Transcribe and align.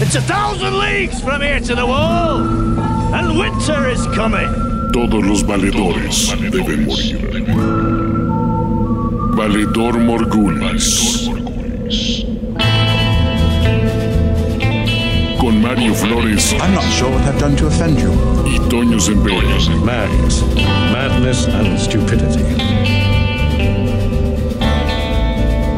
It's 0.00 0.16
a 0.16 0.20
thousand 0.22 0.78
leagues 0.78 1.20
from 1.20 1.40
here 1.40 1.60
to 1.60 1.74
the 1.74 1.86
wall, 1.86 2.40
and 3.14 3.38
winter 3.38 3.88
is 3.88 4.04
coming. 4.08 4.48
Todos 4.92 5.24
los 5.24 5.42
valedores 5.44 6.34
deben 6.50 6.86
morir. 6.86 7.18
Valedor 9.36 9.98
Morgulis. 9.98 11.28
Con 15.38 15.60
Mario 15.62 15.94
Flores 15.94 16.54
I'm 16.54 16.74
not 16.74 16.84
sure 16.92 17.10
what 17.10 17.22
I've 17.22 17.38
done 17.38 17.56
to 17.56 17.66
offend 17.66 17.98
you. 18.00 18.10
y 18.44 18.58
Toño 18.68 18.98
Sempere. 18.98 19.42
Madness. 19.84 20.42
Madness 20.92 21.46
and 21.46 21.78
stupidity. 21.78 22.93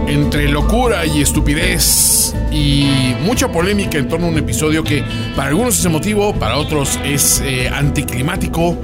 Entre 0.06 0.48
locura 0.48 1.04
y 1.06 1.20
estupidez 1.22 2.34
y 2.52 2.86
mucha 3.24 3.50
polémica 3.50 3.98
en 3.98 4.08
torno 4.08 4.26
a 4.26 4.30
un 4.30 4.38
episodio 4.38 4.84
que 4.84 5.02
para 5.34 5.48
algunos 5.48 5.78
es 5.78 5.84
emotivo, 5.84 6.34
para 6.34 6.56
otros 6.58 6.98
es 7.04 7.42
eh, 7.44 7.68
anticlimático 7.68 8.76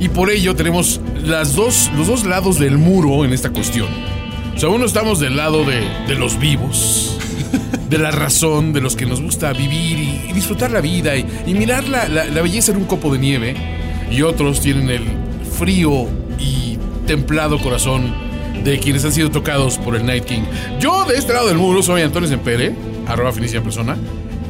y 0.00 0.08
por 0.08 0.30
ello 0.30 0.54
tenemos 0.54 1.00
las 1.24 1.54
dos, 1.54 1.90
los 1.96 2.06
dos 2.06 2.24
lados 2.24 2.58
del 2.58 2.78
muro 2.78 3.24
en 3.24 3.32
esta 3.32 3.50
cuestión. 3.50 3.88
O 4.54 4.58
sea, 4.58 4.68
uno 4.68 4.86
estamos 4.86 5.20
del 5.20 5.36
lado 5.36 5.64
de, 5.64 5.80
de 6.06 6.14
los 6.14 6.38
vivos, 6.38 7.18
de 7.88 7.98
la 7.98 8.10
razón, 8.10 8.72
de 8.72 8.80
los 8.80 8.96
que 8.96 9.06
nos 9.06 9.20
gusta 9.20 9.52
vivir 9.52 9.98
y, 10.28 10.32
disfrutar 10.32 10.70
la 10.70 10.80
vida 10.80 11.16
y, 11.16 11.26
y 11.46 11.54
mirar 11.54 11.88
la, 11.88 12.08
la- 12.08 12.24
la 12.26 12.42
belleza 12.42 12.70
en 12.72 12.78
un 12.78 12.84
copo 12.84 13.12
de 13.12 13.18
nieve 13.18 13.54
y 14.10 14.22
otros 14.22 14.60
tienen 14.60 14.88
el 14.90 15.02
frío 15.58 16.06
y 16.38 16.78
templado 17.06 17.58
corazón 17.60 18.14
de 18.64 18.78
quienes 18.78 19.04
han 19.04 19.12
sido 19.12 19.30
tocados 19.30 19.78
por 19.78 19.96
el 19.96 20.04
Night 20.06 20.24
King. 20.24 20.42
Yo 20.80 21.04
de 21.04 21.16
este 21.16 21.32
lado 21.32 21.48
del 21.48 21.58
muro 21.58 21.82
soy 21.82 22.02
Antonio 22.02 22.28
Sempere, 22.28 22.74
arroba 23.06 23.32
finicia 23.32 23.62
persona. 23.62 23.96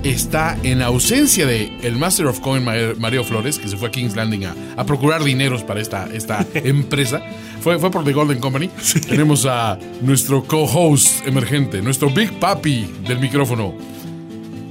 Está 0.05 0.57
en 0.63 0.81
ausencia 0.81 1.45
de 1.45 1.73
el 1.83 1.97
Master 1.97 2.27
of 2.27 2.39
Coin 2.41 2.65
Ma- 2.65 2.73
Mario 2.99 3.25
Flores, 3.25 3.59
que 3.59 3.67
se 3.69 3.77
fue 3.77 3.89
a 3.89 3.91
King's 3.91 4.15
Landing 4.15 4.45
a, 4.45 4.55
a 4.77 4.85
procurar 4.87 5.25
dineros 5.25 5.65
para 5.65 5.81
esta, 5.81 6.09
esta 6.13 6.47
empresa. 6.55 7.21
Fue, 7.61 7.79
fue 7.81 7.91
por 7.91 8.05
The 8.05 8.13
Golden 8.13 8.39
Company. 8.39 8.71
Tenemos 9.09 9.45
a 9.45 9.77
nuestro 10.01 10.45
co-host 10.45 11.27
emergente, 11.27 11.83
nuestro 11.83 12.11
Big 12.11 12.31
Papi 12.39 12.89
del 13.09 13.19
micrófono, 13.19 13.75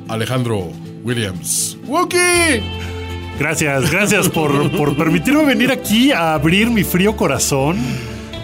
Alejandro 0.07 0.71
Williams. 1.03 1.77
¡Wookie! 1.85 2.61
Gracias, 3.37 3.91
gracias 3.91 4.29
por, 4.29 4.71
por 4.71 4.95
permitirme 4.95 5.43
venir 5.45 5.71
aquí 5.71 6.11
a 6.11 6.33
abrir 6.35 6.69
mi 6.71 6.83
frío 6.83 7.15
corazón. 7.15 7.77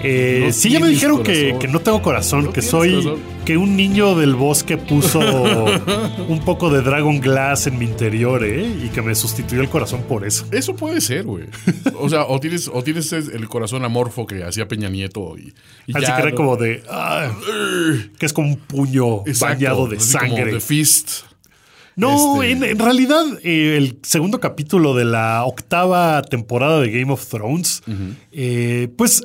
Eh, 0.04 0.44
No 0.48 0.54
sí, 0.54 0.70
ya 0.70 0.80
me 0.80 0.90
dijeron 0.90 1.24
que, 1.24 1.56
que 1.60 1.68
no 1.68 1.80
tengo 1.80 2.02
corazón, 2.02 2.46
No 2.46 2.54
que 2.54 2.62
soy. 2.62 2.92
corazón. 2.92 3.20
que 3.46 3.58
un 3.58 3.76
niño 3.78 4.16
del 4.16 4.36
bosque 4.36 4.78
puso 4.78 5.20
un 6.28 6.40
poco 6.46 6.70
de 6.70 6.82
Dragon 6.82 7.20
Glass 7.20 7.68
en 7.68 7.78
mi 7.80 7.86
interior, 7.86 8.44
¿eh? 8.44 8.66
Y 8.84 8.90
que 8.90 9.02
me 9.02 9.16
sustituyó 9.16 9.62
el 9.62 9.70
corazón 9.70 10.04
por 10.04 10.26
eso. 10.26 10.46
Eso 10.52 10.76
puede 10.76 11.00
ser, 11.02 11.24
güey. 11.24 11.46
O 11.98 12.10
sea, 12.10 12.24
o 12.26 12.40
tienes, 12.40 12.70
o 12.72 12.84
tienes 12.84 13.12
el 13.14 13.48
corazón 13.48 13.84
amorfo 13.86 14.28
que 14.28 14.44
hacía 14.44 14.68
Peña 14.68 14.90
Nieto 14.90 15.36
y, 15.38 15.54
y 15.88 15.96
Así 15.98 16.06
ya, 16.06 16.16
que 16.16 16.22
era 16.22 16.32
¿no? 16.32 16.36
como 16.38 16.58
de. 16.58 16.84
ah, 16.90 17.32
que 18.20 18.26
es 18.26 18.34
como 18.34 18.50
un 18.50 18.58
puño 18.58 19.22
Exacto, 19.26 19.56
bañado 19.56 19.88
de 19.88 19.98
así 19.98 20.18
como 20.18 20.36
sangre. 20.36 20.52
The 20.54 20.60
Fist. 20.60 21.10
No, 21.96 22.42
Este- 22.42 22.52
en, 22.54 22.64
en 22.64 22.80
realidad 22.80 23.24
eh, 23.44 23.78
el 23.78 24.00
segundo 24.02 24.40
capítulo 24.40 24.96
de 24.96 25.06
la 25.06 25.44
octava 25.46 26.24
temporada 26.24 26.80
de 26.82 26.90
Game 26.90 27.12
of 27.14 27.24
Thrones, 27.28 27.84
eh, 28.32 28.88
pues 28.98 29.24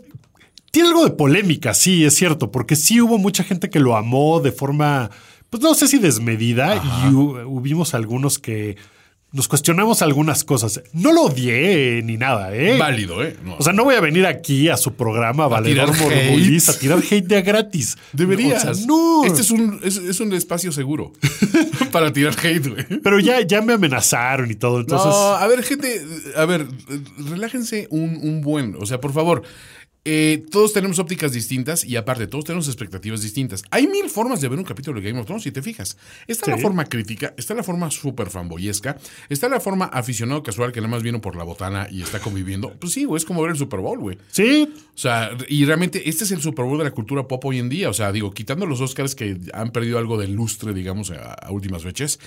tiene 0.71 0.89
algo 0.89 1.05
de 1.05 1.11
polémica, 1.11 1.75
sí, 1.75 2.05
es 2.05 2.15
cierto, 2.15 2.51
porque 2.51 2.77
sí 2.77 3.01
hubo 3.01 3.19
mucha 3.19 3.45
gente 3.45 3.71
que 3.71 3.81
lo 3.81 3.97
amó 3.97 4.41
de 4.41 4.53
forma, 4.53 5.11
pues 5.51 5.63
no 5.63 5.75
sé 5.75 5.89
si 5.89 5.99
desmedida, 5.99 6.77
y 6.77 7.11
hu- 7.13 7.45
hubimos 7.47 7.95
algunos 7.95 8.39
que 8.39 8.77
nos 9.31 9.47
cuestionamos 9.47 10.01
algunas 10.01 10.43
cosas. 10.43 10.81
No 10.95 11.13
lo 11.13 11.25
odié 11.25 11.99
eh, 11.99 12.03
ni 12.03 12.17
nada, 12.17 12.55
¿eh? 12.55 12.79
Válido, 12.79 13.23
¿eh? 13.23 13.37
No. 13.45 13.57
O 13.59 13.63
sea, 13.63 13.75
no 13.75 13.85
voy 13.85 13.95
a 13.95 14.01
venir 14.01 14.25
aquí 14.25 14.71
a 14.71 14.79
su 14.79 14.95
programa 14.95 15.47
Valedor 15.49 15.91
tirar 15.93 16.11
Morgulis 16.11 16.67
hate. 16.67 16.75
a 16.77 16.79
tirar 16.81 16.99
hate 17.01 17.27
de 17.27 17.37
a 17.37 17.41
gratis. 17.43 17.99
Deberías. 18.15 18.65
O 18.65 18.75
sea, 18.75 18.87
no. 18.87 19.25
Este 19.27 19.43
es 19.43 19.51
un, 19.51 19.81
es, 19.85 19.99
es 19.99 20.21
un 20.21 20.33
espacio 20.33 20.73
seguro 20.73 21.13
para 21.93 22.11
tirar 22.11 22.35
hate, 22.43 22.69
güey. 22.69 22.85
Pero 23.03 23.21
ya, 23.21 23.43
ya 23.43 23.61
me 23.61 23.75
amenazaron 23.75 24.51
y 24.51 24.55
todo, 24.55 24.81
entonces... 24.81 25.09
no, 25.09 25.35
a 25.35 25.47
ver, 25.47 25.63
gente, 25.63 26.03
a 26.35 26.47
ver, 26.47 26.67
relájense 27.19 27.87
un, 27.91 28.19
un 28.23 28.41
buen, 28.41 28.77
o 28.81 28.87
sea, 28.87 28.99
por 28.99 29.13
favor. 29.13 29.43
Eh, 30.11 30.43
todos 30.51 30.73
tenemos 30.73 30.99
ópticas 30.99 31.33
distintas 31.33 31.85
y 31.85 31.97
aparte, 31.97 32.27
todos 32.27 32.47
tenemos 32.47 32.67
expectativas 32.67 33.21
distintas. 33.21 33.63
Hay 33.71 33.87
mil 33.87 34.09
formas 34.09 34.41
de 34.41 34.49
ver 34.49 34.59
un 34.59 34.65
capítulo 34.65 34.99
de 34.99 35.07
Game 35.07 35.21
of 35.21 35.27
Thrones, 35.27 35.43
si 35.43 35.53
te 35.53 35.61
fijas. 35.61 35.99
Está 36.27 36.51
la 36.51 36.57
Sí. 36.57 36.63
forma 36.63 36.87
crítica, 36.87 37.35
está 37.37 37.55
la 37.55 37.63
forma 37.63 37.91
súper 37.91 38.31
fanboyesca, 38.31 38.97
está 39.29 39.51
la 39.51 39.61
forma 39.61 39.85
aficionado 39.85 40.43
casual 40.43 40.73
que 40.73 40.81
nada 40.81 40.89
más 40.91 41.03
vino 41.03 41.21
por 41.21 41.37
la 41.37 41.45
botana 41.45 41.89
y 41.91 42.01
está 42.01 42.21
conviviendo. 42.21 42.73
Pues 42.81 42.95
sí, 42.95 43.05
güey, 43.05 43.19
es 43.19 43.27
como 43.27 43.43
ver 43.43 43.51
el 43.51 43.59
Super 43.59 43.81
Bowl, 43.81 43.99
güey. 43.99 44.17
Sí, 44.31 44.73
O 44.95 45.01
sea, 45.01 45.31
y 45.49 45.65
realmente 45.65 46.09
este 46.09 46.25
es 46.25 46.33
el 46.33 46.41
Super 46.41 46.65
Bowl 46.65 46.79
de 46.79 46.83
la 46.85 46.91
cultura 46.91 47.29
pop 47.29 47.45
hoy 47.45 47.59
en 47.59 47.69
día. 47.69 47.89
O 47.89 47.93
sea, 47.93 48.11
digo, 48.11 48.33
quitando 48.33 48.67
los 48.67 48.81
Oscars 48.81 49.15
que 49.15 49.37
han 49.53 49.71
perdido 49.71 49.99
algo 49.99 50.19
de 50.19 50.27
lustre, 50.27 50.73
digamos, 50.75 51.13
a, 51.13 51.35
a 51.35 51.53
últimas 51.53 51.83
fechas, 51.85 52.19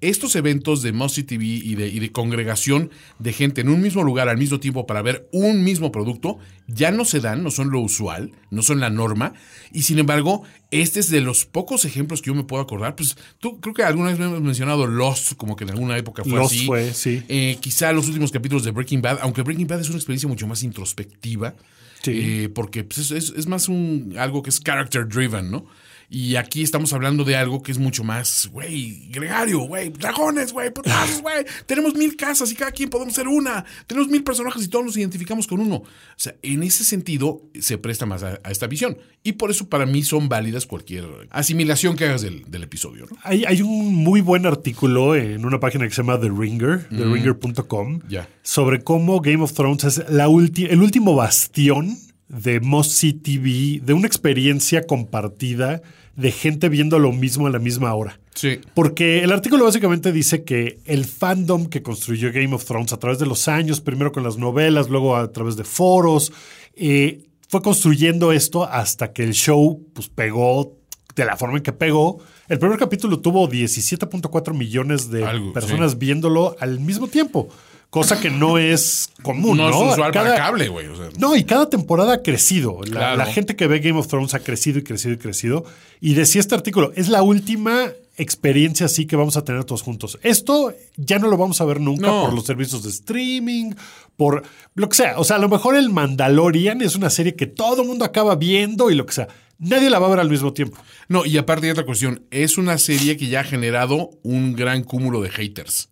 estos 0.00 0.36
eventos 0.36 0.82
de 0.82 0.92
Mossy 0.92 1.24
TV 1.24 1.44
y 1.44 1.74
de, 1.74 1.88
y 1.88 1.98
de 1.98 2.12
congregación 2.12 2.90
de 3.18 3.32
gente 3.32 3.62
en 3.62 3.68
un 3.68 3.80
mismo 3.80 4.04
lugar 4.04 4.28
al 4.28 4.38
mismo 4.38 4.60
tiempo 4.60 4.86
para 4.86 5.02
ver 5.02 5.28
un 5.32 5.64
mismo 5.64 5.90
producto 5.90 6.38
ya 6.68 6.92
no 6.92 7.04
se 7.04 7.18
no 7.36 7.50
son 7.50 7.70
lo 7.70 7.80
usual, 7.80 8.32
no 8.50 8.62
son 8.62 8.80
la 8.80 8.90
norma. 8.90 9.32
Y 9.72 9.82
sin 9.82 9.98
embargo, 9.98 10.42
este 10.70 11.00
es 11.00 11.10
de 11.10 11.20
los 11.20 11.44
pocos 11.46 11.84
ejemplos 11.84 12.22
que 12.22 12.28
yo 12.28 12.34
me 12.34 12.44
puedo 12.44 12.62
acordar. 12.62 12.96
Pues 12.96 13.16
tú 13.38 13.60
creo 13.60 13.74
que 13.74 13.82
alguna 13.82 14.10
vez 14.10 14.18
me 14.18 14.26
hemos 14.26 14.40
mencionado 14.40 14.86
Lost, 14.86 15.34
como 15.36 15.56
que 15.56 15.64
en 15.64 15.70
alguna 15.70 15.96
época 15.96 16.22
fue 16.24 16.38
Lost 16.38 16.52
así. 16.54 16.66
fue, 16.66 16.92
sí. 16.94 17.22
Eh, 17.28 17.56
quizá 17.60 17.92
los 17.92 18.06
últimos 18.08 18.30
capítulos 18.32 18.64
de 18.64 18.70
Breaking 18.70 19.02
Bad, 19.02 19.18
aunque 19.22 19.42
Breaking 19.42 19.66
Bad 19.66 19.80
es 19.80 19.88
una 19.88 19.98
experiencia 19.98 20.28
mucho 20.28 20.46
más 20.46 20.62
introspectiva. 20.62 21.54
Sí. 22.02 22.12
eh, 22.14 22.48
porque 22.48 22.82
pues, 22.82 22.98
es, 22.98 23.10
es- 23.10 23.34
es 23.36 23.46
más 23.46 23.68
un 23.68 24.14
algo 24.18 24.42
que 24.42 24.48
es 24.48 24.58
character 24.60 25.06
driven, 25.06 25.50
¿no? 25.50 25.66
Y 26.12 26.34
aquí 26.34 26.62
estamos 26.62 26.92
hablando 26.92 27.22
de 27.22 27.36
algo 27.36 27.62
que 27.62 27.70
es 27.70 27.78
mucho 27.78 28.02
más, 28.02 28.48
güey, 28.52 29.08
gregario, 29.10 29.60
güey, 29.60 29.90
dragones, 29.90 30.52
güey, 30.52 30.72
putazos, 30.72 31.22
güey. 31.22 31.44
Tenemos 31.66 31.94
mil 31.94 32.16
casas 32.16 32.50
y 32.50 32.56
cada 32.56 32.72
quien 32.72 32.90
podemos 32.90 33.14
ser 33.14 33.28
una. 33.28 33.64
Tenemos 33.86 34.08
mil 34.08 34.24
personajes 34.24 34.64
y 34.64 34.68
todos 34.68 34.84
nos 34.84 34.96
identificamos 34.96 35.46
con 35.46 35.60
uno. 35.60 35.76
O 35.76 35.84
sea, 36.16 36.34
en 36.42 36.64
ese 36.64 36.82
sentido 36.82 37.42
se 37.60 37.78
presta 37.78 38.06
más 38.06 38.24
a, 38.24 38.40
a 38.42 38.50
esta 38.50 38.66
visión. 38.66 38.98
Y 39.22 39.32
por 39.32 39.52
eso 39.52 39.68
para 39.68 39.86
mí 39.86 40.02
son 40.02 40.28
válidas 40.28 40.66
cualquier 40.66 41.04
asimilación 41.30 41.94
que 41.94 42.06
hagas 42.06 42.22
del, 42.22 42.42
del 42.50 42.64
episodio, 42.64 43.06
¿no? 43.08 43.16
Hay, 43.22 43.44
hay 43.44 43.62
un 43.62 43.94
muy 43.94 44.20
buen 44.20 44.46
artículo 44.46 45.14
en 45.14 45.44
una 45.44 45.60
página 45.60 45.86
que 45.86 45.94
se 45.94 46.02
llama 46.02 46.18
The 46.18 46.30
Ringer, 46.30 46.88
theringer.com, 46.88 48.00
Ya. 48.08 48.28
sobre 48.42 48.82
cómo 48.82 49.20
Game 49.20 49.42
of 49.44 49.52
Thrones 49.52 49.84
es 49.84 50.02
la 50.10 50.24
el 50.24 50.82
último 50.82 51.14
bastión 51.14 51.96
de 52.28 52.60
Mossy 52.60 53.12
TV, 53.12 53.80
de 53.84 53.92
una 53.92 54.06
experiencia 54.06 54.86
compartida 54.86 55.82
de 56.16 56.32
gente 56.32 56.68
viendo 56.68 56.98
lo 56.98 57.12
mismo 57.12 57.46
a 57.46 57.50
la 57.50 57.58
misma 57.58 57.94
hora. 57.94 58.20
Sí. 58.34 58.60
Porque 58.74 59.22
el 59.22 59.32
artículo 59.32 59.64
básicamente 59.64 60.12
dice 60.12 60.44
que 60.44 60.78
el 60.84 61.04
fandom 61.04 61.66
que 61.66 61.82
construyó 61.82 62.32
Game 62.32 62.54
of 62.54 62.64
Thrones 62.64 62.92
a 62.92 62.98
través 62.98 63.18
de 63.18 63.26
los 63.26 63.48
años, 63.48 63.80
primero 63.80 64.12
con 64.12 64.22
las 64.22 64.36
novelas, 64.36 64.88
luego 64.88 65.16
a 65.16 65.30
través 65.32 65.56
de 65.56 65.64
foros, 65.64 66.32
eh, 66.76 67.26
fue 67.48 67.62
construyendo 67.62 68.32
esto 68.32 68.64
hasta 68.64 69.12
que 69.12 69.24
el 69.24 69.34
show 69.34 69.84
pues, 69.92 70.08
pegó 70.08 70.76
de 71.16 71.24
la 71.24 71.36
forma 71.36 71.58
en 71.58 71.62
que 71.62 71.72
pegó. 71.72 72.18
El 72.48 72.58
primer 72.58 72.78
capítulo 72.78 73.20
tuvo 73.20 73.48
17.4 73.48 74.54
millones 74.54 75.10
de 75.10 75.24
Algo, 75.24 75.52
personas 75.52 75.92
sí. 75.92 75.98
viéndolo 75.98 76.56
al 76.60 76.80
mismo 76.80 77.08
tiempo, 77.08 77.48
cosa 77.90 78.20
que 78.20 78.30
no 78.30 78.56
es 78.58 79.10
común. 79.22 79.56
No, 79.56 79.68
No, 79.70 79.86
es 79.88 79.92
usual 79.94 80.12
Cada- 80.12 80.30
para 80.30 80.44
cable, 80.46 80.68
güey. 80.68 80.86
o 80.86 80.96
sea. 80.96 81.08
no, 81.18 81.36
y 81.36 81.44
cada 81.44 81.68
temporada 81.68 82.14
ha 82.14 82.22
crecido. 82.22 82.80
La, 82.84 82.90
Claro. 82.90 83.16
la 83.18 83.26
gente 83.26 83.56
que 83.56 83.66
ve 83.66 83.80
Game 83.80 83.98
of 83.98 84.06
Thrones 84.06 84.32
ha 84.34 84.40
crecido 84.40 84.78
y 84.78 84.82
crecido 84.84 85.14
y 85.14 85.18
crecido. 85.18 85.64
Y 86.00 86.14
decía 86.14 86.40
este 86.40 86.54
artículo, 86.54 86.92
es 86.96 87.08
la 87.08 87.22
última 87.22 87.90
experiencia 88.16 88.86
así 88.86 89.06
que 89.06 89.16
vamos 89.16 89.36
a 89.36 89.44
tener 89.44 89.64
todos 89.64 89.82
juntos. 89.82 90.18
Esto 90.22 90.74
ya 90.96 91.18
no 91.18 91.28
lo 91.28 91.36
vamos 91.36 91.60
a 91.60 91.64
ver 91.64 91.80
nunca 91.80 92.06
No. 92.08 92.24
por 92.26 92.34
los 92.34 92.44
servicios 92.44 92.82
de 92.82 92.90
streaming, 92.90 93.72
por 94.16 94.42
lo 94.74 94.88
que 94.88 94.96
sea. 94.96 95.18
O 95.18 95.24
sea, 95.24 95.36
a 95.36 95.38
lo 95.38 95.48
mejor 95.48 95.74
el 95.76 95.88
Mandalorian 95.90 96.82
es 96.82 96.96
una 96.96 97.10
serie 97.10 97.34
que 97.34 97.46
todo 97.46 97.82
el 97.82 97.88
mundo 97.88 98.04
acaba 98.04 98.34
viendo 98.36 98.90
y 98.90 98.94
lo 98.94 99.06
que 99.06 99.14
sea. 99.14 99.28
Nadie 99.58 99.90
la 99.90 99.98
va 99.98 100.06
a 100.06 100.10
ver 100.10 100.20
al 100.20 100.30
mismo 100.30 100.52
tiempo. 100.54 100.78
No, 101.08 101.26
y 101.26 101.36
aparte 101.36 101.66
hay 101.66 101.72
otra 101.72 101.84
cuestión. 101.84 102.22
Es 102.30 102.56
una 102.56 102.78
serie 102.78 103.16
que 103.18 103.26
ya 103.28 103.40
ha 103.40 103.44
generado 103.44 104.10
un 104.22 104.54
gran 104.54 104.84
cúmulo 104.84 105.20
de 105.20 105.28
haters. 105.30 105.89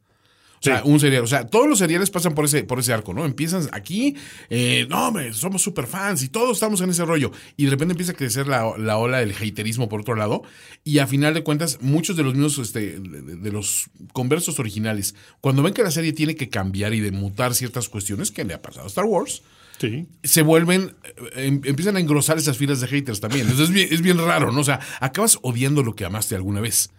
O 0.61 0.63
sea, 0.63 0.83
Sí. 0.83 0.89
un 0.89 0.99
serial. 1.01 1.23
O 1.25 1.27
sea, 1.27 1.47
todos 1.47 1.69
los 1.69 1.79
seriales 1.79 2.11
pasan 2.11 2.35
por 2.35 2.45
ese, 2.45 2.65
por 2.65 2.79
ese 2.81 2.93
arco, 2.93 3.15
¿no? 3.15 3.25
Empiezan 3.25 3.69
aquí, 3.73 4.17
eh, 4.51 4.87
no, 4.89 5.09
hombre, 5.09 5.33
somos 5.33 5.63
super 5.63 5.87
fans 5.87 6.23
y 6.23 6.29
todos 6.29 6.53
estamos 6.57 6.81
en 6.81 6.91
ese 6.91 7.05
rollo. 7.05 7.31
Y 7.57 7.65
de 7.65 7.71
repente 7.71 7.93
empieza 7.93 8.13
a 8.13 8.17
crecer 8.17 8.47
la, 8.49 8.73
la 8.77 8.97
ola 8.99 9.19
del 9.19 9.33
haterismo 9.33 9.89
por 9.89 10.01
otro 10.01 10.15
lado. 10.15 10.43
Y 10.85 10.99
a 10.99 11.07
final 11.07 11.35
de 11.35 11.43
cuentas, 11.45 11.79
muchos 11.81 12.17
de 12.17 12.23
los 12.25 12.35
mismos, 12.35 12.59
este, 12.59 12.99
de, 13.01 13.37
de 13.37 13.53
los 13.53 13.91
conversos 14.13 14.59
originales, 14.59 15.15
cuando 15.41 15.63
ven 15.63 15.75
que 15.75 15.83
la 15.83 15.91
serie 15.91 16.13
tiene 16.13 16.35
que 16.35 16.49
cambiar 16.49 16.93
y 16.95 17.01
de 17.01 17.13
mutar 17.13 17.55
ciertas 17.55 17.89
cuestiones, 17.89 18.31
que 18.31 18.45
le 18.45 18.55
ha 18.55 18.63
pasado 18.63 18.85
a 18.85 18.89
Star 18.89 19.05
Wars, 19.05 19.43
Sí. 19.81 20.09
se 20.25 20.43
vuelven, 20.43 20.97
eh, 21.37 21.47
em- 21.47 21.61
empiezan 21.65 21.97
a 21.97 22.01
engrosar 22.01 22.37
esas 22.37 22.57
filas 22.57 22.81
de 22.81 22.89
haters 22.89 23.21
también. 23.21 23.43
Entonces 23.43 23.69
es 23.69 23.75
bien, 23.75 23.89
es 23.93 24.03
bien 24.03 24.19
raro, 24.19 24.51
¿no? 24.51 24.61
O 24.61 24.65
sea, 24.65 24.81
acabas 24.99 25.39
odiando 25.43 25.85
lo 25.85 25.95
que 25.95 26.05
amaste 26.05 26.35
alguna 26.35 26.61
vez. 26.61 26.91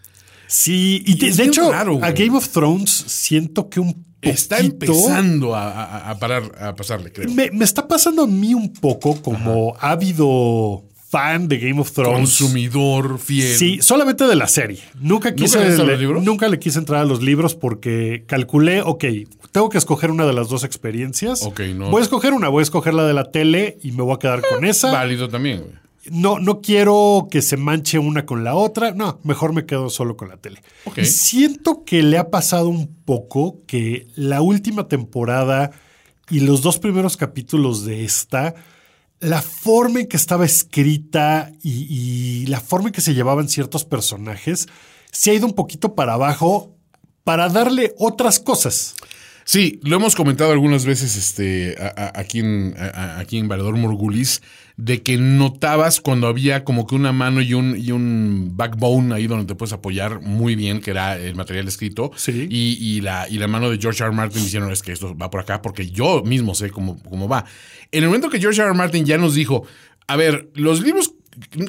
Sí, 0.51 1.03
y, 1.05 1.25
Y 1.25 1.29
de, 1.31 1.43
hecho, 1.43 1.71
raro, 1.71 1.99
a. 2.03 2.11
Game 2.11 2.35
of 2.35 2.49
thrones 2.49 2.89
siento 2.91 3.69
que 3.69 3.79
un 3.79 3.93
poquito... 3.93 4.09
Está 4.21 4.59
empezando 4.59 5.55
a, 5.55 5.69
a- 5.71 6.09
a 6.11 6.19
parar, 6.19 6.51
a 6.59 6.75
pasarle, 6.75 7.11
creo. 7.13 7.29
Me, 7.31 7.51
me 7.51 7.63
está 7.63 7.87
pasando 7.87 8.23
a 8.23 8.27
mí 8.27 8.53
un 8.53 8.73
poco 8.73 9.21
como 9.21 9.75
ávido 9.79 10.83
fan 11.09 11.47
de 11.47 11.57
Game 11.59 11.79
of 11.79 11.91
Thrones. 11.91 12.17
Consumidor 12.37 13.17
fiel. 13.19 13.55
Sí, 13.55 13.79
solamente 13.81 14.25
de 14.25 14.35
la 14.35 14.47
serie. 14.47 14.79
Nunca 14.99 15.33
quise 15.33 15.59
leíste 15.59 15.85
le, 15.85 15.97
los 15.97 16.23
nunca 16.23 16.49
le 16.49 16.59
quise 16.59 16.79
entrar 16.79 17.01
a 17.01 17.05
los 17.05 17.21
libros 17.21 17.55
porque 17.55 18.25
calculé, 18.27 18.81
ok, 18.81 19.05
tengo 19.51 19.69
que 19.69 19.77
escoger 19.77 20.11
una 20.11 20.25
de 20.25 20.33
las 20.33 20.49
dos 20.49 20.63
experiencias. 20.63 21.43
Ok, 21.43 21.61
no. 21.75 21.89
Voy 21.89 22.01
a 22.01 22.03
escoger 22.03 22.33
una, 22.33 22.49
voy 22.49 22.61
a 22.61 22.63
escoger 22.63 22.93
la 22.93 23.05
de 23.07 23.13
la 23.13 23.31
tele 23.31 23.77
y 23.81 23.91
me 23.93 24.03
voy 24.03 24.15
a 24.15 24.19
quedar 24.19 24.41
con 24.53 24.65
esa. 24.65 24.91
Válido 24.91 25.29
también, 25.29 25.61
güey. 25.61 25.73
No, 26.11 26.39
no 26.39 26.61
quiero 26.61 27.27
que 27.29 27.41
se 27.41 27.57
manche 27.57 27.99
una 27.99 28.25
con 28.25 28.43
la 28.43 28.55
otra. 28.55 28.91
No, 28.91 29.19
mejor 29.23 29.53
me 29.53 29.65
quedo 29.65 29.89
solo 29.89 30.15
con 30.17 30.29
la 30.29 30.37
tele. 30.37 30.61
Siento 31.05 31.83
que 31.85 32.03
le 32.03 32.17
ha 32.17 32.29
pasado 32.29 32.69
un 32.69 32.87
poco 33.05 33.61
que 33.67 34.07
la 34.15 34.41
última 34.41 34.87
temporada 34.87 35.71
y 36.29 36.41
los 36.41 36.61
dos 36.61 36.79
primeros 36.79 37.17
capítulos 37.17 37.85
de 37.85 38.03
esta, 38.05 38.55
la 39.19 39.41
forma 39.41 39.99
en 40.01 40.07
que 40.07 40.17
estaba 40.17 40.45
escrita 40.45 41.51
y, 41.63 41.87
y 41.89 42.45
la 42.47 42.59
forma 42.61 42.89
en 42.89 42.93
que 42.93 43.01
se 43.01 43.13
llevaban 43.13 43.49
ciertos 43.49 43.83
personajes, 43.85 44.67
se 45.11 45.31
ha 45.31 45.33
ido 45.33 45.45
un 45.47 45.53
poquito 45.53 45.95
para 45.95 46.13
abajo 46.13 46.75
para 47.23 47.49
darle 47.49 47.93
otras 47.97 48.39
cosas. 48.39 48.95
Sí, 49.43 49.79
lo 49.83 49.95
hemos 49.95 50.15
comentado 50.15 50.51
algunas 50.51 50.85
veces 50.85 51.15
este, 51.15 51.75
a- 51.79 51.87
a- 52.15 52.19
aquí, 52.19 52.39
en, 52.39 52.75
a- 52.77 52.85
a- 53.15 53.19
aquí 53.19 53.39
en 53.39 53.47
Valedor 53.47 53.75
Morgulis, 53.77 54.41
de 54.81 55.01
que 55.03 55.17
notabas 55.17 55.99
cuando 55.99 56.27
había 56.27 56.63
como 56.63 56.87
que 56.87 56.95
una 56.95 57.11
mano 57.11 57.41
y 57.41 57.53
un, 57.53 57.75
y 57.77 57.91
un 57.91 58.53
backbone 58.55 59.13
ahí 59.13 59.27
donde 59.27 59.45
te 59.45 59.53
puedes 59.53 59.73
apoyar 59.73 60.21
muy 60.21 60.55
bien, 60.55 60.79
que 60.79 60.91
era 60.91 61.17
el 61.17 61.35
material 61.35 61.67
escrito, 61.67 62.11
Sí. 62.15 62.47
y, 62.49 62.77
y 62.79 63.01
la, 63.01 63.27
y 63.29 63.39
la 63.39 63.49
mano 63.49 63.69
de 63.69 63.77
George 63.77 64.01
R. 64.01 64.07
R. 64.07 64.15
Martin 64.15 64.41
diciendo, 64.41 64.71
es 64.71 64.81
que 64.81 64.93
esto 64.93 65.17
va 65.17 65.29
por 65.29 65.41
acá, 65.41 65.61
porque 65.61 65.89
yo 65.89 66.23
mismo 66.23 66.55
sé 66.55 66.69
cómo, 66.69 66.97
cómo 67.09 67.27
va. 67.27 67.43
En 67.91 68.03
el 68.03 68.07
momento 68.09 68.29
que 68.29 68.39
George 68.39 68.61
R. 68.61 68.69
R. 68.69 68.77
Martin 68.77 69.05
ya 69.05 69.17
nos 69.17 69.35
dijo, 69.35 69.65
a 70.07 70.15
ver, 70.15 70.49
los 70.55 70.81
libros 70.81 71.13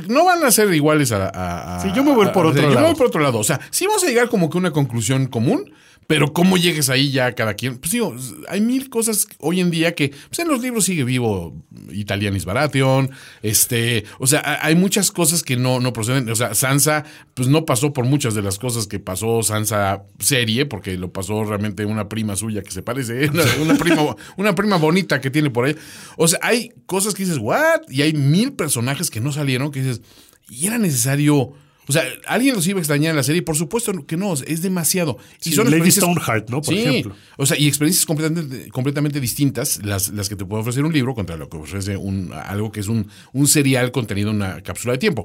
no 0.08 0.24
van 0.24 0.44
a 0.44 0.50
ser 0.52 0.72
iguales 0.72 1.10
a... 1.10 1.26
a- 1.30 1.76
a- 1.78 1.80
Sí, 1.80 1.88
yo 1.94 2.04
me 2.04 2.12
voy 2.14 2.28
por 2.28 2.46
a- 2.46 2.50
otro 2.50 2.62
yo 2.62 2.68
me 2.68 2.74
lado. 2.74 2.86
voy 2.86 2.96
por 2.96 3.08
otro 3.08 3.20
lado. 3.20 3.38
O 3.38 3.44
sea, 3.44 3.60
sí 3.70 3.86
vamos 3.86 4.04
a 4.04 4.06
llegar 4.06 4.28
como 4.28 4.48
que 4.50 4.56
a 4.56 4.60
una 4.60 4.70
conclusión 4.70 5.26
común, 5.26 5.72
pero 6.10 6.32
cómo 6.32 6.56
llegues 6.56 6.90
ahí 6.90 7.12
ya 7.12 7.36
cada 7.36 7.54
quien. 7.54 7.78
Pues 7.78 7.92
digo, 7.92 8.16
hay 8.48 8.60
mil 8.60 8.90
cosas 8.90 9.28
hoy 9.38 9.60
en 9.60 9.70
día 9.70 9.94
que 9.94 10.08
pues 10.08 10.40
en 10.40 10.48
los 10.48 10.60
libros 10.60 10.84
sigue 10.84 11.04
vivo 11.04 11.54
Italianis 11.92 12.44
Baratheon, 12.44 13.12
este, 13.42 14.02
o 14.18 14.26
sea, 14.26 14.40
ha- 14.40 14.66
hay 14.66 14.74
muchas 14.74 15.12
cosas 15.12 15.44
que 15.44 15.56
no, 15.56 15.78
no 15.78 15.92
proceden. 15.92 16.28
O 16.28 16.34
sea, 16.34 16.52
Sansa, 16.56 17.04
pues 17.34 17.46
no 17.46 17.64
pasó 17.64 17.92
por 17.92 18.06
muchas 18.06 18.34
de 18.34 18.42
las 18.42 18.58
cosas 18.58 18.88
que 18.88 18.98
pasó 18.98 19.44
Sansa 19.44 20.02
serie, 20.18 20.66
porque 20.66 20.98
lo 20.98 21.12
pasó 21.12 21.44
realmente 21.44 21.84
una 21.84 22.08
prima 22.08 22.34
suya 22.34 22.62
que 22.62 22.72
se 22.72 22.82
parece, 22.82 23.28
una, 23.32 23.44
una 23.62 23.74
prima, 23.76 24.16
una 24.36 24.54
prima 24.56 24.78
bonita 24.78 25.20
que 25.20 25.30
tiene 25.30 25.50
por 25.50 25.66
ahí. 25.66 25.76
O 26.16 26.26
sea, 26.26 26.40
hay 26.42 26.72
cosas 26.86 27.14
que 27.14 27.22
dices, 27.22 27.38
¿what? 27.38 27.82
Y 27.88 28.02
hay 28.02 28.14
mil 28.14 28.54
personajes 28.54 29.10
que 29.10 29.20
no 29.20 29.30
salieron 29.30 29.70
que 29.70 29.80
dices, 29.80 30.00
y 30.48 30.66
era 30.66 30.76
necesario. 30.76 31.52
O 31.90 31.92
sea, 31.92 32.04
¿alguien 32.28 32.54
los 32.54 32.64
iba 32.68 32.78
a 32.78 32.82
extrañar 32.82 33.10
en 33.10 33.16
la 33.16 33.24
serie? 33.24 33.42
Por 33.42 33.56
supuesto 33.56 34.06
que 34.06 34.16
no, 34.16 34.32
es 34.34 34.62
demasiado. 34.62 35.18
Y 35.44 35.50
Sí, 35.50 35.56
Lady 35.56 35.70
experiencias- 35.74 35.96
Stoneheart, 36.04 36.48
¿no? 36.48 36.62
Por 36.62 36.72
sí, 36.72 36.80
ejemplo. 36.80 37.16
o 37.36 37.44
sea, 37.46 37.58
y 37.58 37.66
experiencias 37.66 38.06
completamente, 38.06 38.68
completamente 38.70 39.18
distintas 39.20 39.84
las, 39.84 40.10
las 40.10 40.28
que 40.28 40.36
te 40.36 40.44
puede 40.44 40.60
ofrecer 40.62 40.84
un 40.84 40.92
libro 40.92 41.16
contra 41.16 41.36
lo 41.36 41.48
que 41.48 41.56
ofrece 41.56 41.96
un, 41.96 42.32
algo 42.32 42.70
que 42.70 42.78
es 42.78 42.86
un, 42.86 43.08
un 43.32 43.48
serial 43.48 43.90
contenido 43.90 44.30
en 44.30 44.36
una 44.36 44.62
cápsula 44.62 44.92
de 44.92 44.98
tiempo. 44.98 45.24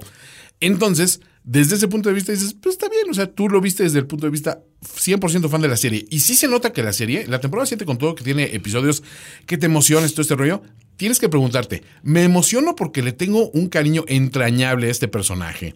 Entonces, 0.59 1.21
desde 1.44 1.75
ese 1.75 1.88
punto 1.88 2.09
de 2.09 2.15
vista 2.15 2.31
dices, 2.31 2.56
pues 2.59 2.73
está 2.75 2.89
bien, 2.89 3.03
o 3.09 3.13
sea, 3.13 3.27
tú 3.27 3.47
lo 3.50 3.61
viste 3.61 3.83
desde 3.83 4.00
el 4.00 4.07
punto 4.07 4.25
de 4.25 4.31
vista 4.31 4.61
100% 4.83 5.50
fan 5.50 5.61
de 5.61 5.68
la 5.68 5.77
serie. 5.77 6.06
Y 6.09 6.21
sí 6.21 6.33
se 6.35 6.47
nota 6.47 6.73
que 6.73 6.81
la 6.81 6.94
serie, 6.94 7.27
la 7.27 7.39
temporada 7.39 7.65
7 7.68 7.85
con 7.85 7.97
todo 7.97 8.15
que 8.15 8.23
tiene 8.23 8.44
episodios 8.56 9.03
que 9.45 9.57
te 9.57 9.68
emocionan, 9.68 10.09
todo 10.09 10.21
este 10.21 10.35
rollo, 10.35 10.63
tienes 10.97 11.19
que 11.19 11.27
preguntarte, 11.29 11.83
¿me 12.03 12.23
emociono 12.23 12.75
porque 12.75 13.03
le 13.03 13.11
tengo 13.11 13.50
un 13.51 13.68
cariño 13.68 14.06
entrañable 14.07 14.88
a 14.88 14.91
este 14.91 15.07
personaje? 15.07 15.75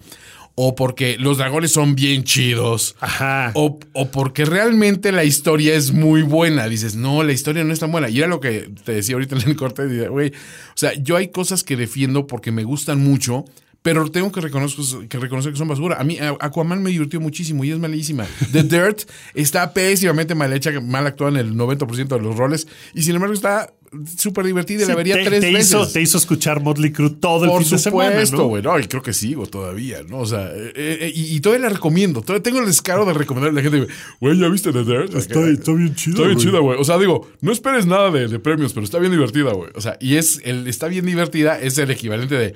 O 0.62 0.76
porque 0.76 1.16
los 1.18 1.38
dragones 1.38 1.72
son 1.72 1.96
bien 1.96 2.26
chidos. 2.26 2.98
Ajá. 3.00 3.54
O, 3.54 3.80
o 3.94 4.12
porque 4.12 4.44
realmente 4.44 5.14
la 5.14 5.24
historia 5.24 5.74
es 5.74 5.94
muy 5.94 6.22
buena. 6.22 6.68
Dices, 6.68 6.98
no, 6.98 7.24
la 7.24 7.32
historia 7.32 7.64
no 7.64 7.72
es 7.72 7.80
tan 7.80 7.94
buena. 7.94 8.10
Y 8.10 8.18
era 8.18 8.28
lo 8.28 8.42
que 8.42 8.70
te 8.84 8.92
decía 8.92 9.16
ahorita 9.16 9.38
en 9.38 9.48
el 9.48 9.56
corte. 9.56 10.10
Güey, 10.10 10.32
o 10.32 10.76
sea, 10.76 10.94
yo 10.96 11.16
hay 11.16 11.30
cosas 11.30 11.64
que 11.64 11.78
defiendo 11.78 12.28
porque 12.28 12.52
me 12.52 12.66
gustan 12.66 13.02
mucho, 13.02 13.46
pero 13.82 14.12
tengo 14.12 14.34
que 14.34 14.42
reconocer, 14.42 15.08
que 15.08 15.18
reconocer 15.18 15.54
que 15.54 15.58
son 15.58 15.70
basura. 15.70 15.96
A 15.98 16.04
mí 16.04 16.18
Aquaman 16.42 16.84
me 16.84 16.90
divirtió 16.90 17.22
muchísimo 17.22 17.64
y 17.64 17.72
es 17.72 17.80
malísima. 17.80 18.28
The 18.52 18.64
Dirt 18.64 19.10
está 19.36 19.74
pésimamente 19.74 20.36
mal 20.36 20.52
hecha, 20.52 20.78
mal 20.82 21.08
actuada 21.08 21.40
en 21.40 21.48
el 21.48 21.56
90% 21.56 22.08
de 22.10 22.20
los 22.20 22.36
roles. 22.36 22.68
Y 22.94 23.04
sin 23.04 23.16
embargo 23.16 23.34
está 23.34 23.72
súper 24.18 24.46
divertida 24.46 24.84
y 24.84 24.88
la 24.88 24.94
Sí, 24.94 24.98
vería 24.98 25.16
te, 25.16 25.24
tres 25.26 25.42
te 25.42 25.52
veces. 25.52 25.68
hizo, 25.68 25.88
te 25.88 26.02
hizo 26.02 26.18
escuchar 26.18 26.62
Motley 26.62 26.92
Crue 26.92 27.10
todo 27.10 27.46
el 27.46 27.50
Por 27.52 27.64
fin 27.64 27.72
de 27.72 27.78
semana, 27.80 28.10
supuesto, 28.12 28.38
¿no? 28.38 28.44
güey. 28.46 28.62
No, 28.64 28.80
y 28.80 28.84
creo 28.88 29.02
que 29.02 29.14
sigo 29.14 29.46
todavía, 29.48 30.02
¿no? 30.08 30.20
O 30.20 30.26
sea, 30.26 30.48
eh, 30.54 30.72
eh, 30.76 31.12
y, 31.14 31.36
y 31.36 31.40
todavía 31.40 31.68
la 31.68 31.74
recomiendo. 31.74 32.22
Todavía 32.22 32.44
tengo 32.44 32.60
el 32.60 32.66
descaro 32.66 33.06
de 33.06 33.14
recomendarle 33.14 33.60
a 33.60 33.64
la 33.64 33.70
gente, 33.70 33.94
güey, 34.20 34.38
¿ya 34.40 34.48
viste 34.50 34.72
The 34.72 34.84
Dirt? 34.84 35.16
Está- 35.16 35.48
está 35.50 35.72
bien 35.74 35.96
chida, 35.96 36.16
Está 36.16 36.28
bien 36.28 36.38
chida, 36.40 36.60
güey. 36.60 36.80
O 36.80 36.84
sea, 36.84 36.98
digo, 36.98 37.28
no 37.42 37.52
esperes 37.52 37.86
nada 37.86 38.12
de, 38.12 38.28
de 38.28 38.40
premios, 38.40 38.74
pero 38.74 38.84
está 38.84 39.00
bien 39.00 39.12
divertida, 39.12 39.52
güey. 39.54 39.70
O 39.76 39.82
sea, 39.82 39.98
y 40.00 40.16
es 40.16 40.42
el 40.44 40.68
está 40.68 40.88
bien 40.88 41.06
divertida, 41.06 41.60
es 41.60 41.78
el 41.78 41.90
equivalente 41.92 42.36
de. 42.36 42.54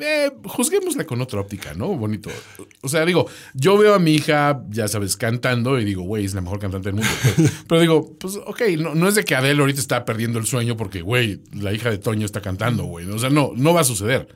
Eh, 0.00 0.30
juzguémosla 0.44 1.04
con 1.04 1.20
otra 1.20 1.40
óptica, 1.40 1.74
¿no? 1.74 1.88
Bonito. 1.88 2.30
O 2.80 2.88
sea, 2.88 3.04
digo, 3.04 3.26
yo 3.52 3.76
veo 3.76 3.94
a 3.94 3.98
mi 3.98 4.14
hija, 4.14 4.62
ya 4.70 4.88
sabes, 4.88 5.16
cantando 5.18 5.78
y 5.78 5.84
digo, 5.84 6.02
güey, 6.02 6.24
es 6.24 6.34
la 6.34 6.40
mejor 6.40 6.58
cantante 6.58 6.88
del 6.88 6.94
mundo. 6.94 7.10
Pero, 7.22 7.50
pero 7.68 7.80
digo, 7.80 8.16
pues, 8.18 8.36
ok, 8.36 8.62
no, 8.78 8.94
no 8.94 9.08
es 9.08 9.14
de 9.14 9.24
que 9.24 9.34
Adele 9.34 9.60
ahorita 9.60 9.80
está 9.80 10.04
perdiendo 10.04 10.38
el 10.38 10.46
sueño 10.46 10.76
porque, 10.76 11.02
güey, 11.02 11.42
la 11.52 11.72
hija 11.72 11.90
de 11.90 11.98
Toño 11.98 12.24
está 12.24 12.40
cantando, 12.40 12.84
güey. 12.84 13.06
O 13.10 13.18
sea, 13.18 13.28
no, 13.28 13.52
no 13.54 13.74
va 13.74 13.82
a 13.82 13.84
suceder. 13.84 14.28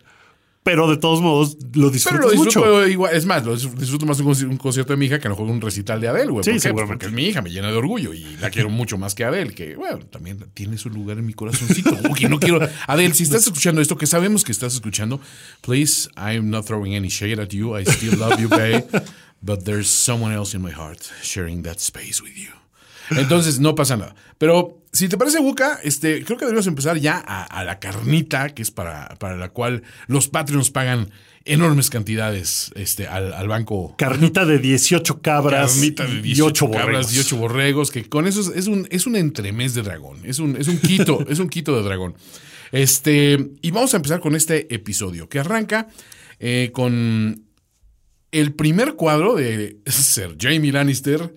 Pero 0.67 0.91
de 0.91 0.97
todos 0.97 1.23
modos 1.23 1.57
lo 1.75 1.91
disfrutas 1.91 2.19
Pero 2.21 2.31
lo 2.33 2.37
mucho. 2.37 2.59
disfruto 2.61 2.89
igual, 2.89 3.15
es 3.15 3.25
más, 3.25 3.45
lo 3.47 3.57
dis- 3.57 3.73
disfruto 3.75 4.05
más 4.05 4.19
un, 4.19 4.27
conci- 4.27 4.49
un 4.51 4.57
concierto 4.57 4.93
de 4.93 4.97
mi 4.97 5.07
hija 5.07 5.21
que 5.21 5.29
lo 5.29 5.37
mejor 5.37 5.49
un 5.49 5.61
recital 5.61 6.01
de 6.01 6.09
Adele, 6.09 6.33
güey. 6.33 6.43
Sí, 6.45 6.51
¿Por 6.51 6.61
seguramente. 6.61 6.95
Porque 6.95 7.07
es 7.07 7.13
mi 7.13 7.29
hija, 7.29 7.41
me 7.41 7.51
llena 7.51 7.69
de 7.71 7.77
orgullo 7.77 8.13
y 8.13 8.37
la 8.41 8.51
quiero 8.51 8.69
mucho 8.69 8.99
más 8.99 9.15
que 9.15 9.23
Adele, 9.25 9.55
que 9.55 9.77
bueno, 9.77 10.01
también 10.11 10.45
tiene 10.55 10.77
su 10.77 10.91
lugar 10.91 11.19
en 11.19 11.27
mi 11.27 11.35
corazoncito. 11.35 11.97
Uy, 12.11 12.29
no 12.29 12.41
quiero. 12.41 12.59
Adele, 12.89 13.15
si 13.15 13.23
estás 13.23 13.47
escuchando 13.47 13.81
esto, 13.81 13.97
que 13.97 14.07
sabemos 14.09 14.43
que 14.43 14.51
estás 14.51 14.75
escuchando, 14.75 15.21
please, 15.61 16.09
I'm 16.17 16.51
not 16.51 16.67
throwing 16.67 16.97
any 16.97 17.09
shade 17.09 17.41
at 17.41 17.51
you. 17.51 17.79
I 17.79 17.85
still 17.85 18.19
love 18.19 18.41
you, 18.41 18.49
babe. 18.49 18.83
But 19.41 19.65
there's 19.65 19.89
someone 19.89 20.35
else 20.35 20.57
in 20.57 20.63
my 20.63 20.73
heart 20.73 20.99
sharing 21.23 21.63
that 21.63 21.79
space 21.79 22.21
with 22.21 22.37
you. 22.37 22.51
Entonces, 23.11 23.61
no 23.61 23.75
pasa 23.75 23.97
nada. 23.97 24.15
Pero 24.39 24.83
si 24.93 25.09
te 25.09 25.17
parece, 25.17 25.41
Buca, 25.41 25.79
este, 25.83 26.25
creo 26.25 26.39
que 26.39 26.45
deberíamos 26.45 26.67
empezar 26.67 26.99
ya 26.99 27.23
a, 27.27 27.45
a 27.45 27.65
la 27.65 27.79
carnita, 27.79 28.51
que 28.51 28.63
es 28.63 28.71
para, 28.71 29.09
para 29.19 29.37
la 29.37 29.51
cual 29.51 29.83
los 30.07 30.29
Patreons 30.29 30.71
pagan 30.71 31.11
enormes 31.47 31.91
cantidades 31.91 32.73
este, 32.75 33.07
al, 33.07 33.33
al 33.33 33.49
banco. 33.49 33.95
Carnita 33.97 34.45
de 34.45 34.59
18 34.59 35.23
cabras 35.23 35.75
Carnita 35.75 36.05
de 36.05 36.15
y 36.19 36.23
18 36.23 36.67
8 36.67 36.71
cabras 36.71 36.87
borregos. 36.87 37.15
y 37.15 37.19
8 37.21 37.37
borregos, 37.37 37.91
que 37.91 38.09
con 38.09 38.27
eso 38.27 38.41
es, 38.41 38.49
es 38.49 38.67
un, 38.67 38.87
es 38.91 39.07
un 39.07 39.17
entremés 39.17 39.75
de 39.75 39.83
dragón. 39.83 40.19
Es 40.25 40.39
un, 40.39 40.57
es 40.57 40.69
un 40.69 40.79
quito, 40.79 41.25
es 41.29 41.39
un 41.39 41.49
quito 41.49 41.77
de 41.77 41.83
dragón. 41.83 42.15
Este, 42.73 43.53
y 43.63 43.71
vamos 43.71 43.95
a 43.95 43.99
empezar 43.99 44.21
con 44.21 44.35
este 44.35 44.75
episodio, 44.75 45.29
que 45.29 45.39
arranca 45.39 45.89
eh, 46.41 46.71
con 46.73 47.45
el 48.33 48.53
primer 48.55 48.95
cuadro 48.95 49.37
de 49.37 49.79
Sir 49.87 50.37
Jamie 50.39 50.73
Lannister, 50.73 51.33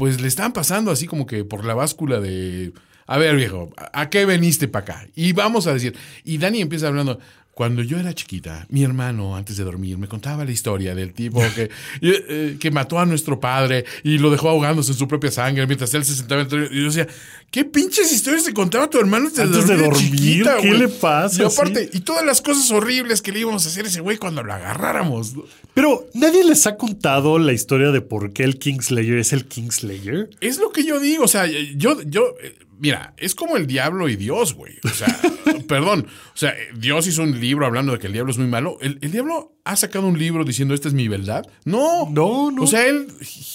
pues 0.00 0.18
le 0.22 0.28
están 0.28 0.54
pasando 0.54 0.90
así 0.90 1.06
como 1.06 1.26
que 1.26 1.44
por 1.44 1.62
la 1.62 1.74
báscula 1.74 2.20
de, 2.20 2.72
a 3.06 3.18
ver 3.18 3.36
viejo, 3.36 3.70
¿a 3.92 4.08
qué 4.08 4.24
veniste 4.24 4.66
para 4.66 4.82
acá? 4.82 5.08
Y 5.14 5.34
vamos 5.34 5.66
a 5.66 5.74
decir, 5.74 5.94
y 6.24 6.38
Dani 6.38 6.62
empieza 6.62 6.88
hablando, 6.88 7.18
cuando 7.54 7.82
yo 7.82 7.98
era 7.98 8.14
chiquita, 8.14 8.66
mi 8.70 8.82
hermano 8.82 9.36
antes 9.36 9.56
de 9.56 9.64
dormir 9.64 9.98
me 9.98 10.08
contaba 10.08 10.44
la 10.44 10.50
historia 10.50 10.94
del 10.94 11.12
tipo 11.12 11.42
que, 11.54 11.70
eh, 12.00 12.56
que 12.58 12.70
mató 12.70 12.98
a 12.98 13.06
nuestro 13.06 13.38
padre 13.38 13.84
y 14.02 14.18
lo 14.18 14.30
dejó 14.30 14.48
ahogándose 14.48 14.92
en 14.92 14.98
su 14.98 15.06
propia 15.08 15.30
sangre 15.30 15.66
mientras 15.66 15.92
él 15.94 16.04
se 16.04 16.14
sentaba 16.14 16.42
entre... 16.42 16.68
Y 16.70 16.80
yo 16.80 16.84
decía, 16.84 17.08
¿qué 17.50 17.64
pinches 17.64 18.12
historias 18.12 18.44
te 18.44 18.54
contaba 18.54 18.88
tu 18.88 18.98
hermano 18.98 19.26
antes, 19.26 19.40
Antes 19.40 19.66
de 19.66 19.76
dormir? 19.76 20.10
chiquita, 20.10 20.56
¿Qué 20.60 20.68
güey?" 20.68 20.80
le 20.80 20.88
pasa? 20.88 21.42
Y 21.42 21.44
aparte, 21.44 21.90
y 21.92 22.00
todas 22.00 22.24
las 22.24 22.40
cosas 22.40 22.70
horribles 22.70 23.20
que 23.20 23.32
le 23.32 23.40
íbamos 23.40 23.66
a 23.66 23.68
hacer 23.68 23.84
a 23.84 23.88
ese 23.88 24.00
güey 24.00 24.16
cuando 24.16 24.42
lo 24.42 24.52
agarráramos. 24.52 25.34
Pero 25.74 26.08
nadie 26.14 26.44
les 26.44 26.66
ha 26.66 26.76
contado 26.76 27.38
la 27.38 27.52
historia 27.52 27.90
de 27.90 28.00
por 28.00 28.32
qué 28.32 28.44
el 28.44 28.58
Kingslayer 28.58 29.18
es 29.18 29.32
el 29.32 29.44
Kingslayer. 29.46 30.30
Es 30.40 30.58
lo 30.58 30.70
que 30.70 30.84
yo 30.84 31.00
digo, 31.00 31.24
o 31.24 31.28
sea, 31.28 31.46
yo, 31.46 32.00
yo, 32.02 32.34
mira, 32.80 33.14
es 33.16 33.34
como 33.34 33.56
el 33.56 33.66
diablo 33.66 34.08
y 34.08 34.16
Dios, 34.16 34.54
güey. 34.54 34.78
O 34.84 34.88
sea, 34.88 35.08
perdón, 35.68 36.06
o 36.34 36.36
sea, 36.36 36.54
Dios 36.74 37.06
hizo 37.06 37.22
un 37.22 37.38
libro 37.38 37.66
hablando 37.66 37.92
de 37.92 37.98
que 37.98 38.08
el 38.08 38.12
diablo 38.12 38.32
es 38.32 38.38
muy 38.38 38.48
malo. 38.48 38.78
¿El, 38.80 38.98
el 39.02 39.12
diablo 39.12 39.56
ha 39.64 39.76
sacado 39.76 40.06
un 40.06 40.18
libro 40.18 40.44
diciendo 40.44 40.74
esta 40.74 40.88
es 40.88 40.94
mi 40.94 41.06
verdad? 41.08 41.46
No, 41.64 42.10
No, 42.10 42.50
no. 42.50 42.62
O 42.62 42.66
sea, 42.66 42.86
él, 42.86 43.06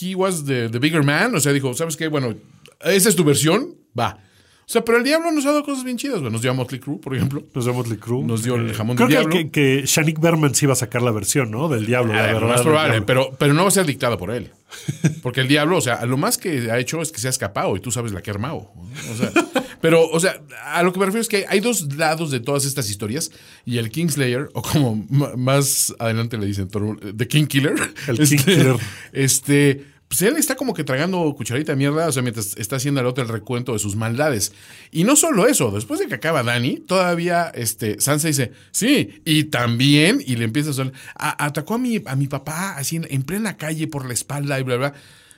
he 0.01 0.15
was 0.15 0.45
the, 0.45 0.69
the 0.69 0.79
bigger 0.79 1.03
man, 1.03 1.35
o 1.35 1.39
sea, 1.39 1.51
dijo, 1.51 1.73
¿sabes 1.73 1.97
qué? 1.97 2.07
Bueno, 2.07 2.35
esa 2.81 3.09
es 3.09 3.15
tu 3.15 3.23
versión, 3.23 3.75
va. 3.97 4.19
O 4.67 4.67
sea, 4.67 4.83
pero 4.83 4.97
el 4.97 5.03
diablo 5.03 5.31
nos 5.31 5.45
ha 5.45 5.49
dado 5.49 5.63
cosas 5.63 5.83
bien 5.83 5.95
chidas, 5.97 6.19
güey. 6.21 6.31
Nos 6.31 6.41
dio 6.41 6.49
a 6.49 6.53
Motley 6.55 6.79
Crue, 6.79 6.97
por 6.99 7.15
ejemplo. 7.15 7.43
Nos 7.53 7.65
vemos 7.65 7.83
Motley 7.83 7.99
Crue. 7.99 8.23
Nos 8.23 8.43
dio 8.43 8.55
el 8.55 8.73
jamón 8.73 8.95
Creo 8.97 9.07
del 9.07 9.17
que, 9.17 9.21
diablo. 9.29 9.51
que, 9.51 9.51
que 9.51 9.83
Shanik 9.85 10.19
Berman 10.19 10.55
sí 10.55 10.65
iba 10.65 10.73
a 10.73 10.75
sacar 10.75 11.03
la 11.03 11.11
versión, 11.11 11.51
¿no? 11.51 11.69
Del 11.69 11.85
diablo, 11.85 12.13
la 12.13 12.23
Ah, 12.23 12.33
verdad. 12.33 12.47
más 12.47 12.61
probable, 12.63 13.01
pero, 13.03 13.29
pero 13.37 13.53
no 13.53 13.61
va 13.61 13.67
a 13.67 13.71
ser 13.71 13.85
dictada 13.85 14.17
por 14.17 14.31
él. 14.31 14.51
Porque 15.21 15.41
el 15.41 15.47
diablo, 15.47 15.77
o 15.77 15.81
sea, 15.81 16.03
lo 16.07 16.17
más 16.17 16.39
que 16.39 16.71
ha 16.71 16.79
hecho 16.79 16.99
es 17.01 17.11
que 17.11 17.19
se 17.21 17.27
ha 17.27 17.29
escapado 17.29 17.75
y 17.77 17.79
tú 17.79 17.91
sabes 17.91 18.11
la 18.11 18.21
que 18.23 18.31
ha 18.31 18.33
armado. 18.33 18.71
O 19.11 19.15
sea, 19.15 19.31
pero, 19.81 20.07
o 20.09 20.19
sea, 20.19 20.41
a 20.73 20.81
lo 20.81 20.91
que 20.91 20.99
me 20.99 21.05
refiero 21.05 21.21
es 21.21 21.27
que 21.27 21.45
hay 21.47 21.59
dos 21.59 21.95
lados 21.95 22.31
de 22.31 22.39
todas 22.39 22.65
estas 22.65 22.89
historias 22.89 23.31
y 23.65 23.77
el 23.77 23.91
Kingslayer, 23.91 24.49
o 24.53 24.63
como 24.63 25.05
más 25.37 25.93
adelante 25.99 26.37
le 26.39 26.47
dicen, 26.47 26.67
Thor- 26.69 26.99
The 27.15 27.27
King 27.27 27.45
Killer. 27.45 27.75
El 28.07 28.19
este, 28.19 28.35
King 28.37 28.43
Killer. 28.43 28.75
Este, 29.13 29.85
pues 30.07 30.21
él 30.21 30.37
está 30.37 30.55
como 30.55 30.73
que 30.73 30.83
tragando 30.83 31.33
cucharita 31.35 31.71
de 31.71 31.77
mierda, 31.77 32.07
o 32.07 32.11
sea, 32.11 32.21
mientras 32.21 32.55
está 32.57 32.75
haciendo 32.75 32.99
al 33.01 33.07
otro 33.07 33.23
el 33.23 33.29
recuento 33.29 33.73
de 33.73 33.79
sus 33.79 33.95
maldades. 33.95 34.53
Y 34.91 35.03
no 35.03 35.15
solo 35.15 35.47
eso, 35.47 35.71
después 35.71 35.99
de 35.99 36.07
que 36.07 36.13
acaba 36.15 36.43
Dani, 36.43 36.77
todavía 36.77 37.51
este, 37.55 37.99
Sansa 37.99 38.27
dice, 38.27 38.51
sí, 38.71 39.21
y 39.25 39.45
también, 39.45 40.21
y 40.25 40.35
le 40.35 40.45
empieza 40.45 40.69
a 40.69 40.73
sonar, 40.73 40.93
"A- 41.15 41.45
atacó 41.45 41.73
a 41.73 41.77
mi, 41.79 42.01
a 42.05 42.15
mi 42.15 42.27
papá 42.27 42.75
así 42.77 42.97
en, 42.97 43.07
en 43.09 43.23
plena 43.23 43.57
calle 43.57 43.87
por 43.87 44.05
la 44.05 44.13
espalda 44.13 44.59
y 44.59 44.63
bla, 44.63 44.75
bla. 44.77 44.93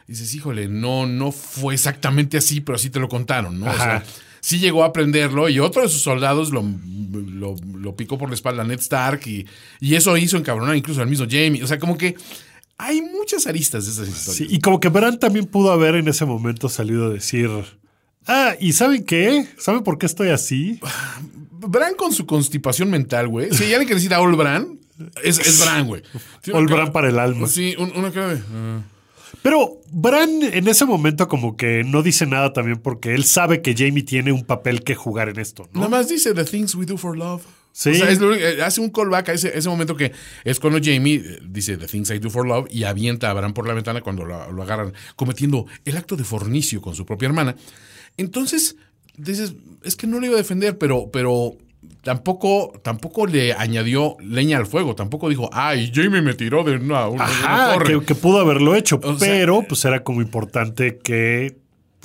Y 0.07 0.11
dices, 0.11 0.33
híjole, 0.35 0.67
no, 0.67 1.05
no 1.05 1.31
fue 1.31 1.73
exactamente 1.73 2.37
así, 2.37 2.61
pero 2.61 2.75
así 2.75 2.89
te 2.89 2.99
lo 2.99 3.07
contaron, 3.09 3.59
¿no? 3.59 3.65
O 3.69 3.73
sea, 3.73 3.97
Ajá. 3.97 4.03
sí 4.41 4.59
llegó 4.59 4.83
a 4.83 4.87
aprenderlo 4.87 5.49
y 5.49 5.59
otro 5.59 5.81
de 5.81 5.89
sus 5.89 6.01
soldados 6.01 6.51
lo, 6.51 6.63
lo, 7.11 7.55
lo 7.73 7.95
picó 7.95 8.17
por 8.17 8.29
la 8.29 8.35
espalda 8.35 8.63
a 8.63 8.65
Ned 8.65 8.79
Stark 8.79 9.21
y, 9.27 9.45
y 9.79 9.95
eso 9.95 10.15
hizo 10.17 10.37
encabronar 10.37 10.75
incluso 10.75 11.01
al 11.01 11.07
mismo 11.07 11.25
Jamie. 11.29 11.61
O 11.63 11.67
sea, 11.67 11.77
como 11.79 11.97
que 11.97 12.15
hay 12.77 13.01
muchas 13.01 13.47
aristas 13.47 13.85
de 13.85 13.91
esas 13.91 14.07
historias. 14.07 14.35
Sí, 14.37 14.47
y 14.49 14.59
como 14.59 14.79
que 14.79 14.89
Bran 14.89 15.19
también 15.19 15.45
pudo 15.45 15.71
haber 15.71 15.95
en 15.95 16.07
ese 16.07 16.25
momento 16.25 16.69
salido 16.69 17.07
a 17.07 17.09
decir. 17.09 17.49
Ah, 18.27 18.55
¿y 18.59 18.73
saben 18.73 19.03
qué? 19.05 19.47
¿Saben 19.57 19.83
por 19.83 19.97
qué 19.97 20.05
estoy 20.05 20.29
así? 20.29 20.79
Bran 21.51 21.95
con 21.95 22.13
su 22.13 22.25
constipación 22.25 22.89
mental, 22.89 23.27
güey. 23.27 23.51
Si 23.53 23.63
hay 23.63 23.73
alguien 23.73 23.87
que 23.87 23.93
necesita 23.95 24.19
Old 24.21 24.37
Bran, 24.37 24.79
es, 25.23 25.39
es 25.39 25.59
Bran, 25.59 25.87
güey. 25.87 26.03
Una 26.53 26.61
Bran 26.75 26.91
para 26.91 27.09
el 27.09 27.19
alma. 27.19 27.47
Sí, 27.47 27.75
un- 27.77 27.91
una 27.95 28.11
cara 28.11 28.35
de. 28.35 28.41
ah. 28.53 28.81
Pero 29.41 29.81
Bran 29.91 30.29
en 30.41 30.67
ese 30.67 30.85
momento 30.85 31.27
como 31.27 31.55
que 31.57 31.83
no 31.83 32.01
dice 32.03 32.25
nada 32.25 32.53
también 32.53 32.79
porque 32.79 33.13
él 33.15 33.23
sabe 33.23 33.61
que 33.61 33.75
Jamie 33.77 34.03
tiene 34.03 34.31
un 34.31 34.43
papel 34.43 34.83
que 34.83 34.95
jugar 34.95 35.29
en 35.29 35.39
esto, 35.39 35.63
¿no? 35.73 35.81
Nada 35.81 35.89
más 35.89 36.09
dice 36.09 36.33
The 36.33 36.43
Things 36.43 36.75
We 36.75 36.85
Do 36.85 36.97
for 36.97 37.17
Love. 37.17 37.43
Sí. 37.79 37.91
O 37.91 37.93
sea, 37.93 38.09
es 38.09 38.19
lo 38.19 38.29
único- 38.29 38.43
eh, 38.43 38.63
hace 38.63 38.81
un 38.81 38.89
callback 38.89 39.29
a 39.29 39.33
ese, 39.33 39.55
ese 39.55 39.69
momento 39.69 39.95
que 39.95 40.11
es 40.43 40.59
cuando 40.59 40.79
Jamie 40.81 41.17
eh, 41.23 41.39
dice 41.47 41.77
The 41.77 41.85
Things 41.85 42.09
I 42.09 42.17
Do 42.17 42.31
for 42.31 42.47
Love 42.47 42.65
y 42.71 42.85
avienta 42.85 43.29
a 43.29 43.33
Bran 43.33 43.53
por 43.53 43.67
la 43.67 43.75
ventana 43.75 44.01
cuando 44.01 44.25
lo, 44.25 44.51
lo 44.51 44.63
agarran 44.63 44.93
cometiendo 45.15 45.67
el 45.85 45.95
acto 45.95 46.15
de 46.15 46.23
fornicio 46.23 46.81
con 46.81 46.95
su 46.95 47.05
propia 47.05 47.27
hermana. 47.27 47.55
Entonces, 48.17 48.77
dices, 49.15 49.53
es 49.83 49.95
que 49.95 50.07
no 50.07 50.19
le 50.19 50.25
iba 50.25 50.33
a 50.33 50.39
defender, 50.39 50.79
pero, 50.79 51.11
pero 51.13 51.55
tampoco, 52.01 52.73
tampoco 52.83 53.27
le 53.27 53.53
añadió 53.53 54.17
leña 54.21 54.57
al 54.57 54.65
fuego. 54.65 54.95
Tampoco 54.95 55.29
dijo, 55.29 55.47
ay, 55.53 55.91
Jamie 55.93 56.21
me 56.23 56.33
tiró 56.33 56.63
de 56.63 56.77
una, 56.77 57.05
Ajá, 57.05 57.73
torre". 57.75 57.99
que, 57.99 58.05
que 58.07 58.15
pudo 58.15 58.39
haberlo 58.39 58.73
hecho, 58.75 58.99
O 59.03 59.19
sea, 59.19 59.29
pero 59.29 59.61
pues 59.61 59.85
era 59.85 60.03
como 60.03 60.23
importante 60.23 60.97
que 60.97 61.59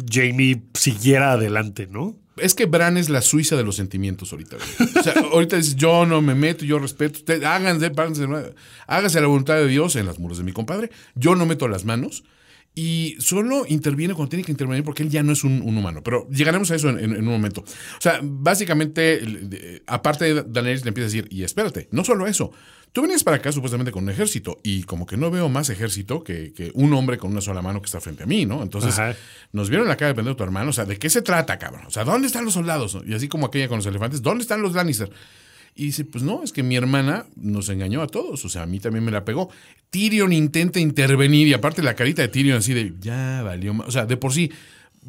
Jamie 0.06 0.60
siguiera 0.74 1.32
adelante, 1.32 1.86
¿no? 1.90 2.14
Es 2.36 2.54
que 2.54 2.66
Bran 2.66 2.96
es 2.96 3.08
la 3.08 3.20
Suiza 3.20 3.56
de 3.56 3.64
los 3.64 3.76
sentimientos 3.76 4.32
ahorita. 4.32 4.56
O 4.56 5.02
sea, 5.02 5.14
ahorita 5.32 5.56
dices, 5.56 5.76
yo 5.76 6.06
no 6.06 6.22
me 6.22 6.34
meto, 6.34 6.64
yo 6.64 6.78
respeto. 6.78 7.18
Ustedes, 7.18 7.44
háganse, 7.44 7.90
párense, 7.90 8.26
hágase 8.86 9.20
la 9.20 9.26
voluntad 9.26 9.56
de 9.56 9.66
Dios 9.66 9.96
en 9.96 10.06
las 10.06 10.18
muros 10.18 10.38
de 10.38 10.44
mi 10.44 10.52
compadre. 10.52 10.90
Yo 11.14 11.34
no 11.34 11.46
meto 11.46 11.68
las 11.68 11.84
manos. 11.84 12.24
Y 12.74 13.16
solo 13.18 13.66
interviene 13.68 14.14
cuando 14.14 14.30
tiene 14.30 14.44
que 14.44 14.52
intervenir 14.52 14.82
porque 14.82 15.02
él 15.02 15.10
ya 15.10 15.22
no 15.22 15.32
es 15.32 15.44
un, 15.44 15.60
humano. 15.60 16.02
Pero 16.02 16.26
llegaremos 16.30 16.70
a 16.70 16.74
eso 16.74 16.88
en, 16.88 17.16
un 17.16 17.24
momento. 17.26 17.60
O 17.60 18.00
sea, 18.00 18.20
básicamente, 18.22 19.82
aparte 19.86 20.32
de 20.32 20.42
Daenerys 20.42 20.84
le 20.84 20.88
empieza 20.88 21.06
a 21.06 21.12
decir, 21.12 21.28
y 21.30 21.42
espérate, 21.42 21.88
no 21.90 22.02
solo 22.02 22.26
eso. 22.26 22.50
Tú 22.92 23.00
venías 23.00 23.24
para 23.24 23.38
acá 23.38 23.50
supuestamente 23.52 23.90
con 23.90 24.04
un 24.04 24.10
ejército 24.10 24.58
y 24.62 24.82
como 24.82 25.06
que 25.06 25.16
no 25.16 25.30
veo 25.30 25.48
más 25.48 25.70
ejército 25.70 26.22
que, 26.22 26.52
que 26.52 26.70
un 26.74 26.92
hombre 26.92 27.16
con 27.16 27.30
una 27.32 27.40
sola 27.40 27.62
mano 27.62 27.80
que 27.80 27.86
está 27.86 28.00
frente 28.02 28.24
a 28.24 28.26
mí, 28.26 28.44
¿no? 28.44 28.62
Entonces, 28.62 28.98
Ajá. 28.98 29.16
nos 29.52 29.70
vieron 29.70 29.88
la 29.88 29.96
cara 29.96 30.08
de 30.08 30.14
pendejo 30.14 30.36
tu 30.36 30.44
hermano. 30.44 30.70
O 30.70 30.72
sea, 30.74 30.84
¿de 30.84 30.98
qué 30.98 31.08
se 31.08 31.22
trata, 31.22 31.58
cabrón? 31.58 31.86
O 31.86 31.90
sea, 31.90 32.04
¿dónde 32.04 32.26
están 32.26 32.44
los 32.44 32.52
soldados? 32.52 32.98
Y 33.06 33.14
así 33.14 33.28
como 33.28 33.46
aquella 33.46 33.68
con 33.68 33.78
los 33.78 33.86
elefantes, 33.86 34.20
¿dónde 34.20 34.42
están 34.42 34.60
los 34.60 34.74
Lannister? 34.74 35.10
Y 35.74 35.86
dice, 35.86 36.04
pues 36.04 36.22
no, 36.22 36.42
es 36.42 36.52
que 36.52 36.62
mi 36.62 36.76
hermana 36.76 37.24
nos 37.34 37.70
engañó 37.70 38.02
a 38.02 38.06
todos. 38.08 38.44
O 38.44 38.48
sea, 38.50 38.64
a 38.64 38.66
mí 38.66 38.78
también 38.78 39.02
me 39.04 39.10
la 39.10 39.24
pegó. 39.24 39.48
Tyrion 39.88 40.30
intenta 40.34 40.78
intervenir 40.78 41.48
y 41.48 41.54
aparte 41.54 41.82
la 41.82 41.94
carita 41.94 42.20
de 42.20 42.28
Tyrion 42.28 42.58
así 42.58 42.74
de, 42.74 42.92
ya 43.00 43.40
valió. 43.42 43.72
ma-". 43.72 43.84
O 43.86 43.90
sea, 43.90 44.04
de 44.04 44.18
por 44.18 44.34
sí 44.34 44.52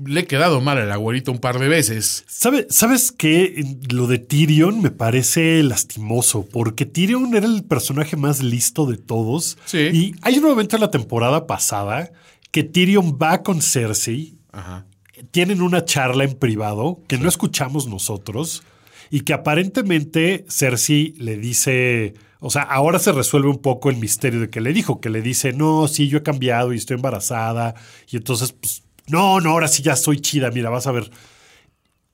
le 0.05 0.21
he 0.21 0.25
quedado 0.25 0.59
mal 0.61 0.77
al 0.77 0.91
abuelito 0.91 1.31
un 1.31 1.39
par 1.39 1.59
de 1.59 1.67
veces. 1.67 2.23
¿Sabe- 2.27 2.67
¿Sabes 2.69 3.11
qué? 3.11 3.63
Lo 3.91 4.07
de 4.07 4.17
Tyrion 4.19 4.81
me 4.81 4.89
parece 4.91 5.61
lastimoso, 5.63 6.47
porque 6.51 6.85
Tyrion 6.85 7.35
era 7.35 7.45
el 7.45 7.63
personaje 7.63 8.15
más 8.17 8.41
listo 8.41 8.85
de 8.85 8.97
todos. 8.97 9.57
Sí. 9.65 9.77
Y 9.93 10.15
hay 10.21 10.37
un 10.39 10.45
momento 10.45 10.75
en 10.77 10.81
la 10.81 10.91
temporada 10.91 11.45
pasada 11.47 12.11
que 12.51 12.63
Tyrion 12.63 13.17
va 13.21 13.43
con 13.43 13.61
Cersei, 13.61 14.35
Ajá. 14.51 14.85
tienen 15.31 15.61
una 15.61 15.85
charla 15.85 16.23
en 16.23 16.35
privado 16.35 16.99
que 17.07 17.17
no 17.17 17.27
escuchamos 17.27 17.87
nosotros 17.87 18.63
y 19.09 19.21
que 19.21 19.33
aparentemente 19.33 20.45
Cersei 20.49 21.13
le 21.17 21.37
dice, 21.37 22.13
o 22.39 22.49
sea, 22.49 22.61
ahora 22.63 22.99
se 22.99 23.11
resuelve 23.11 23.49
un 23.49 23.59
poco 23.61 23.89
el 23.89 23.97
misterio 23.97 24.39
de 24.39 24.49
que 24.49 24.61
le 24.61 24.73
dijo, 24.73 24.99
que 25.01 25.09
le 25.09 25.21
dice, 25.21 25.53
no, 25.53 25.87
sí, 25.87 26.07
yo 26.09 26.19
he 26.19 26.23
cambiado 26.23 26.73
y 26.73 26.77
estoy 26.77 26.95
embarazada 26.95 27.73
y 28.09 28.17
entonces, 28.17 28.51
pues, 28.53 28.82
no, 29.07 29.39
no, 29.41 29.51
ahora 29.51 29.67
sí 29.67 29.83
ya 29.83 29.95
soy 29.95 30.19
chida, 30.19 30.51
mira, 30.51 30.69
vas 30.69 30.87
a 30.87 30.91
ver. 30.91 31.11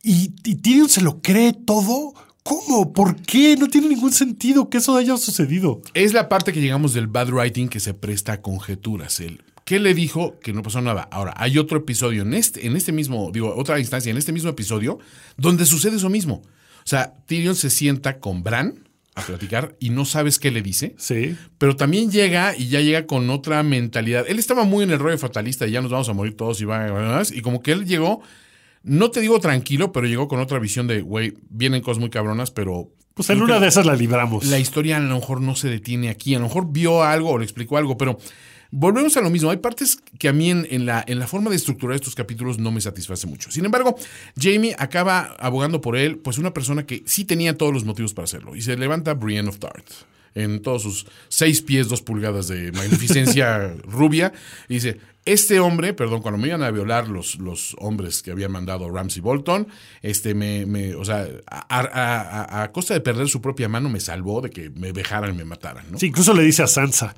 Y, 0.01 0.29
Tyrion 0.29 0.89
se 0.89 1.01
lo 1.01 1.21
cree 1.21 1.53
todo. 1.53 2.13
¿Cómo? 2.43 2.93
¿Por 2.93 3.17
qué? 3.17 3.55
No 3.57 3.67
tiene 3.67 3.89
ningún 3.89 4.13
sentido 4.13 4.69
que 4.69 4.77
eso 4.77 4.95
haya 4.95 5.17
sucedido. 5.17 5.81
Es 5.93 6.13
la 6.13 6.29
parte 6.29 6.53
que 6.53 6.61
llegamos 6.61 6.93
del 6.93 7.07
bad 7.07 7.29
writing 7.29 7.67
que 7.67 7.79
se 7.79 7.93
presta 7.93 8.33
a 8.33 8.41
conjeturas. 8.41 9.19
El, 9.19 9.43
¿Qué 9.65 9.79
le 9.79 9.93
dijo? 9.93 10.39
Que 10.39 10.53
no 10.53 10.63
pasó 10.63 10.81
nada. 10.81 11.07
Ahora, 11.11 11.33
hay 11.37 11.59
otro 11.59 11.77
episodio 11.77 12.23
en 12.23 12.33
este, 12.33 12.65
en 12.65 12.75
este 12.75 12.91
mismo, 12.91 13.29
digo, 13.31 13.53
otra 13.55 13.79
instancia, 13.79 14.09
en 14.09 14.17
este 14.17 14.31
mismo 14.31 14.49
episodio, 14.49 14.99
donde 15.37 15.65
sucede 15.65 15.97
eso 15.97 16.09
mismo. 16.09 16.41
O 16.79 16.87
sea, 16.89 17.13
Tyrion 17.27 17.55
se 17.55 17.69
sienta 17.69 18.19
con 18.19 18.41
Bran 18.41 18.88
a 19.19 19.25
platicar 19.25 19.75
y 19.79 19.89
no 19.91 20.05
sabes 20.05 20.39
qué 20.39 20.51
le 20.51 20.61
dice. 20.61 20.95
Sí. 20.97 21.35
Pero 21.57 21.75
también 21.75 22.11
llega 22.11 22.55
y 22.55 22.67
ya 22.67 22.81
llega 22.81 23.05
con 23.05 23.29
otra 23.29 23.61
mentalidad. 23.63 24.25
Él 24.27 24.39
estaba 24.39 24.63
muy 24.63 24.83
en 24.83 24.91
el 24.91 24.99
rollo 24.99 25.17
fatalista 25.17 25.67
y 25.67 25.71
ya 25.71 25.81
nos 25.81 25.91
vamos 25.91 26.09
a 26.09 26.13
morir 26.13 26.35
todos 26.35 26.59
y 26.61 26.65
va 26.65 27.23
y 27.33 27.41
como 27.41 27.61
que 27.61 27.71
él 27.71 27.85
llegó, 27.85 28.21
no 28.83 29.11
te 29.11 29.21
digo 29.21 29.39
tranquilo, 29.39 29.91
pero 29.91 30.07
llegó 30.07 30.27
con 30.27 30.39
otra 30.39 30.59
visión 30.59 30.87
de, 30.87 31.01
güey, 31.01 31.33
vienen 31.49 31.81
cosas 31.81 31.99
muy 31.99 32.09
cabronas, 32.09 32.51
pero 32.51 32.89
Pues 33.13 33.29
en 33.29 33.41
una 33.41 33.59
de 33.59 33.67
esas 33.67 33.85
la 33.85 33.95
libramos. 33.95 34.45
la 34.45 34.59
historia 34.59 34.97
a 34.97 34.99
lo 34.99 35.15
mejor 35.15 35.41
no 35.41 35.55
se 35.55 35.69
detiene 35.69 36.09
aquí, 36.09 36.33
a 36.35 36.39
lo 36.39 36.45
mejor 36.45 36.71
vio 36.71 37.03
algo 37.03 37.31
o 37.31 37.37
le 37.37 37.43
explicó 37.43 37.77
algo, 37.77 37.97
pero 37.97 38.17
volvemos 38.71 39.15
a 39.17 39.21
lo 39.21 39.29
mismo. 39.29 39.49
Hay 39.49 39.57
partes 39.57 39.99
que 40.17 40.27
a 40.29 40.33
mí 40.33 40.49
en, 40.51 40.67
en 40.69 40.85
la, 40.85 41.03
en 41.07 41.19
la 41.19 41.27
forma 41.27 41.49
de 41.49 41.55
estructurar 41.55 41.95
estos 41.95 42.15
capítulos 42.15 42.59
no 42.59 42.71
me 42.71 42.81
satisface 42.81 43.27
mucho. 43.27 43.51
Sin 43.51 43.65
embargo, 43.65 43.95
Jamie 44.39 44.75
acaba 44.77 45.35
abogando 45.39 45.81
por 45.81 45.97
él, 45.97 46.17
pues 46.17 46.37
una 46.37 46.53
persona 46.53 46.85
que 46.85 47.03
sí 47.05 47.25
tenía 47.25 47.57
todos 47.57 47.73
los 47.73 47.85
motivos 47.85 48.13
para 48.13 48.25
hacerlo. 48.25 48.55
Y 48.55 48.61
se 48.61 48.75
levanta 48.77 49.13
Brienne 49.13 49.49
of 49.49 49.59
Tarth 49.59 49.91
en 50.35 50.61
todos 50.61 50.83
sus 50.83 51.07
seis 51.27 51.61
pies, 51.61 51.89
dos 51.89 52.03
pulgadas 52.03 52.47
de 52.47 52.71
magnificencia 52.71 53.73
rubia, 53.83 54.31
y 54.69 54.75
dice, 54.75 54.99
este 55.25 55.59
hombre, 55.59 55.93
perdón, 55.93 56.21
cuando 56.21 56.37
me 56.37 56.47
iban 56.47 56.61
a 56.61 56.69
violar 56.69 57.07
los, 57.09 57.37
los 57.39 57.75
hombres 57.79 58.21
que 58.21 58.29
había 58.31 58.47
mandado 58.47 58.89
Ramsey 58.91 59.21
Bolton, 59.23 59.67
este 60.03 60.35
me, 60.35 60.67
me 60.67 60.93
o 60.93 61.03
sea, 61.03 61.27
a, 61.47 61.79
a- 61.79 61.81
a- 62.59 62.63
a 62.63 62.71
costa 62.71 62.93
de 62.93 63.01
perder 63.01 63.27
su 63.27 63.41
propia 63.41 63.67
mano 63.69 63.89
me 63.89 63.99
salvó 63.99 64.39
de 64.41 64.51
que 64.51 64.69
me 64.69 64.93
dejaran 64.93 65.33
y 65.33 65.37
me 65.37 65.45
mataran, 65.45 65.91
¿no? 65.91 65.97
Sí, 65.97 66.05
incluso 66.07 66.33
le 66.35 66.43
dice 66.43 66.61
a 66.61 66.67
Sansa, 66.67 67.15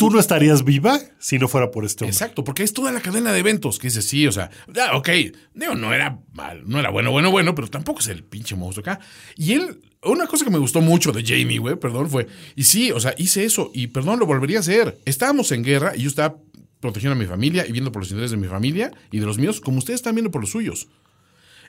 tú 0.00 0.08
no 0.08 0.18
estarías 0.18 0.64
viva 0.64 0.98
si 1.18 1.38
no 1.38 1.46
fuera 1.46 1.70
por 1.70 1.84
este 1.84 2.04
hombre. 2.04 2.14
Exacto, 2.14 2.42
porque 2.42 2.62
es 2.62 2.72
toda 2.72 2.90
la 2.90 3.02
cadena 3.02 3.34
de 3.34 3.38
eventos 3.38 3.78
que 3.78 3.88
dice, 3.88 4.00
sí, 4.00 4.26
o 4.26 4.32
sea, 4.32 4.50
ya, 4.72 4.96
ok, 4.96 5.10
digo, 5.52 5.74
no 5.74 5.92
era 5.92 6.18
mal, 6.32 6.62
no 6.66 6.80
era 6.80 6.88
bueno, 6.88 7.10
bueno, 7.10 7.30
bueno, 7.30 7.54
pero 7.54 7.68
tampoco 7.68 8.00
es 8.00 8.06
el 8.06 8.24
pinche 8.24 8.56
monstruo 8.56 8.80
acá. 8.80 9.04
Y 9.36 9.52
él, 9.52 9.78
una 10.02 10.26
cosa 10.26 10.46
que 10.46 10.50
me 10.50 10.56
gustó 10.56 10.80
mucho 10.80 11.12
de 11.12 11.22
Jamie, 11.22 11.58
güey, 11.58 11.76
perdón, 11.76 12.08
fue, 12.08 12.26
y 12.56 12.64
sí, 12.64 12.90
o 12.92 12.98
sea, 12.98 13.14
hice 13.18 13.44
eso, 13.44 13.70
y 13.74 13.88
perdón, 13.88 14.20
lo 14.20 14.24
volvería 14.24 14.56
a 14.56 14.60
hacer. 14.60 14.98
Estábamos 15.04 15.52
en 15.52 15.62
guerra 15.62 15.94
y 15.94 16.00
yo 16.00 16.08
estaba 16.08 16.38
protegiendo 16.80 17.12
a 17.12 17.18
mi 17.18 17.26
familia 17.26 17.66
y 17.66 17.72
viendo 17.72 17.92
por 17.92 18.00
los 18.00 18.10
intereses 18.10 18.30
de 18.30 18.38
mi 18.38 18.48
familia 18.48 18.90
y 19.10 19.18
de 19.18 19.26
los 19.26 19.36
míos, 19.36 19.60
como 19.60 19.76
ustedes 19.76 19.96
están 19.96 20.14
viendo 20.14 20.30
por 20.30 20.40
los 20.40 20.50
suyos. 20.50 20.88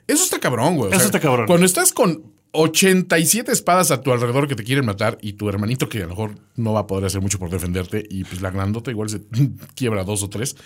Eso 0.06 0.24
está 0.24 0.38
cabrón, 0.38 0.76
güey. 0.76 0.88
O 0.88 0.90
Eso 0.90 1.00
sea, 1.00 1.06
está 1.06 1.20
cabrón. 1.20 1.46
Cuando 1.46 1.66
estás 1.66 1.92
con 1.92 2.32
87 2.52 3.50
espadas 3.50 3.90
a 3.90 4.02
tu 4.02 4.12
alrededor 4.12 4.46
que 4.46 4.54
te 4.54 4.64
quieren 4.64 4.84
matar 4.84 5.18
y 5.22 5.34
tu 5.34 5.48
hermanito 5.48 5.88
que 5.88 5.98
a 5.98 6.02
lo 6.02 6.10
mejor 6.10 6.38
no 6.56 6.72
va 6.72 6.80
a 6.80 6.86
poder 6.86 7.06
hacer 7.06 7.20
mucho 7.20 7.38
por 7.38 7.50
defenderte 7.50 8.04
y 8.08 8.24
pues 8.24 8.42
la 8.42 8.50
grandota 8.50 8.90
igual 8.90 9.08
se 9.08 9.22
quiebra 9.74 10.04
dos 10.04 10.22
o 10.22 10.28
tres. 10.28 10.56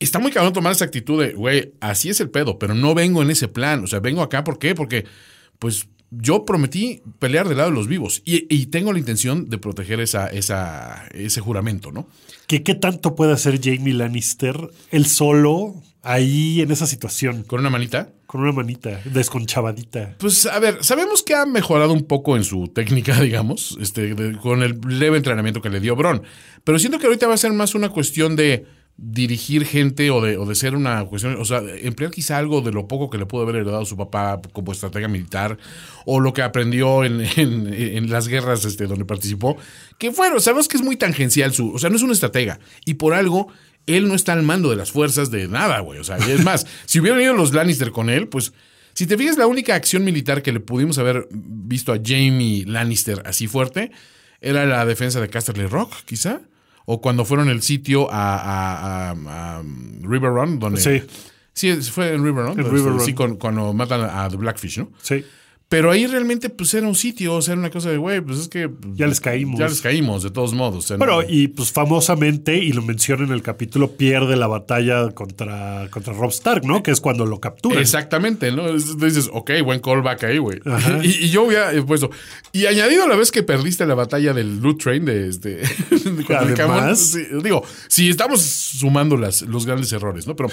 Está 0.00 0.18
muy 0.18 0.32
cabrón 0.32 0.52
tomar 0.52 0.72
esa 0.72 0.84
actitud 0.86 1.22
de, 1.22 1.34
güey, 1.34 1.74
así 1.80 2.08
es 2.08 2.20
el 2.20 2.30
pedo, 2.30 2.58
pero 2.58 2.74
no 2.74 2.94
vengo 2.94 3.22
en 3.22 3.30
ese 3.30 3.48
plan. 3.48 3.84
O 3.84 3.86
sea, 3.86 4.00
vengo 4.00 4.22
acá, 4.22 4.42
¿por 4.42 4.58
qué? 4.58 4.74
Porque, 4.74 5.04
pues, 5.58 5.88
yo 6.10 6.44
prometí 6.44 7.02
pelear 7.18 7.48
del 7.48 7.58
lado 7.58 7.70
de 7.70 7.76
los 7.76 7.88
vivos 7.88 8.22
y, 8.24 8.46
y 8.54 8.66
tengo 8.66 8.92
la 8.92 8.98
intención 8.98 9.48
de 9.48 9.58
proteger 9.58 10.00
esa, 10.00 10.26
esa, 10.28 11.06
ese 11.12 11.40
juramento, 11.40 11.92
¿no? 11.92 12.08
¿Qué, 12.46 12.62
¿Qué 12.62 12.74
tanto 12.74 13.14
puede 13.14 13.32
hacer 13.32 13.60
Jamie 13.62 13.94
Lannister 13.94 14.70
él 14.90 15.06
solo 15.06 15.82
ahí 16.04 16.60
en 16.60 16.70
esa 16.70 16.86
situación? 16.86 17.42
Con 17.42 17.60
una 17.60 17.70
manita. 17.70 18.10
Con 18.26 18.40
una 18.42 18.52
manita 18.52 19.00
desconchavadita. 19.04 20.16
Pues 20.18 20.46
a 20.46 20.58
ver, 20.58 20.78
sabemos 20.82 21.22
que 21.22 21.34
ha 21.34 21.46
mejorado 21.46 21.92
un 21.92 22.04
poco 22.04 22.36
en 22.36 22.44
su 22.44 22.68
técnica, 22.68 23.20
digamos, 23.20 23.76
este, 23.80 24.14
de- 24.14 24.36
con 24.38 24.62
el 24.62 24.80
leve 24.86 25.16
entrenamiento 25.16 25.60
que 25.60 25.70
le 25.70 25.80
dio 25.80 25.96
Bron. 25.96 26.22
Pero 26.64 26.78
siento 26.78 26.98
que 26.98 27.06
ahorita 27.06 27.26
va 27.26 27.34
a 27.34 27.38
ser 27.38 27.52
más 27.52 27.74
una 27.74 27.88
cuestión 27.88 28.36
de 28.36 28.66
dirigir 28.96 29.66
gente 29.66 30.08
o 30.12 30.20
de, 30.20 30.36
o 30.38 30.46
de 30.46 30.54
ser 30.54 30.76
una 30.76 31.04
cuestión, 31.06 31.34
o 31.40 31.44
sea, 31.44 31.60
emplear 31.82 32.12
quizá 32.12 32.38
algo 32.38 32.60
de 32.60 32.70
lo 32.70 32.86
poco 32.86 33.10
que 33.10 33.18
le 33.18 33.26
pudo 33.26 33.42
haber 33.42 33.56
heredado 33.56 33.84
su 33.84 33.96
papá 33.96 34.40
como 34.52 34.70
estratega 34.70 35.08
militar 35.08 35.58
o 36.06 36.20
lo 36.20 36.32
que 36.32 36.42
aprendió 36.42 37.02
en, 37.04 37.20
en- 37.36 37.74
en 37.74 38.08
las 38.08 38.28
guerras 38.28 38.64
este, 38.64 38.86
donde 38.86 39.04
participó, 39.04 39.56
que 39.98 40.10
bueno, 40.10 40.38
sabemos 40.38 40.68
que 40.68 40.76
es 40.76 40.82
muy 40.84 40.96
tangencial 40.96 41.52
su, 41.52 41.72
o 41.72 41.78
sea, 41.80 41.90
no 41.90 41.96
es 41.96 42.02
un 42.02 42.12
estratega 42.12 42.60
y 42.84 42.94
por 42.94 43.14
algo 43.14 43.48
él 43.86 44.08
no 44.08 44.14
está 44.14 44.32
al 44.32 44.42
mando 44.42 44.70
de 44.70 44.76
las 44.76 44.92
fuerzas 44.92 45.30
de 45.30 45.48
nada, 45.48 45.80
güey, 45.80 45.98
o 45.98 46.04
sea, 46.04 46.18
y 46.26 46.30
es 46.30 46.42
más, 46.44 46.66
si 46.86 47.00
hubieran 47.00 47.20
ido 47.20 47.34
los 47.34 47.52
Lannister 47.52 47.90
con 47.92 48.08
él, 48.10 48.28
pues 48.28 48.52
si 48.94 49.06
te 49.06 49.18
fijas, 49.18 49.36
la 49.36 49.46
única 49.46 49.74
acción 49.74 50.04
militar 50.04 50.42
que 50.42 50.52
le 50.52 50.60
pudimos 50.60 50.98
haber 50.98 51.26
visto 51.30 51.92
a 51.92 51.96
Jamie 52.02 52.64
Lannister 52.66 53.22
así 53.26 53.48
fuerte 53.48 53.90
era 54.40 54.64
la 54.66 54.84
defensa 54.86 55.20
de 55.20 55.28
Casterly 55.28 55.66
Rock, 55.66 55.92
quizá. 56.04 56.40
O 56.86 57.00
cuando 57.00 57.24
fueron 57.24 57.48
el 57.48 57.62
sitio 57.62 58.12
a, 58.12 58.36
a- 58.36 59.10
a- 59.10 59.58
a 59.58 59.62
River 60.02 60.30
Run, 60.30 60.58
donde. 60.58 60.80
Sí. 60.80 61.02
Sí, 61.54 61.72
fue 61.90 62.12
en 62.12 62.22
River 62.24 62.44
Run. 62.44 62.58
En 62.60 62.64
River 62.70 62.92
Run. 62.92 63.00
Sí, 63.00 63.14
con- 63.14 63.36
cuando 63.36 63.72
matan 63.72 64.02
a 64.02 64.28
The 64.28 64.36
Blackfish, 64.36 64.78
¿no? 64.78 64.90
Sí. 65.00 65.24
Pero 65.74 65.90
ahí 65.90 66.06
realmente, 66.06 66.50
pues 66.50 66.72
era 66.74 66.86
un 66.86 66.94
sitio, 66.94 67.34
o 67.34 67.42
sea, 67.42 67.54
era 67.54 67.60
una 67.60 67.70
cosa 67.70 67.90
de, 67.90 67.96
güey, 67.96 68.20
pues 68.20 68.38
es 68.38 68.46
que. 68.48 68.68
pues, 68.68 68.94
Ya 68.96 69.08
les 69.08 69.20
caímos. 69.20 69.58
Ya 69.58 69.66
les 69.66 69.80
caímos, 69.80 70.22
de 70.22 70.30
todos 70.30 70.54
modos. 70.54 70.84
o 70.84 70.86
sea, 70.86 70.96
Bueno, 70.98 71.22
no- 71.22 71.28
y 71.28 71.48
pues 71.48 71.72
famosamente, 71.72 72.56
y 72.58 72.72
lo 72.72 72.80
menciona 72.82 73.24
en 73.24 73.32
el 73.32 73.42
capítulo, 73.42 73.90
pierde 73.96 74.36
la 74.36 74.46
batalla 74.46 75.10
contra, 75.10 75.88
contra 75.90 76.12
Rob 76.12 76.30
Stark, 76.30 76.64
¿no? 76.64 76.84
Que 76.84 76.92
es 76.92 77.00
cuando 77.00 77.26
lo 77.26 77.40
capturan. 77.40 77.80
Exactamente, 77.80 78.52
¿no? 78.52 78.68
Es- 78.68 78.96
Dices, 78.98 79.28
ok, 79.32 79.50
buen 79.64 79.80
callback 79.80 80.22
ahí, 80.22 80.38
güey. 80.38 80.60
Y, 81.02 81.24
y 81.24 81.30
yo 81.30 81.42
hubiera 81.42 81.72
puesto. 81.84 82.08
Y 82.52 82.66
añadido 82.66 83.02
a 83.02 83.08
la 83.08 83.16
vez 83.16 83.32
que 83.32 83.42
perdiste 83.42 83.84
la 83.84 83.94
batalla 83.96 84.32
del 84.32 84.60
Loot 84.60 84.80
Train 84.80 85.04
de 85.04 85.28
este. 85.28 85.62
Además. 86.38 86.98
Sí, 87.00 87.24
digo, 87.42 87.64
si 87.88 88.08
estamos 88.10 88.42
sumando 88.42 89.16
las, 89.16 89.42
los 89.42 89.66
grandes 89.66 89.92
errores, 89.92 90.26
¿no? 90.26 90.36
Pero 90.36 90.50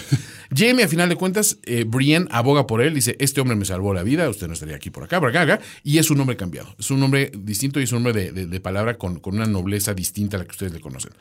Jamie, 0.55 0.83
a 0.83 0.87
final 0.87 1.09
de 1.09 1.15
cuentas, 1.15 1.57
eh, 1.65 1.85
Brienne 1.87 2.27
aboga 2.31 2.65
por 2.67 2.81
él, 2.81 2.93
dice: 2.93 3.15
Este 3.19 3.41
hombre 3.41 3.55
me 3.55 3.65
salvó 3.65 3.93
la 3.93 4.03
vida, 4.03 4.27
usted 4.29 4.47
no 4.47 4.53
estaría 4.53 4.75
aquí 4.75 4.89
por 4.89 5.03
acá, 5.03 5.10
por 5.19 5.29
acá, 5.29 5.41
acá. 5.41 5.59
Y 5.83 5.97
es 5.97 6.09
un 6.11 6.19
hombre 6.21 6.37
cambiado. 6.37 6.73
Es 6.79 6.89
un 6.91 7.01
hombre 7.03 7.31
distinto 7.37 7.79
y 7.79 7.83
es 7.83 7.91
un 7.91 7.97
hombre 7.97 8.13
de, 8.13 8.31
de- 8.31 8.45
de 8.47 8.59
palabra 8.59 8.97
con, 8.97 9.19
con 9.19 9.35
una 9.35 9.45
nobleza 9.45 9.93
distinta 9.93 10.37
a 10.37 10.39
la 10.39 10.45
que 10.45 10.51
ustedes 10.51 10.71
le 10.73 10.79
conocen. 10.79 11.11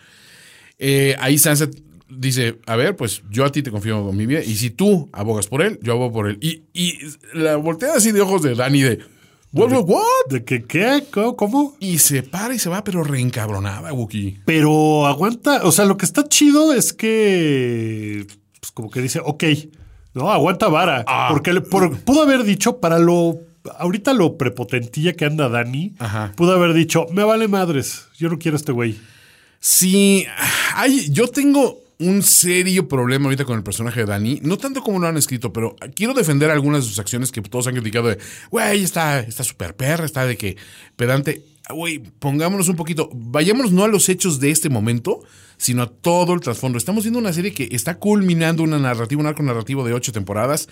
Eh, 0.79 1.17
ahí 1.19 1.37
Sansa 1.39 1.69
dice, 2.09 2.59
a 2.67 2.77
ver, 2.77 2.97
pues 2.97 3.23
yo 3.31 3.45
a 3.45 3.53
ti 3.53 3.63
te 3.63 3.71
confío 3.71 4.03
con 4.05 4.17
mi 4.17 4.27
vida 4.27 4.43
y 4.43 4.57
si 4.57 4.71
tú 4.71 5.09
abogas 5.13 5.47
por 5.47 5.63
él, 5.63 5.79
yo 5.83 5.93
abogo 5.93 6.13
por 6.13 6.29
él. 6.29 6.39
Y, 6.41 6.63
y 6.73 6.99
la 7.35 7.57
voltea 7.57 7.95
así 7.95 8.13
de 8.13 8.21
ojos 8.21 8.43
de 8.43 8.55
Dani 8.55 8.83
de, 8.83 8.99
what? 9.53 10.01
¿De 10.29 10.45
que 10.45 10.63
qué? 10.65 11.05
¿Cómo? 11.13 11.37
¿Cómo? 11.37 11.77
Y 11.81 11.99
se 11.99 12.23
para 12.23 12.55
y 12.55 12.59
se 12.59 12.69
va, 12.69 12.83
pero 12.85 13.03
reencabronada, 13.05 13.93
Wookie. 13.93 14.41
Pero 14.45 15.07
aguanta, 15.07 15.63
o 15.65 15.73
sea, 15.73 15.85
lo 15.85 15.97
que 15.97 16.05
está 16.07 16.27
chido 16.29 16.73
es 16.73 16.93
que, 16.93 18.27
pues 18.61 18.73
como 18.73 18.91
que 18.91 19.01
dice, 19.03 19.21
ok, 19.25 19.45
no, 20.15 20.31
aguanta 20.33 20.69
vara. 20.69 21.05
Ah. 21.07 21.29
Porque 21.31 21.53
pudo 21.61 22.23
haber 22.23 22.43
dicho, 22.45 22.79
para 22.81 22.99
lo, 22.99 23.39
ahorita 23.79 24.13
lo 24.15 24.37
prepotentilla 24.39 25.13
que 25.15 25.25
anda 25.25 25.49
Dani, 25.49 25.95
Ajá. 25.99 26.33
pudo 26.37 26.53
haber 26.55 26.73
dicho, 26.75 27.07
me 27.13 27.25
vale 27.25 27.49
madres, 27.49 28.07
yo 28.19 28.29
no 28.29 28.39
quiero 28.39 28.57
a 28.57 28.61
este 28.61 28.73
güey. 28.73 28.99
Sí, 29.61 30.27
hay, 30.75 31.11
yo 31.11 31.29
tengo 31.29 31.81
un 31.99 32.23
serio 32.23 32.89
problema 32.89 33.27
ahorita 33.27 33.45
con 33.45 33.59
el 33.59 33.63
personaje 33.63 34.01
de 34.01 34.07
Dani. 34.07 34.41
No 34.43 34.57
tanto 34.57 34.81
como 34.83 34.99
lo 34.99 35.07
han 35.07 35.19
escrito, 35.19 35.53
pero 35.53 35.77
quiero 35.95 36.15
defender 36.15 36.51
algunas 36.51 36.83
de 36.83 36.89
sus 36.89 36.99
acciones 36.99 37.31
que 37.31 37.43
todos 37.43 37.67
han 37.67 37.75
criticado 37.75 38.09
de, 38.09 38.19
güey, 38.51 38.83
está 38.83 39.21
está 39.21 39.45
súper 39.45 39.77
perra, 39.77 40.07
está 40.07 40.25
de 40.27 40.37
que 40.37 40.57
pedante. 40.97 41.45
Güey, 41.69 41.99
pongámonos 41.99 42.69
un 42.69 42.77
poquito, 42.77 43.11
vayámonos 43.13 43.71
no 43.71 43.85
a 43.85 43.89
los 43.89 44.09
hechos 44.09 44.41
de 44.41 44.51
este 44.51 44.71
momento, 44.71 45.21
sino 45.57 45.83
a 45.83 45.87
todo 45.89 46.33
el 46.33 46.41
trasfondo. 46.41 46.79
Estamos 46.79 47.05
viendo 47.05 47.19
una 47.21 47.33
serie 47.33 47.53
que 47.53 47.69
está 47.71 47.99
culminando 47.99 48.63
una 48.63 48.79
narrativa, 48.79 49.21
un 49.21 49.27
arco 49.29 49.43
narrativo 49.43 49.85
de 49.85 49.93
ocho 49.93 50.11
temporadas. 50.11 50.69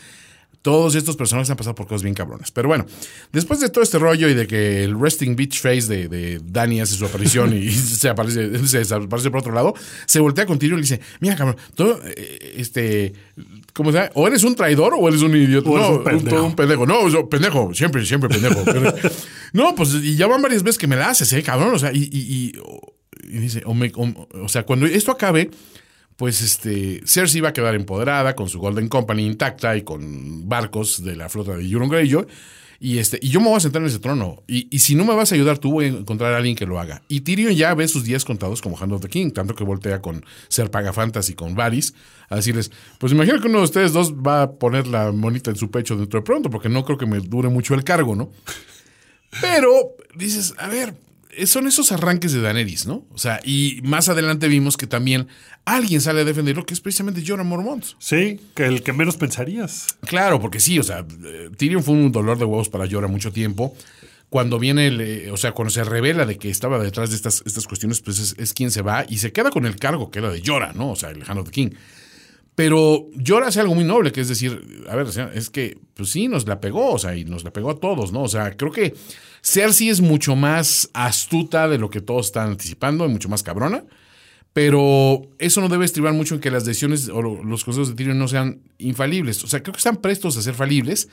Todos 0.61 0.97
estos 0.97 1.17
personajes 1.17 1.49
han 1.51 1.57
pasado 1.57 1.75
por 1.77 1.87
cosas 1.87 2.03
bien 2.03 2.15
cabronas. 2.15 2.51
Pero 2.51 2.69
bueno, 2.69 2.85
después 3.33 3.61
de 3.61 3.69
todo 3.69 3.83
este 3.85 3.99
rollo 3.99 4.29
y 4.29 4.35
de 4.35 4.47
que 4.47 4.83
el 4.85 4.99
resting 5.01 5.37
beach 5.37 5.61
face 5.61 5.83
de, 5.87 6.09
de 6.09 6.41
Danny 6.45 6.81
hace 6.81 6.95
su 6.97 7.07
aparición 7.07 7.57
y 7.57 7.71
se 7.73 8.09
aparece, 8.09 8.67
se 8.67 8.79
desaparece 8.79 9.31
por 9.31 9.41
otro 9.41 9.53
lado, 9.53 9.75
se 10.07 10.19
voltea 10.21 10.47
con 10.47 10.59
Tyrion 10.59 10.79
y 10.79 10.83
le 10.83 10.89
dice, 10.89 11.01
mira 11.21 11.37
cabrón, 11.37 11.57
tú, 11.75 11.97
eh, 12.05 12.55
este, 12.57 13.13
¿cómo 13.73 13.93
se 13.93 13.99
llama? 13.99 14.11
O 14.15 14.27
eres 14.27 14.43
un 14.43 14.57
traidor 14.57 14.95
o 14.99 15.09
eres 15.09 15.23
un 15.23 15.35
idiota. 15.37 15.71
O 15.71 15.79
no, 15.79 15.91
un 15.99 16.05
pendejo. 16.05 16.29
todo 16.37 16.45
un 16.47 16.57
pendejo. 16.57 16.87
No, 16.87 17.09
yo, 17.09 17.29
pendejo, 17.29 17.73
siempre, 17.73 18.05
siempre 18.05 18.29
pendejo. 18.29 18.65
no, 19.53 19.75
pues 19.77 19.95
y 19.95 20.17
ya 20.17 20.27
van 20.27 20.43
varias 20.43 20.63
veces 20.65 20.77
que 20.79 20.87
me 20.89 20.97
la 20.97 21.11
haces, 21.11 21.33
eh, 21.33 21.43
cabrón. 21.43 21.73
O 21.75 21.79
sea, 21.79 21.93
y, 21.93 21.99
y, 22.03 22.53
y- 22.53 22.53
y 23.31 23.39
dice, 23.39 23.63
o, 23.67 23.75
me- 23.75 23.93
o- 23.95 24.29
o 24.43 24.49
sea, 24.49 24.65
cuando 24.65 24.87
esto 24.87 25.13
acabe, 25.13 25.51
pues 26.19 26.43
este, 26.43 27.01
Cersei 27.07 27.41
va 27.41 27.51
a 27.51 27.53
quedar 27.53 27.77
empoderada 27.77 28.35
con 28.35 28.49
su 28.49 28.59
Golden 28.59 28.89
Company 28.89 29.25
intacta 29.25 29.77
y 29.77 29.83
con 29.83 30.49
barcos 30.49 31.05
de 31.05 31.15
la 31.15 31.29
flota 31.29 31.57
de 31.57 31.65
Euron 31.65 31.89
Greyjoy. 31.89 32.27
Y, 32.81 32.99
este, 32.99 33.21
y 33.23 33.29
yo 33.29 33.41
me 33.41 33.47
voy 33.47 33.57
a 33.57 33.61
sentar 33.61 33.83
en 33.83 33.87
ese 33.87 34.01
trono. 34.01 34.43
Y, 34.49 34.67
y 34.75 34.81
si 34.81 34.97
no 34.97 35.05
me 35.05 35.15
vas 35.15 35.31
a 35.31 35.37
ayudar, 35.37 35.59
tú 35.59 35.71
voy 35.71 35.85
a 35.85 35.89
encontrar 35.89 36.35
a 36.35 36.39
alguien 36.39 36.57
que 36.57 36.67
lo 36.67 36.81
haga. 36.81 37.03
Y 37.07 37.21
Tyrion 37.21 37.55
ya 37.55 37.73
ve 37.75 37.87
sus 37.87 38.03
días 38.03 38.25
contados 38.25 38.61
como 38.61 38.77
Hand 38.77 38.95
of 38.95 39.01
the 39.01 39.09
King, 39.09 39.31
tanto 39.31 39.55
que 39.55 39.63
voltea 39.63 40.03
con 40.03 40.25
Ser 40.49 40.73
Pagafantas 40.73 41.31
y 41.31 41.35
con 41.35 41.55
Varys 41.55 41.95
a 42.29 42.35
decirles: 42.35 42.73
Pues 42.99 43.13
imagino 43.13 43.41
que 43.41 43.47
uno 43.47 43.59
de 43.59 43.65
ustedes 43.65 43.93
dos 43.93 44.13
va 44.15 44.43
a 44.43 44.51
poner 44.51 44.89
la 44.89 45.13
monita 45.13 45.51
en 45.51 45.57
su 45.57 45.71
pecho 45.71 45.97
dentro 45.97 46.19
de 46.19 46.25
pronto, 46.25 46.51
porque 46.51 46.69
no 46.69 46.85
creo 46.85 46.99
que 46.99 47.07
me 47.07 47.21
dure 47.21 47.49
mucho 47.49 47.75
el 47.75 47.85
cargo, 47.85 48.17
¿no? 48.17 48.33
Pero 49.41 49.95
dices, 50.17 50.55
a 50.59 50.67
ver, 50.67 50.95
son 51.47 51.67
esos 51.67 51.93
arranques 51.93 52.33
de 52.33 52.41
Daenerys, 52.41 52.87
¿no? 52.87 53.07
O 53.13 53.19
sea, 53.19 53.41
y 53.45 53.81
más 53.85 54.09
adelante 54.09 54.49
vimos 54.49 54.77
que 54.77 54.87
también 54.87 55.29
alguien 55.65 56.01
sale 56.01 56.23
a 56.23 56.25
defenderlo, 56.25 56.65
que 56.65 56.75
es 56.75 56.81
precisamente 56.81 57.23
Jorah 57.27 57.45
Mormont. 57.45 57.85
Sí, 57.99 58.41
que 58.55 58.65
el 58.65 58.83
que 58.83 58.93
menos 58.93 59.17
pensarías. 59.17 59.87
Claro, 60.07 60.41
porque 60.41 60.61
sí, 60.61 60.79
o 60.79 60.83
sea, 60.83 61.07
eh, 61.25 61.51
Tyrion 61.57 61.83
fue 61.83 61.95
un 61.95 62.11
dolor 62.13 62.39
de 62.39 62.45
huevos 62.45 62.69
para 62.69 62.89
Jorah 62.91 63.09
mucho 63.09 63.33
tiempo. 63.33 63.77
Cuando 64.31 64.59
viene, 64.59 64.89
el, 64.89 65.01
eh, 65.01 65.31
o 65.31 65.37
sea, 65.37 65.53
cuando 65.53 65.71
se 65.71 65.85
revela 65.85 66.27
de 66.27 66.37
que 66.37 66.51
estaba 66.51 66.79
detrás 66.79 67.11
de 67.11 67.17
estas, 67.17 67.43
estas 67.47 67.67
cuestiones, 67.67 68.01
pues 68.01 68.19
es, 68.19 68.35
es 68.39 68.53
quien 68.53 68.71
se 68.71 68.83
va 68.83 69.05
y 69.09 69.19
se 69.19 69.33
queda 69.33 69.51
con 69.51 69.67
el 69.67 69.77
cargo 69.77 70.11
que 70.11 70.19
era 70.19 70.31
de 70.31 70.43
Jorah, 70.45 70.73
¿no? 70.73 70.91
O 70.91 70.97
sea, 70.97 71.11
el 71.11 71.23
Hand 71.27 71.41
of 71.41 71.47
the 71.47 71.53
King. 71.53 71.71
Pero 72.55 73.07
Jorah 73.25 73.47
hace 73.47 73.61
algo 73.61 73.75
muy 73.75 73.85
noble, 73.85 74.11
que 74.11 74.21
es 74.21 74.29
decir, 74.29 74.85
a 74.89 74.97
ver, 74.97 75.07
es 75.33 75.49
que, 75.49 75.79
pues 75.95 76.11
sí, 76.11 76.27
nos 76.27 76.49
la 76.49 76.61
pegó, 76.61 76.93
o 76.95 76.99
sea, 76.99 77.15
y 77.15 77.25
nos 77.25 77.45
la 77.45 77.53
pegó 77.53 77.71
a 77.71 77.79
todos, 77.79 78.11
¿no? 78.11 78.23
O 78.23 78.29
sea, 78.29 78.57
creo 78.57 78.73
que 78.73 78.95
Cersei 79.43 79.89
es 79.89 80.01
mucho 80.01 80.37
más 80.37 80.91
astuta 80.93 81.69
de 81.69 81.79
lo 81.79 81.91
que 81.91 82.01
todos 82.01 82.27
están 82.27 82.51
anticipando, 82.51 83.07
y 83.07 83.09
mucho 83.09 83.29
más 83.29 83.43
cabrona. 83.43 83.85
Pero 84.53 85.23
eso 85.39 85.61
no 85.61 85.69
debe 85.69 85.85
estribar 85.85 86.13
mucho 86.15 86.35
en 86.35 86.41
que 86.41 86.51
las 86.51 86.65
decisiones 86.65 87.09
o 87.09 87.23
lo- 87.23 87.45
los 87.45 87.65
consejos 87.65 87.91
de 87.91 87.95
Tyrion 87.95 88.19
no 88.19 88.27
sean 88.29 88.61
infalibles. 88.79 89.45
O 89.45 89.47
sea, 89.47 89.63
creo 89.63 89.73
que 89.73 89.79
están 89.79 89.97
prestos 89.99 90.37
a 90.37 90.43
ser 90.43 90.55
falibles. 90.55 91.09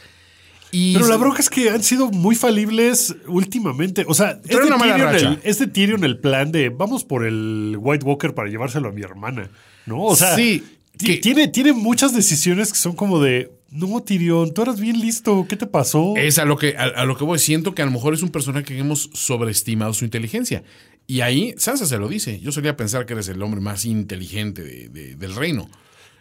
Y 0.71 0.93
Pero 0.95 1.07
la 1.07 1.17
bronca 1.17 1.39
es 1.41 1.49
que 1.49 1.69
han 1.69 1.83
sido 1.83 2.09
muy 2.09 2.35
falibles 2.35 3.15
últimamente. 3.27 4.03
O 4.07 4.13
sea, 4.15 4.39
es 4.43 4.43
de, 4.43 4.49
Tyrion 4.95 5.15
el, 5.33 5.39
es 5.43 5.59
de 5.59 5.67
Tyrion 5.67 6.03
el 6.03 6.19
plan 6.19 6.51
de 6.51 6.69
vamos 6.69 7.03
por 7.03 7.25
el 7.25 7.77
White 7.79 8.03
Walker 8.05 8.33
para 8.33 8.49
llevárselo 8.49 8.89
a 8.89 8.91
mi 8.91 9.01
hermana. 9.03 9.49
¿No? 9.85 10.01
O 10.03 10.15
sea, 10.15 10.35
Sí, 10.35 10.63
que- 10.97 11.17
tiene, 11.17 11.47
tiene 11.49 11.71
muchas 11.73 12.15
decisiones 12.15 12.73
que 12.73 12.79
son 12.79 12.95
como 12.95 13.21
de 13.21 13.51
no, 13.71 14.01
Tyrion, 14.03 14.53
tú 14.53 14.61
eras 14.61 14.79
bien 14.79 14.99
listo. 14.99 15.45
¿Qué 15.49 15.55
te 15.57 15.65
pasó? 15.67 16.13
Es 16.15 16.37
a 16.39 16.45
lo 16.45 16.57
que 16.57 16.77
a, 16.77 17.05
lo 17.05 17.17
que 17.17 17.23
voy. 17.23 17.39
Siento 17.39 17.75
que 17.75 17.81
a 17.81 17.85
lo 17.85 17.91
mejor 17.91 18.13
es 18.13 18.21
un 18.21 18.29
personaje 18.29 18.65
que 18.65 18.77
hemos 18.77 19.09
sobreestimado 19.13 19.93
su 19.93 20.05
inteligencia. 20.05 20.63
Y 21.07 21.21
ahí 21.21 21.53
Sansa 21.57 21.85
se 21.85 21.97
lo 21.97 22.07
dice. 22.07 22.39
Yo 22.39 22.51
solía 22.51 22.75
pensar 22.77 23.05
que 23.05 23.13
eres 23.13 23.27
el 23.27 23.41
hombre 23.43 23.61
más 23.61 23.85
inteligente 23.85 24.63
de- 24.63 24.89
de- 24.89 25.15
del 25.15 25.35
reino. 25.35 25.69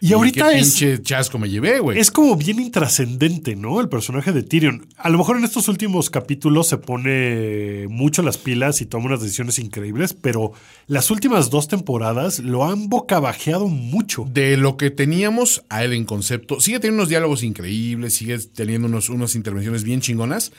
Y 0.09 0.13
ahorita 0.13 0.49
qué 0.51 0.59
es- 0.59 0.63
pinche 0.75 1.01
chasco 1.01 1.37
me 1.39 1.49
llevé, 1.49 1.79
güey. 1.79 1.99
Es 1.99 2.11
como 2.11 2.35
bien 2.35 2.59
intrascendente, 2.59 3.55
¿no? 3.55 3.81
El 3.81 3.89
personaje 3.89 4.31
de 4.31 4.43
Tyrion. 4.43 4.87
A 4.97 5.09
lo 5.09 5.17
mejor 5.17 5.37
en 5.37 5.43
estos 5.43 5.67
últimos 5.67 6.09
capítulos 6.09 6.67
se 6.67 6.77
pone 6.77 7.87
mucho 7.89 8.21
las 8.21 8.37
pilas 8.37 8.81
y 8.81 8.85
toma 8.85 9.05
unas 9.07 9.21
decisiones 9.21 9.59
increíbles, 9.59 10.13
pero 10.13 10.51
las 10.87 11.11
últimas 11.11 11.49
dos 11.49 11.67
temporadas 11.67 12.39
lo 12.39 12.65
han 12.65 12.89
bocabajeado 12.89 13.67
mucho. 13.67 14.25
de 14.31 14.57
lo 14.57 14.77
que 14.77 14.91
teníamos 14.91 15.63
a 15.69 15.83
él 15.83 15.93
en 15.93 16.05
concepto. 16.05 16.59
Sigue 16.59 16.79
teniendo 16.79 17.01
unos 17.01 17.09
diálogos 17.09 17.43
increíbles, 17.43 18.13
sigue 18.13 18.37
teniendo 18.39 18.87
unos, 18.87 19.09
unas 19.09 19.35
intervenciones 19.35 19.83
bien 19.83 20.01
chingonas, 20.01 20.51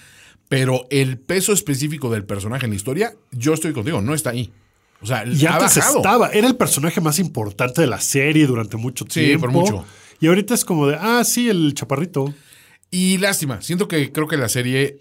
pero 0.49 0.87
el 0.91 1.19
peso 1.19 1.53
específico 1.53 2.11
del 2.11 2.25
personaje 2.25 2.65
en 2.67 2.71
la 2.71 2.77
historia, 2.77 3.15
yo 3.33 3.55
estoy 3.55 3.73
contigo, 3.73 4.01
no 4.01 4.15
está 4.15 4.31
ahí. 4.31 4.51
O 5.01 5.07
sea, 5.07 5.25
Y 5.27 5.45
ha 5.47 5.55
antes 5.57 5.77
bajado. 5.77 5.97
estaba, 5.99 6.29
era 6.31 6.47
el 6.49 6.57
personaje 6.57 7.01
más 7.01 7.19
importante 7.19 7.81
de 7.83 7.87
la 7.87 8.01
serie 8.01 8.47
durante 8.47 8.77
mucho 8.77 9.05
Sí, 9.09 9.21
tiempo. 9.27 9.43
por 9.43 9.51
mucho. 9.53 9.85
Y 10.21 10.29
ahorita 10.29 10.55
es 10.55 10.65
como 10.65 10.87
de, 10.87 10.97
ah, 10.99 11.23
sí, 11.25 11.49
el 11.51 11.75
chaparrito. 11.75 12.33
Y 12.91 13.19
lástima, 13.19 13.61
siento 13.61 13.89
que 13.89 14.11
creo 14.13 14.27
que 14.29 14.37
la 14.37 14.49
serie 14.49 14.99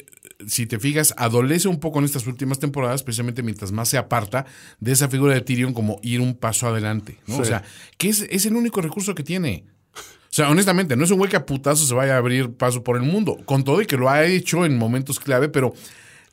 si 0.47 0.65
te 0.65 0.79
fijas, 0.79 1.13
adolece 1.17 1.69
un 1.69 1.79
poco 1.79 1.99
en 1.99 2.05
estas 2.05 2.27
últimas 2.27 2.59
temporadas, 2.59 3.03
precisamente 3.03 3.41
mientras 3.41 3.71
más 3.71 3.87
se 3.87 3.97
aparta 3.97 4.45
de 4.81 4.91
esa 4.91 5.07
figura 5.07 5.33
de 5.33 5.39
Tyrion 5.39 5.73
como 5.73 5.97
ir 6.03 6.19
un 6.19 6.35
paso 6.35 6.67
adelante, 6.67 7.19
¿no? 7.25 7.37
O 7.37 7.43
Sí. 7.43 7.45
sea, 7.51 7.63
que 7.97 8.09
es, 8.09 8.27
es 8.29 8.45
el 8.45 8.55
único 8.57 8.81
recurso 8.81 9.15
que 9.15 9.23
tiene. 9.23 9.63
O 9.95 10.01
sea, 10.35 10.49
honestamente, 10.49 10.97
no 10.97 11.05
es 11.05 11.11
un 11.11 11.19
güey 11.19 11.29
que 11.29 11.37
a 11.37 11.45
putazo 11.45 11.85
se 11.85 11.93
vaya 11.93 12.15
a 12.15 12.17
abrir 12.17 12.51
paso 12.51 12.83
por 12.83 12.97
el 12.97 13.03
mundo, 13.03 13.37
con 13.45 13.63
todo 13.63 13.81
y 13.81 13.85
que 13.85 13.95
lo 13.95 14.09
ha 14.09 14.25
hecho 14.25 14.65
en 14.65 14.77
momentos 14.77 15.21
clave, 15.21 15.47
pero 15.47 15.73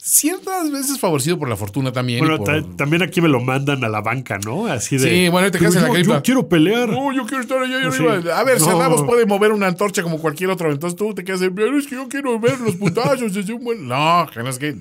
ciertas 0.05 0.71
veces 0.73 0.99
favorecido 0.99 1.39
por 1.39 1.49
la 1.49 1.57
fortuna 1.57 1.93
también. 1.93 2.19
Bueno, 2.19 2.39
por- 2.39 2.77
también 2.77 3.03
aquí 3.03 3.21
me 3.21 3.29
lo 3.29 3.41
mandan 3.41 3.85
a 3.85 3.89
la 3.89 4.01
banca, 4.01 4.39
¿no? 4.45 4.67
Así 4.67 4.97
de. 4.97 5.09
Sí, 5.09 5.29
bueno, 5.29 5.49
te 5.53 5.59
"Pero 5.59 5.71
quedas 5.71 5.77
en 5.77 5.83
la 5.83 5.89
yo, 5.89 5.95
gripa". 5.95 6.15
yo 6.17 6.23
quiero 6.23 6.49
pelear. 6.49 6.89
No, 6.89 7.13
yo 7.13 7.25
quiero 7.25 7.41
estar 7.43 7.59
allá 7.63 7.79
Sí. 7.93 8.03
arriba. 8.05 8.37
A 8.39 8.43
ver, 8.43 8.59
No. 8.59 8.65
Sandavos 8.67 9.03
puede 9.05 9.27
mover 9.27 9.53
una 9.53 9.69
antorcha 9.69 10.03
como 10.03 10.19
cualquier 10.19 10.51
otro. 10.51 10.73
Entonces 10.73 10.97
tú 10.99 11.15
te 11.15 11.23
quedas 11.23 11.41
pero 11.55 11.79
es 11.79 11.87
que 11.87 11.95
yo 11.95 12.09
quiero 12.09 12.39
ver 12.41 12.59
los 12.61 12.75
putazos 12.75 13.33
desde 13.35 13.53
un 13.53 13.63
buen. 13.63 13.87
No, 13.87 14.27
que 14.33 14.43
no 14.43 14.49
es 14.51 14.59
que. 14.59 14.75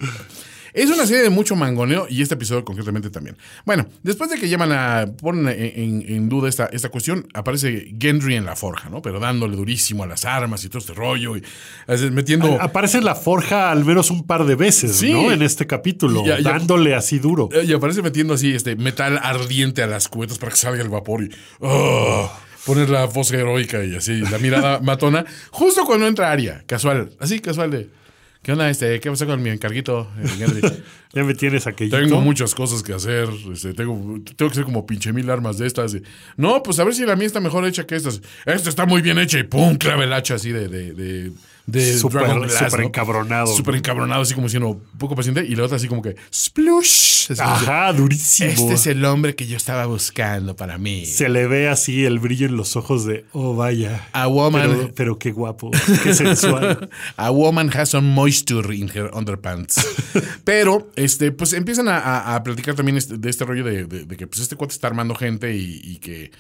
Es 0.73 0.89
una 0.89 1.05
serie 1.05 1.23
de 1.23 1.29
mucho 1.29 1.55
mangoneo 1.55 2.07
y 2.09 2.21
este 2.21 2.35
episodio 2.35 2.63
concretamente 2.65 3.09
también. 3.09 3.37
Bueno, 3.65 3.87
después 4.03 4.29
de 4.29 4.37
que 4.39 4.47
llaman 4.49 4.71
a. 4.71 5.05
ponen 5.21 5.47
en, 5.49 5.71
en- 6.01 6.05
en 6.15 6.29
duda 6.29 6.47
esta, 6.49 6.65
esta 6.67 6.89
cuestión, 6.89 7.27
aparece 7.33 7.93
Gendry 7.99 8.35
en 8.35 8.45
la 8.45 8.55
forja, 8.55 8.89
¿no? 8.89 9.01
Pero 9.01 9.19
dándole 9.19 9.55
durísimo 9.55 10.03
a 10.03 10.07
las 10.07 10.25
armas 10.25 10.63
y 10.63 10.69
todo 10.69 10.79
este 10.79 10.93
rollo 10.93 11.35
y 11.37 11.43
metiendo. 12.11 12.61
Aparece 12.61 12.97
en 12.99 13.05
la 13.05 13.15
forja 13.15 13.71
al 13.71 13.83
menos 13.85 14.09
un 14.11 14.25
par 14.25 14.45
de 14.45 14.55
veces, 14.55 14.95
Sí. 14.95 15.11
¿no? 15.11 15.31
En 15.31 15.41
este 15.41 15.67
capítulo, 15.67 16.25
ya. 16.25 16.39
dándole 16.41 16.95
así 16.95 17.19
duro. 17.19 17.49
Eh, 17.51 17.65
Y 17.67 17.73
aparece 17.73 18.01
metiendo 18.01 18.33
así 18.33 18.53
este 18.53 18.75
metal 18.75 19.19
ardiente 19.21 19.83
a 19.83 19.87
las 19.87 20.07
cubetas 20.07 20.37
para 20.37 20.51
que 20.51 20.57
salga 20.57 20.81
el 20.81 20.89
vapor 20.89 21.23
y 21.23 21.29
poner 22.65 22.89
la 22.89 23.05
voz 23.05 23.31
heroica 23.31 23.83
y 23.83 23.95
así, 23.95 24.19
la 24.21 24.37
mirada 24.37 24.79
matona, 24.83 25.25
justo 25.49 25.83
cuando 25.85 26.07
entra 26.07 26.31
Aria, 26.31 26.63
casual, 26.67 27.09
así 27.19 27.39
casual 27.39 27.71
de 27.71 27.89
¿Qué 28.41 28.53
onda 28.53 28.69
este? 28.69 28.99
¿Qué 28.99 29.09
pasa 29.09 29.25
con 29.25 29.41
mi 29.41 29.49
encarguito? 29.49 30.07
Ya 31.13 31.25
me 31.25 31.33
tienes 31.33 31.67
aquello. 31.67 31.99
Tengo 31.99 32.21
muchas 32.21 32.55
cosas 32.55 32.81
que 32.81 32.93
hacer. 32.93 33.27
este, 33.51 33.73
tengo, 33.73 34.21
tengo 34.23 34.49
que 34.49 34.53
hacer 34.53 34.63
como 34.63 34.85
pinche 34.85 35.11
mil 35.11 35.29
armas 35.29 35.57
de 35.57 35.67
estas. 35.67 35.97
no, 36.37 36.63
pues 36.63 36.79
a 36.79 36.85
ver 36.85 36.93
si 36.93 37.05
la 37.05 37.17
mía 37.17 37.27
está 37.27 37.41
mejor 37.41 37.65
hecha 37.65 37.85
que 37.85 37.97
estas. 37.97 38.21
Esta 38.45 38.69
está 38.69 38.85
muy 38.85 39.01
bien 39.01 39.19
hecha 39.19 39.37
y 39.37 39.43
pum, 39.43 39.75
clava 39.75 40.05
el 40.05 40.13
hacha 40.13 40.35
así 40.35 40.53
de, 40.53 40.69
de, 40.69 40.93
de, 40.93 41.33
de 41.65 41.97
Súper- 41.97 42.21
Dragon 42.23 42.41
Glass, 42.41 42.53
súper 42.65 42.79
¿no? 42.81 42.85
encabronado. 42.87 43.47
Súper 43.47 43.75
encabronado, 43.75 44.21
así 44.23 44.33
como 44.33 44.47
diciendo 44.47 44.81
poco 44.97 45.15
paciente. 45.15 45.45
Y 45.47 45.55
la 45.55 45.63
otra 45.63 45.77
así 45.77 45.87
como 45.87 46.01
que 46.01 46.15
splush. 46.33 47.31
así 47.31 47.41
como 47.41 47.59
que, 47.59 47.65
Ajá, 47.65 47.93
durísimo. 47.93 48.49
este 48.49 48.73
es 48.73 48.87
el 48.87 49.03
hombre 49.05 49.35
que 49.35 49.47
yo 49.47 49.57
estaba 49.57 49.85
buscando 49.85 50.55
para 50.55 50.77
mí. 50.77 51.05
Se 51.05 51.29
le 51.29 51.47
ve 51.47 51.69
así 51.69 52.03
el 52.05 52.19
brillo 52.19 52.47
en 52.47 52.57
los 52.57 52.75
ojos 52.75 53.05
de, 53.05 53.25
oh, 53.33 53.55
vaya. 53.55 54.07
A 54.13 54.27
woman. 54.27 54.61
Pero, 54.69 54.91
pero 54.95 55.19
qué 55.19 55.31
guapo, 55.31 55.71
qué 56.03 56.13
sensual. 56.13 56.89
A 57.17 57.31
woman 57.31 57.69
has 57.75 57.89
some 57.89 58.07
moisture 58.07 58.75
in 58.75 58.89
her 58.89 59.09
underpants. 59.13 59.75
Pero, 60.43 60.89
este, 60.95 61.31
pues 61.31 61.53
empiezan 61.53 61.87
a, 61.87 61.97
a- 61.99 62.35
a 62.35 62.43
platicar 62.43 62.75
también 62.75 62.97
este- 62.97 63.17
de 63.17 63.29
este 63.29 63.45
rollo 63.45 63.63
de, 63.63 63.85
de- 63.85 64.05
de 64.05 64.17
que 64.17 64.27
pues 64.27 64.41
este 64.41 64.55
cuate 64.55 64.73
está 64.73 64.87
armando 64.87 65.15
gente 65.15 65.55
y, 65.55 65.79
y 65.83 65.97
que. 65.97 66.31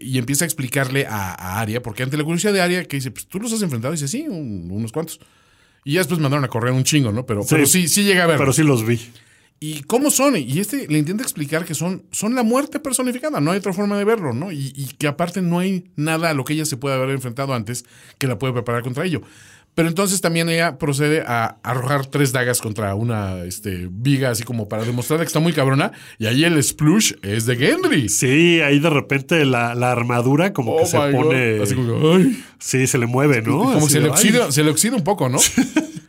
Y 0.00 0.18
empieza 0.18 0.44
a 0.44 0.46
explicarle 0.46 1.06
a, 1.06 1.32
a 1.34 1.60
Aria, 1.60 1.82
porque 1.82 2.02
ante 2.02 2.16
la 2.16 2.24
curiosidad 2.24 2.52
de 2.52 2.60
Aria, 2.60 2.84
que 2.84 2.96
dice, 2.96 3.10
pues 3.10 3.26
tú 3.26 3.40
los 3.40 3.52
has 3.52 3.62
enfrentado, 3.62 3.92
y 3.92 3.96
dice, 3.96 4.08
sí, 4.08 4.26
un- 4.28 4.68
unos 4.70 4.92
cuantos. 4.92 5.18
Y 5.84 5.94
ya 5.94 6.00
después 6.00 6.20
mandaron 6.20 6.44
a 6.44 6.48
correr 6.48 6.72
un 6.72 6.84
chingo, 6.84 7.12
¿no? 7.12 7.26
Pero 7.26 7.42
sí, 7.42 7.48
pero 7.50 7.66
sí, 7.66 7.88
sí 7.88 8.04
llega 8.04 8.24
a 8.24 8.26
ver. 8.26 8.38
Pero 8.38 8.52
sí 8.52 8.62
los 8.62 8.86
vi. 8.86 9.00
¿Y 9.60 9.82
cómo 9.82 10.10
son? 10.10 10.36
Y 10.36 10.58
este 10.58 10.86
le 10.88 10.98
intenta 10.98 11.22
explicar 11.22 11.64
que 11.64 11.74
son, 11.74 12.04
son 12.10 12.34
la 12.34 12.42
muerte 12.42 12.80
personificada, 12.80 13.40
no 13.40 13.50
hay 13.52 13.58
otra 13.58 13.72
forma 13.72 13.96
de 13.98 14.04
verlo, 14.04 14.32
¿no? 14.34 14.52
Y, 14.52 14.72
y 14.76 14.86
que 14.98 15.06
aparte 15.06 15.40
no 15.42 15.58
hay 15.58 15.90
nada 15.96 16.30
a 16.30 16.34
lo 16.34 16.44
que 16.44 16.52
ella 16.52 16.64
se 16.66 16.76
puede 16.76 16.96
haber 16.96 17.10
enfrentado 17.10 17.54
antes 17.54 17.84
que 18.18 18.26
la 18.26 18.38
puede 18.38 18.52
preparar 18.52 18.82
contra 18.82 19.04
ello. 19.04 19.22
Pero 19.74 19.88
entonces 19.88 20.20
también 20.20 20.48
ella 20.48 20.78
procede 20.78 21.22
a 21.26 21.56
arrojar 21.62 22.06
tres 22.06 22.32
dagas 22.32 22.60
contra 22.60 22.94
una 22.94 23.42
este, 23.44 23.88
viga, 23.90 24.30
así 24.30 24.44
como 24.44 24.68
para 24.68 24.84
demostrar 24.84 25.18
que 25.20 25.26
está 25.26 25.40
muy 25.40 25.52
cabrona. 25.52 25.90
Y 26.18 26.26
ahí 26.26 26.44
el 26.44 26.62
splush 26.62 27.14
es 27.22 27.46
de 27.46 27.56
Gendry. 27.56 28.08
Sí, 28.08 28.60
ahí 28.60 28.78
de 28.78 28.90
repente 28.90 29.44
la, 29.44 29.74
la 29.74 29.90
armadura 29.90 30.52
como 30.52 30.76
que 30.76 30.84
Oh 30.84 30.86
se 30.86 30.98
pone. 30.98 31.62
Así 31.62 31.74
como 31.74 32.12
ay. 32.14 32.44
Sí, 32.58 32.86
se 32.86 32.98
le 32.98 33.06
mueve, 33.06 33.42
¿no? 33.42 33.58
Como 33.58 33.78
Así 33.78 33.94
se 33.94 34.00
le, 34.00 34.10
oxida, 34.10 34.52
se 34.52 34.62
le 34.62 34.70
oxida 34.70 34.96
un 34.96 35.04
poco, 35.04 35.28
¿no? 35.28 35.38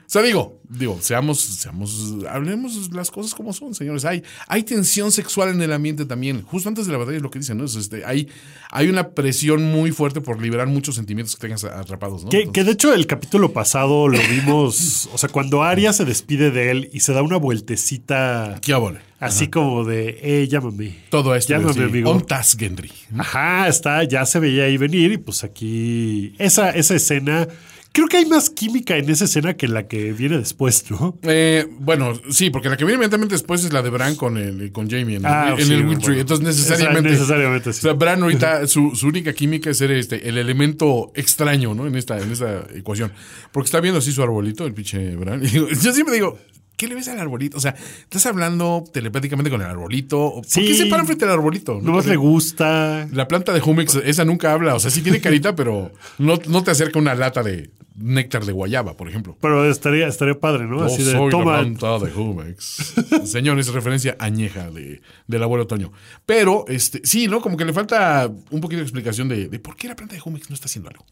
o 0.05 0.09
sea, 0.09 0.21
digo, 0.21 0.59
digo, 0.69 0.99
seamos, 1.01 1.39
seamos, 1.39 2.13
hablemos 2.29 2.91
las 2.93 3.09
cosas 3.09 3.33
como 3.33 3.53
son, 3.53 3.73
señores. 3.73 4.05
Hay, 4.05 4.23
hay 4.47 4.61
tensión 4.63 5.11
sexual 5.11 5.49
en 5.49 5.61
el 5.61 5.73
ambiente 5.73 6.05
también. 6.05 6.43
Justo 6.43 6.69
antes 6.69 6.85
de 6.85 6.91
la 6.91 6.99
batalla 6.99 7.17
es 7.17 7.23
lo 7.23 7.31
que 7.31 7.39
dicen, 7.39 7.57
¿no? 7.57 7.65
Es, 7.65 7.75
este, 7.75 8.05
hay, 8.05 8.29
hay 8.69 8.87
una 8.87 9.09
presión 9.09 9.63
muy 9.71 9.91
fuerte 9.91 10.21
por 10.21 10.41
liberar 10.41 10.67
muchos 10.67 10.95
sentimientos 10.95 11.35
que 11.35 11.41
tengas 11.41 11.63
atrapados, 11.63 12.23
¿no? 12.23 12.29
Que, 12.29 12.51
que 12.51 12.63
de 12.63 12.71
hecho 12.71 12.93
el 12.93 13.07
capítulo 13.07 13.51
pasado 13.51 14.07
lo 14.07 14.19
vimos, 14.29 15.09
o 15.13 15.17
sea, 15.17 15.29
cuando 15.29 15.63
Arya 15.63 15.91
se 15.91 16.05
despide 16.05 16.51
de 16.51 16.71
él 16.71 16.89
y 16.93 16.99
se 16.99 17.13
da 17.13 17.23
una 17.23 17.37
vueltecita 17.37 18.59
¿Qué 18.61 18.73
abole? 18.73 18.99
así 19.19 19.47
como 19.47 19.83
de, 19.83 20.19
eh, 20.21 20.47
llámame. 20.47 20.95
Todo 21.09 21.35
esto. 21.35 21.53
Llámame, 21.53 21.73
sí. 21.73 21.81
amigo. 21.81 22.11
Ontas 22.11 22.55
Gendry. 22.57 22.91
Ajá, 23.17 23.67
está, 23.67 24.03
ya 24.03 24.25
se 24.25 24.39
veía 24.39 24.65
ahí 24.65 24.77
venir 24.77 25.11
y 25.13 25.17
pues 25.17 25.43
aquí 25.43 26.33
esa, 26.37 26.69
esa 26.71 26.95
escena, 26.95 27.47
creo 27.95 28.07
que 28.09 28.17
hay 28.17 28.25
más 28.25 28.49
química 28.49 28.97
en 28.97 29.09
esa 29.09 29.23
escena 29.23 29.53
que 29.55 29.65
en 29.67 29.73
la 29.73 29.87
que 29.87 30.11
viene 30.11 30.37
después, 30.37 30.91
¿no? 30.91 31.17
Eh, 31.23 31.65
bueno, 31.79 32.11
sí, 32.29 32.49
porque 32.49 32.69
la 32.69 32.75
que 32.75 32.83
viene 32.83 32.95
inmediatamente 32.95 33.35
después 33.35 33.63
es 33.63 33.71
la 33.71 33.81
de 33.81 33.89
Bran 33.89 34.15
con, 34.15 34.37
el, 34.37 34.71
con 34.73 34.89
Jamie 34.89 35.15
en, 35.15 35.21
el- 35.21 35.25
Ah, 35.25 35.55
en 35.57 35.65
sí, 35.65 35.73
el 35.73 35.83
bueno. 35.83 35.97
Witchery. 35.97 36.19
Entonces, 36.19 36.47
Esa- 36.59 36.71
necesariamente. 36.73 37.09
necesariamente, 37.11 37.73
sí. 37.73 37.79
O 37.79 37.81
sea, 37.83 37.93
Bran 37.93 38.21
ahorita, 38.21 38.67
su, 38.67 38.91
su 38.95 39.07
única 39.07 39.31
química 39.33 39.69
es 39.69 39.77
ser 39.77 39.91
este, 39.91 40.27
el 40.27 40.37
elemento 40.37 41.13
extraño, 41.15 41.73
¿no? 41.73 41.87
En 41.87 41.95
esta, 41.95 42.19
en 42.19 42.31
esta 42.31 42.67
ecuación. 42.75 43.13
Porque 43.53 43.67
está 43.67 43.79
viendo 43.79 43.99
así 43.99 44.11
su 44.11 44.21
arbolito, 44.21 44.65
el 44.67 44.73
pinche 44.73 45.15
Bran. 45.15 45.41
Y 45.43 45.47
digo- 45.47 45.67
yo 45.81 45.93
siempre 45.93 46.13
digo. 46.15 46.37
¿Qué 46.77 46.89
le 46.89 46.95
ves 46.95 47.07
al 47.07 47.17
arbolito? 47.21 47.55
O 47.55 47.61
sea, 47.61 47.73
estás 48.01 48.25
hablando 48.25 48.83
telepáticamente 48.91 49.49
con 49.49 49.61
el 49.61 49.67
arbolito. 49.67 50.33
¿Por 50.35 50.45
Sí. 50.45 50.65
qué 50.67 50.73
se 50.73 50.87
para 50.87 51.05
frente 51.05 51.23
al 51.23 51.31
arbolito? 51.31 51.79
No 51.81 51.93
más 51.93 52.05
le 52.05 52.17
gusta. 52.17 53.07
La 53.13 53.29
planta 53.29 53.53
de 53.53 53.61
Jumex, 53.61 53.95
esa 54.03 54.25
nunca 54.25 54.51
habla. 54.51 54.75
O 54.75 54.79
sea, 54.81 54.91
sí 54.91 55.01
tiene 55.01 55.21
carita, 55.21 55.55
pero 55.55 55.93
no, 56.17 56.37
no 56.49 56.63
te 56.65 56.71
acerca 56.71 56.99
una 56.99 57.15
lata 57.15 57.43
de 57.43 57.69
néctar 57.95 58.45
de 58.45 58.51
guayaba, 58.51 58.95
por 58.97 59.07
ejemplo. 59.09 59.37
Pero 59.41 59.69
estaría, 59.69 60.07
estaría 60.07 60.39
padre, 60.39 60.65
¿no? 60.65 60.79
Yo 60.79 60.85
Así 60.85 61.03
de, 61.03 61.11
soy 61.11 61.29
toma, 61.31 61.53
la 61.53 61.59
planta 61.61 61.99
de 61.99 62.11
Jumex. 62.11 62.93
Señor, 63.25 63.59
es 63.59 63.67
referencia 63.69 64.15
añeja 64.19 64.69
de, 64.69 65.01
del 65.27 65.43
abuelo 65.43 65.67
Toño. 65.67 65.91
Pero, 66.25 66.65
este, 66.67 67.01
sí, 67.03 67.27
¿no? 67.27 67.41
Como 67.41 67.57
que 67.57 67.65
le 67.65 67.73
falta 67.73 68.29
un 68.51 68.61
poquito 68.61 68.77
de 68.77 68.83
explicación 68.83 69.27
de, 69.29 69.47
de 69.47 69.59
por 69.59 69.75
qué 69.75 69.87
la 69.87 69.95
planta 69.95 70.15
de 70.15 70.19
Jumex 70.19 70.49
no 70.49 70.53
está 70.55 70.65
haciendo 70.65 70.89
algo. 70.89 71.05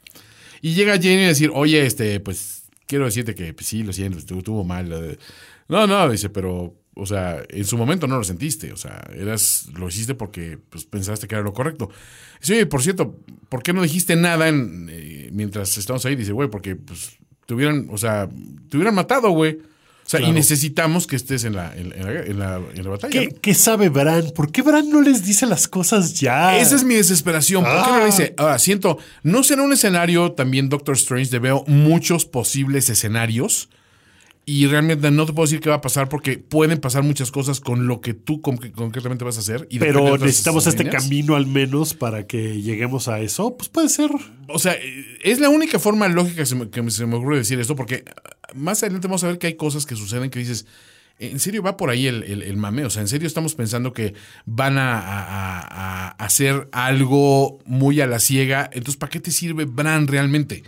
Y 0.62 0.74
llega 0.74 0.98
Jenny 0.98 1.24
a 1.24 1.28
decir, 1.28 1.52
oye, 1.54 1.86
este, 1.86 2.20
pues, 2.20 2.64
quiero 2.86 3.06
decirte 3.06 3.36
que 3.36 3.54
pues, 3.54 3.68
sí, 3.68 3.84
lo 3.84 3.94
siento, 3.94 4.18
estuvo, 4.20 4.40
estuvo 4.40 4.64
mal. 4.64 4.92
eh". 4.92 5.18
No, 5.68 5.88
no, 5.88 6.10
dice, 6.10 6.30
pero, 6.30 6.74
o 6.96 7.06
sea, 7.06 7.42
en 7.50 7.66
su 7.66 7.78
momento 7.78 8.08
no 8.08 8.18
lo 8.18 8.24
sentiste. 8.24 8.72
O 8.72 8.78
sea, 8.78 9.04
eras, 9.16 9.68
lo 9.76 9.88
hiciste 9.88 10.16
porque 10.16 10.58
pues, 10.70 10.86
pensaste 10.86 11.28
que 11.28 11.36
era 11.36 11.44
lo 11.44 11.54
correcto. 11.54 11.90
Dice, 12.42 12.54
oye, 12.54 12.66
por 12.66 12.82
cierto, 12.84 13.18
¿por 13.50 13.64
qué 13.64 13.74
no 13.74 13.82
dijiste 13.82 14.16
nada 14.16 14.48
en, 14.50 14.88
eh, 14.92 15.30
mientras 15.32 15.78
estamos 15.78 16.06
ahí? 16.06 16.16
Dice, 16.16 16.32
güey, 16.34 16.50
porque, 16.50 16.76
pues, 16.76 17.18
te 17.46 17.54
hubieran, 17.54 17.88
o 17.92 17.98
sea, 17.98 18.30
te 18.70 18.78
hubieran 18.78 18.96
matado, 18.96 19.30
güey. 19.32 19.60
O 20.06 20.10
sea, 20.10 20.20
y 20.20 20.34
necesitamos 20.34 21.08
que 21.08 21.16
estés 21.16 21.46
en 21.46 21.56
la, 21.56 21.74
en, 21.78 21.94
en 21.94 22.04
la, 22.06 22.12
en 22.26 22.40
la- 22.40 22.62
en 22.76 22.84
la 22.84 22.90
batalla. 22.90 23.22
¿qué, 23.22 23.28
¿no? 23.28 23.42
qué 23.42 23.54
sabe 23.54 23.88
Bran? 23.88 24.32
¿Por 24.36 24.52
qué 24.52 24.62
Bran 24.62 24.90
no 24.90 25.02
les 25.02 25.24
dice 25.26 25.46
las 25.46 25.70
cosas 25.70 26.20
ya? 26.20 26.58
Esa 26.60 26.76
es 26.76 26.84
mi 26.84 26.96
desesperación. 26.96 27.64
¿Por 27.64 27.72
qué 27.72 27.90
no 27.90 27.96
Ah. 27.96 28.00
le 28.00 28.06
dice? 28.08 28.34
Ahora, 28.38 28.60
siento, 28.60 28.98
no 29.24 29.44
será 29.44 29.64
un 29.64 29.72
escenario 29.72 30.34
también 30.34 30.68
Doctor 30.68 30.96
Strange, 30.96 31.32
de 31.32 31.40
veo 31.40 31.64
muchos 31.68 32.26
posibles 32.26 32.90
escenarios 32.90 33.70
y 34.46 34.68
realmente 34.68 35.10
no 35.10 35.26
te 35.26 35.32
puedo 35.34 35.46
decir 35.46 35.62
qué 35.62 35.70
va 35.70 35.76
a 35.76 35.82
pasar 35.82 36.10
porque 36.10 36.38
pueden 36.38 36.80
pasar 36.82 37.02
muchas 37.04 37.32
cosas 37.32 37.60
con 37.62 37.88
lo 37.88 38.02
que 38.02 38.14
tú 38.14 38.42
con- 38.42 38.58
concretamente 38.58 39.24
vas 39.24 39.38
a 39.38 39.40
hacer. 39.40 39.68
Y 39.70 39.80
Pero 39.80 40.18
necesitamos 40.18 40.68
este 40.68 40.84
líneas. 40.84 41.04
camino 41.04 41.36
al 41.36 41.48
menos 41.48 41.94
para 41.94 42.28
que 42.28 42.62
lleguemos 42.62 43.08
a 43.08 43.22
eso. 43.22 43.56
Pues 43.56 43.70
puede 43.70 43.88
ser. 43.88 44.12
O 44.50 44.60
sea, 44.60 44.76
es 45.24 45.40
la 45.40 45.48
única 45.50 45.80
forma 45.80 46.08
lógica 46.10 46.38
que 46.38 46.46
se 46.46 46.56
me, 46.56 46.70
que 46.70 46.92
se 46.92 47.06
me 47.06 47.16
ocurre 47.16 47.38
decir 47.38 47.58
esto 47.60 47.76
porque 47.78 48.04
ah, 48.08 48.52
más 48.54 48.84
adelante 48.84 49.08
vamos 49.08 49.24
a 49.24 49.28
ver 49.28 49.38
que 49.40 49.48
hay 49.48 49.56
cosas 49.56 49.86
que 49.86 49.96
suceden 49.96 50.30
que 50.30 50.40
dices, 50.40 50.66
¿en 51.20 51.40
serio 51.40 51.64
va 51.64 51.78
por 51.78 51.90
ahí 51.90 52.08
el, 52.08 52.24
el, 52.24 52.42
el 52.42 52.58
mame? 52.58 52.84
O 52.84 52.90
sea, 52.90 53.02
¿en 53.02 53.08
serio 53.08 53.28
estamos 53.28 53.56
pensando 53.56 53.94
que 53.94 54.14
van 54.46 54.78
a, 54.78 55.00
a- 55.00 55.22
a- 55.62 56.08
a 56.10 56.26
hacer 56.26 56.68
algo 56.74 57.60
muy 57.66 58.02
a 58.02 58.08
la 58.08 58.20
ciega? 58.20 58.70
Entonces, 58.74 58.98
¿para 58.98 59.10
qué 59.10 59.22
te 59.22 59.32
sirve 59.32 59.64
Bran 59.64 60.08
realmente? 60.08 60.64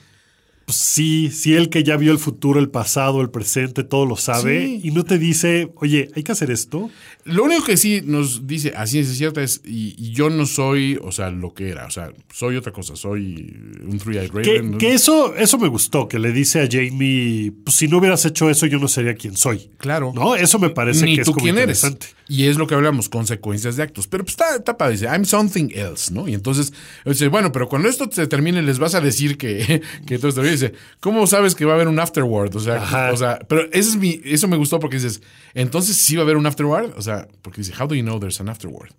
Pues 0.65 0.77
sí, 0.79 1.29
sí, 1.31 1.53
el 1.53 1.69
que 1.69 1.83
ya 1.83 1.95
vio 1.95 2.11
el 2.11 2.17
futuro, 2.17 2.59
el 2.59 2.69
pasado, 2.69 3.21
el 3.21 3.29
presente, 3.29 3.83
todo 3.83 4.07
lo 4.07 4.15
sabe 4.17 4.65
Sí. 4.65 4.81
y 4.83 4.89
no 4.91 5.03
te 5.03 5.19
dice, 5.19 5.69
oye, 5.75 6.09
hay 6.15 6.23
que 6.23 6.31
hacer 6.31 6.49
esto. 6.49 6.89
Lo 7.23 7.43
único 7.43 7.63
que 7.65 7.77
sí 7.77 8.01
nos 8.03 8.47
dice, 8.47 8.73
así 8.75 8.97
es 8.97 9.15
cierta, 9.15 9.43
es, 9.43 9.61
y, 9.63 9.93
y 9.97 10.11
yo 10.13 10.31
no 10.31 10.47
soy, 10.47 10.97
o 11.03 11.11
sea, 11.11 11.29
lo 11.29 11.53
que 11.53 11.69
era, 11.69 11.85
o 11.85 11.91
sea, 11.91 12.11
soy 12.33 12.55
otra 12.55 12.71
cosa, 12.71 12.95
soy 12.95 13.55
un 13.83 13.99
Three-Eyed 13.99 14.31
Que, 14.31 14.55
Raven. 14.55 14.71
¿no? 14.71 14.77
que 14.79 14.93
eso, 14.93 15.35
eso 15.35 15.59
me 15.59 15.67
gustó, 15.67 16.07
que 16.07 16.17
le 16.17 16.31
dice 16.31 16.61
a 16.61 16.67
Jamie, 16.69 17.51
pues 17.63 17.75
si 17.75 17.87
no 17.87 17.99
hubieras 17.99 18.25
hecho 18.25 18.49
eso, 18.49 18.65
yo 18.65 18.79
no 18.79 18.87
sería 18.87 19.13
quien 19.13 19.37
soy. 19.37 19.69
Claro. 19.77 20.13
¿No? 20.15 20.35
Eso 20.35 20.57
me 20.57 20.71
parece 20.71 21.05
Ni 21.05 21.15
que 21.15 21.21
es 21.21 21.27
como 21.27 21.41
quién 21.43 21.59
eres. 21.59 21.85
Y 22.27 22.47
es 22.47 22.57
lo 22.57 22.65
que 22.65 22.73
hablamos, 22.73 23.07
consecuencias 23.07 23.75
de 23.75 23.83
actos. 23.83 24.07
Pero 24.07 24.23
pues 24.23 24.33
está, 24.33 24.55
está 24.55 24.89
dice, 24.89 25.05
I'm 25.05 25.25
something 25.25 25.69
else, 25.73 26.11
¿no? 26.11 26.27
Y 26.27 26.33
entonces, 26.33 26.73
dice, 27.05 27.27
bueno, 27.27 27.51
pero 27.51 27.69
cuando 27.69 27.87
esto 27.87 28.09
se 28.11 28.25
termine, 28.27 28.61
les 28.61 28.79
vas 28.79 28.95
a 28.95 29.01
decir 29.01 29.37
que, 29.37 29.81
que 30.07 30.17
todo 30.17 30.29
esto 30.29 30.41
bien. 30.41 30.53
Dice, 30.53 30.73
¿cómo 30.99 31.27
sabes 31.27 31.53
que 31.53 31.65
va 31.65 31.73
a 31.73 31.75
haber 31.75 31.87
un 31.87 31.99
afterward? 31.99 32.55
O 32.55 32.59
sea, 32.59 32.75
Ajá. 32.75 33.11
o 33.11 33.17
sea, 33.17 33.39
pero 33.47 33.63
eso, 33.71 33.89
es 33.89 33.95
mi, 33.97 34.21
eso 34.23 34.47
me 34.47 34.57
gustó 34.57 34.79
porque 34.79 34.97
dices, 34.97 35.21
entonces 35.53 35.97
sí 35.97 36.15
va 36.15 36.21
a 36.21 36.25
haber 36.25 36.37
un 36.37 36.47
afterward. 36.47 36.93
O 36.97 37.01
sea, 37.01 37.27
porque 37.41 37.61
dice, 37.61 37.73
how 37.79 37.87
do 37.87 37.95
you 37.95 38.03
know 38.03 38.19
there's 38.19 38.39
an 38.41 38.49
afterward? 38.49 38.91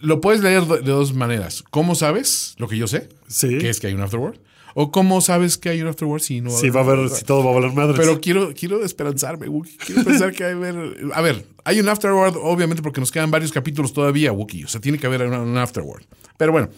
Lo 0.00 0.20
puedes 0.20 0.42
leer 0.42 0.64
de 0.64 0.78
de 0.78 0.90
dos 0.90 1.14
maneras. 1.14 1.62
¿Cómo 1.70 1.94
sabes 1.94 2.54
lo 2.58 2.66
que 2.66 2.76
yo 2.76 2.88
sé? 2.88 3.08
Sí. 3.28 3.58
Que 3.58 3.68
es 3.68 3.78
que 3.78 3.88
hay 3.88 3.94
un 3.94 4.00
afterward. 4.00 4.40
O 4.74 4.90
cómo 4.90 5.20
sabes 5.20 5.58
que 5.58 5.68
hay 5.68 5.82
un 5.82 5.88
afterward 5.88 6.20
si 6.20 6.40
no 6.40 6.50
Sí, 6.50 6.70
va 6.70 6.80
a 6.80 6.84
haber, 6.84 7.08
si 7.10 7.24
todo 7.24 7.44
va 7.44 7.50
a 7.50 7.54
valer 7.54 7.72
madres. 7.72 7.96
pero 7.98 8.20
quiero, 8.20 8.52
quiero 8.54 8.84
esperanzarme, 8.84 9.48
Wookie. 9.48 9.76
Quiero 9.84 10.04
pensar 10.04 10.32
que 10.32 10.44
hay 10.44 10.54
ver. 10.54 10.96
A 11.14 11.20
ver, 11.20 11.44
hay 11.64 11.80
un 11.80 11.88
afterward, 11.88 12.36
obviamente, 12.40 12.82
porque 12.82 13.00
nos 13.00 13.10
quedan 13.12 13.30
varios 13.30 13.52
capítulos 13.52 13.92
todavía, 13.92 14.32
Wookie. 14.32 14.64
O 14.64 14.68
sea, 14.68 14.80
tiene 14.80 14.98
que 14.98 15.06
haber 15.06 15.22
un, 15.26 15.58
afterward. 15.58 16.02
Pero 16.38 16.52
bueno. 16.52 16.70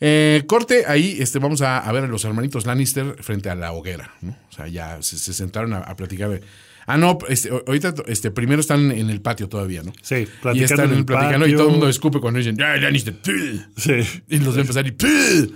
eh, 0.00 0.42
corte, 0.46 0.84
ahí 0.86 1.16
este, 1.20 1.38
vamos 1.38 1.62
a, 1.62 1.78
a 1.78 1.92
ver 1.92 2.04
a 2.04 2.06
los 2.08 2.24
hermanitos 2.24 2.66
Lannister 2.66 3.16
frente 3.22 3.48
a 3.50 3.54
la 3.54 3.72
hoguera, 3.72 4.12
¿no? 4.20 4.36
O 4.50 4.52
sea, 4.54 4.66
ya 4.68 5.00
se, 5.02 5.16
se 5.18 5.32
sentaron 5.32 5.72
a, 5.72 5.78
a 5.78 5.96
platicar. 5.96 6.28
de- 6.30 6.42
Ah, 6.84 6.98
no, 6.98 7.16
este, 7.28 7.48
ahorita 7.48 7.94
este, 8.08 8.32
primero 8.32 8.60
están 8.60 8.90
en 8.90 9.08
el 9.08 9.20
patio 9.20 9.48
todavía, 9.48 9.84
¿no? 9.84 9.92
Sí, 10.02 10.16
y 10.16 10.26
platicando 10.26 10.64
están 10.64 10.90
en 10.90 10.96
el 10.98 11.04
platicando 11.04 11.46
y 11.46 11.50
patio. 11.50 11.56
todo 11.58 11.66
el 11.68 11.72
mundo 11.72 11.88
escupe 11.88 12.18
cuando 12.18 12.38
dicen, 12.38 12.60
¡Ah, 12.60 12.76
Lannister! 12.76 13.14
¡pih! 13.22 13.64
Sí. 13.76 14.22
Y 14.28 14.38
los 14.38 14.54
ven 14.56 14.62
empezar 14.62 14.84
y 14.86 14.90
¡pih! 14.90 15.54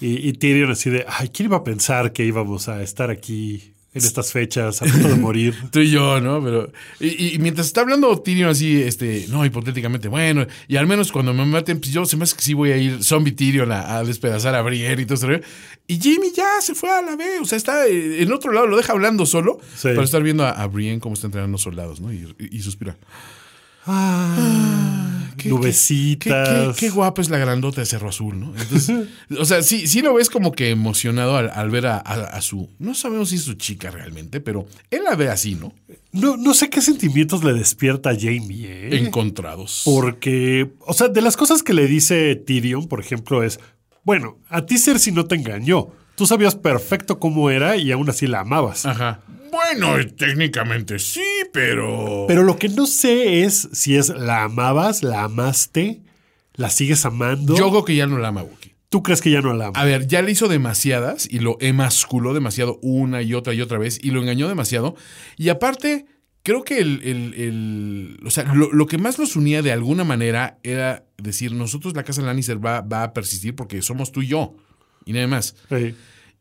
Y, 0.00 0.28
y 0.28 0.32
Tyrion 0.34 0.70
así 0.70 0.90
de, 0.90 1.04
ay, 1.08 1.28
¿quién 1.28 1.46
iba 1.48 1.56
a 1.58 1.64
pensar 1.64 2.12
que 2.12 2.24
íbamos 2.24 2.68
a 2.68 2.82
estar 2.82 3.10
aquí 3.10 3.70
en 3.94 4.04
estas 4.04 4.32
fechas 4.32 4.82
a 4.82 4.86
punto 4.86 5.08
de 5.08 5.14
morir? 5.14 5.54
Tú 5.70 5.78
y 5.78 5.90
yo, 5.90 6.20
¿no? 6.20 6.42
Pero. 6.42 6.72
Y, 7.00 7.34
y 7.34 7.38
mientras 7.38 7.68
está 7.68 7.82
hablando 7.82 8.20
Tyrion 8.20 8.50
así, 8.50 8.82
este, 8.82 9.26
no, 9.28 9.46
hipotéticamente, 9.46 10.08
bueno, 10.08 10.46
y 10.66 10.76
al 10.76 10.86
menos 10.88 11.12
cuando 11.12 11.32
me 11.32 11.44
maten, 11.46 11.78
pues 11.78 11.92
yo 11.92 12.04
se 12.06 12.16
me 12.16 12.24
hace 12.24 12.34
que 12.36 12.42
sí 12.42 12.54
voy 12.54 12.72
a 12.72 12.76
ir 12.76 13.04
zombie 13.04 13.32
Tyrion 13.32 13.70
a, 13.70 13.96
a 13.98 14.04
despedazar 14.04 14.54
a 14.56 14.62
Brienne 14.62 15.02
y 15.02 15.06
todo 15.06 15.14
eso. 15.14 15.44
Y 15.86 15.98
Jamie 15.98 16.32
ya 16.34 16.60
se 16.60 16.74
fue 16.74 16.90
a 16.90 17.00
la 17.02 17.14
vez, 17.14 17.40
o 17.42 17.44
sea, 17.44 17.56
está 17.56 17.86
eh, 17.86 18.22
en 18.22 18.32
otro 18.32 18.52
lado, 18.52 18.66
lo 18.66 18.76
deja 18.76 18.92
hablando 18.92 19.26
solo 19.26 19.60
Sí. 19.76 19.88
para 19.90 20.02
estar 20.02 20.22
viendo 20.22 20.44
a, 20.44 20.50
a 20.50 20.66
Brienne 20.66 20.98
cómo 20.98 21.14
está 21.14 21.26
entrenando 21.28 21.56
soldados, 21.58 22.00
¿no? 22.00 22.12
Y, 22.12 22.26
y- 22.38 22.56
y 22.56 22.60
suspira. 22.62 22.96
Qué- 25.44 25.48
Nubecitas. 25.50 26.48
Qué, 26.48 26.54
qué- 26.54 26.72
qué 26.78 26.90
guapa 26.90 27.22
es 27.22 27.30
la 27.30 27.38
grandota 27.38 27.80
de 27.80 27.86
Cerro 27.86 28.08
Azul, 28.08 28.38
¿no? 28.40 28.52
Entonces, 28.58 29.08
o 29.38 29.44
sea, 29.44 29.62
sí, 29.62 29.86
sí 29.86 30.02
lo 30.02 30.14
ves 30.14 30.28
como 30.30 30.52
que 30.52 30.70
emocionado 30.70 31.36
al, 31.36 31.50
al 31.50 31.70
ver 31.70 31.86
a, 31.86 31.96
a- 31.96 32.24
a 32.36 32.40
su. 32.40 32.68
No 32.78 32.94
sabemos 32.94 33.28
si 33.30 33.36
es 33.36 33.42
su 33.42 33.54
chica 33.54 33.90
realmente, 33.90 34.40
pero 34.40 34.66
él 34.90 35.02
la 35.04 35.14
ve 35.16 35.28
así, 35.28 35.54
¿no? 35.54 35.72
No, 36.12 36.36
no 36.36 36.54
sé 36.54 36.70
qué 36.70 36.80
sentimientos 36.80 37.42
le 37.44 37.52
despierta 37.52 38.10
a 38.10 38.14
Jamie, 38.14 38.66
¿eh? 38.66 38.98
Encontrados. 38.98 39.82
Porque, 39.84 40.70
o 40.80 40.92
sea, 40.92 41.08
de 41.08 41.20
las 41.22 41.36
cosas 41.36 41.62
que 41.62 41.72
le 41.74 41.86
dice 41.86 42.36
Tyrion, 42.36 42.86
por 42.88 43.00
ejemplo, 43.00 43.42
es, 43.42 43.58
bueno, 44.04 44.38
a 44.48 44.64
ti 44.66 44.78
Cersei 44.78 45.12
no 45.12 45.26
te 45.26 45.34
engañó. 45.34 45.88
Tú 46.14 46.26
sabías 46.26 46.54
perfecto 46.54 47.18
cómo 47.18 47.50
era 47.50 47.76
y 47.76 47.90
aún 47.90 48.08
así 48.08 48.26
la 48.28 48.40
amabas. 48.40 48.86
Ajá. 48.86 49.20
Bueno, 49.50 49.94
técnicamente 50.16 50.98
sí, 50.98 51.20
pero. 51.54 52.24
Pero 52.28 52.42
lo 52.42 52.58
que 52.58 52.68
no 52.68 52.86
sé 52.86 53.44
es 53.44 53.68
si 53.72 53.96
es 53.96 54.10
la 54.10 54.42
amabas, 54.42 55.02
la 55.02 55.22
amaste, 55.24 56.02
la 56.54 56.68
sigues 56.68 57.06
amando. 57.06 57.56
Yo 57.56 57.70
creo 57.70 57.84
que 57.86 57.96
ya 57.96 58.06
no 58.06 58.18
la 58.18 58.28
ama 58.28 58.42
Wookie. 58.42 58.74
¿Tú 58.90 59.02
crees 59.02 59.20
que 59.22 59.30
ya 59.30 59.40
no 59.40 59.54
la 59.54 59.66
amas? 59.68 59.80
A 59.80 59.84
ver, 59.84 60.06
ya 60.06 60.20
le 60.22 60.30
hizo 60.32 60.48
demasiadas 60.48 61.26
y 61.30 61.38
lo 61.38 61.56
emasculó 61.60 62.34
demasiado 62.34 62.78
una 62.82 63.22
y 63.22 63.34
otra 63.34 63.54
y 63.54 63.60
otra 63.62 63.78
vez 63.78 63.98
y 64.02 64.10
lo 64.10 64.20
engañó 64.20 64.48
demasiado. 64.48 64.94
Y 65.36 65.48
aparte, 65.48 66.06
creo 66.42 66.62
que 66.64 66.78
el. 66.78 67.00
el- 67.02 67.34
el- 67.34 68.20
o 68.26 68.30
sea, 68.30 68.52
lo, 68.54 68.72
lo 68.72 68.86
que 68.86 68.98
más 68.98 69.18
los 69.18 69.34
unía 69.36 69.62
de 69.62 69.72
alguna 69.72 70.04
manera 70.04 70.58
era 70.62 71.06
decir: 71.18 71.52
nosotros, 71.52 71.94
la 71.94 72.02
casa 72.04 72.22
Lannister, 72.22 72.64
va, 72.64 72.80
va 72.82 73.02
a 73.04 73.12
persistir 73.12 73.54
porque 73.56 73.80
somos 73.82 74.12
tú 74.12 74.22
y 74.22 74.26
yo. 74.28 74.54
Y 75.06 75.12
nada 75.12 75.26
más. 75.28 75.54
Sí. 75.68 75.94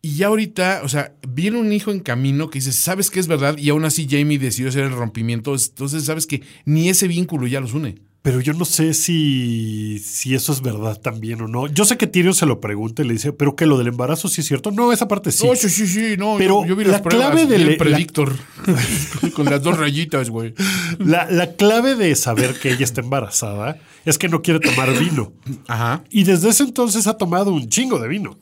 Y 0.05 0.17
ya 0.17 0.27
ahorita, 0.27 0.81
o 0.83 0.89
sea, 0.89 1.13
viene 1.25 1.57
un 1.57 1.71
hijo 1.71 1.89
en 1.89 2.01
camino 2.01 2.49
que 2.49 2.59
dice, 2.59 2.73
sabes 2.73 3.09
que 3.09 3.21
es 3.21 3.27
verdad, 3.27 3.57
y 3.57 3.69
aún 3.69 3.85
así 3.85 4.05
Jamie 4.09 4.37
decidió 4.37 4.67
hacer 4.67 4.83
el 4.83 4.91
rompimiento, 4.91 5.55
entonces 5.55 6.03
sabes 6.03 6.27
que 6.27 6.43
ni 6.65 6.89
ese 6.89 7.07
vínculo 7.07 7.47
ya 7.47 7.61
los 7.61 7.73
une. 7.73 7.95
Pero 8.21 8.41
yo 8.41 8.51
no 8.53 8.65
sé 8.65 8.93
si, 8.93 9.99
si 9.99 10.35
eso 10.35 10.51
es 10.51 10.61
verdad 10.61 10.99
también 10.99 11.41
o 11.41 11.47
no. 11.47 11.67
Yo 11.67 11.85
sé 11.85 11.97
que 11.97 12.07
Tyrion 12.07 12.33
se 12.33 12.45
lo 12.45 12.59
pregunta 12.59 13.01
y 13.01 13.05
le 13.07 13.13
dice, 13.13 13.31
¿pero 13.31 13.55
que 13.55 13.65
lo 13.65 13.77
del 13.77 13.87
embarazo 13.87 14.27
sí 14.27 14.41
es 14.41 14.47
cierto? 14.47 14.71
No, 14.71 14.91
esa 14.91 15.07
parte 15.07 15.31
sí. 15.31 15.47
No, 15.47 15.55
sí, 15.55 15.69
sí, 15.69 15.87
sí, 15.87 16.15
no, 16.17 16.35
Pero 16.37 16.61
yo, 16.63 16.67
yo 16.69 16.75
vi 16.75 16.83
la 16.85 16.91
las 16.93 17.01
clave 17.01 17.45
del- 17.45 17.61
el 17.61 17.71
la- 17.71 17.77
predictor 17.77 18.33
con 19.35 19.45
las 19.45 19.61
dos 19.63 19.77
rayitas, 19.77 20.29
güey. 20.29 20.53
La, 20.99 21.29
la 21.31 21.53
clave 21.55 21.95
de 21.95 22.13
saber 22.15 22.53
que 22.59 22.71
ella 22.71 22.83
está 22.85 22.99
embarazada 23.01 23.77
es 24.05 24.17
que 24.17 24.27
no 24.29 24.41
quiere 24.41 24.59
tomar 24.59 24.97
vino. 24.99 25.31
Ajá. 25.67 26.03
Y 26.09 26.23
desde 26.25 26.49
ese 26.49 26.63
entonces 26.63 27.07
ha 27.07 27.17
tomado 27.17 27.51
un 27.51 27.69
chingo 27.69 27.99
de 27.99 28.07
vino. 28.09 28.37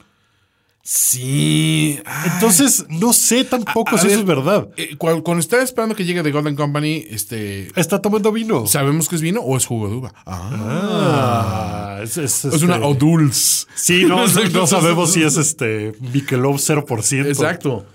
Sí. 0.83 1.99
Entonces, 2.25 2.85
no 2.89 3.13
sé 3.13 3.43
tampoco 3.43 3.95
a 3.95 3.97
si 3.99 4.07
ver, 4.07 4.11
eso 4.13 4.21
es 4.21 4.25
verdad. 4.27 4.67
eh, 4.77 4.95
cuando, 4.97 5.23
cuando 5.23 5.39
está 5.39 5.61
esperando 5.61 5.95
que 5.95 6.03
llegue 6.05 6.23
The 6.23 6.31
Golden 6.31 6.55
Company, 6.55 7.05
este, 7.09 7.67
Está 7.79 8.01
tomando 8.01 8.31
vino. 8.31 8.65
¿sabemos 8.67 9.07
que 9.07 9.15
es 9.15 9.21
vino 9.21 9.41
o 9.41 9.55
es 9.57 9.65
jugo 9.65 9.87
de 9.89 9.95
uva? 9.95 10.13
Ah. 10.25 11.97
Ah, 11.97 11.99
es, 12.03 12.17
es, 12.17 12.45
es 12.45 12.61
una 12.63 12.75
este- 12.75 12.87
Oduls. 12.87 13.67
Sí, 13.75 14.05
no, 14.05 14.25
no, 14.27 14.43
no 14.49 14.67
sabemos 14.67 15.13
si 15.13 15.23
es 15.23 15.37
este 15.37 15.93
Michelob 15.99 16.55
0%. 16.55 17.27
Exacto. 17.27 17.85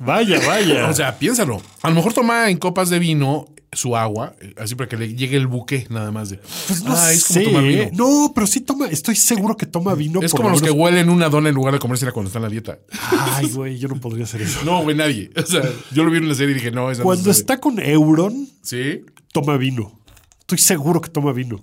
Vaya, 0.00 0.40
vaya. 0.46 0.88
O 0.88 0.92
sea, 0.94 1.16
piénsalo. 1.18 1.62
A 1.82 1.88
lo 1.88 1.94
mejor 1.94 2.12
toma 2.12 2.50
en 2.50 2.58
copas 2.58 2.90
de 2.90 2.98
vino 2.98 3.46
su 3.74 3.96
agua, 3.96 4.34
eh, 4.40 4.54
así 4.58 4.74
para 4.74 4.88
que 4.88 4.96
le 4.96 5.14
llegue 5.14 5.36
el 5.36 5.46
buque 5.46 5.86
nada 5.90 6.10
más 6.10 6.30
de. 6.30 6.38
Pues 6.66 6.82
no 6.82 6.94
ah, 6.94 7.12
es 7.12 7.24
como 7.24 7.40
sé, 7.40 7.44
tomar 7.46 7.64
vino. 7.64 7.90
No, 7.92 8.32
pero 8.34 8.46
sí 8.46 8.60
toma, 8.60 8.88
estoy 8.88 9.16
seguro 9.16 9.56
que 9.56 9.66
toma 9.66 9.94
vino. 9.94 10.20
es 10.22 10.30
por 10.30 10.38
como 10.40 10.50
lo 10.50 10.54
los 10.56 10.62
que 10.62 10.70
huelen 10.70 11.08
una 11.10 11.28
dona 11.28 11.48
en 11.48 11.54
lugar 11.54 11.74
de 11.74 11.80
comérsela 11.80 12.12
cuando 12.12 12.28
está 12.28 12.38
en 12.38 12.44
la 12.44 12.48
dieta. 12.48 12.78
Ay, 13.10 13.50
güey, 13.50 13.78
yo 13.78 13.88
no 13.88 14.00
podría 14.00 14.24
hacer 14.24 14.42
eso. 14.42 14.60
No, 14.64 14.82
güey, 14.82 14.96
nadie. 14.96 15.30
O 15.36 15.46
sea, 15.46 15.62
yo 15.92 16.04
lo 16.04 16.10
vi 16.10 16.18
en 16.18 16.28
la 16.28 16.34
serie 16.34 16.52
y 16.52 16.54
dije, 16.54 16.70
no, 16.70 16.90
no 16.90 17.02
Cuando 17.02 17.30
está 17.30 17.60
con 17.60 17.78
Euron, 17.78 18.48
Sí. 18.62 19.04
toma 19.32 19.56
vino. 19.56 20.00
Estoy 20.40 20.58
seguro 20.58 21.00
que 21.00 21.10
toma 21.10 21.32
vino. 21.32 21.60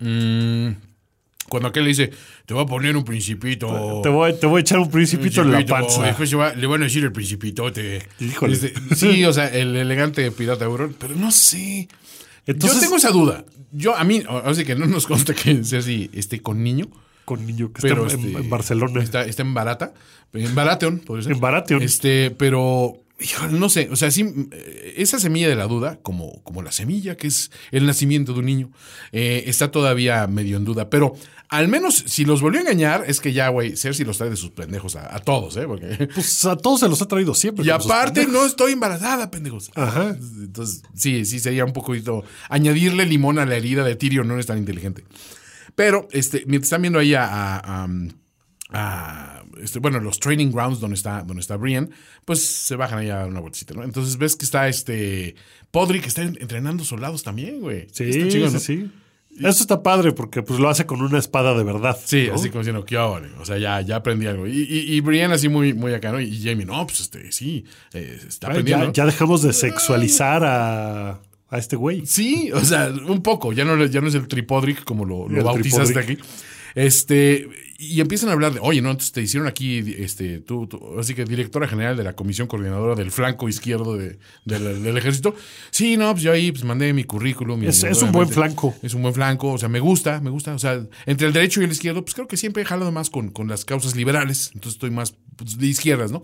Mm, 0.00 0.70
cuando 1.48 1.68
aquel 1.68 1.84
le 1.84 1.88
dice, 1.90 2.10
te 2.46 2.54
voy 2.54 2.62
a 2.64 2.66
poner 2.66 2.96
un 2.96 3.04
principito. 3.04 4.00
Te 4.02 4.08
voy, 4.08 4.32
te 4.38 4.46
voy 4.46 4.58
a 4.58 4.60
echar 4.60 4.78
un 4.78 4.90
principito 4.90 5.42
en 5.42 5.52
la 5.52 5.58
principito", 5.58 5.86
panza. 5.86 6.02
Después 6.02 6.36
va- 6.36 6.54
le 6.54 6.66
van 6.66 6.80
a 6.82 6.84
decir 6.84 7.04
el 7.04 7.12
principitote. 7.12 8.06
Híjole. 8.20 8.54
Este, 8.54 8.74
sí, 8.94 9.24
o 9.24 9.32
sea, 9.32 9.48
el 9.48 9.76
elegante 9.76 10.30
pirata 10.30 10.64
Euron. 10.64 10.94
Pero 10.98 11.14
no 11.16 11.30
sé. 11.30 11.88
Entonces, 12.46 12.76
yo 12.78 12.80
tengo 12.84 12.96
esa 12.96 13.10
duda. 13.10 13.44
Yo, 13.72 13.96
a 13.96 14.04
mí, 14.04 14.22
así 14.44 14.64
que 14.64 14.74
no 14.76 14.86
nos 14.86 15.06
consta 15.06 15.34
que 15.34 15.64
sea 15.64 15.80
así, 15.80 16.10
esté 16.12 16.40
con 16.40 16.62
niño. 16.62 16.88
con 17.24 17.46
niño 17.46 17.72
que 17.72 17.82
Pero 17.82 18.06
está 18.06 18.18
en, 18.20 18.26
este, 18.28 18.40
en 18.42 18.50
Barcelona. 18.50 19.02
Está, 19.02 19.24
está 19.24 19.42
en 19.42 19.54
Barata. 19.54 19.94
En 20.32 20.54
Baratheon, 20.54 20.98
podría 20.98 21.24
ser. 21.24 21.32
En 21.32 21.40
Baratheon. 21.40 21.82
Este, 21.82 22.30
pero. 22.32 22.96
híjole, 23.20 23.58
no 23.58 23.68
sé, 23.68 23.88
o 23.90 23.96
sea, 23.96 24.10
sí, 24.10 24.24
eh, 24.50 24.94
esa 24.98 25.18
semilla 25.20 25.48
de 25.48 25.54
la 25.54 25.66
duda, 25.68 25.98
como, 26.02 26.42
como 26.42 26.60
la 26.62 26.72
semilla 26.72 27.16
que 27.16 27.28
es 27.28 27.50
el 27.70 27.86
nacimiento 27.86 28.32
de 28.32 28.40
un 28.40 28.46
niño, 28.46 28.70
eh, 29.12 29.44
está 29.46 29.70
todavía 29.70 30.26
medio 30.26 30.56
en 30.56 30.64
duda. 30.64 30.90
Pero 30.90 31.14
al 31.56 31.68
menos 31.68 32.04
si 32.06 32.24
los 32.24 32.40
volvió 32.40 32.58
a 32.60 32.62
engañar, 32.62 33.04
es 33.06 33.20
que 33.20 33.32
ya, 33.32 33.48
güey, 33.48 33.76
Cersei 33.76 34.04
los 34.04 34.18
trae 34.18 34.30
de 34.30 34.36
sus 34.36 34.50
pendejos 34.50 34.96
a, 34.96 35.14
a 35.14 35.18
todos, 35.20 35.56
¿eh? 35.56 35.64
Porque. 35.66 36.08
Pues 36.14 36.44
a 36.44 36.56
todos 36.56 36.80
se 36.80 36.88
los 36.88 37.00
ha 37.02 37.08
traído 37.08 37.34
siempre. 37.34 37.64
Y 37.64 37.70
aparte, 37.70 38.26
no 38.26 38.44
estoy 38.44 38.72
embarazada, 38.72 39.30
pendejos. 39.30 39.70
Ajá. 39.74 40.16
Entonces, 40.38 40.82
sí, 40.94 41.24
sí, 41.24 41.38
sería 41.40 41.64
un 41.64 41.72
poquito. 41.72 42.24
Añadirle 42.48 43.06
limón 43.06 43.38
a 43.38 43.46
la 43.46 43.56
herida 43.56 43.84
de 43.84 43.96
Tyrion 43.96 44.26
no 44.28 44.38
es 44.38 44.46
tan 44.46 44.58
inteligente. 44.58 45.04
Pero, 45.74 46.08
este, 46.12 46.44
mientras 46.46 46.64
están 46.66 46.82
viendo 46.82 46.98
ahí 46.98 47.14
a. 47.14 47.24
a- 47.26 47.84
a- 47.84 47.88
a, 48.70 49.44
este, 49.62 49.78
bueno, 49.78 50.00
los 50.00 50.18
training 50.18 50.50
grounds 50.50 50.80
donde 50.80 50.94
está, 50.96 51.22
donde 51.22 51.40
está 51.42 51.56
Brian, 51.56 51.90
pues 52.24 52.44
se 52.44 52.74
bajan 52.76 52.98
ahí 52.98 53.08
a 53.10 53.16
dar 53.18 53.28
una 53.28 53.38
vueltecita, 53.40 53.74
¿no? 53.74 53.84
Entonces 53.84 54.16
ves 54.16 54.34
que 54.36 54.44
está 54.44 54.68
este. 54.68 55.36
Podrick 55.70 56.02
que 56.02 56.08
está 56.08 56.22
en- 56.22 56.38
entrenando 56.40 56.84
soldados 56.84 57.22
también, 57.22 57.60
güey. 57.60 57.86
Sí, 57.92 58.04
Está 58.04 58.28
chingón, 58.28 58.48
sí, 58.50 58.54
¿no? 58.54 58.60
sí. 58.60 58.90
Eso 59.38 59.62
está 59.62 59.82
padre 59.82 60.12
porque 60.12 60.42
pues 60.42 60.60
lo 60.60 60.68
hace 60.68 60.86
con 60.86 61.02
una 61.02 61.18
espada 61.18 61.54
de 61.54 61.64
verdad. 61.64 61.98
Sí, 62.04 62.26
¿no? 62.28 62.34
así 62.34 62.50
como 62.50 62.60
diciendo, 62.60 62.84
¿qué 62.84 62.96
hago? 62.96 63.18
O 63.40 63.44
sea, 63.44 63.58
ya, 63.58 63.80
ya 63.80 63.96
aprendí 63.96 64.26
algo. 64.26 64.46
Y, 64.46 64.62
y, 64.62 64.94
y 64.94 65.00
Brienne 65.00 65.34
así 65.34 65.48
muy, 65.48 65.74
muy 65.74 65.92
acá, 65.92 66.12
¿no? 66.12 66.20
Y 66.20 66.40
Jamie, 66.42 66.64
no, 66.64 66.86
pues 66.86 67.00
este, 67.00 67.32
sí, 67.32 67.64
eh, 67.92 68.20
está 68.28 68.48
aprendiendo. 68.48 68.86
ya, 68.86 68.92
ya 68.92 69.06
dejamos 69.06 69.42
de 69.42 69.52
sexualizar 69.52 70.44
a, 70.44 71.20
a 71.48 71.58
este 71.58 71.76
güey. 71.76 72.06
Sí, 72.06 72.50
o 72.52 72.60
sea, 72.60 72.92
un 73.06 73.22
poco. 73.22 73.52
Ya 73.52 73.64
no, 73.64 73.84
ya 73.86 74.00
no 74.00 74.08
es 74.08 74.14
el 74.14 74.28
tripodric 74.28 74.84
como 74.84 75.04
lo, 75.04 75.28
lo 75.28 75.44
bautizaste 75.44 75.98
aquí. 75.98 76.18
Este, 76.74 77.48
y 77.92 78.00
empiezan 78.00 78.28
a 78.28 78.32
hablar 78.32 78.52
de, 78.54 78.60
oye, 78.62 78.80
no, 78.82 78.90
entonces 78.90 79.12
te 79.12 79.22
hicieron 79.22 79.48
aquí, 79.48 79.94
este, 79.98 80.40
tú, 80.40 80.66
tú- 80.66 80.98
así 80.98 81.14
que 81.14 81.24
directora 81.24 81.66
general 81.68 81.96
de 81.96 82.04
la 82.04 82.14
comisión 82.14 82.46
coordinadora 82.48 82.94
del 82.94 83.10
flanco 83.10 83.48
izquierdo 83.48 83.96
de- 83.96 84.18
del- 84.44 84.82
del 84.82 84.96
ejército. 84.98 85.34
Sí, 85.70 85.96
no, 85.96 86.12
pues 86.12 86.22
yo 86.22 86.32
ahí 86.32 86.52
pues 86.52 86.64
mandé 86.64 86.92
mi 86.92 87.04
currículum. 87.04 87.62
y 87.62 87.66
Es- 87.66 87.84
es 87.84 88.02
un 88.02 88.12
buen 88.12 88.28
flanco. 88.28 88.74
Es 88.82 88.94
un 88.94 89.02
buen 89.02 89.14
flanco, 89.14 89.52
o 89.52 89.58
sea, 89.58 89.68
me 89.68 89.80
gusta, 89.80 90.20
me 90.20 90.30
gusta. 90.30 90.54
O 90.54 90.58
sea, 90.58 90.80
entre 91.06 91.26
el 91.26 91.32
derecho 91.32 91.60
y 91.60 91.64
el 91.64 91.72
izquierdo, 91.72 92.02
pues 92.04 92.14
creo 92.14 92.26
que 92.28 92.36
siempre 92.36 92.62
he 92.62 92.66
jalado 92.66 92.92
más 92.92 93.10
con, 93.10 93.30
con 93.30 93.48
las 93.48 93.64
causas 93.64 93.96
liberales. 93.96 94.50
Entonces 94.54 94.74
estoy 94.74 94.90
más 94.90 95.14
pues, 95.36 95.58
de 95.58 95.66
izquierdas, 95.66 96.10
¿no? 96.12 96.22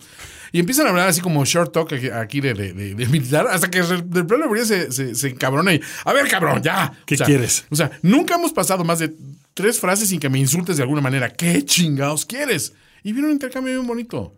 Y 0.52 0.60
empiezan 0.60 0.86
a 0.86 0.90
hablar 0.90 1.08
así 1.08 1.20
como 1.20 1.44
short 1.44 1.72
talk 1.72 1.92
aquí- 1.92 2.40
de, 2.40 2.94
militar, 3.08 3.46
hasta 3.48 3.70
que 3.70 3.82
de 3.82 4.24
pronto 4.24 4.64
se, 4.64 4.90
se, 4.92 5.14
se 5.14 5.28
encabrona 5.28 5.74
y, 5.74 5.80
a 6.04 6.12
ver, 6.12 6.28
cabrón, 6.28 6.62
ya. 6.62 6.92
¿Qué 7.06 7.14
O 7.14 7.18
sea, 7.18 7.26
quieres? 7.26 7.64
O 7.70 7.76
sea, 7.76 7.90
nunca 8.02 8.34
hemos 8.36 8.52
pasado 8.52 8.84
más 8.84 8.98
de 8.98 9.12
tres 9.60 9.78
frases 9.80 10.08
sin 10.08 10.20
que 10.20 10.28
me 10.28 10.38
insultes 10.38 10.76
de 10.76 10.82
alguna 10.82 11.00
manera. 11.00 11.30
¿Qué 11.32 11.64
chingados 11.64 12.24
quieres? 12.26 12.72
Y 13.02 13.12
vino 13.12 13.26
un 13.26 13.32
intercambio 13.32 13.74
bien 13.74 13.86
bonito, 13.86 14.34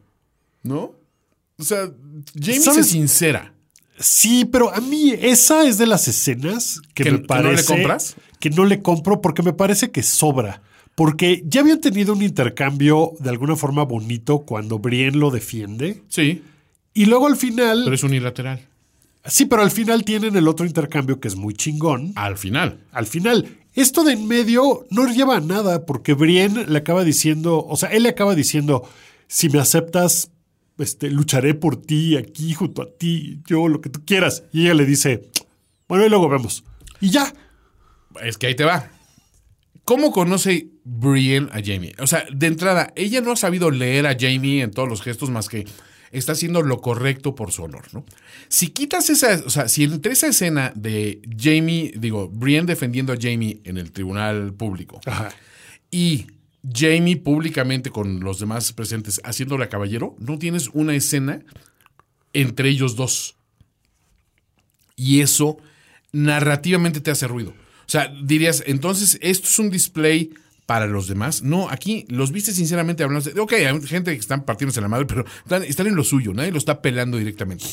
¿no? 0.62 0.94
O 1.58 1.64
sea, 1.64 1.90
Jamie 2.40 2.60
¿Sabes? 2.60 2.88
sincera. 2.88 3.54
Sí, 3.98 4.44
pero 4.44 4.74
a 4.74 4.80
mí 4.80 5.12
esa 5.20 5.66
es 5.66 5.78
de 5.78 5.86
las 5.86 6.08
escenas 6.08 6.80
que, 6.94 7.04
¿Que- 7.04 7.10
me 7.12 7.16
que 7.18 7.20
no 7.22 7.26
parece. 7.26 7.56
le 7.56 7.64
compras? 7.82 8.16
Que 8.40 8.50
no 8.50 8.64
le 8.64 8.82
compro 8.82 9.20
porque 9.20 9.42
me 9.42 9.52
parece 9.52 9.90
que 9.90 10.02
sobra. 10.02 10.62
Porque 10.94 11.42
ya 11.46 11.60
habían 11.60 11.80
tenido 11.80 12.12
un 12.12 12.22
intercambio 12.22 13.12
de 13.20 13.30
alguna 13.30 13.56
forma 13.56 13.84
bonito 13.84 14.40
cuando 14.40 14.78
Brienne 14.78 15.16
lo 15.18 15.30
defiende. 15.30 16.02
Sí, 16.08 16.42
Y 16.94 17.06
luego 17.06 17.26
al 17.26 17.36
final. 17.36 17.82
pero 17.84 17.94
es 17.94 18.02
unilateral. 18.02 18.66
sí, 19.24 19.46
pero 19.46 19.62
al 19.62 19.70
final 19.70 20.04
tienen 20.04 20.36
el 20.36 20.48
otro 20.48 20.66
intercambio 20.66 21.18
que 21.20 21.28
es 21.28 21.36
muy 21.36 21.54
chingón. 21.54 22.12
Al 22.16 22.36
final. 22.36 22.80
Al 22.92 23.06
final, 23.06 23.46
esto 23.74 24.04
de 24.04 24.12
en 24.12 24.26
medio 24.26 24.86
no 24.90 25.06
lleva 25.06 25.36
a 25.36 25.40
nada 25.40 25.86
porque 25.86 26.14
Brienne 26.14 26.66
le 26.66 26.78
acaba 26.78 27.04
diciendo, 27.04 27.64
o 27.66 27.76
sea, 27.76 27.88
él 27.90 28.02
le 28.02 28.10
acaba 28.10 28.34
diciendo, 28.34 28.88
si 29.28 29.48
me 29.48 29.58
aceptas, 29.58 30.30
este, 30.78 31.10
lucharé 31.10 31.54
por 31.54 31.76
ti 31.76 32.16
aquí 32.16 32.52
junto 32.54 32.82
a 32.82 32.86
ti, 32.86 33.40
yo 33.46 33.68
lo 33.68 33.80
que 33.80 33.90
tú 33.90 34.04
quieras. 34.04 34.44
Y 34.52 34.64
ella 34.64 34.74
le 34.74 34.84
dice, 34.84 35.30
bueno, 35.88 36.04
y 36.04 36.08
luego 36.08 36.28
vemos. 36.28 36.64
Y 37.00 37.10
ya. 37.10 37.32
Es 38.22 38.36
que 38.36 38.48
ahí 38.48 38.54
te 38.54 38.64
va. 38.64 38.90
¿Cómo 39.84 40.12
conoce 40.12 40.68
Brienne 40.84 41.48
a 41.52 41.60
Jamie? 41.64 41.94
O 41.98 42.06
sea, 42.06 42.24
de 42.32 42.46
entrada, 42.46 42.92
ella 42.94 43.20
no 43.20 43.32
ha 43.32 43.36
sabido 43.36 43.70
leer 43.70 44.06
a 44.06 44.16
Jamie 44.18 44.62
en 44.62 44.70
todos 44.70 44.88
los 44.88 45.02
gestos 45.02 45.30
más 45.30 45.48
que 45.48 45.66
está 46.12 46.32
haciendo 46.32 46.62
lo 46.62 46.80
correcto 46.80 47.34
por 47.34 47.52
su 47.52 47.64
honor, 47.64 47.86
¿no? 47.92 48.04
Si 48.48 48.68
quitas 48.68 49.10
esa, 49.10 49.42
o 49.44 49.50
sea, 49.50 49.68
si 49.68 49.84
entre 49.84 50.12
esa 50.12 50.28
escena 50.28 50.72
de 50.76 51.20
Jamie, 51.36 51.92
digo, 51.96 52.28
Brienne 52.28 52.66
defendiendo 52.66 53.12
a 53.12 53.16
Jamie 53.20 53.60
en 53.64 53.78
el 53.78 53.92
tribunal 53.92 54.52
público 54.52 55.00
Ajá. 55.06 55.30
y 55.90 56.26
Jamie 56.70 57.16
públicamente 57.16 57.90
con 57.90 58.20
los 58.20 58.38
demás 58.38 58.72
presentes 58.72 59.20
haciéndole 59.24 59.64
a 59.64 59.68
caballero, 59.68 60.14
no 60.18 60.38
tienes 60.38 60.68
una 60.72 60.94
escena 60.94 61.42
entre 62.32 62.68
ellos 62.68 62.94
dos. 62.94 63.36
Y 64.94 65.20
eso 65.20 65.58
narrativamente 66.12 67.00
te 67.00 67.10
hace 67.10 67.26
ruido. 67.26 67.50
O 67.50 67.90
sea, 67.92 68.08
dirías, 68.22 68.62
entonces, 68.66 69.18
¿esto 69.22 69.48
es 69.48 69.58
un 69.58 69.70
display 69.70 70.30
para 70.66 70.86
los 70.86 71.06
demás? 71.08 71.42
No, 71.42 71.68
aquí 71.68 72.04
los 72.08 72.30
viste 72.32 72.52
sinceramente 72.52 73.02
hablando. 73.02 73.28
de- 73.30 73.40
Ok, 73.40 73.52
hay 73.54 73.82
gente 73.82 74.12
que 74.12 74.20
están 74.20 74.44
partiéndose 74.44 74.80
la 74.80 74.88
madre, 74.88 75.06
pero 75.06 75.24
están, 75.44 75.62
están 75.64 75.86
en 75.88 75.94
lo 75.96 76.04
suyo, 76.04 76.32
nadie 76.32 76.52
lo 76.52 76.58
está 76.58 76.80
pelando 76.80 77.18
directamente. 77.18 77.64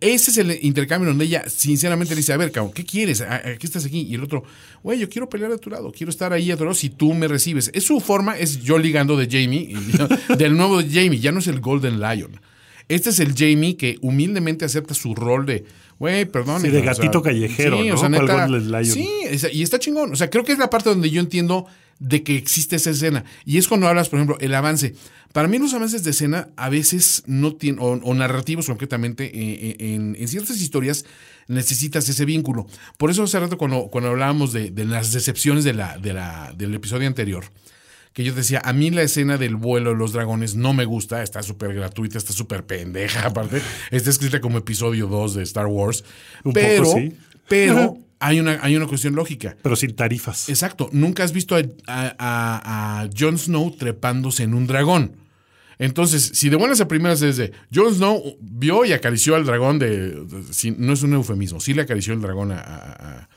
Ese 0.00 0.30
es 0.30 0.38
el 0.38 0.58
intercambio 0.62 1.10
donde 1.10 1.26
ella 1.26 1.44
sinceramente 1.48 2.14
le 2.14 2.20
dice, 2.20 2.32
a 2.32 2.38
ver, 2.38 2.50
cabrón, 2.50 2.72
¿qué 2.72 2.84
quieres? 2.86 3.20
¿A, 3.20 3.36
a 3.36 3.42
qué 3.56 3.66
estás 3.66 3.84
aquí? 3.84 4.00
Y 4.08 4.14
el 4.14 4.22
otro, 4.24 4.42
güey, 4.82 4.98
yo 4.98 5.08
quiero 5.10 5.28
pelear 5.28 5.52
a 5.52 5.58
tu 5.58 5.68
lado, 5.68 5.92
quiero 5.92 6.10
estar 6.10 6.32
ahí 6.32 6.50
a 6.50 6.56
tu 6.56 6.64
lado 6.64 6.74
si 6.74 6.88
tú 6.88 7.12
me 7.12 7.28
recibes. 7.28 7.70
Es 7.74 7.84
su 7.84 8.00
forma, 8.00 8.38
es 8.38 8.62
yo 8.62 8.78
ligando 8.78 9.16
de 9.18 9.26
Jamie, 9.30 9.74
del 10.38 10.56
nuevo 10.56 10.80
Jamie, 10.80 11.20
ya 11.20 11.32
no 11.32 11.40
es 11.40 11.46
el 11.48 11.60
Golden 11.60 12.00
Lion. 12.00 12.40
Este 12.88 13.10
es 13.10 13.20
el 13.20 13.34
Jamie 13.36 13.76
que 13.76 13.98
humildemente 14.00 14.64
acepta 14.64 14.94
su 14.94 15.14
rol 15.14 15.44
de, 15.46 15.64
güey, 15.98 16.24
perdón. 16.24 16.62
Sí, 16.62 16.68
de 16.70 16.80
gatito 16.82 17.22
callejero, 17.22 17.80
sí, 17.82 17.88
¿no? 17.88 17.94
o 17.94 17.98
sea, 17.98 18.08
¿Cuál 18.10 18.50
neta? 18.50 18.84
Sí, 18.84 19.08
y 19.52 19.62
está 19.62 19.78
chingón. 19.78 20.12
O 20.12 20.16
sea, 20.16 20.28
creo 20.30 20.42
que 20.42 20.50
es 20.52 20.58
la 20.58 20.70
parte 20.70 20.88
donde 20.88 21.08
yo 21.10 21.20
entiendo 21.20 21.66
de 22.00 22.24
que 22.24 22.36
existe 22.36 22.76
esa 22.76 22.90
escena. 22.90 23.24
Y 23.44 23.58
es 23.58 23.68
cuando 23.68 23.86
hablas, 23.86 24.08
por 24.08 24.18
ejemplo, 24.18 24.36
el 24.40 24.54
avance. 24.54 24.94
Para 25.32 25.46
mí 25.46 25.58
los 25.58 25.72
avances 25.74 26.02
de 26.02 26.10
escena 26.10 26.48
a 26.56 26.68
veces 26.68 27.22
no 27.26 27.54
tienen, 27.54 27.80
o, 27.80 27.92
o 27.92 28.14
narrativos 28.14 28.66
concretamente, 28.66 29.26
eh, 29.26 29.30
eh, 29.78 29.94
en, 29.94 30.16
en 30.18 30.28
ciertas 30.28 30.60
historias 30.60 31.04
necesitas 31.46 32.08
ese 32.08 32.24
vínculo. 32.24 32.66
Por 32.96 33.10
eso 33.10 33.22
hace 33.22 33.38
rato 33.38 33.56
cuando, 33.56 33.88
cuando 33.88 34.10
hablábamos 34.10 34.52
de, 34.52 34.70
de 34.70 34.84
las 34.84 35.12
decepciones 35.12 35.62
de 35.62 35.74
la, 35.74 35.98
de 35.98 36.14
la, 36.14 36.52
del 36.56 36.74
episodio 36.74 37.06
anterior, 37.06 37.44
que 38.12 38.24
yo 38.24 38.34
decía, 38.34 38.60
a 38.64 38.72
mí 38.72 38.90
la 38.90 39.02
escena 39.02 39.36
del 39.36 39.54
vuelo 39.54 39.90
de 39.90 39.96
los 39.96 40.12
dragones 40.12 40.56
no 40.56 40.72
me 40.72 40.84
gusta, 40.84 41.22
está 41.22 41.42
súper 41.42 41.74
gratuita, 41.74 42.18
está 42.18 42.32
súper 42.32 42.64
pendeja, 42.64 43.26
aparte, 43.26 43.62
está 43.90 44.10
escrita 44.10 44.40
como 44.40 44.58
episodio 44.58 45.06
2 45.06 45.34
de 45.34 45.42
Star 45.44 45.66
Wars, 45.66 46.02
Un 46.42 46.52
poco, 46.52 46.66
pero, 46.66 46.86
sí. 46.86 47.16
pero 47.48 47.98
hay 48.20 48.38
una, 48.38 48.58
hay 48.62 48.76
una 48.76 48.86
cuestión 48.86 49.14
lógica. 49.14 49.56
Pero 49.62 49.74
sin 49.76 49.94
tarifas. 49.96 50.48
Exacto, 50.48 50.88
nunca 50.92 51.24
has 51.24 51.32
visto 51.32 51.56
a, 51.56 51.60
a- 51.86 52.14
a- 52.18 53.00
a 53.02 53.08
Jon 53.18 53.38
Snow 53.38 53.70
trepándose 53.76 54.44
en 54.44 54.54
un 54.54 54.66
dragón. 54.66 55.16
Entonces, 55.80 56.30
si 56.34 56.50
de 56.50 56.56
buenas 56.56 56.80
a 56.80 56.86
primeras 56.88 57.22
es 57.22 57.38
de 57.38 57.52
Jon 57.74 57.94
Snow 57.94 58.36
vio 58.40 58.84
y 58.84 58.92
acarició 58.92 59.34
al 59.34 59.44
dragón 59.46 59.78
de. 59.78 60.10
de- 60.24 60.52
sí, 60.52 60.74
no 60.78 60.92
es 60.92 61.02
un 61.02 61.14
eufemismo, 61.14 61.58
sí 61.58 61.72
le 61.74 61.82
acarició 61.82 62.12
el 62.12 62.20
dragón 62.20 62.52
a, 62.52 62.60
a- 62.60 63.28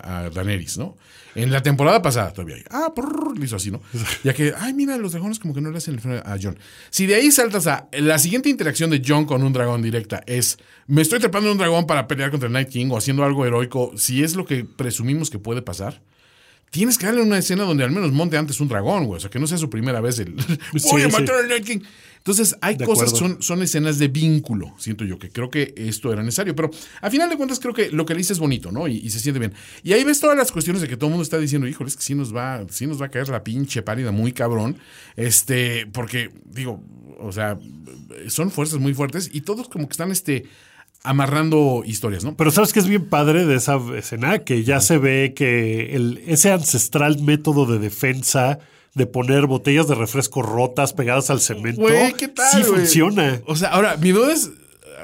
a- 0.00 0.18
a 0.18 0.30
Daenerys, 0.30 0.78
¿no? 0.78 0.96
En 1.34 1.50
la 1.50 1.62
temporada 1.62 2.00
pasada 2.00 2.32
todavía. 2.32 2.56
Ah, 2.70 2.92
prrr, 2.94 3.36
le 3.38 3.44
hizo 3.46 3.56
así, 3.56 3.70
¿no? 3.70 3.82
Ya 4.24 4.32
que, 4.32 4.52
ay, 4.56 4.72
mira, 4.74 4.96
los 4.96 5.12
dragones 5.12 5.38
como 5.40 5.54
que 5.54 5.60
no 5.60 5.70
le 5.70 5.78
hacen 5.78 5.98
el 6.02 6.18
a 6.24 6.38
Jon. 6.40 6.56
Si 6.90 7.06
de 7.06 7.16
ahí 7.16 7.30
saltas 7.32 7.66
a. 7.66 7.88
La 7.92 8.18
siguiente 8.18 8.48
interacción 8.48 8.88
de 8.90 9.02
Jon 9.04 9.24
con 9.24 9.42
un 9.42 9.52
dragón 9.52 9.82
directa 9.82 10.22
es: 10.26 10.58
me 10.86 11.02
estoy 11.02 11.18
trepando 11.18 11.48
en 11.48 11.52
un 11.52 11.58
dragón 11.58 11.86
para 11.86 12.06
pelear 12.06 12.30
contra 12.30 12.46
el 12.46 12.52
Night 12.52 12.68
King 12.68 12.86
o 12.92 12.96
haciendo 12.96 13.24
algo 13.24 13.44
heroico, 13.44 13.92
si 13.96 14.22
es 14.22 14.36
lo 14.36 14.44
que 14.44 14.64
presumimos 14.64 15.30
que 15.30 15.38
puede 15.40 15.62
pasar 15.62 16.00
tienes 16.72 16.96
que 16.96 17.04
darle 17.04 17.20
una 17.20 17.36
escena 17.36 17.64
donde 17.64 17.84
al 17.84 17.90
menos 17.90 18.12
monte 18.12 18.38
antes 18.38 18.58
un 18.58 18.66
dragón, 18.66 19.04
güey. 19.04 19.18
O 19.18 19.20
sea, 19.20 19.28
que 19.28 19.38
no 19.38 19.46
sea 19.46 19.58
su 19.58 19.68
primera 19.68 20.00
vez 20.00 20.18
el. 20.18 20.34
Voy 20.90 21.02
a 21.02 21.08
matar 21.08 21.36
al 21.36 21.48
Night 21.48 21.64
King. 21.64 21.80
Entonces, 22.16 22.56
hay 22.62 22.76
De 22.76 22.86
cosas, 22.86 23.10
acuerdo. 23.10 23.34
son, 23.34 23.42
son 23.42 23.62
escenas 23.62 23.98
de 23.98 24.08
vínculo, 24.08 24.72
siento 24.78 25.04
yo, 25.04 25.18
que 25.18 25.28
creo 25.28 25.50
que 25.50 25.74
esto 25.76 26.10
era 26.12 26.22
necesario. 26.22 26.56
Pero 26.56 26.70
a 27.02 27.10
final 27.10 27.28
de 27.28 27.36
cuentas, 27.36 27.60
creo 27.60 27.74
que 27.74 27.90
lo 27.90 28.06
que 28.06 28.14
le 28.14 28.18
dice 28.18 28.32
es 28.32 28.38
bonito, 28.38 28.72
¿no? 28.72 28.88
Y, 28.88 28.96
y 28.96 29.10
se 29.10 29.20
siente 29.20 29.38
bien. 29.38 29.52
Y 29.82 29.92
ahí 29.92 30.02
ves 30.02 30.20
todas 30.20 30.36
las 30.36 30.50
cuestiones 30.50 30.80
de 30.80 30.88
que 30.88 30.96
todo 30.96 31.08
el 31.08 31.10
mundo 31.10 31.24
está 31.24 31.38
diciendo, 31.38 31.68
híjole, 31.68 31.88
es 31.88 31.96
que 31.96 32.02
sí 32.02 32.14
nos 32.14 32.34
va, 32.34 32.64
sí 32.70 32.86
nos 32.86 33.02
va 33.02 33.06
a 33.06 33.10
caer 33.10 33.28
la 33.28 33.44
pinche 33.44 33.82
pálida 33.82 34.10
muy 34.12 34.32
cabrón. 34.32 34.78
Este, 35.16 35.86
porque, 35.92 36.30
digo, 36.46 36.82
o 37.18 37.32
sea, 37.32 37.58
son 38.28 38.50
fuerzas 38.50 38.78
muy 38.80 38.94
fuertes 38.94 39.28
y 39.30 39.42
todos 39.42 39.68
como 39.68 39.88
que 39.88 39.92
están, 39.92 40.10
este. 40.10 40.44
Amarrando 41.04 41.82
historias, 41.84 42.24
¿no? 42.24 42.36
Pero 42.36 42.50
sabes 42.50 42.72
que 42.72 42.78
es 42.78 42.86
bien 42.86 43.06
padre 43.08 43.44
de 43.44 43.56
esa 43.56 43.78
escena 43.96 44.40
que 44.40 44.62
ya 44.62 44.80
se 44.80 44.98
ve 44.98 45.32
que 45.34 45.96
el, 45.96 46.22
ese 46.26 46.52
ancestral 46.52 47.20
método 47.20 47.66
de 47.66 47.78
defensa 47.78 48.58
de 48.94 49.06
poner 49.06 49.46
botellas 49.46 49.88
de 49.88 49.94
refresco 49.94 50.42
rotas 50.42 50.92
pegadas 50.92 51.30
al 51.30 51.40
cemento 51.40 51.80
Güey, 51.80 52.12
¿qué 52.12 52.28
tal? 52.28 52.46
sí 52.52 52.62
funciona. 52.62 53.40
O 53.46 53.56
sea, 53.56 53.70
ahora, 53.70 53.96
mi 53.96 54.10
duda 54.12 54.32
es. 54.32 54.50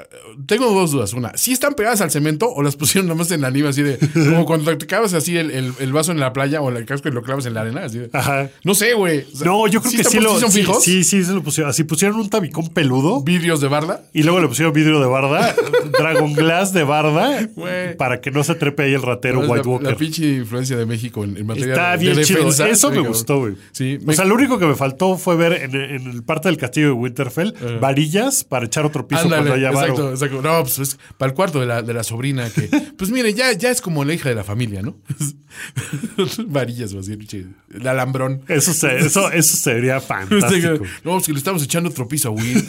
Eh, 0.01 0.15
Tengo 0.45 0.71
dos 0.73 0.91
dudas. 0.91 1.13
Una, 1.13 1.31
¿sí 1.35 1.51
están 1.51 1.73
pegadas 1.73 2.01
al 2.01 2.11
cemento 2.11 2.49
o 2.49 2.61
las 2.63 2.75
pusieron 2.77 3.07
nomás 3.07 3.31
en 3.31 3.41
la 3.41 3.49
nieve 3.49 3.69
así 3.69 3.81
de. 3.83 3.97
Como 4.13 4.45
cuando 4.45 4.77
te 4.77 4.85
clavas 4.85 5.13
así 5.13 5.37
el, 5.37 5.51
el- 5.51 5.73
el 5.79 5.93
vaso 5.93 6.11
en 6.11 6.19
la 6.19 6.33
playa 6.33 6.61
o 6.61 6.69
el 6.69 6.85
casco 6.85 7.09
y 7.09 7.11
lo 7.11 7.21
clavas 7.21 7.45
en 7.45 7.53
la 7.53 7.61
arena? 7.61 7.81
Así 7.85 7.99
de- 7.99 8.09
Ajá. 8.13 8.49
No 8.63 8.75
sé, 8.75 8.93
güey. 8.93 9.25
O 9.33 9.37
sea, 9.37 9.47
No, 9.47 9.67
yo 9.67 9.81
creo 9.81 9.91
que 9.93 10.03
sí 10.03 10.19
lo 10.19 10.39
sí, 10.39 10.51
fijos? 10.61 10.83
sí, 10.83 11.03
sí, 11.03 11.23
se 11.23 11.33
lo 11.33 11.43
pusieron. 11.43 11.69
Así 11.69 11.83
pusieron 11.83 12.19
un 12.19 12.29
tabicón 12.29 12.69
peludo 12.69 13.21
Vidrios 13.21 13.61
de 13.61 13.67
barda. 13.67 14.03
y 14.13 14.23
luego 14.23 14.39
le 14.39 14.47
pusieron 14.47 14.73
vidrio 14.73 14.99
de 14.99 15.07
barda, 15.07 15.55
Dragon 15.97 16.33
Glass 16.33 16.73
de 16.73 16.83
barda, 16.83 17.47
Güey. 17.55 17.95
para 17.97 18.21
que 18.21 18.31
no 18.31 18.43
se 18.43 18.55
trepe 18.55 18.83
ahí 18.83 18.93
el 18.93 19.01
ratero 19.01 19.41
la, 19.43 19.49
White 19.49 19.67
Walker. 19.67 19.89
la 19.91 19.97
pinche 19.97 20.25
influencia 20.37 20.77
de 20.77 20.85
México 20.85 21.23
en, 21.23 21.37
en 21.37 21.45
materia 21.45 21.73
Está 21.73 21.91
de, 21.91 21.97
bien 21.97 22.15
de 22.15 22.23
chido. 22.23 22.39
defensa. 22.39 22.67
Eso 22.69 22.91
me 22.91 22.99
gustó, 22.99 23.39
güey. 23.39 23.53
Sí. 23.71 23.99
O 24.05 24.13
sea, 24.13 24.25
lo 24.25 24.35
único 24.35 24.57
que 24.59 24.65
me 24.65 24.75
faltó 24.75 25.17
fue 25.17 25.35
ver 25.35 25.53
en, 25.53 25.75
en 25.75 26.07
el 26.09 26.23
parte 26.23 26.47
del 26.49 26.57
castillo 26.57 26.87
de 26.87 26.93
Winterfell 26.93 27.53
varillas 27.79 28.43
para 28.43 28.65
echar 28.65 28.85
otro 28.85 29.07
piso 29.07 29.21
Ándale, 29.23 29.49
cuando 29.49 29.55
haya. 29.55 29.71
Exacto, 29.89 30.11
exacto. 30.11 30.41
No, 30.41 30.61
pues 30.63 30.79
es 30.79 30.97
para 31.17 31.29
el 31.31 31.35
cuarto 31.35 31.59
de 31.59 31.65
la, 31.65 31.81
de 31.81 31.93
la 31.93 32.03
sobrina 32.03 32.49
que, 32.49 32.63
pues 32.97 33.11
mire, 33.11 33.33
ya, 33.33 33.51
ya 33.53 33.69
es 33.71 33.81
como 33.81 34.03
la 34.05 34.13
hija 34.13 34.29
de 34.29 34.35
la 34.35 34.43
familia, 34.43 34.81
¿no? 34.81 34.95
Varillas, 36.47 36.93
así, 36.93 37.15
pinche, 37.17 37.45
el 37.73 37.87
alambrón. 37.87 38.41
Eso, 38.47 38.73
se- 38.73 38.97
eso, 39.05 39.31
eso 39.31 39.57
sería 39.57 39.99
fantástico. 39.99 40.83
No, 41.03 41.17
es 41.17 41.25
que 41.25 41.31
le 41.33 41.37
estamos 41.39 41.63
echando 41.63 41.89
otro 41.89 42.07
piso 42.07 42.29
a 42.29 42.31
Will. 42.31 42.63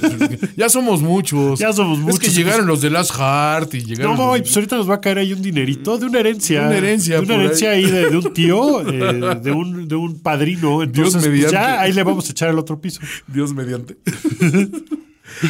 ya 0.56 0.68
somos 0.68 1.02
muchos. 1.02 1.58
Ya 1.58 1.72
somos 1.72 1.98
Es 1.98 2.04
muchos. 2.04 2.18
que 2.20 2.30
llegaron 2.30 2.66
los 2.66 2.80
de 2.80 2.90
Last 2.90 3.12
Heart 3.16 3.74
y 3.74 3.84
llegaron. 3.84 4.16
No, 4.16 4.28
los- 4.28 4.38
y 4.38 4.42
pues 4.42 4.56
ahorita 4.56 4.76
nos 4.76 4.88
va 4.90 4.94
a 4.94 5.00
caer 5.00 5.18
ahí 5.18 5.32
un 5.32 5.42
dinerito 5.42 5.98
de 5.98 6.06
una 6.06 6.20
herencia. 6.20 6.62
Una 6.62 6.76
herencia 6.78 7.16
De 7.16 7.22
una 7.22 7.34
herencia 7.36 7.70
ahí. 7.70 7.84
ahí 7.84 7.90
de, 7.90 8.10
de 8.10 8.16
un 8.16 8.32
tío, 8.32 8.80
eh, 8.90 9.36
de, 9.42 9.50
un, 9.52 9.86
de 9.88 9.94
un 9.96 10.18
padrino. 10.20 10.82
Entonces, 10.82 11.14
pues, 11.20 11.28
mediante. 11.28 11.52
ya 11.52 11.80
ahí 11.80 11.92
le 11.92 12.02
vamos 12.02 12.28
a 12.28 12.32
echar 12.32 12.48
el 12.50 12.58
otro 12.58 12.80
piso. 12.80 13.00
Dios 13.26 13.52
mediante. 13.52 13.96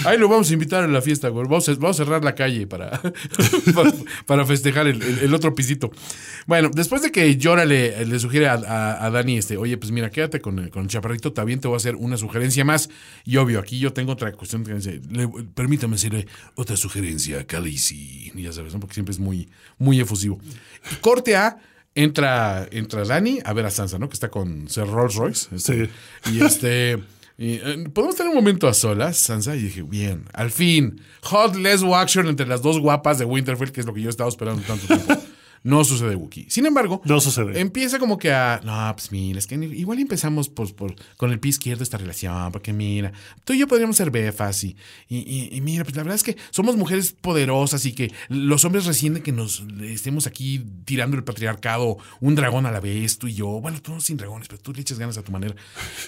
Ahí 0.05 0.19
lo 0.19 0.29
vamos 0.29 0.51
a 0.51 0.53
invitar 0.53 0.85
a 0.85 0.89
la 0.89 1.03
fiesta, 1.03 1.29
güey. 1.29 1.45
Vamos 1.45 1.69
a, 1.69 1.75
vamos 1.75 1.99
a 2.01 2.05
cerrar 2.05 2.25
la 2.25 2.35
calle 2.35 2.67
para, 2.67 3.01
para, 3.75 3.93
para 4.27 4.47
festejar 4.47 4.87
el, 4.87 5.03
el- 5.03 5.19
el 5.21 5.35
otro 5.35 5.55
pisito. 5.55 5.91
Bueno, 6.47 6.71
después 6.73 7.03
de 7.03 7.11
que 7.13 7.37
Llora 7.37 7.65
le, 7.65 8.05
le 8.07 8.19
sugiere 8.19 8.49
a, 8.49 8.55
a- 8.55 9.05
a 9.07 9.11
Dani, 9.11 9.39
este, 9.39 9.57
oye, 9.57 9.77
pues 9.77 9.93
mira, 9.93 10.11
quédate 10.11 10.41
con 10.41 10.59
el, 10.59 10.71
con 10.71 10.83
el 10.83 10.89
chaparrito, 10.89 11.33
también 11.33 11.61
te 11.61 11.69
voy 11.69 11.75
a 11.75 11.79
hacer 11.79 11.97
una 11.97 12.17
sugerencia 12.17 12.65
más. 12.65 12.91
Y 13.25 13.37
obvio, 13.37 13.61
aquí 13.61 13.79
yo 13.79 13.93
tengo 13.93 14.13
otra 14.13 14.33
cuestión 14.33 14.65
que 14.65 14.75
dice, 14.75 15.01
le- 15.11 15.29
permítame 15.55 15.95
decirle 15.97 16.27
otra 16.55 16.77
sugerencia. 16.77 17.47
Y 18.35 18.43
ya 18.43 18.53
sabes, 18.53 18.73
¿no? 18.75 18.81
Porque 18.81 18.95
siempre 18.95 19.13
es 19.13 19.19
muy, 19.19 19.49
muy 19.79 20.01
efusivo. 20.01 20.41
Y 20.93 20.97
corte 20.97 21.37
A. 21.37 21.59
Entra, 21.93 22.69
entra 22.71 23.05
Dani 23.05 23.41
a 23.45 23.53
ver 23.53 23.67
a 23.67 23.71
Sansa, 23.71 23.99
¿no? 23.99 24.09
Que 24.09 24.15
está 24.15 24.29
con 24.31 24.69
Sir 24.69 24.87
Rolls 24.87 25.17
Royce. 25.17 25.49
este, 25.55 25.91
Y 26.33 26.41
este. 26.41 26.99
Y, 27.41 27.55
eh, 27.55 27.89
Podemos 27.95 28.17
tener 28.17 28.29
un 28.29 28.37
momento 28.37 28.69
a 28.69 28.75
solas, 28.75 29.17
Sansa. 29.17 29.57
Y 29.57 29.63
dije, 29.63 29.83
bien, 29.83 30.27
al 30.35 30.51
fin. 30.51 31.01
Hot 31.23 31.57
less 31.57 31.83
action 31.83 32.29
entre 32.29 32.47
las 32.47 32.61
dos 32.61 32.79
guapas 32.79 33.19
de 33.19 33.25
Winterfell, 33.25 33.73
que 33.73 33.81
es 33.81 33.87
lo 33.87 33.95
que 33.95 34.03
yo 34.03 34.09
he 34.09 34.11
estado 34.11 34.29
esperando 34.29 34.63
tanto 34.63 34.87
tiempo. 34.87 35.15
No 35.63 35.85
sucede, 35.85 36.15
Wookiee. 36.17 36.47
Sin 36.49 36.65
embargo, 36.65 37.03
No 37.05 37.21
sucede. 37.21 37.61
empieza 37.61 37.99
como 37.99 38.17
que 38.17 38.33
a. 38.33 38.61
No, 38.65 38.95
pues 38.97 39.13
mira, 39.13 39.39
es 39.39 39.47
que 39.47 39.57
igual 39.57 39.99
empezamos 39.99 40.49
pues, 40.49 40.73
por, 40.73 40.95
con 41.19 41.31
el 41.33 41.39
pie 41.39 41.51
izquierdo 41.51 41.83
esta 41.83 41.99
relación, 41.99 42.51
porque 42.51 42.73
mira, 42.73 43.13
tú 43.45 43.53
y 43.53 43.59
yo 43.59 43.69
podríamos 43.69 43.97
ser 43.97 44.11
befas 44.11 44.65
y, 44.65 44.75
y, 45.09 45.19
y- 45.19 45.51
y 45.57 45.61
mira, 45.61 45.85
pues 45.85 45.95
la 45.97 46.03
verdad 46.03 46.17
es 46.17 46.23
que 46.23 46.37
somos 46.51 46.77
mujeres 46.77 47.13
poderosas 47.13 47.85
y 47.85 47.93
que 47.93 48.11
los 48.29 48.65
hombres 48.65 48.87
recién 48.87 49.21
que 49.23 49.33
nos 49.33 49.63
estemos 49.83 50.27
aquí 50.27 50.65
tirando 50.87 51.17
el 51.19 51.25
patriarcado 51.25 51.99
un 52.21 52.35
dragón 52.35 52.65
a 52.65 52.71
la 52.71 52.81
vez, 52.81 53.19
tú 53.19 53.27
y 53.27 53.35
yo. 53.35 53.47
Bueno, 53.61 53.83
tú 53.83 53.93
no 53.93 54.01
sin 54.01 54.17
dragones, 54.17 54.49
pero 54.49 54.63
tú 54.63 54.73
le 54.73 54.81
echas 54.81 54.99
ganas 54.99 55.19
a 55.19 55.23
tu 55.23 55.31
manera. 55.31 55.55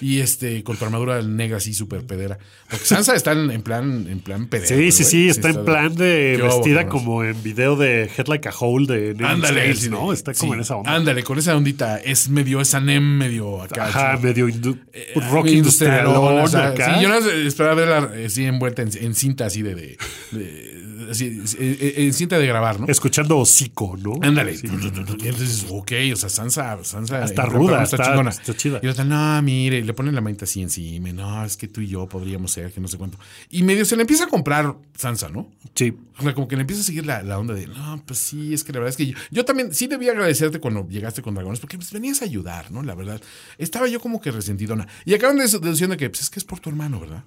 Y 0.01 0.19
este, 0.19 0.63
con 0.63 0.77
tu 0.77 0.85
armadura 0.85 1.21
negra 1.21 1.57
así 1.57 1.73
súper 1.75 2.05
pedera. 2.07 2.39
Porque 2.69 2.85
Sansa 2.85 3.13
está 3.15 3.33
en, 3.33 3.51
en 3.51 3.61
plan, 3.61 4.07
en 4.09 4.19
plan 4.19 4.47
pedera. 4.47 4.67
Sí, 4.75 4.91
sí, 4.91 5.03
sí, 5.03 5.29
está 5.29 5.49
en 5.49 5.63
plan 5.63 5.93
de 5.95 6.39
obo, 6.41 6.55
vestida 6.55 6.87
como 6.87 7.23
en 7.23 7.41
video 7.43 7.75
de 7.75 8.09
Head 8.17 8.27
Like 8.27 8.49
a 8.49 8.53
Hole 8.59 8.87
de 8.87 9.13
Ándale, 9.49 9.89
¿no? 9.89 10.13
Está 10.13 10.33
como 10.33 10.51
sí. 10.53 10.55
en 10.55 10.61
esa 10.61 10.75
onda. 10.75 10.93
Ándale, 10.95 11.23
con 11.23 11.37
esa 11.39 11.55
ondita. 11.55 11.97
Es 11.97 12.29
medio, 12.29 12.61
es 12.61 12.73
anem 12.73 13.03
medio 13.17 13.61
acá. 13.61 13.85
Ajá, 13.87 14.17
medio 14.21 14.47
indu- 14.47 14.79
Eh, 14.93 15.13
rock 15.31 15.47
industrialón 15.47 16.41
o 16.43 16.47
sea, 16.47 16.73
sí, 16.75 17.01
yo 17.01 17.09
no 17.09 17.17
esperaba 17.17 17.75
verla 17.75 18.11
eh, 18.15 18.25
así 18.27 18.45
envuelta 18.45 18.81
en, 18.81 18.89
en 18.99 19.13
cinta 19.15 19.45
así 19.45 19.61
de, 19.61 19.75
de- 19.75 19.97
de- 20.31 20.82
así, 21.11 21.41
eh, 21.59 21.93
en 21.97 22.13
cinta 22.13 22.37
de 22.39 22.47
grabar, 22.47 22.79
¿no? 22.79 22.87
Escuchando 22.87 23.37
hocico, 23.37 23.95
¿no? 23.97 24.13
Ándale. 24.21 24.57
Sí. 24.57 24.67
Y 24.67 25.27
entonces, 25.27 25.65
ok, 25.69 25.91
o 26.13 26.15
sea, 26.15 26.29
Sansa, 26.29 26.83
Sansa 26.83 27.23
Está 27.23 27.45
ruda, 27.45 27.77
prepa 27.79 27.83
está- 27.83 28.03
chingona. 28.05 28.29
está 28.29 28.55
chida. 28.55 28.79
Y 28.83 28.87
otra, 28.87 29.03
no, 29.03 29.41
mire, 29.41 29.81
le 29.83 29.93
ponen 29.93 30.15
la 30.15 30.21
manita 30.21 30.45
así 30.45 30.61
encima, 30.61 31.11
no, 31.13 31.43
es 31.45 31.57
que 31.57 31.67
tú 31.67 31.81
y 31.81 31.87
yo 31.87 32.07
podríamos 32.07 32.51
ser, 32.51 32.71
que 32.71 32.79
no 32.81 32.87
sé 32.87 32.97
cuánto. 32.97 33.17
Y 33.49 33.63
medio 33.63 33.85
se 33.85 33.95
le 33.95 34.01
empieza 34.01 34.25
a 34.25 34.27
comprar 34.27 34.75
Sansa, 34.97 35.29
¿no? 35.29 35.49
Sí. 35.75 35.93
O 36.19 36.21
sea, 36.23 36.33
como 36.33 36.47
que 36.47 36.55
le 36.55 36.61
empieza 36.61 36.81
a 36.81 36.85
seguir 36.85 37.05
la, 37.05 37.23
la 37.23 37.39
onda 37.39 37.53
de, 37.53 37.67
no, 37.67 38.01
pues 38.05 38.19
sí, 38.19 38.53
es 38.53 38.63
que 38.63 38.71
la 38.71 38.79
verdad 38.79 38.89
es 38.91 38.97
que 38.97 39.07
yo, 39.07 39.17
yo 39.31 39.45
también 39.45 39.73
sí 39.73 39.87
debía 39.87 40.11
agradecerte 40.11 40.59
cuando 40.59 40.87
llegaste 40.87 41.21
con 41.21 41.33
dragones, 41.33 41.59
porque 41.59 41.77
pues, 41.77 41.91
venías 41.91 42.21
a 42.21 42.25
ayudar, 42.25 42.71
¿no? 42.71 42.83
La 42.83 42.93
verdad. 42.95 43.19
Estaba 43.57 43.87
yo 43.87 43.99
como 43.99 44.21
que 44.21 44.29
resentidona. 44.31 44.87
Y 45.05 45.13
acaban 45.15 45.37
de 45.37 45.43
deduciendo 45.47 45.97
que, 45.97 46.09
pues 46.09 46.21
es 46.23 46.29
que 46.29 46.39
es 46.39 46.45
por 46.45 46.59
tu 46.59 46.69
hermano, 46.69 46.99
¿verdad? 46.99 47.23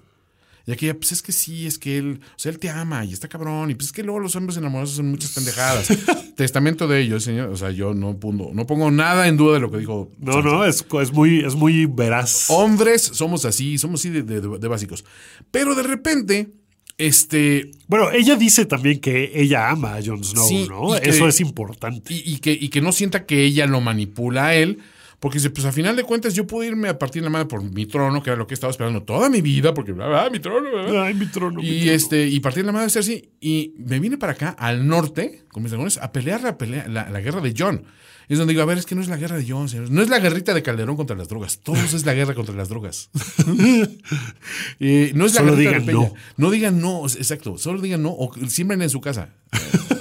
Y 0.67 0.71
aquí, 0.73 0.91
pues 0.93 1.13
es 1.13 1.21
que 1.21 1.31
sí, 1.31 1.65
es 1.65 1.79
que 1.79 1.97
él, 1.97 2.19
o 2.21 2.33
sea, 2.39 2.51
él 2.51 2.59
te 2.59 2.69
ama 2.69 3.03
y 3.05 3.13
está 3.13 3.27
cabrón. 3.29 3.71
Y 3.71 3.75
pues 3.75 3.87
es 3.87 3.91
que 3.93 4.03
luego 4.03 4.19
los 4.19 4.35
hombres 4.35 4.57
enamorados 4.57 4.93
hacen 4.93 5.09
muchas 5.09 5.31
pendejadas. 5.31 5.87
Testamento 6.35 6.87
de 6.89 6.99
ellos, 7.01 7.23
señor. 7.23 7.49
O 7.49 7.55
sea, 7.57 7.71
yo 7.71 7.93
no 7.93 8.19
pongo, 8.19 8.51
no 8.53 8.67
pongo 8.67 8.91
nada 8.91 9.27
en 9.29 9.37
duda 9.37 9.53
de 9.53 9.59
lo 9.61 9.71
que 9.71 9.77
dijo. 9.77 10.11
No, 10.19 10.41
no, 10.41 10.65
es, 10.65 10.85
es 11.01 11.13
muy, 11.13 11.39
es 11.39 11.55
muy 11.55 11.85
veraz. 11.85 12.47
Hombres 12.49 13.01
somos 13.01 13.45
así, 13.45 13.77
somos 13.77 14.01
así 14.01 14.09
de, 14.09 14.23
de- 14.23 14.41
de 14.59 14.67
básicos. 14.67 15.05
Pero 15.51 15.73
de 15.73 15.83
repente, 15.83 16.49
este, 16.97 17.71
Bueno, 17.87 18.11
ella 18.11 18.35
dice 18.35 18.65
también 18.65 18.99
que 18.99 19.31
ella 19.35 19.69
ama 19.69 19.95
a 19.95 20.01
Jon 20.05 20.23
Snow, 20.23 20.47
Sí, 20.47 20.65
¿no? 20.67 20.99
que- 20.99 21.09
Eso 21.09 21.27
es 21.27 21.39
importante. 21.39 22.13
y, 22.13 22.23
y 22.33 22.37
que, 22.39 22.51
y 22.51 22.69
que 22.69 22.81
no 22.81 22.91
sienta 22.91 23.25
que 23.25 23.43
ella 23.45 23.67
lo 23.67 23.79
manipula 23.81 24.47
a 24.47 24.55
él. 24.55 24.79
Porque 25.19 25.39
dice, 25.39 25.49
pues 25.49 25.65
a 25.65 25.71
final 25.71 25.95
de 25.95 26.03
cuentas 26.03 26.35
yo 26.35 26.45
puedo 26.45 26.67
irme 26.67 26.89
a 26.89 26.99
partir 26.99 27.23
la 27.23 27.29
madre 27.31 27.47
por 27.47 27.63
mi 27.63 27.87
trono, 27.87 28.21
que 28.21 28.29
era 28.29 28.37
lo 28.37 28.45
que 28.45 28.53
he 28.53 28.55
estado 28.55 28.69
esperando 28.69 29.01
toda 29.01 29.29
mi 29.29 29.41
vida, 29.41 29.73
porque 29.73 29.91
ah, 29.99 30.29
mi 30.31 30.39
trono. 30.39 30.69
ah". 30.77 31.05
Ay, 31.07 31.15
mi 31.15 31.25
trono. 31.25 31.59
mi 31.59 31.67
Y 31.67 31.79
trono. 31.81 31.91
este, 31.91 32.27
y 32.27 32.39
partir 32.39 32.65
la 32.65 32.71
madre 32.71 32.85
de 32.87 32.91
Cersei. 32.91 33.29
Y 33.39 33.73
me 33.79 33.99
vine 33.99 34.17
para 34.17 34.33
acá, 34.33 34.49
al 34.49 34.87
norte, 34.87 35.45
con 35.49 35.63
mis 35.63 35.71
dragones, 35.71 35.97
a 35.97 36.11
pelear 36.11 36.41
la, 36.43 36.57
pelea, 36.57 36.87
la, 36.87 37.09
la 37.09 37.19
guerra 37.19 37.41
de 37.41 37.53
John. 37.57 37.83
Y 38.29 38.33
es 38.33 38.39
donde 38.39 38.51
digo, 38.53 38.61
a 38.61 38.65
ver, 38.65 38.77
es 38.77 38.85
que 38.85 38.93
no 38.95 39.01
es 39.01 39.07
la 39.07 39.15
guerra 39.17 39.37
de 39.37 39.45
John, 39.47 39.69
señores. 39.69 39.89
No 39.89 40.01
es 40.01 40.09
la 40.09 40.19
guerrita 40.19 40.53
de 40.53 40.61
Calderón 40.61 40.97
contra 40.97 41.15
las 41.15 41.29
drogas. 41.29 41.59
Todos 41.63 41.93
es 41.93 42.05
la 42.05 42.13
guerra 42.13 42.33
contra 42.35 42.53
las 42.55 42.67
drogas. 42.69 43.09
No 44.79 45.25
es 45.25 45.33
la 45.33 45.39
Solo 45.41 45.51
guerrita 45.55 45.69
digan 45.71 45.85
de 45.85 45.91
Peña. 45.93 46.07
no. 46.07 46.13
No 46.37 46.51
digan 46.51 46.79
no, 46.81 47.05
exacto. 47.05 47.57
Solo 47.57 47.81
digan 47.81 48.03
no 48.03 48.09
o 48.11 48.31
siembren 48.47 48.81
en 48.81 48.89
su 48.89 49.01
casa. 49.01 49.29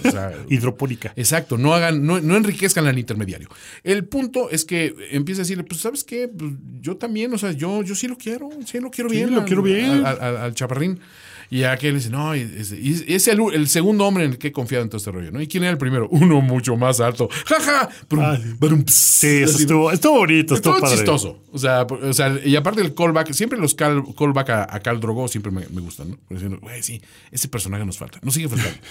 O 0.05 0.11
sea, 0.11 0.33
Hidropónica. 0.49 1.13
Exacto, 1.17 1.57
no 1.59 1.75
hagan, 1.75 2.05
no, 2.07 2.21
no 2.21 2.37
enriquezcan 2.37 2.87
al 2.87 2.99
intermediario. 2.99 3.49
El 3.85 4.05
punto 4.05 4.51
es 4.51 4.65
que 4.65 4.95
empieza 5.11 5.43
a 5.43 5.45
decirle, 5.45 5.65
pues, 5.65 5.81
¿sabes 5.81 6.05
qué? 6.05 6.29
Pues, 6.29 6.53
yo 6.81 6.97
también, 6.97 7.33
o 7.33 7.39
sea, 7.39 7.53
yo, 7.53 7.83
yo 7.83 7.95
sí 7.95 8.07
lo 8.09 8.17
quiero, 8.19 8.51
sí 8.67 8.81
lo 8.81 8.91
quiero 8.91 9.11
Sí, 9.11 9.17
bien. 9.17 9.31
lo 9.35 9.41
al- 9.41 9.47
quiero 9.47 9.63
bien. 9.63 10.05
Al, 10.05 10.21
al- 10.21 10.37
al 10.37 10.55
chaparrín. 10.55 11.01
Y 11.49 11.63
aquel 11.63 11.95
dice, 11.95 12.11
no, 12.11 12.35
es, 12.35 12.73
es- 12.73 13.29
el, 13.29 13.41
el 13.55 13.69
segundo 13.69 14.05
hombre 14.07 14.25
en 14.25 14.33
el 14.33 14.39
que 14.39 14.49
he 14.49 14.53
confiado 14.53 14.83
en 14.83 14.91
todo 14.91 14.99
este 14.99 15.11
rollo, 15.13 15.31
¿no? 15.31 15.41
¿Y 15.41 15.47
quién 15.47 15.63
era 15.63 15.71
el 15.73 15.79
primero? 15.79 16.09
Uno 16.11 16.41
mucho 16.41 16.77
más 16.77 17.01
alto. 17.01 17.29
¡Ja, 17.47 17.61
ja! 17.61 17.89
Ah. 18.19 18.39
Sí, 18.87 19.27
eso 19.43 19.59
estuvo, 19.59 19.93
estuvo 19.93 20.19
bonito, 20.19 20.55
estuvo, 20.55 20.75
Estuvo 20.75 20.81
padre. 20.81 20.97
chistoso. 20.97 21.43
O 21.53 21.59
sea, 21.59 21.83
o 21.85 22.13
sea, 22.13 22.39
y 22.45 22.57
aparte 22.57 22.81
el 22.83 22.95
callback, 22.95 23.33
siempre 23.33 23.59
los 23.59 23.77
call- 23.77 24.15
callback 24.17 24.51
a, 24.51 24.75
a 24.77 24.81
Cal 24.81 25.01
Drogo 25.01 25.29
siempre 25.29 25.53
me, 25.53 25.67
me 25.71 25.81
gustan, 25.81 26.11
¿no? 26.11 26.17
Porque 26.17 26.35
diciendo, 26.35 26.59
güey, 26.61 26.83
sí, 26.83 27.01
ese 27.31 27.49
personaje 27.49 27.85
nos 27.85 27.97
falta, 27.99 28.19
nos 28.23 28.35
sigue 28.35 28.49
faltando. 28.49 28.77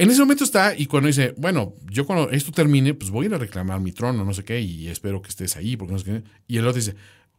En 0.00 0.08
ese 0.12 0.20
momento 0.20 0.44
está, 0.44 0.76
y 0.78 0.86
cuando 0.86 1.08
dice, 1.08 1.34
bueno, 1.38 1.74
yo 1.90 2.06
cuando 2.06 2.30
esto 2.30 2.52
termine, 2.52 2.94
pues 2.94 3.10
voy 3.10 3.24
a 3.26 3.28
ir 3.30 3.34
a 3.34 3.38
reclamar 3.38 3.80
mi 3.80 3.90
trono, 3.90 4.24
no 4.24 4.32
sé 4.32 4.44
qué, 4.44 4.60
y 4.60 4.86
espero 4.86 5.20
que 5.20 5.28
estés 5.28 5.56
ahí, 5.56 5.76
porque 5.76 5.92
no 5.92 5.98
sé 5.98 6.04
qué. 6.04 6.22
Y 6.46 6.56
el 6.58 6.66
otro 6.68 6.78
dice, 6.78 6.94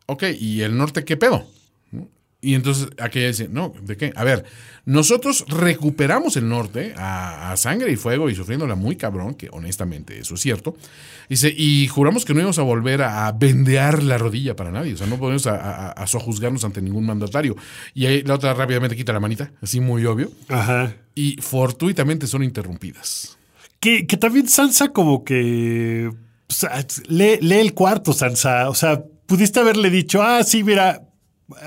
ok, 0.07 0.23
¿y 0.37 0.59
el 0.59 0.75
norte 0.75 1.05
qué 1.05 1.15
pedo? 1.15 1.47
Y 2.41 2.53
entonces 2.55 2.87
aquella 3.01 3.27
dice, 3.27 3.49
no, 3.49 3.73
¿de 3.81 3.97
qué? 3.97 4.13
A 4.15 4.23
ver, 4.23 4.45
nosotros 4.85 5.43
recuperamos 5.49 6.37
el 6.37 6.47
norte 6.47 6.93
a, 6.95 7.51
a 7.51 7.57
sangre 7.57 7.91
y 7.91 7.97
fuego 7.97 8.29
y 8.29 8.35
sufriéndola 8.35 8.75
muy 8.75 8.95
cabrón, 8.95 9.33
que 9.35 9.49
honestamente 9.51 10.17
eso 10.19 10.35
es 10.35 10.39
cierto. 10.41 10.77
Dice, 11.27 11.53
y 11.55 11.87
juramos 11.87 12.23
que 12.23 12.33
no 12.33 12.39
íbamos 12.39 12.57
a 12.57 12.61
volver 12.61 13.01
a, 13.01 13.27
a 13.27 13.33
vendear 13.33 14.01
la 14.03 14.17
rodilla 14.17 14.55
para 14.55 14.71
nadie, 14.71 14.93
o 14.93 14.97
sea, 14.97 15.05
no 15.07 15.17
podemos 15.19 15.47
a, 15.47 15.55
a- 15.57 15.91
a 15.91 16.07
sojuzgarnos 16.07 16.63
ante 16.63 16.81
ningún 16.81 17.05
mandatario. 17.05 17.57
Y 17.93 18.05
ahí 18.05 18.21
la 18.23 18.35
otra 18.35 18.53
rápidamente 18.53 18.95
quita 18.95 19.11
la 19.11 19.19
manita, 19.19 19.51
así 19.61 19.81
muy 19.81 20.05
obvio, 20.05 20.31
Ajá. 20.47 20.95
y 21.15 21.35
fortuitamente 21.41 22.25
son 22.25 22.43
interrumpidas. 22.43 23.37
Que, 23.81 24.07
que 24.07 24.15
también 24.15 24.47
Sansa 24.47 24.89
como 24.93 25.25
que... 25.25 26.09
o 26.09 26.53
sea, 26.53 26.85
lee, 27.09 27.37
lee 27.41 27.59
el 27.59 27.73
cuarto, 27.73 28.13
Sansa. 28.13 28.69
O 28.69 28.75
sea, 28.75 29.03
pudiste 29.25 29.59
haberle 29.59 29.89
dicho, 29.89 30.21
ah, 30.23 30.41
sí, 30.43 30.63
mira, 30.63 31.01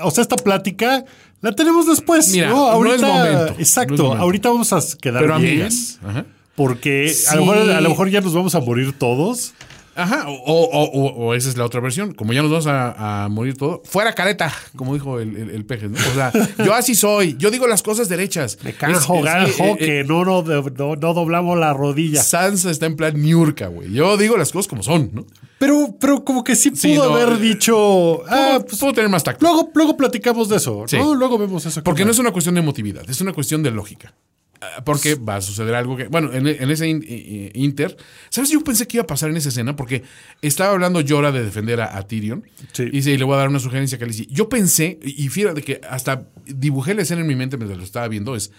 o 0.03 0.11
sea, 0.11 0.21
esta 0.21 0.35
plática 0.35 1.03
la 1.41 1.51
tenemos 1.53 1.85
después. 1.87 2.29
Mira, 2.31 2.49
no, 2.49 2.55
no 2.55 2.61
ahorita, 2.71 2.95
es 2.95 3.01
momento, 3.01 3.55
Exacto, 3.59 3.89
no 3.89 3.95
es 3.95 4.01
momento. 4.01 4.23
ahorita 4.23 4.49
vamos 4.49 4.73
a 4.73 4.79
quedar 5.01 5.21
Pero 5.21 5.37
bien. 5.39 5.51
amigas. 5.51 5.99
Ajá. 6.05 6.25
Porque 6.55 7.13
a, 7.29 7.35
lo 7.35 7.45
mejor, 7.45 7.71
a 7.71 7.81
lo 7.81 7.89
mejor 7.89 8.09
ya 8.09 8.21
nos 8.21 8.33
vamos 8.33 8.53
a 8.55 8.59
morir 8.59 8.93
todos. 8.97 9.53
Ajá, 9.95 10.25
o, 10.27 10.33
o- 10.35 10.83
o- 10.85 11.13
o 11.27 11.33
esa 11.35 11.49
es 11.49 11.57
la 11.57 11.65
otra 11.65 11.79
versión. 11.79 12.13
Como 12.15 12.33
ya 12.33 12.41
nos 12.41 12.49
vamos 12.49 12.65
a, 12.65 13.25
a 13.25 13.29
morir 13.29 13.55
todo. 13.55 13.81
Fuera 13.85 14.13
careta, 14.15 14.51
como 14.75 14.93
dijo 14.95 15.19
el, 15.19 15.35
el, 15.37 15.49
el 15.51 15.65
peje, 15.65 15.87
¿no? 15.87 15.97
O 15.99 16.13
sea, 16.15 16.31
yo 16.65 16.73
así 16.73 16.95
soy. 16.95 17.35
Yo 17.37 17.51
digo 17.51 17.67
las 17.67 17.83
cosas 17.83 18.09
derechas. 18.09 18.57
Me 18.63 18.71
Es- 18.71 18.75
es- 18.77 19.07
ganjo, 19.23 19.63
eh, 19.63 19.71
eh, 19.73 19.77
que 19.77 20.03
no, 20.03 20.25
no, 20.25 20.41
no, 20.43 20.95
doblamos 21.13 21.59
la 21.59 21.73
rodilla. 21.73 22.23
Sansa 22.23 22.71
está 22.71 22.87
en 22.87 22.95
plan 22.95 23.21
Niurka, 23.21 23.67
güey. 23.67 23.91
Yo 23.91 24.17
digo 24.17 24.35
las 24.35 24.51
cosas 24.51 24.67
como 24.67 24.81
son, 24.81 25.11
¿no? 25.13 25.25
Pero, 25.65 25.95
pero 25.97 26.25
como 26.25 26.43
que 26.43 26.55
sí 26.57 26.71
pudo 26.71 26.79
Sí, 26.81 26.93
no, 26.95 27.03
haber 27.03 27.29
eh, 27.37 27.41
dicho, 27.41 28.23
ah, 28.27 28.55
Puedo- 28.57 28.65
pues 28.65 28.79
puedo 28.81 28.93
tener 28.93 29.09
más 29.09 29.23
tacto. 29.23 29.45
luego, 29.45 29.71
luego 29.73 29.95
platicamos 29.95 30.49
de 30.49 30.57
eso, 30.57 30.83
Sí. 30.87 30.97
¿no? 30.97 31.15
Luego 31.15 31.37
vemos 31.37 31.65
eso. 31.65 31.81
Porque 31.83 32.03
no 32.03 32.11
es 32.11 32.19
una 32.19 32.31
cuestión 32.31 32.55
de 32.55 32.61
emotividad, 32.61 33.09
es 33.09 33.21
una 33.21 33.31
cuestión 33.31 33.63
de 33.63 33.71
lógica. 33.71 34.13
Ah, 34.59 34.81
Porque 34.83 35.15
va 35.15 35.37
a 35.37 35.41
suceder 35.41 35.73
algo 35.75 35.95
que, 35.95 36.07
bueno, 36.09 36.33
en, 36.33 36.47
en 36.47 36.69
ese 36.69 36.87
in- 36.87 37.03
eh, 37.07 37.51
inter, 37.53 37.95
¿sabes? 38.29 38.49
Yo 38.49 38.61
pensé 38.61 38.87
que 38.87 38.97
iba 38.97 39.03
a 39.03 39.07
pasar 39.07 39.29
en 39.29 39.37
esa 39.37 39.49
escena 39.49 39.75
porque 39.75 40.03
estaba 40.41 40.71
hablando 40.73 40.99
Llora 41.01 41.31
de 41.31 41.43
defender 41.43 41.79
a, 41.81 41.97
a 41.97 42.07
Tyrion. 42.07 42.43
Sí. 42.73 42.89
Y, 42.91 42.97
y 43.09 43.17
le 43.17 43.23
voy 43.23 43.35
a 43.35 43.37
dar 43.37 43.49
una 43.49 43.59
sugerencia 43.59 43.97
que 43.97 44.05
le 44.05 44.11
hice. 44.11 44.27
Yo 44.29 44.49
pensé, 44.49 44.99
y 45.03 45.29
fíjate 45.29 45.61
que 45.61 45.79
hasta 45.89 46.27
dibujé 46.45 46.93
la 46.93 47.03
escena 47.03 47.21
en 47.21 47.27
mi 47.27 47.35
mente 47.35 47.55
mientras 47.57 47.77
lo 47.77 47.83
estaba 47.85 48.07
viendo, 48.09 48.35
es, 48.35 48.51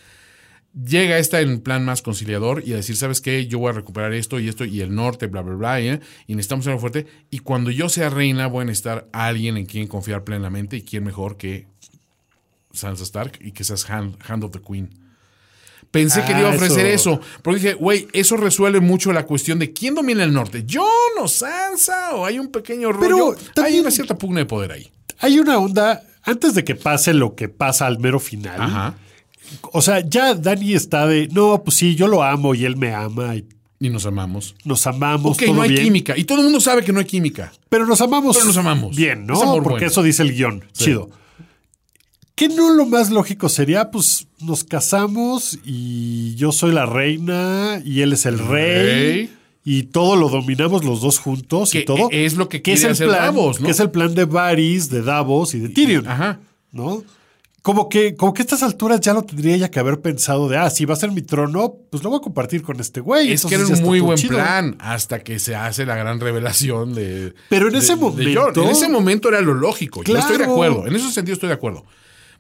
llega 0.75 1.19
esta 1.19 1.41
en 1.41 1.61
plan 1.61 1.85
más 1.85 2.03
conciliador 2.03 2.63
y 2.67 2.73
a 2.73 2.77
decir, 2.77 2.97
¿sabes 2.97 3.21
qué? 3.21 3.47
Yo 3.47 3.59
voy 3.59 3.71
a 3.71 3.73
recuperar 3.73 4.13
esto 4.13 4.41
y 4.41 4.49
esto 4.49 4.65
y 4.65 4.81
el 4.81 4.95
norte, 4.95 5.27
bla, 5.29 5.43
bla, 5.43 5.55
bla, 5.55 5.81
¿eh? 5.81 6.01
y 6.27 6.35
necesitamos 6.35 6.67
algo 6.67 6.81
fuerte. 6.81 7.07
Y 7.31 7.39
cuando 7.41 7.71
yo 7.71 7.89
sea 7.89 8.11
reina, 8.11 8.47
voy 8.47 8.63
a 8.63 8.65
necesitar 8.67 9.09
a 9.13 9.27
alguien 9.27 9.57
en 9.57 9.67
quien 9.67 9.87
confiar 9.87 10.25
plenamente 10.25 10.77
y 10.77 10.83
quién 10.83 11.05
mejor 11.05 11.37
que 11.37 11.67
Sansa 12.73 13.05
Stark 13.05 13.39
y 13.41 13.53
que 13.53 13.63
seas 13.65 13.89
Hand, 13.89 14.17
Hand 14.27 14.45
of 14.45 14.51
the 14.51 14.61
Queen. 14.61 14.91
Pensé 15.91 16.25
que 16.25 16.33
le 16.33 16.41
iba 16.41 16.49
a 16.49 16.53
Ah, 16.53 16.57
ofrecer 16.57 16.87
eso. 16.87 17.13
eso. 17.13 17.21
Porque 17.41 17.61
dije, 17.61 17.75
güey, 17.75 18.09
eso 18.13 18.37
resuelve 18.37 18.81
mucho 18.81 19.13
la 19.13 19.27
cuestión 19.27 19.61
de 19.61 19.73
quién 19.73 19.95
domina 19.95 20.25
el 20.25 20.33
norte. 20.33 20.65
¿Jon 20.69 20.85
o 21.21 21.29
Sansa? 21.29 22.17
¿O 22.17 22.25
hay 22.27 22.41
un 22.41 22.49
pequeño 22.51 22.91
rollo? 22.91 23.37
Pero 23.55 23.65
Hay 23.65 23.79
una 23.79 23.93
cierta 23.93 24.19
pugna 24.19 24.41
de 24.41 24.47
poder 24.47 24.73
ahí. 24.73 24.91
Hay 25.21 25.39
una 25.39 25.57
onda, 25.59 26.03
antes 26.25 26.55
de 26.55 26.65
que 26.65 26.75
pase 26.75 27.15
lo 27.15 27.37
que 27.37 27.49
pasa 27.49 27.87
al 27.87 28.01
mero 28.01 28.19
final, 28.19 28.61
Ajá. 28.61 28.95
O 29.73 29.83
sea, 29.83 30.01
ya 30.09 30.35
Dani 30.35 30.75
está 30.75 31.07
de, 31.07 31.29
no, 31.29 31.63
pues 31.65 31.77
sí, 31.77 31.95
yo 31.95 32.07
lo 32.09 32.23
amo 32.23 32.55
y 32.55 32.65
él 32.65 32.77
me 32.77 32.93
ama 32.95 33.37
y 33.37 33.47
Y 33.81 33.91
nos 33.91 34.07
amamos. 34.07 34.55
nos 34.65 34.87
amamos, 34.87 35.37
Ok, 35.37 35.45
todo 35.47 35.55
no 35.57 35.63
hay 35.63 35.71
bien. 35.71 35.85
química. 35.85 36.17
Y 36.17 36.25
todo 36.25 36.39
el 36.39 36.45
mundo 36.45 36.61
sabe 36.61 36.83
que 36.85 36.93
no 36.93 36.99
hay 37.01 37.05
química. 37.05 37.53
Pero 37.69 37.87
nos 37.87 38.01
amamos. 38.01 38.37
Pero 38.37 38.47
nos 38.49 38.57
amamos. 38.57 38.97
Bien, 38.97 39.27
¿no? 39.27 39.35
Es 39.35 39.41
Porque 39.41 39.69
bueno. 39.71 39.87
eso 39.87 40.03
dice 40.03 40.23
el 40.23 40.33
guion. 40.35 40.65
Chido. 40.73 41.11
¿Qué 42.35 42.49
no 42.49 42.71
lo 42.75 42.85
más 42.87 43.11
lógico 43.11 43.49
sería? 43.49 43.91
Pues 43.91 44.27
nos 44.41 44.65
casamos 44.65 45.59
y 45.65 46.35
yo 46.35 46.51
soy 46.51 46.73
la 46.73 46.85
reina 46.87 47.81
y 47.85 48.01
él 48.01 48.13
es 48.13 48.27
el 48.27 48.39
rey. 48.41 48.83
Rey. 48.85 49.35
Y 49.67 49.85
todo 49.85 50.17
lo 50.17 50.29
dominamos 50.29 50.85
los 50.85 51.01
dos 51.01 51.19
juntos 51.19 51.71
Que 51.71 51.81
y 51.81 51.85
todo. 51.85 52.09
es 52.11 52.35
lo 52.35 52.49
que 52.49 52.59
es 52.59 52.63
quiere 52.65 52.83
el 52.83 52.91
hacer 52.91 53.07
plan, 53.09 53.21
Davos, 53.21 53.61
¿no? 53.61 53.67
Que 53.67 53.73
es 53.73 53.81
el 53.81 53.91
plan 53.91 54.15
de 54.15 54.25
Varys, 54.25 54.91
de 54.91 55.03
Davos 55.03 55.55
y 55.55 55.61
de 55.61 55.69
Tyrion. 55.71 56.07
Ajá. 56.09 56.41
¿No? 56.73 57.03
Como 57.65 57.89
que, 57.89 58.15
como 58.15 58.35
que 58.35 58.43
a 58.43 58.45
estas 58.45 58.63
alturas 58.63 59.01
ya 59.01 59.15
lo 59.15 59.23
tendría 59.23 59.57
ya 59.57 59.71
que 59.71 59.81
haber 59.81 60.03
pensado 60.03 60.51
de, 60.51 60.59
ah, 60.59 60.69
si 60.69 60.85
va 60.85 60.93
a 60.93 60.97
ser 60.99 61.13
mi 61.13 61.23
trono, 61.23 61.77
pues 61.91 62.03
lo 62.03 62.11
voy 62.11 62.19
a 62.19 62.21
compartir 62.21 62.61
con 62.61 62.79
este 62.79 63.01
güey. 63.01 63.33
Es 63.33 63.47
que 63.47 63.55
era 63.55 63.65
un 63.67 63.83
muy 63.83 64.01
buen 64.01 64.19
chido. 64.19 64.35
plan 64.35 64.77
hasta 64.81 65.21
que 65.21 65.39
se 65.39 65.55
hace 65.57 65.87
la 65.87 65.97
gran 65.97 66.21
revelación 66.21 66.95
de. 66.95 67.33
Pero 67.49 67.69
en 67.69 67.77
ese 67.77 67.95
de- 67.95 68.01
momento-. 68.03 68.63
En 68.63 68.69
ese 68.69 68.87
momento 68.91 69.31
era 69.31 69.41
lo 69.41 69.55
lógico. 69.55 70.03
Yo 70.05 70.15
estoy 70.19 70.37
de 70.37 70.45
acuerdo. 70.45 70.87
En 70.87 70.95
ese 70.95 71.11
sentido 71.11 71.33
estoy 71.33 71.49
de 71.49 71.55
acuerdo. 71.55 71.87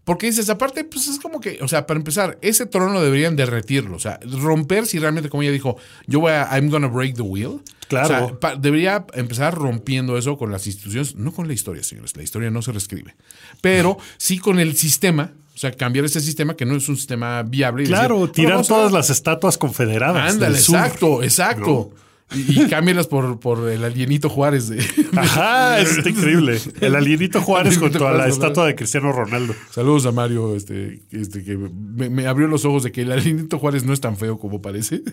Porque 0.05 0.27
dices, 0.27 0.51
aparte, 0.51 0.85
pues 0.85 1.09
es 1.09 1.19
como 1.19 1.41
que, 1.41 1.59
o 1.63 1.69
sea, 1.69 1.87
para 1.87 1.99
empezar, 1.99 2.39
ese 2.43 2.67
trono 2.67 3.01
deberían 3.01 3.37
derretirlo. 3.37 3.97
O 3.97 3.99
sea, 3.99 4.21
romper 4.23 4.85
si 4.87 4.99
realmente, 4.99 5.31
como 5.31 5.43
ella 5.43 5.53
dijo, 5.53 5.77
yo 6.07 6.21
voy 6.21 6.33
a, 6.33 6.47
I'm 6.53 6.69
gonna 6.69 6.89
break 6.89 7.15
the 7.15 7.23
wheel. 7.23 7.61
Claro. 7.89 8.05
O 8.25 8.29
sea, 8.29 8.39
pa- 8.41 8.57
debería 8.57 9.07
empezar 9.15 9.55
rompiendo 9.55 10.19
eso 10.19 10.37
con 10.37 10.51
las 10.53 10.67
instituciones, 10.67 11.17
no 11.17 11.33
con 11.33 11.47
la 11.49 11.55
historia, 11.55 11.83
señores. 11.83 12.17
La 12.17 12.23
historia 12.23 12.51
no 12.51 12.61
se 12.61 12.73
reescribe. 12.73 13.15
Pero 13.63 13.97
sí 14.19 14.39
con 14.39 14.59
el 14.61 14.77
sistema. 14.77 15.33
O 15.55 15.59
sea, 15.59 15.71
cambiar 15.73 16.05
ese 16.05 16.21
sistema 16.21 16.55
que 16.57 16.67
no 16.67 16.75
es 16.77 16.89
un 16.89 16.97
sistema 16.97 17.43
viable. 17.45 17.85
y 17.85 17.87
Claro, 17.87 18.17
"Bueno, 18.19 18.33
tirar 18.33 18.59
a- 18.59 18.63
todas 18.63 18.93
las 18.93 19.09
estatuas 19.09 19.57
confederadas. 19.57 20.33
Ándale, 20.35 20.59
sur. 20.59 20.77
exacto, 20.77 21.23
exacto. 21.23 21.93
Y, 22.35 22.63
y 22.63 22.69
cámbialas 22.69 23.07
por, 23.07 23.39
por 23.41 23.69
el 23.69 23.85
alienito 23.85 24.29
Juárez. 24.29 24.69
De, 24.69 24.85
Ajá, 25.17 25.81
eso 25.81 25.99
está 25.99 26.11
increíble. 26.11 26.59
El 26.81 26.95
alienito 26.95 27.41
Juárez 27.41 27.79
junto 27.79 28.07
a 28.07 28.13
la 28.13 28.29
estatua 28.29 28.67
de 28.67 28.75
Cristiano 28.75 29.13
Ronaldo. 29.13 29.55
Saludos 29.71 30.07
a 30.07 30.13
Mario, 30.13 30.55
este, 30.57 31.03
este 31.11 31.45
que 31.45 31.57
me, 31.57 32.11
me 32.11 32.27
abrió 32.27 32.47
los 32.47 32.65
ojos 32.65 32.83
de 32.83 32.93
que 32.93 33.03
el 33.03 33.13
alienito 33.13 33.59
Juárez 33.59 33.85
no 33.85 33.93
es 33.93 34.01
tan 34.01 34.17
feo 34.17 34.39
como 34.39 34.61
parece. 34.63 35.03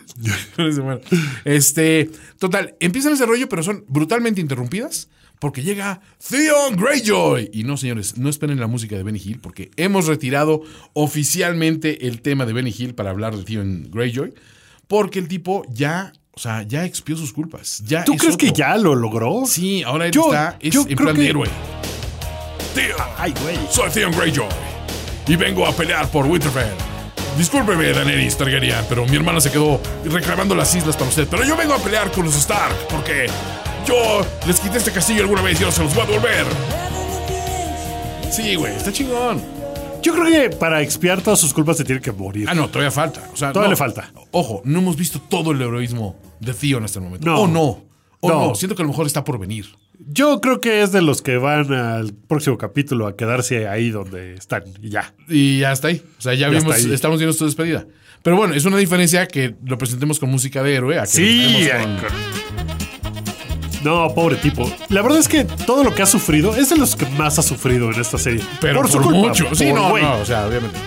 Este, 1.46 2.10
total, 2.38 2.76
empiezan 2.80 3.14
ese 3.14 3.26
rollo, 3.26 3.50
pero 3.50 3.64
son 3.64 3.84
brutalmente 3.88 4.42
interrumpidas 4.42 5.10
porque 5.40 5.64
llega 5.64 6.02
Theon 6.30 6.76
Greyjoy. 6.76 7.50
Y 7.54 7.64
no, 7.64 7.78
señores, 7.78 8.18
no 8.18 8.30
esperen 8.30 8.60
la 8.60 8.68
música 8.68 8.96
de 8.96 9.04
Benny 9.04 9.22
Hill 9.24 9.40
porque 9.40 9.72
hemos 9.76 10.08
retirado 10.08 10.62
oficialmente 10.94 12.08
el 12.08 12.22
tema 12.22 12.46
de 12.46 12.54
Benny 12.54 12.74
Hill 12.78 12.96
para 12.96 13.10
hablar 13.10 13.36
de 13.36 13.44
Theon 13.44 13.90
Greyjoy 13.92 14.34
porque 14.92 15.20
el 15.20 15.30
tipo 15.30 15.64
ya, 15.70 16.12
o 16.34 16.40
sea, 16.40 16.64
ya 16.64 16.86
expió 16.86 17.16
sus 17.18 17.34
culpas. 17.34 17.82
Ya 17.86 18.04
¿Tú 18.04 18.14
es 18.14 18.20
crees 18.22 18.38
que 18.38 18.52
ya 18.52 18.76
lo 18.78 18.96
logró? 18.96 19.44
Sí, 19.46 19.84
ahora 19.84 20.06
él 20.06 20.12
Yo- 20.12 20.26
está 20.28 20.58
es 20.60 20.74
yo 20.74 20.82
en 20.82 20.88
creo 20.88 20.98
plan 20.98 21.16
de 21.16 21.22
que- 21.24 21.30
héroe. 21.30 21.48
Tío, 22.76 22.96
Ay, 23.18 23.34
güey. 23.42 23.58
soy 23.70 23.90
Theon 23.92 24.12
Greyjoy 24.14 24.48
y 25.28 25.36
vengo 25.36 25.66
a 25.68 25.74
pelear 25.74 26.08
por 26.10 26.26
Winterfell. 26.26 26.72
Discúlpeme, 27.38 27.92
Daenerys 27.92 28.38
Targaryen, 28.38 28.86
pero 28.90 29.06
mi 29.06 29.16
hermana 29.16 29.40
se 29.42 29.52
quedó 29.52 29.80
reclamando 30.06 30.56
las 30.56 30.74
islas 30.76 30.96
para 30.96 31.10
usted. 31.10 31.28
Pero 31.30 31.44
yo 31.46 31.56
vengo 31.58 31.74
a 31.74 31.80
pelear 31.80 32.12
con 32.12 32.26
los 32.26 32.36
Stark 32.36 32.76
porque 32.90 33.28
yo 33.88 34.26
les 34.48 34.60
quité 34.60 34.78
este 34.78 34.92
castillo 34.92 35.22
alguna 35.22 35.42
vez 35.42 35.60
y 35.60 35.64
ahora 35.64 35.76
se 35.76 35.84
los 35.84 35.94
voy 35.94 36.04
a 36.04 36.08
devolver. 36.08 36.46
Sí, 38.32 38.56
güey, 38.56 38.76
está 38.76 38.92
chingón. 38.92 39.42
Yo 40.02 40.14
creo 40.16 40.26
que 40.50 40.56
para 40.56 40.82
expiar 40.82 41.22
todas 41.22 41.40
sus 41.40 41.54
culpas 41.54 41.78
se 41.78 41.84
tiene 41.84 42.02
que 42.02 42.12
morir. 42.12 42.48
Ah, 42.50 42.54
no, 42.56 42.68
todavía 42.70 42.92
falta. 42.92 43.22
O 43.34 43.38
sea, 43.38 43.50
Todavía 43.52 43.68
no. 43.68 43.72
le 43.74 43.78
falta. 43.78 44.12
Ojo, 44.32 44.62
no 44.66 44.80
hemos 44.80 44.96
visto 44.96 45.20
todo 45.22 45.52
el 45.52 45.62
heroísmo 45.62 46.16
de 46.40 46.54
Theon 46.54 46.84
hasta 46.84 47.00
el 47.00 47.06
momento. 47.06 47.26
No. 47.26 47.42
O 47.42 47.48
no. 47.48 47.84
O 48.20 48.30
No. 48.30 48.48
no. 48.50 48.56
Siento 48.56 48.76
que 48.76 48.82
a 48.82 48.86
lo 48.86 48.90
mejor 48.90 49.06
está 49.08 49.24
por 49.24 49.40
venir. 49.40 49.66
Yo 50.08 50.42
creo 50.42 50.60
que 50.60 50.82
es 50.82 50.92
de 50.92 51.02
los 51.04 51.22
que 51.22 51.38
van 51.38 51.72
al 51.74 52.14
próximo 52.14 52.58
capítulo 52.58 53.06
a 53.06 53.16
quedarse 53.16 53.68
ahí 53.68 53.92
donde 53.92 54.34
están 54.34 54.64
y 54.82 54.90
ya. 54.90 55.14
Y 55.30 55.60
ya 55.60 55.72
está 55.72 55.90
ahí. 55.90 56.02
O 56.18 56.22
sea, 56.22 56.34
ya, 56.34 56.50
Ya 56.52 56.58
vimos, 56.60 56.76
estamos 56.86 57.20
viendo 57.20 57.34
su 57.34 57.46
despedida. 57.46 57.86
Pero 58.24 58.36
bueno, 58.36 58.54
es 58.56 58.66
una 58.66 58.78
diferencia 58.78 59.28
que 59.28 59.56
lo 59.64 59.78
presentemos 59.78 60.20
con 60.20 60.30
música 60.30 60.64
de 60.64 60.76
héroe. 60.76 60.98
A 61.00 61.04
que 61.04 61.08
Sí. 61.08 61.68
con- 61.82 62.81
No, 63.84 64.14
pobre 64.14 64.36
tipo. 64.38 64.72
La 64.90 65.02
verdad 65.02 65.20
es 65.20 65.28
que 65.28 65.44
todo 65.44 65.84
lo 65.84 65.94
que 65.96 66.02
ha 66.04 66.06
sufrido 66.06 66.56
es 66.56 66.70
de 66.70 66.78
los 66.78 66.96
que 66.96 67.06
más 67.18 67.40
ha 67.40 67.42
sufrido 67.42 67.92
en 67.92 68.00
esta 68.00 68.18
serie. 68.18 68.44
Pero 68.60 68.82
por, 68.82 68.92
su 68.92 69.02
culpa, 69.02 69.18
mucho. 69.30 69.54
Sí, 69.56 69.66
por 69.66 69.76
no, 69.76 69.90
güey. 69.90 70.04
no, 70.04 70.18
o 70.20 70.26
sea, 70.26 70.46
obviamente. 70.48 70.78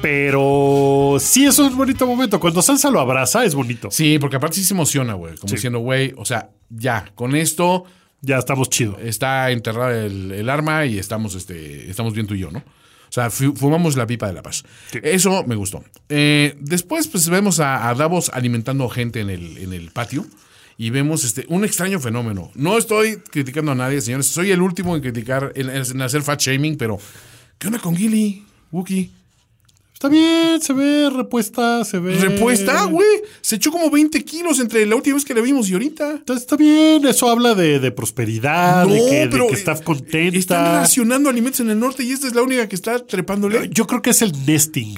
Pero 0.00 1.16
sí 1.20 1.44
es 1.46 1.58
un 1.58 1.76
bonito 1.76 2.06
momento. 2.06 2.40
Cuando 2.40 2.62
Sansa 2.62 2.90
lo 2.90 3.00
abraza 3.00 3.44
es 3.44 3.54
bonito. 3.54 3.90
Sí, 3.90 4.18
porque 4.18 4.36
aparte 4.36 4.56
sí 4.56 4.64
se 4.64 4.74
emociona, 4.74 5.14
güey. 5.14 5.34
Como 5.36 5.48
Sí. 5.48 5.56
diciendo, 5.56 5.78
güey, 5.80 6.14
o 6.16 6.24
sea, 6.24 6.50
ya, 6.70 7.12
con 7.14 7.36
esto 7.36 7.84
Ya 8.22 8.38
estamos 8.38 8.68
chido. 8.70 8.98
está 9.02 9.50
enterrada 9.50 10.04
el, 10.04 10.32
el 10.32 10.48
arma 10.50 10.84
y 10.86 10.98
estamos, 10.98 11.34
este, 11.34 11.90
estamos 11.90 12.14
bien 12.14 12.26
tú 12.26 12.34
y 12.34 12.40
yo, 12.40 12.50
¿no? 12.50 12.58
O 12.58 13.12
sea, 13.12 13.28
fu- 13.30 13.54
fumamos 13.54 13.96
la 13.96 14.06
pipa 14.06 14.26
de 14.28 14.32
la 14.34 14.42
paz. 14.42 14.62
Eso 15.02 15.44
me 15.46 15.54
gustó. 15.56 15.82
Eh, 16.08 16.54
después, 16.60 17.08
pues 17.08 17.28
vemos 17.28 17.60
a, 17.60 17.88
a 17.88 17.94
Davos 17.94 18.30
alimentando 18.32 18.88
gente 18.88 19.20
en 19.20 19.30
el, 19.30 19.58
en 19.58 19.72
el 19.72 19.90
patio 19.90 20.26
y 20.80 20.88
vemos 20.88 21.24
este, 21.24 21.44
un 21.48 21.62
extraño 21.62 22.00
fenómeno. 22.00 22.50
No 22.54 22.78
estoy 22.78 23.18
criticando 23.18 23.72
a 23.72 23.74
nadie, 23.74 24.00
señores. 24.00 24.28
Soy 24.28 24.50
el 24.50 24.62
último 24.62 24.96
en 24.96 25.02
criticar, 25.02 25.52
en, 25.54 25.68
en 25.68 26.00
hacer 26.00 26.22
fat 26.22 26.40
shaming, 26.40 26.78
pero 26.78 26.98
¿qué 27.58 27.66
onda 27.66 27.78
con 27.78 27.94
Gilly? 27.94 28.46
Wookie. 28.72 29.10
Está 29.92 30.08
bien, 30.08 30.58
se 30.62 30.72
ve 30.72 31.10
repuesta, 31.10 31.84
se 31.84 31.98
ve. 31.98 32.14
Repuesta, 32.14 32.84
güey. 32.84 33.06
Se 33.42 33.56
echó 33.56 33.70
como 33.70 33.90
20 33.90 34.24
kilos 34.24 34.58
entre 34.58 34.86
la 34.86 34.96
última 34.96 35.16
vez 35.16 35.26
que 35.26 35.34
la 35.34 35.42
vimos 35.42 35.68
y 35.68 35.74
ahorita. 35.74 36.14
Está, 36.14 36.32
está 36.32 36.56
bien, 36.56 37.06
eso 37.06 37.28
habla 37.28 37.54
de, 37.54 37.78
de 37.78 37.90
prosperidad, 37.90 38.86
de, 38.86 39.04
que, 39.06 39.26
de 39.26 39.46
que 39.48 39.52
está 39.52 39.72
eh, 39.72 39.82
contenta. 39.84 40.38
Están 40.38 40.64
racionando 40.80 41.28
alimentos 41.28 41.60
en 41.60 41.68
el 41.68 41.78
norte 41.78 42.04
y 42.04 42.12
esta 42.12 42.26
es 42.26 42.34
la 42.34 42.40
única 42.40 42.66
que 42.70 42.76
está 42.76 43.04
trepándole. 43.04 43.68
Yo 43.70 43.86
creo 43.86 44.00
que 44.00 44.10
es 44.10 44.22
el 44.22 44.32
nesting 44.46 44.96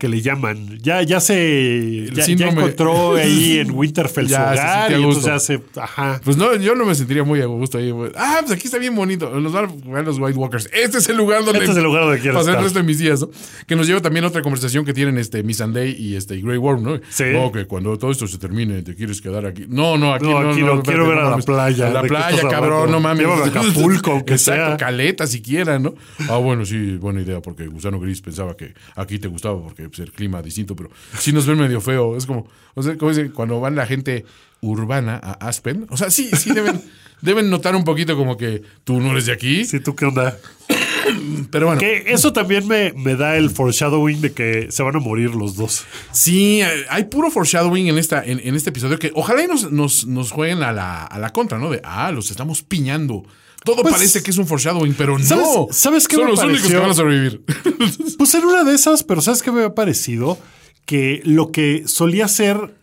que 0.00 0.08
le 0.08 0.20
llaman. 0.22 0.78
Ya, 0.82 1.02
ya 1.02 1.20
se. 1.20 2.08
Ya, 2.12 2.24
ya 2.26 2.48
encontró 2.48 3.14
ahí 3.16 3.58
en 3.58 3.70
Winterfell 3.70 4.24
su 4.28 4.34
se 4.34 4.40
hogar 4.40 4.90
y 4.90 4.94
entonces 4.94 5.24
ya 5.24 5.38
se. 5.38 5.62
Ajá. 5.76 6.20
Pues 6.24 6.36
no, 6.36 6.56
yo 6.56 6.74
no 6.74 6.84
me 6.86 6.94
sentiría 6.94 7.22
muy 7.22 7.40
a 7.40 7.46
gusto 7.46 7.78
ahí. 7.78 7.92
Ah, 8.16 8.38
pues 8.40 8.52
aquí 8.52 8.66
está 8.66 8.78
bien 8.78 8.96
bonito. 8.96 9.30
Nos 9.38 9.52
van 9.52 9.66
a 9.66 9.68
jugar 9.68 10.04
los 10.04 10.18
White 10.18 10.38
Walkers. 10.38 10.68
Este 10.72 10.98
es 10.98 11.08
el 11.08 11.16
lugar 11.18 11.44
donde. 11.44 11.60
Este 11.60 11.72
es 11.72 11.76
el 11.76 11.84
lugar 11.84 12.04
donde 12.04 12.18
quiero 12.18 12.34
pasar 12.38 12.54
el 12.54 12.54
estar. 12.54 12.64
resto 12.64 12.78
de 12.80 12.84
mis 12.84 12.98
días, 12.98 13.20
¿no? 13.20 13.30
Que 13.66 13.76
nos 13.76 13.86
lleva 13.86 14.00
también 14.00 14.24
a 14.24 14.28
otra 14.28 14.40
conversación 14.42 14.84
que 14.84 14.94
tienen 14.94 15.18
este 15.18 15.42
Miss 15.42 15.58
Sunday 15.58 15.94
y 15.96 16.16
este 16.16 16.40
Grey 16.40 16.56
Worm, 16.56 16.82
¿no? 16.82 17.00
Sí. 17.10 17.24
No, 17.32 17.52
que 17.52 17.66
cuando 17.66 17.98
todo 17.98 18.10
esto 18.10 18.26
se 18.26 18.38
termine, 18.38 18.82
te 18.82 18.94
quieres 18.94 19.20
quedar 19.20 19.44
aquí. 19.44 19.66
No, 19.68 19.98
no, 19.98 20.14
aquí 20.14 20.24
No, 20.24 20.42
no. 20.42 20.50
aquí 20.50 20.62
no, 20.62 20.82
quiero 20.82 21.06
ver 21.06 21.18
a 21.18 21.30
la 21.30 21.36
playa. 21.36 21.88
A 21.88 21.90
la 21.90 22.02
¿De 22.02 22.08
qué 22.08 22.14
playa, 22.14 22.48
cabrón, 22.48 22.90
no 22.90 23.00
mames. 23.00 23.26
Llévame 23.26 23.42
a 23.42 23.46
Acapulco, 23.48 24.10
aunque 24.12 24.32
Exacto, 24.34 24.66
sea. 24.68 24.76
caleta 24.78 25.26
siquiera, 25.26 25.78
¿no? 25.78 25.94
Ah, 26.28 26.38
bueno, 26.38 26.64
sí, 26.64 26.96
buena 26.96 27.20
idea, 27.20 27.40
porque 27.42 27.66
Gusano 27.66 28.00
Gris 28.00 28.22
pensaba 28.22 28.56
que 28.56 28.72
aquí 28.96 29.18
te 29.18 29.28
gustaba 29.28 29.62
porque 29.62 29.89
pues, 29.90 30.00
el 30.00 30.12
clima 30.12 30.42
distinto, 30.42 30.74
pero 30.74 30.90
sí 31.18 31.32
nos 31.32 31.46
ven 31.46 31.58
medio 31.58 31.80
feo. 31.80 32.16
Es 32.16 32.26
como, 32.26 32.46
o 32.74 32.82
sea, 32.82 32.96
como 32.96 33.10
dicen, 33.10 33.30
cuando 33.30 33.60
van 33.60 33.76
la 33.76 33.86
gente 33.86 34.24
urbana 34.60 35.20
a 35.22 35.32
Aspen, 35.48 35.86
o 35.90 35.96
sea, 35.96 36.10
sí, 36.10 36.30
sí 36.36 36.52
deben, 36.52 36.80
deben 37.22 37.50
notar 37.50 37.74
un 37.76 37.84
poquito 37.84 38.16
como 38.16 38.36
que 38.36 38.62
tú 38.84 39.00
no 39.00 39.12
eres 39.12 39.26
de 39.26 39.32
aquí, 39.32 39.64
Sí, 39.64 39.80
tú 39.80 39.94
qué 39.94 40.06
onda. 40.06 40.38
pero 41.50 41.66
bueno. 41.66 41.80
Que 41.80 42.04
eso 42.08 42.32
también 42.32 42.66
me, 42.66 42.92
me 42.92 43.16
da 43.16 43.36
el 43.36 43.50
foreshadowing 43.50 44.20
de 44.20 44.32
que 44.32 44.70
se 44.70 44.82
van 44.82 44.96
a 44.96 45.00
morir 45.00 45.34
los 45.34 45.56
dos. 45.56 45.84
Sí, 46.12 46.60
hay 46.88 47.04
puro 47.04 47.30
foreshadowing 47.30 47.88
en, 47.88 47.98
esta, 47.98 48.24
en, 48.24 48.40
en 48.42 48.54
este 48.54 48.70
episodio 48.70 48.98
que 48.98 49.12
ojalá 49.14 49.42
y 49.42 49.46
nos, 49.46 49.70
nos, 49.70 50.06
nos 50.06 50.30
jueguen 50.30 50.62
a 50.62 50.72
la, 50.72 51.04
a 51.04 51.18
la 51.18 51.30
contra, 51.30 51.58
¿no? 51.58 51.70
De, 51.70 51.80
ah, 51.84 52.12
los 52.12 52.30
estamos 52.30 52.62
piñando. 52.62 53.24
Todo 53.64 53.82
Pues, 53.82 53.94
parece 53.94 54.22
que 54.22 54.30
es 54.30 54.38
un 54.38 54.46
foreshadowing, 54.46 54.94
pero 54.94 55.18
¿sabes- 55.18 55.44
no. 55.44 55.66
sabes 55.70 56.08
qué 56.08 56.16
Son 56.16 56.24
me 56.24 56.30
los 56.30 56.40
únicos 56.40 56.62
que 56.62 56.68
pareció? 56.68 56.80
van 56.82 56.90
a 56.90 56.94
sobrevivir. 56.94 57.44
Pues 58.18 58.34
en 58.34 58.44
una 58.44 58.64
de 58.64 58.74
esas, 58.74 59.02
pero 59.02 59.20
¿sabes 59.20 59.42
qué 59.42 59.50
me 59.52 59.64
ha 59.64 59.74
parecido? 59.74 60.38
Que 60.86 61.20
lo 61.24 61.52
que 61.52 61.84
solía 61.86 62.26
ser 62.28 62.74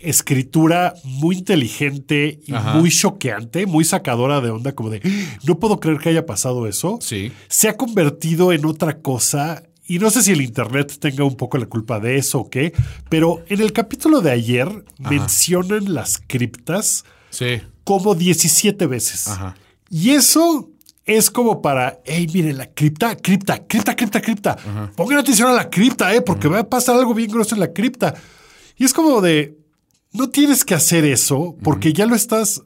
escritura 0.00 0.94
muy 1.04 1.36
inteligente 1.38 2.40
y 2.46 2.52
Ajá. 2.54 2.74
muy 2.74 2.90
choqueante, 2.90 3.64
muy 3.66 3.84
sacadora 3.84 4.40
de 4.40 4.50
onda, 4.50 4.72
como 4.74 4.90
de 4.90 5.00
no 5.44 5.58
puedo 5.58 5.80
creer 5.80 5.98
que 5.98 6.10
haya 6.10 6.26
pasado 6.26 6.66
eso, 6.66 6.98
Sí. 7.00 7.32
se 7.48 7.68
ha 7.68 7.76
convertido 7.76 8.52
en 8.52 8.66
otra 8.66 8.98
cosa. 8.98 9.62
Y 9.86 9.98
no 9.98 10.10
sé 10.10 10.22
si 10.22 10.32
el 10.32 10.40
Internet 10.40 10.96
tenga 10.98 11.24
un 11.24 11.36
poco 11.36 11.56
la 11.58 11.66
culpa 11.66 12.00
de 12.00 12.16
eso 12.16 12.40
o 12.40 12.50
qué, 12.50 12.72
pero 13.08 13.42
en 13.48 13.60
el 13.60 13.72
capítulo 13.72 14.20
de 14.20 14.30
ayer 14.30 14.68
mencionan 14.98 15.92
las 15.94 16.20
criptas 16.26 17.04
Sí. 17.30 17.60
como 17.84 18.14
17 18.14 18.86
veces. 18.86 19.28
Ajá. 19.28 19.56
Y 19.96 20.10
eso 20.10 20.72
es 21.04 21.30
como 21.30 21.62
para, 21.62 22.00
hey, 22.04 22.26
miren, 22.34 22.58
la 22.58 22.66
cripta, 22.66 23.14
cripta, 23.14 23.64
cripta, 23.64 23.94
cripta, 23.94 24.20
cripta. 24.20 24.56
Pongan 24.96 25.18
atención 25.18 25.48
a 25.48 25.52
la 25.52 25.70
cripta, 25.70 26.12
eh, 26.12 26.20
porque 26.20 26.48
va 26.48 26.58
a 26.58 26.68
pasar 26.68 26.96
algo 26.96 27.14
bien 27.14 27.30
grosso 27.30 27.54
en 27.54 27.60
la 27.60 27.72
cripta. 27.72 28.12
Y 28.76 28.82
es 28.82 28.92
como 28.92 29.20
de, 29.20 29.56
no 30.10 30.30
tienes 30.30 30.64
que 30.64 30.74
hacer 30.74 31.04
eso 31.04 31.54
porque 31.62 31.92
ya 31.92 32.06
lo 32.06 32.16
estás 32.16 32.64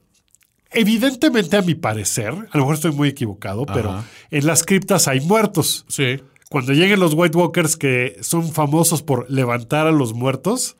Evidentemente, 0.70 1.58
a 1.58 1.62
mi 1.62 1.74
parecer, 1.74 2.28
a 2.28 2.56
lo 2.56 2.60
mejor 2.60 2.76
estoy 2.76 2.92
muy 2.92 3.08
equivocado, 3.08 3.66
pero 3.66 4.02
en 4.30 4.46
las 4.46 4.64
criptas 4.64 5.06
hay 5.06 5.20
muertos. 5.20 5.84
Sí. 5.88 6.22
Cuando 6.48 6.72
lleguen 6.72 7.00
los 7.00 7.12
White 7.12 7.36
Walkers 7.36 7.76
que 7.76 8.16
son 8.22 8.50
famosos 8.52 9.02
por 9.02 9.30
levantar 9.30 9.86
a 9.86 9.92
los 9.92 10.14
muertos, 10.14 10.78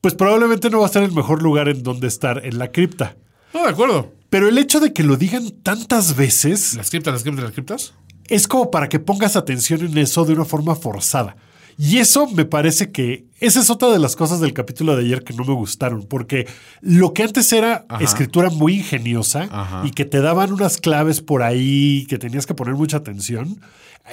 pues 0.00 0.14
probablemente 0.14 0.70
no 0.70 0.80
va 0.80 0.86
a 0.86 0.90
ser 0.90 1.02
el 1.02 1.12
mejor 1.12 1.42
lugar 1.42 1.68
en 1.68 1.82
donde 1.82 2.06
estar 2.06 2.46
en 2.46 2.58
la 2.58 2.70
cripta. 2.70 3.16
No, 3.52 3.64
de 3.64 3.70
acuerdo. 3.70 4.17
Pero 4.30 4.48
el 4.48 4.58
hecho 4.58 4.80
de 4.80 4.92
que 4.92 5.02
lo 5.02 5.16
digan 5.16 5.50
tantas 5.62 6.16
veces 6.16 6.74
Las 6.74 6.90
criptas, 6.90 7.14
las 7.14 7.22
criptas, 7.22 7.44
las 7.44 7.52
criptas. 7.52 7.94
es 8.28 8.46
como 8.46 8.70
para 8.70 8.88
que 8.88 8.98
pongas 8.98 9.36
atención 9.36 9.80
en 9.84 9.96
eso 9.98 10.24
de 10.24 10.34
una 10.34 10.44
forma 10.44 10.74
forzada. 10.76 11.36
Y 11.80 11.98
eso 11.98 12.26
me 12.28 12.44
parece 12.44 12.90
que 12.90 13.26
esa 13.38 13.60
es 13.60 13.70
otra 13.70 13.88
de 13.90 14.00
las 14.00 14.16
cosas 14.16 14.40
del 14.40 14.52
capítulo 14.52 14.96
de 14.96 15.04
ayer 15.04 15.22
que 15.22 15.32
no 15.32 15.44
me 15.44 15.54
gustaron, 15.54 16.02
porque 16.02 16.48
lo 16.80 17.14
que 17.14 17.22
antes 17.22 17.52
era 17.52 17.86
Ajá. 17.88 18.02
escritura 18.02 18.50
muy 18.50 18.78
ingeniosa 18.78 19.48
Ajá. 19.50 19.82
y 19.86 19.92
que 19.92 20.04
te 20.04 20.20
daban 20.20 20.52
unas 20.52 20.78
claves 20.78 21.20
por 21.20 21.44
ahí 21.44 22.04
que 22.08 22.18
tenías 22.18 22.46
que 22.46 22.54
poner 22.54 22.74
mucha 22.74 22.96
atención, 22.96 23.60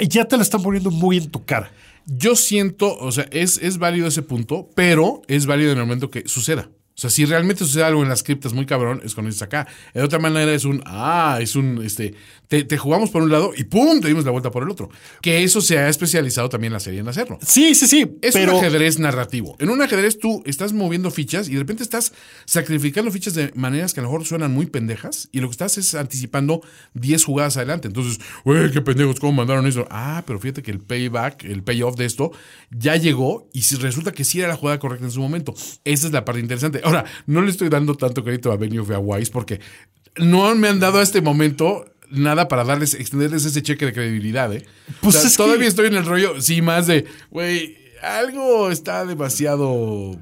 ya 0.07 0.26
te 0.26 0.38
lo 0.38 0.43
están 0.43 0.61
poniendo 0.61 0.91
muy 0.91 1.18
en 1.18 1.32
tu 1.32 1.43
cara. 1.43 1.72
Yo 2.05 2.36
siento, 2.36 2.95
o 2.99 3.11
sea, 3.11 3.26
es, 3.32 3.57
es 3.57 3.80
válido 3.80 4.07
ese 4.07 4.22
punto, 4.22 4.70
pero 4.76 5.24
es 5.28 5.47
válido 5.47 5.72
en 5.72 5.80
el 5.80 5.86
momento 5.86 6.11
que 6.11 6.28
suceda. 6.28 6.70
O 6.95 6.97
sea, 6.97 7.09
si 7.09 7.25
realmente 7.25 7.65
sucede 7.65 7.83
algo 7.83 8.03
en 8.03 8.09
las 8.09 8.23
criptas 8.23 8.53
muy 8.53 8.65
cabrón, 8.65 9.01
es 9.03 9.13
cuando 9.13 9.27
dices 9.27 9.41
acá. 9.41 9.67
De 9.93 10.01
otra 10.01 10.17
manera 10.17 10.53
es 10.53 10.63
un, 10.63 10.81
ah, 10.85 11.39
es 11.41 11.57
un, 11.57 11.83
este, 11.83 12.13
te, 12.47 12.63
te 12.63 12.77
jugamos 12.77 13.09
por 13.09 13.21
un 13.21 13.29
lado 13.29 13.51
y 13.55 13.65
¡pum! 13.65 13.99
te 13.99 14.07
dimos 14.07 14.23
la 14.23 14.31
vuelta 14.31 14.49
por 14.49 14.63
el 14.63 14.69
otro. 14.69 14.89
Que 15.21 15.43
eso 15.43 15.59
se 15.59 15.77
ha 15.77 15.89
especializado 15.89 16.47
también 16.47 16.71
la 16.71 16.79
serie 16.79 17.01
en 17.01 17.07
hacerlo. 17.09 17.37
Sí, 17.45 17.75
sí, 17.75 17.87
sí. 17.87 18.17
Es 18.21 18.33
pero 18.33 18.53
un 18.53 18.63
ajedrez 18.63 18.97
narrativo. 18.97 19.57
En 19.59 19.69
un 19.69 19.81
ajedrez 19.81 20.19
tú 20.19 20.41
estás 20.45 20.71
moviendo 20.71 21.11
fichas 21.11 21.49
y 21.49 21.53
de 21.53 21.59
repente 21.59 21.83
estás 21.83 22.13
sacrificando 22.45 23.11
fichas 23.11 23.33
de 23.33 23.51
maneras 23.55 23.93
que 23.93 23.99
a 23.99 24.03
lo 24.03 24.09
mejor 24.09 24.25
suenan 24.25 24.53
muy 24.53 24.67
pendejas 24.67 25.27
y 25.33 25.41
lo 25.41 25.49
que 25.49 25.51
estás 25.51 25.77
es 25.77 25.95
anticipando 25.95 26.61
10 26.93 27.25
jugadas 27.25 27.57
adelante. 27.57 27.89
Entonces, 27.89 28.21
güey, 28.45 28.71
qué 28.71 28.81
pendejos, 28.81 29.19
¿cómo 29.19 29.33
mandaron 29.33 29.67
eso? 29.67 29.85
Ah, 29.89 30.23
pero 30.25 30.39
fíjate 30.39 30.63
que 30.63 30.71
el 30.71 30.79
payback, 30.79 31.43
el 31.43 31.61
payoff 31.61 31.97
de 31.97 32.05
esto 32.05 32.31
ya 32.71 32.95
llegó 32.95 33.49
y 33.51 33.63
si 33.63 33.75
resulta 33.75 34.13
que 34.13 34.23
sí 34.23 34.39
era 34.39 34.47
la 34.47 34.55
jugada 34.55 34.79
correcta 34.79 35.05
en 35.05 35.11
su 35.11 35.19
momento. 35.19 35.53
Esa 35.83 36.07
es 36.07 36.13
la 36.13 36.23
parte 36.23 36.39
interesante. 36.39 36.84
Ahora, 36.86 37.05
no 37.25 37.41
le 37.41 37.49
estoy 37.51 37.69
dando 37.69 37.95
tanto 37.95 38.23
crédito 38.23 38.51
a 38.51 38.57
Benioff 38.57 38.89
y 38.89 38.93
a 38.93 38.99
Wise 38.99 39.31
porque 39.31 39.59
no 40.17 40.53
me 40.55 40.67
han 40.69 40.79
dado 40.79 40.99
a 40.99 41.03
este 41.03 41.21
momento 41.21 41.86
nada 42.09 42.47
para 42.47 42.63
darles, 42.63 42.93
extenderles 42.93 43.43
ese 43.45 43.61
cheque 43.63 43.86
de 43.88 43.93
credibilidad, 43.93 44.53
¿eh? 44.53 44.65
Pues 45.01 45.15
O 45.15 45.19
sea, 45.19 45.27
es 45.27 45.36
que- 45.38 45.43
todavía 45.43 45.67
estoy 45.67 45.88
en 45.88 45.95
el 45.95 46.05
rollo, 46.05 46.39
sí, 46.41 46.61
más 46.61 46.88
de, 46.88 47.05
güey, 47.31 47.77
algo 48.01 48.69
está 48.69 49.05
demasiado 49.05 50.17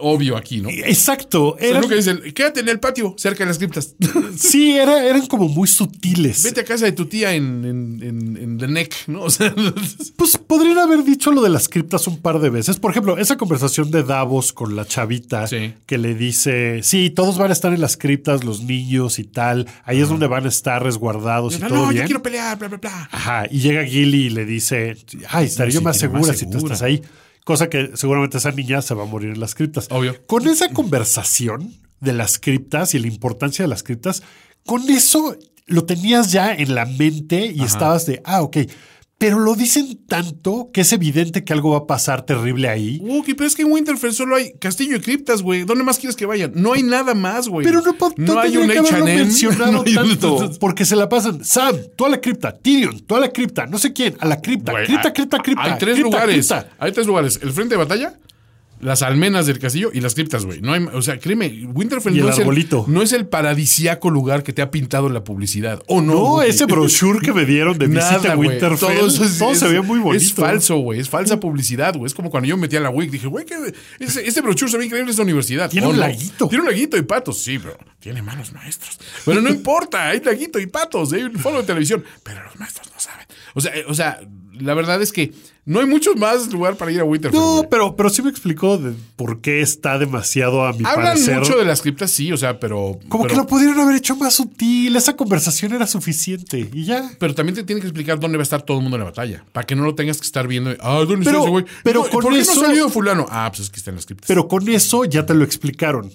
obvio 0.00 0.36
aquí, 0.36 0.60
¿no? 0.60 0.68
Exacto. 0.70 1.56
Es 1.58 1.70
Eran, 1.70 1.82
lo 1.82 1.88
que 1.88 1.96
dicen, 1.96 2.20
quédate 2.34 2.60
en 2.60 2.68
el 2.68 2.80
patio, 2.80 3.14
cerca 3.18 3.44
de 3.44 3.48
las 3.48 3.58
criptas. 3.58 3.94
sí, 4.36 4.72
era- 4.72 5.04
eran 5.06 5.26
como 5.26 5.48
muy 5.48 5.68
sutiles. 5.68 6.42
Vete 6.42 6.60
a 6.60 6.64
casa 6.64 6.84
de 6.84 6.92
tu 6.92 7.06
tía 7.06 7.34
en, 7.34 7.64
en, 7.64 8.02
en, 8.02 8.36
en 8.36 8.58
The 8.58 8.68
Neck, 8.68 8.94
¿no? 9.08 9.22
O 9.28 9.30
sea, 9.30 9.54
Pues 10.16 10.38
podrían 10.38 10.78
haber 10.78 11.04
dicho 11.04 11.30
lo 11.30 11.42
de 11.42 11.50
las 11.50 11.68
criptas 11.68 12.06
un 12.06 12.18
par 12.18 12.38
de 12.40 12.50
veces. 12.50 12.78
Por 12.78 12.90
ejemplo, 12.90 13.18
esa 13.18 13.36
conversación 13.36 13.90
de 13.90 14.02
Davos 14.02 14.52
con 14.52 14.74
la 14.76 14.84
chavita 14.86 15.46
Sí. 15.46 15.74
que 15.86 15.98
le 15.98 16.14
dice, 16.14 16.80
sí, 16.82 17.10
todos 17.10 17.38
van 17.38 17.50
a 17.50 17.52
estar 17.52 17.72
en 17.72 17.80
las 17.80 17.96
criptas, 17.96 18.44
los 18.44 18.62
niños 18.62 19.18
y 19.18 19.24
tal. 19.24 19.66
Ahí 19.84 20.00
es 20.00 20.08
donde 20.08 20.26
van 20.26 20.44
a 20.44 20.48
estar 20.48 20.82
resguardados 20.82 21.56
y 21.56 21.60
no, 21.60 21.68
todo 21.68 21.78
no, 21.78 21.88
bien. 21.88 22.02
yo 22.02 22.06
quiero 22.06 22.22
pelear, 22.22 22.58
bla, 22.58 22.68
bla, 22.68 22.78
bla. 22.78 23.08
Ajá, 23.12 23.46
y 23.50 23.58
llega 23.60 23.84
Gilly 23.84 24.26
y 24.26 24.30
le 24.30 24.44
dice, 24.44 24.96
ay, 25.28 25.46
estaré 25.46 25.70
Sí, 25.70 25.76
yo 25.76 25.82
más 25.82 25.98
segura 25.98 26.32
si 26.34 26.48
tú 26.48 26.58
estás 26.58 26.82
ahí. 26.82 27.02
Cosa 27.48 27.70
que 27.70 27.92
seguramente 27.94 28.36
esa 28.36 28.50
niña 28.52 28.82
se 28.82 28.92
va 28.92 29.04
a 29.04 29.06
morir 29.06 29.30
en 29.30 29.40
las 29.40 29.54
criptas. 29.54 29.88
Obvio. 29.90 30.14
Con 30.26 30.46
esa 30.46 30.68
conversación 30.68 31.72
de 31.98 32.12
las 32.12 32.38
criptas 32.38 32.92
y 32.92 32.98
la 32.98 33.06
importancia 33.06 33.62
de 33.62 33.70
las 33.70 33.82
criptas, 33.82 34.22
con 34.66 34.82
eso 34.90 35.34
lo 35.64 35.86
tenías 35.86 36.30
ya 36.30 36.52
en 36.52 36.74
la 36.74 36.84
mente 36.84 37.46
y 37.46 37.62
estabas 37.62 38.04
de, 38.04 38.20
ah, 38.26 38.42
ok. 38.42 38.58
Pero 39.18 39.40
lo 39.40 39.56
dicen 39.56 39.98
tanto 40.06 40.70
que 40.72 40.82
es 40.82 40.92
evidente 40.92 41.42
que 41.42 41.52
algo 41.52 41.72
va 41.72 41.78
a 41.78 41.86
pasar 41.88 42.22
terrible 42.24 42.68
ahí. 42.68 43.02
Ok, 43.10 43.30
pero 43.36 43.46
es 43.46 43.56
que 43.56 43.62
en 43.62 43.72
Winterfell 43.72 44.12
solo 44.12 44.36
hay 44.36 44.52
castillo 44.60 44.94
y 44.96 45.00
criptas, 45.00 45.42
güey. 45.42 45.64
¿Dónde 45.64 45.82
más 45.82 45.98
quieres 45.98 46.14
que 46.14 46.24
vayan? 46.24 46.52
No 46.54 46.74
hay 46.74 46.84
nada 46.84 47.14
más, 47.14 47.48
güey. 47.48 47.66
Pero 47.66 47.82
no, 47.82 47.94
po- 47.94 48.14
no 48.16 48.38
hay 48.38 48.56
un 48.56 48.70
H&M, 48.70 49.02
mencionado 49.16 49.72
no 49.72 49.82
tanto. 49.82 50.52
Porque 50.60 50.84
se 50.84 50.94
la 50.94 51.08
pasan. 51.08 51.44
Sam, 51.44 51.74
tú 51.96 52.06
a 52.06 52.10
la 52.10 52.20
cripta. 52.20 52.52
Tyrion, 52.56 53.00
tú 53.00 53.16
a 53.16 53.20
la 53.20 53.30
cripta. 53.32 53.66
No 53.66 53.76
sé 53.78 53.92
quién, 53.92 54.14
a 54.20 54.26
la 54.26 54.40
cripta. 54.40 54.72
Cripta, 54.84 55.08
hay- 55.08 55.12
cripta, 55.14 55.38
cripta. 55.40 55.64
Hay 55.64 55.78
tres 55.78 55.94
cripta, 55.94 56.02
lugares. 56.10 56.36
cripta. 56.36 56.68
Hay 56.78 56.92
tres 56.92 57.06
lugares. 57.08 57.40
El 57.42 57.52
frente 57.52 57.74
de 57.74 57.78
batalla, 57.78 58.18
las 58.80 59.02
almenas 59.02 59.46
del 59.46 59.58
castillo 59.58 59.90
y 59.92 60.00
las 60.00 60.14
criptas, 60.14 60.44
güey. 60.44 60.60
No 60.60 60.72
hay, 60.72 60.86
o 60.92 61.02
sea, 61.02 61.18
créeme, 61.18 61.66
Winterfell 61.74 62.14
el 62.16 62.22
no, 62.22 62.28
es 62.30 62.38
arbolito. 62.38 62.84
no 62.86 63.02
es 63.02 63.12
el 63.12 63.26
paradisiaco 63.26 64.10
lugar 64.10 64.42
que 64.42 64.52
te 64.52 64.62
ha 64.62 64.70
pintado 64.70 65.08
la 65.08 65.24
publicidad. 65.24 65.82
Oh, 65.88 66.00
no. 66.00 66.14
No, 66.14 66.42
ese 66.42 66.64
brochure 66.66 67.18
que 67.20 67.32
me 67.32 67.44
dieron 67.44 67.76
de 67.78 67.86
visita 67.88 68.12
Nada, 68.18 68.32
a 68.32 68.34
güey. 68.36 68.50
Winterfell. 68.50 68.78
Todo, 68.96 69.06
eso 69.08 69.24
es- 69.24 69.38
todo 69.38 69.54
se 69.54 69.66
veía 69.68 69.82
muy 69.82 69.98
bonito. 69.98 70.24
Es 70.24 70.32
falso, 70.34 70.76
güey. 70.78 71.00
Es 71.00 71.08
falsa 71.08 71.40
publicidad, 71.40 71.94
güey. 71.96 72.06
Es 72.06 72.14
como 72.14 72.30
cuando 72.30 72.48
yo 72.48 72.56
me 72.56 72.62
metí 72.62 72.76
a 72.76 72.80
la 72.80 72.90
WIC. 72.90 73.10
Dije, 73.10 73.26
güey, 73.26 73.44
que 73.44 73.54
ese, 73.98 74.26
ese 74.26 74.40
brochure 74.40 74.70
se 74.70 74.78
ve 74.78 74.84
increíble 74.84 75.04
en 75.08 75.10
esta 75.10 75.22
universidad. 75.22 75.68
Tiene 75.70 75.86
Oh, 75.86 75.90
un 75.90 75.96
no. 75.96 76.00
laguito. 76.02 76.48
Tiene 76.48 76.62
un 76.64 76.70
laguito 76.70 76.96
y 76.96 77.02
patos. 77.02 77.42
Sí, 77.42 77.58
pero 77.58 77.76
tiene 77.98 78.22
manos 78.22 78.52
maestros. 78.52 78.98
Pero 79.24 79.40
no 79.40 79.50
importa. 79.50 80.08
Hay 80.08 80.20
laguito 80.20 80.58
y 80.60 80.66
patos. 80.66 81.12
Hay 81.12 81.22
un 81.24 81.34
foro 81.38 81.58
de 81.60 81.64
televisión. 81.66 82.04
Pero 82.22 82.42
los 82.44 82.56
maestros 82.58 82.88
no 82.92 83.00
saben. 83.00 83.26
O 83.54 83.60
sea, 83.60 83.74
eh, 83.76 83.84
o 83.88 83.94
sea, 83.94 84.20
la 84.52 84.74
verdad 84.74 85.00
es 85.02 85.12
que 85.12 85.32
no 85.68 85.80
hay 85.80 85.86
mucho 85.86 86.14
más 86.14 86.50
lugar 86.52 86.76
para 86.76 86.90
ir 86.90 87.00
a 87.00 87.04
Winterfell. 87.04 87.38
No, 87.38 87.56
güey. 87.58 87.68
pero, 87.70 87.94
pero 87.94 88.10
sí 88.10 88.22
me 88.22 88.30
explicó 88.30 88.78
de 88.78 88.92
por 89.16 89.40
qué 89.40 89.60
está 89.60 89.98
demasiado 89.98 90.64
a 90.66 90.72
mi 90.72 90.84
Hablan 90.84 91.08
parecer. 91.12 91.38
mucho 91.38 91.56
de 91.58 91.64
las 91.64 91.82
criptas, 91.82 92.10
sí, 92.10 92.32
o 92.32 92.36
sea, 92.36 92.58
pero. 92.58 92.98
Como 93.08 93.24
pero- 93.24 93.34
que 93.34 93.40
lo 93.40 93.46
pudieron 93.46 93.78
haber 93.78 93.96
hecho 93.96 94.16
más 94.16 94.34
sutil. 94.34 94.96
Esa 94.96 95.14
conversación 95.16 95.72
era 95.74 95.86
suficiente 95.86 96.68
y 96.72 96.84
ya. 96.84 97.10
Pero 97.20 97.34
también 97.34 97.54
te 97.54 97.64
tiene 97.64 97.80
que 97.80 97.86
explicar 97.86 98.18
dónde 98.18 98.38
va 98.38 98.42
a 98.42 98.44
estar 98.44 98.62
todo 98.62 98.78
el 98.78 98.82
mundo 98.82 98.96
en 98.96 99.00
la 99.04 99.10
batalla. 99.10 99.44
Para 99.52 99.66
que 99.66 99.76
no 99.76 99.84
lo 99.84 99.94
tengas 99.94 100.18
que 100.18 100.24
estar 100.26 100.48
viendo. 100.48 100.70
Ah, 100.80 101.04
¿dónde 101.06 101.24
Pero- 101.24 101.30
está 101.30 101.40
ese 101.42 101.50
güey? 101.50 101.64
pero 101.84 102.02
No, 102.04 102.10
con 102.10 102.22
¿Por 102.22 102.32
qué 102.32 102.40
eso- 102.40 102.54
no 102.54 102.62
ha 102.62 102.66
salido 102.66 102.88
fulano? 102.88 103.26
Ah, 103.30 103.48
pues 103.50 103.60
es 103.64 103.70
que 103.70 103.76
está 103.76 103.90
en 103.90 103.96
las 103.96 104.06
criptas. 104.06 104.26
Pero 104.26 104.48
con 104.48 104.68
eso 104.68 105.04
ya 105.04 105.26
te 105.26 105.34
lo 105.34 105.44
explicaron. 105.44 106.10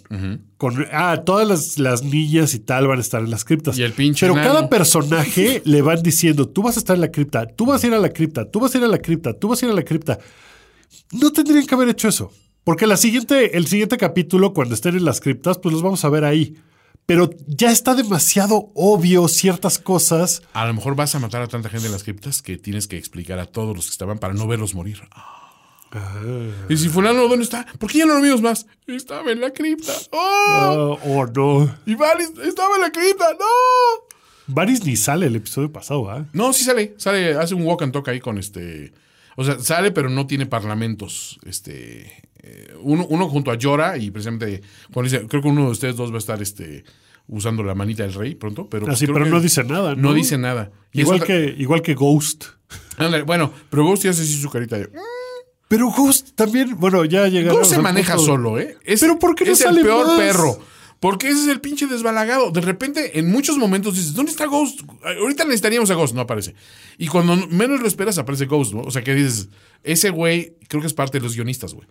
Con, 0.58 0.86
ah, 0.94 1.24
todas 1.26 1.46
las, 1.48 1.78
las 1.78 2.04
niñas 2.04 2.54
y 2.54 2.60
tal 2.60 2.88
van 2.88 2.98
a 2.98 3.02
estar 3.02 3.22
en 3.22 3.30
las 3.30 3.44
criptas. 3.44 3.78
Y 3.78 3.84
el 3.84 3.92
pinche 3.92 4.26
Pero 4.26 4.36
cada 4.36 4.70
personaje 4.70 5.62
le 5.66 5.82
van 5.82 6.02
diciendo, 6.02 6.48
tú 6.48 6.62
vas 6.64 6.78
a 6.78 6.80
estar 6.80 6.96
en 6.96 7.02
la 7.02 7.12
cripta, 7.12 7.46
tú 7.48 7.66
vas 7.66 7.84
a 7.84 7.88
ir 7.88 7.94
a 7.94 8.00
la 8.00 8.10
cripta, 8.10 8.50
tú 8.50 8.60
vas 8.62 8.74
a 8.74 8.78
ir 8.78 8.84
a 8.86 8.88
la 8.88 8.98
cripta, 9.00 9.34
tú 9.44 9.50
vas 9.50 9.62
a 9.62 9.66
ir 9.66 9.74
a 9.74 9.76
la 9.76 9.84
cripta. 9.84 10.20
No 11.12 11.34
tendrían 11.34 11.68
que 11.68 11.76
haber 11.76 11.90
hecho 11.90 12.08
eso. 12.08 12.32
Porque 12.64 12.88
la 12.88 12.96
siguiente, 12.96 13.58
el 13.58 13.68
siguiente 13.68 13.98
capítulo, 13.98 14.54
cuando 14.54 14.74
estén 14.74 14.96
en 14.96 15.04
las 15.04 15.20
criptas, 15.20 15.58
pues 15.58 15.74
los 15.74 15.82
vamos 15.82 16.06
a 16.06 16.10
ver 16.10 16.24
ahí. 16.24 16.56
Pero 17.06 17.30
ya 17.46 17.70
está 17.70 17.94
demasiado 17.94 18.72
obvio 18.74 19.28
ciertas 19.28 19.80
cosas. 19.80 20.44
A 20.54 20.66
lo 20.66 20.74
mejor 20.74 20.96
vas 20.96 21.14
a 21.16 21.20
matar 21.20 21.42
a 21.42 21.50
tanta 21.50 21.68
gente 21.68 21.88
en 21.88 21.92
las 21.92 22.06
criptas 22.06 22.42
que 22.42 22.56
tienes 22.56 22.88
que 22.88 22.96
explicar 22.96 23.38
a 23.40 23.48
todos 23.48 23.76
los 23.76 23.88
que 23.88 23.92
estaban 23.92 24.18
para 24.18 24.34
no 24.34 24.48
verlos 24.48 24.76
morir. 24.76 25.02
Ah. 25.12 25.42
Y 26.70 26.78
si 26.78 26.88
fulano, 26.88 27.28
¿dónde 27.28 27.44
está? 27.44 27.66
¿Por 27.80 27.92
qué 27.92 27.98
ya 27.98 28.06
no 28.06 28.16
lo 28.16 28.22
vimos 28.22 28.42
más? 28.42 28.66
Estaba 28.88 29.30
en 29.30 29.42
la 29.42 29.52
cripta. 29.52 29.92
¡Oh! 30.12 30.46
Ah, 30.48 30.74
oh, 31.06 31.26
no. 31.36 31.76
Y 31.86 31.96
Varys 31.96 32.32
estaba 32.46 32.76
en 32.76 32.82
la 32.82 32.92
cripta. 32.94 33.26
¡No! 33.34 33.46
Varys 34.48 34.86
ni 34.86 34.96
sale 34.96 35.26
el 35.26 35.36
episodio 35.36 35.70
pasado, 35.70 36.10
¿ah? 36.10 36.26
No, 36.32 36.54
sí 36.54 36.64
sale. 36.64 36.94
Sale, 36.96 37.34
hace 37.36 37.56
un 37.56 37.64
walk 37.64 37.82
and 37.82 37.92
talk 37.92 38.08
ahí 38.08 38.22
con 38.22 38.38
este. 38.38 38.94
O 39.36 39.44
sea, 39.44 39.60
sale, 39.60 39.92
pero 39.92 40.10
no 40.10 40.28
tiene 40.28 40.46
parlamentos. 40.46 41.40
Este. 41.46 42.24
eh, 42.44 42.74
uno, 42.82 43.06
uno 43.10 43.30
junto 43.30 43.52
a 43.52 43.56
Llora 43.56 43.98
y 43.98 44.12
precisamente 44.12 44.62
cuando 44.92 45.10
dice, 45.10 45.28
creo 45.28 45.42
que 45.42 45.48
uno 45.48 45.66
de 45.66 45.72
ustedes 45.72 45.96
dos 45.96 46.12
va 46.12 46.16
a 46.16 46.20
estar 46.20 46.42
este 46.42 46.84
usando 47.28 47.64
la 47.64 47.74
manita 47.74 48.04
del 48.04 48.14
rey 48.14 48.36
pronto, 48.36 48.68
pero 48.70 48.86
pues 48.86 48.98
Así, 48.98 49.06
creo 49.06 49.14
pero 49.16 49.26
que 49.26 49.32
no 49.32 49.40
dice 49.40 49.64
nada, 49.64 49.96
¿no? 49.96 50.10
No 50.10 50.14
dice 50.14 50.38
nada. 50.38 50.72
Y 50.92 51.02
Igual 51.02 51.24
que, 51.24 51.56
igual 51.58 51.82
que 51.82 51.94
Ghost. 51.94 52.46
Bueno, 53.26 53.52
pero 53.70 53.86
Ghost 53.86 54.04
ya 54.04 54.10
hace 54.12 54.22
así 54.24 54.34
su 54.40 54.50
carita 54.50 54.78
de. 54.78 54.90
Pero 55.68 55.90
Ghost 55.90 56.32
también, 56.36 56.78
bueno, 56.78 57.06
ya 57.06 57.28
llegaron. 57.28 57.60
Ghost 57.60 57.72
se 57.74 57.82
maneja 57.82 58.18
solo, 58.18 58.60
¿eh? 58.60 58.78
Es, 58.84 59.00
Pero 59.00 59.18
¿por 59.18 59.34
qué 59.36 59.46
no 59.46 59.52
es 59.54 59.60
sale 59.60 59.80
el 59.80 59.86
peor 59.86 60.06
más? 60.06 60.18
perro. 60.18 60.60
Porque 61.04 61.28
ese 61.28 61.42
es 61.42 61.48
el 61.50 61.60
pinche 61.60 61.86
desbalagado. 61.86 62.50
De 62.52 62.62
repente, 62.62 63.20
en 63.20 63.30
muchos 63.30 63.58
momentos 63.58 63.96
dices, 63.96 64.14
¿dónde 64.14 64.32
está 64.32 64.46
Ghost? 64.46 64.84
Ahorita 65.20 65.44
necesitaríamos 65.44 65.92
a 65.92 65.96
Ghost, 65.96 66.16
no 66.16 66.22
aparece. 66.22 66.56
Y 66.98 67.08
cuando 67.08 67.36
menos 67.36 67.82
lo 67.82 67.88
esperas, 67.90 68.18
aparece 68.18 68.46
Ghost, 68.46 68.72
¿no? 68.72 68.84
O 68.84 68.90
sea, 68.90 69.04
que 69.04 69.14
dices, 69.14 69.50
ese 69.84 70.12
güey, 70.12 70.56
creo 70.70 70.80
que 70.80 70.88
es 70.88 70.94
parte 70.94 71.18
de 71.18 71.26
los 71.26 71.36
guionistas, 71.36 71.74
güey. 71.74 71.86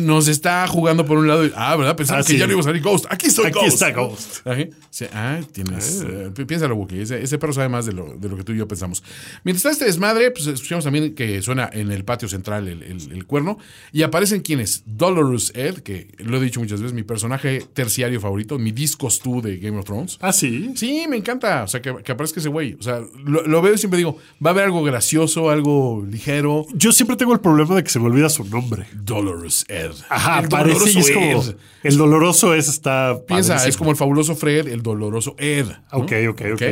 Nos 0.00 0.28
está 0.28 0.66
jugando 0.66 1.04
por 1.06 1.18
un 1.18 1.28
lado 1.28 1.44
y, 1.46 1.52
ah, 1.54 1.76
¿verdad? 1.76 1.96
Pensaba 1.96 2.20
Ah, 2.20 2.22
que 2.24 2.32
sí. 2.32 2.38
ya 2.38 2.46
no 2.46 2.52
iba 2.52 2.60
a 2.60 2.64
salir 2.64 2.82
Ghost. 2.82 3.06
Aquí 3.10 3.26
estoy 3.26 3.46
Aquí 3.46 3.58
Ghost. 3.60 3.72
está 3.74 3.90
Ghost. 3.92 4.46
Sí, 4.90 5.04
ah, 5.12 5.40
tienes. 5.52 6.02
eh, 6.06 6.30
pi- 6.34 6.44
piénsalo, 6.44 6.74
Wookie. 6.76 7.00
Ese, 7.02 7.22
ese 7.22 7.38
perro 7.38 7.52
sabe 7.52 7.68
más 7.68 7.86
de 7.86 7.92
lo, 7.92 8.14
de 8.16 8.28
lo 8.28 8.36
que 8.36 8.44
tú 8.44 8.52
y 8.52 8.58
yo 8.58 8.66
pensamos. 8.68 9.02
Mientras 9.44 9.58
está 9.60 9.70
este 9.70 9.84
desmadre, 9.84 10.30
pues 10.30 10.46
escuchamos 10.46 10.84
también 10.84 11.14
que 11.14 11.40
suena 11.42 11.68
en 11.72 11.90
el 11.92 12.04
patio 12.04 12.28
central 12.28 12.68
el, 12.68 12.82
el- 12.82 13.12
el 13.12 13.26
cuerno. 13.26 13.58
Y 13.92 14.02
aparecen 14.02 14.40
quienes: 14.40 14.82
Dolorous 14.86 15.52
Ed, 15.54 15.78
que 15.80 16.08
lo 16.18 16.36
he 16.38 16.40
dicho 16.40 16.60
muchas 16.60 16.80
veces, 16.80 16.92
mi 16.94 17.02
personaje 17.02 17.64
terciario 17.72 18.20
favorito, 18.20 18.58
mi 18.58 18.72
discos 18.72 19.20
tú 19.20 19.40
de 19.42 19.58
Game 19.58 19.78
of 19.78 19.84
Thrones. 19.84 20.18
Ah, 20.20 20.32
sí. 20.32 20.72
Sí, 20.76 21.06
me 21.08 21.16
encanta. 21.16 21.62
O 21.64 21.68
sea, 21.68 21.80
que, 21.82 21.94
que 22.02 22.12
aparezca 22.12 22.40
ese 22.40 22.48
güey. 22.48 22.74
O 22.74 22.82
sea, 22.82 23.00
lo, 23.24 23.46
lo 23.46 23.62
veo 23.62 23.74
y 23.74 23.78
siempre 23.78 23.98
digo, 23.98 24.18
va 24.44 24.50
a 24.50 24.52
haber 24.52 24.64
algo 24.64 24.82
gracioso, 24.82 25.50
algo 25.50 26.04
ligero. 26.08 26.66
Yo 26.74 26.92
siempre 26.92 27.16
tengo 27.16 27.32
el 27.32 27.40
problema 27.40 27.74
de 27.76 27.84
que 27.84 27.90
se 27.90 27.98
me 27.98 28.06
olvida 28.06 28.28
su 28.28 28.44
nombre. 28.44 28.86
Dolorous 28.94 29.64
Ed. 29.68 29.89
Ajá, 30.08 30.40
el 30.40 30.48
parece 30.48 30.98
es 30.98 31.10
como. 31.10 31.44
El 31.82 31.96
doloroso 31.96 32.54
es 32.54 32.68
está. 32.68 33.18
Piensa, 33.26 33.54
padrísimo. 33.54 33.70
es 33.70 33.76
como 33.78 33.90
el 33.90 33.96
fabuloso 33.96 34.36
Fred, 34.36 34.68
el 34.68 34.82
doloroso 34.82 35.34
Ed. 35.38 35.66
¿no? 35.66 35.98
Ok, 36.00 36.12
ok, 36.30 36.42
ok. 36.54 36.62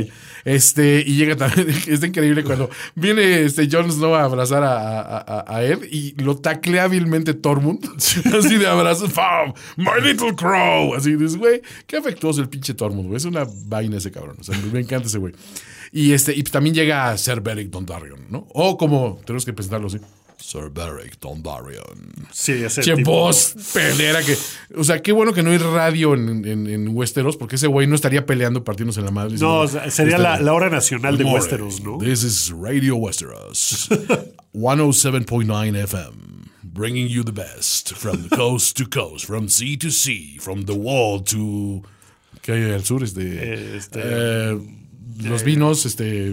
Este, 0.45 1.03
y 1.07 1.17
llega 1.17 1.35
también, 1.37 1.69
está 1.89 2.07
increíble 2.07 2.45
cuando 2.45 2.69
viene 2.95 3.43
este 3.45 3.69
Jon 3.71 3.91
Snow 3.91 4.15
a 4.15 4.25
abrazar 4.25 4.63
a, 4.63 5.01
a- 5.01 5.19
a- 5.19 5.45
a 5.57 5.65
Ed 5.65 5.81
y 5.91 6.13
lo 6.23 6.37
taclea 6.37 6.85
hábilmente 6.85 7.33
Tormund. 7.35 7.85
así 7.97 8.57
de 8.57 8.67
abrazos, 8.67 9.13
¡pam! 9.13 9.53
¡My 9.77 10.01
little 10.03 10.35
crow! 10.35 10.95
Así 10.95 11.13
dices, 11.17 11.37
güey, 11.37 11.63
qué 11.87 11.97
afectuoso 11.97 12.41
el 12.43 12.49
pinche 12.49 12.75
Tormund, 12.75 13.07
güey. 13.07 13.17
Es 13.17 13.25
una 13.25 13.47
vaina 13.67 13.97
ese 13.97 14.11
cabrón. 14.11 14.37
O 14.41 14.45
sea, 14.45 14.59
me 14.73 14.81
encanta 14.81 15.09
ese 15.09 15.19
güey. 15.19 15.35
Y 15.91 16.13
este, 16.13 16.35
y 16.37 16.43
también 16.43 16.75
llega 16.75 17.17
Sir 17.17 17.41
Beric 17.41 17.71
Dondarrion, 17.71 18.27
¿no? 18.29 18.47
O 18.53 18.77
como 18.77 19.21
tenemos 19.25 19.47
que 19.47 19.55
presentarlo 19.55 19.87
así. 19.87 19.99
Sir 20.41 20.71
Beric 20.71 21.19
Dondarrion. 21.21 22.13
Sí, 22.33 22.53
ese 22.53 22.81
Che, 22.83 22.95
tipo. 22.95 23.11
voz 23.11 23.55
pelera 23.75 24.23
que. 24.23 24.37
O 24.77 24.85
sea, 24.85 25.03
qué 25.03 25.11
bueno 25.13 25.33
que 25.33 25.43
no 25.43 25.51
hay 25.51 25.59
radio 25.59 26.15
en, 26.15 26.45
en, 26.47 26.67
en 26.69 26.89
Westeros, 26.97 27.37
porque 27.37 27.57
ese 27.57 27.67
güey 27.67 27.87
no 27.87 27.95
estaría 27.97 28.25
peleando 28.25 28.63
partiéndose 28.65 29.01
en 29.01 29.07
la 29.07 29.13
madre. 29.13 29.37
No, 29.39 29.67
sino- 29.67 29.91
sería 29.91 30.17
la, 30.19 30.41
la 30.41 30.53
hora 30.55 30.71
nacional 30.71 31.19
de 31.19 31.25
morning. 31.25 31.41
Westeros, 31.41 31.81
¿no? 31.83 31.99
This 31.99 32.23
is 32.23 32.51
Radio 32.57 32.97
Westeros, 32.97 33.89
107.9 34.55 35.77
FM, 35.77 36.49
bringing 36.63 37.09
you 37.09 37.23
the 37.25 37.33
best 37.33 37.95
from 37.95 38.29
coast 38.29 38.77
to 38.77 38.87
coast, 38.87 39.25
from 39.27 39.49
sea 39.49 39.77
to 39.77 39.91
sea, 39.91 40.39
from 40.39 40.65
the 40.67 40.75
wall 40.75 41.21
to. 41.25 41.83
¿Qué 42.43 42.53
hay 42.53 42.73
al 42.73 42.85
sur? 42.85 43.03
Este. 43.03 43.77
Este, 43.77 44.01
eh, 44.03 44.59
los 45.23 45.43
vinos, 45.43 45.87
este. 45.87 46.31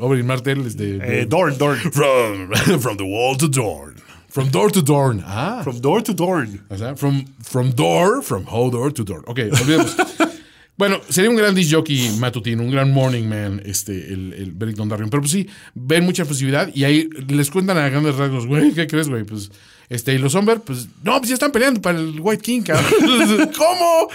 Oberyn 0.00 0.26
Martell, 0.26 0.66
este. 0.66 0.98
Eh, 1.02 1.26
Dorn, 1.26 1.56
Dorn. 1.58 1.78
From, 1.78 2.50
from 2.80 2.96
the 2.96 3.04
wall 3.04 3.36
to 3.36 3.48
Dorn. 3.48 3.94
From 4.32 4.50
door 4.50 4.70
to 4.70 4.80
Dorn. 4.80 5.22
Ah. 5.26 5.60
From 5.62 5.80
door 5.80 6.02
to 6.02 6.14
Dorn. 6.14 6.64
O 6.70 6.76
sea, 6.76 6.94
from, 6.96 7.26
from 7.42 7.72
door, 7.72 8.22
from 8.22 8.46
Hodor 8.46 8.90
to 8.94 9.04
door. 9.04 9.22
Ok, 9.26 9.40
olvidemos. 9.52 9.94
bueno, 10.78 11.00
sería 11.10 11.28
un 11.28 11.36
gran 11.36 11.54
disc 11.54 11.70
jockey 11.70 12.16
matutino, 12.18 12.62
un 12.62 12.70
gran 12.70 12.90
morning 12.90 13.28
man, 13.28 13.60
este, 13.64 13.92
el, 14.10 14.32
el 14.32 14.52
Beric 14.52 14.76
Dondarrion. 14.76 15.10
Pero 15.10 15.20
pues 15.20 15.32
sí, 15.32 15.46
ven 15.74 16.04
mucha 16.04 16.22
efusividad 16.22 16.70
y 16.74 16.84
ahí 16.84 17.10
les 17.28 17.50
cuentan 17.50 17.76
a 17.76 17.90
grandes 17.90 18.16
rasgos, 18.16 18.46
güey, 18.46 18.72
¿qué 18.72 18.86
crees, 18.86 19.10
güey? 19.10 19.24
Pues, 19.24 19.50
este, 19.92 20.14
y 20.14 20.18
los 20.18 20.34
hombres, 20.34 20.58
pues, 20.64 20.88
no, 21.02 21.18
pues 21.18 21.28
ya 21.28 21.34
están 21.34 21.52
peleando 21.52 21.82
para 21.82 21.98
el 21.98 22.18
White 22.18 22.42
King, 22.42 22.62
cabrón. 22.62 23.50
¿Cómo? 23.56 24.08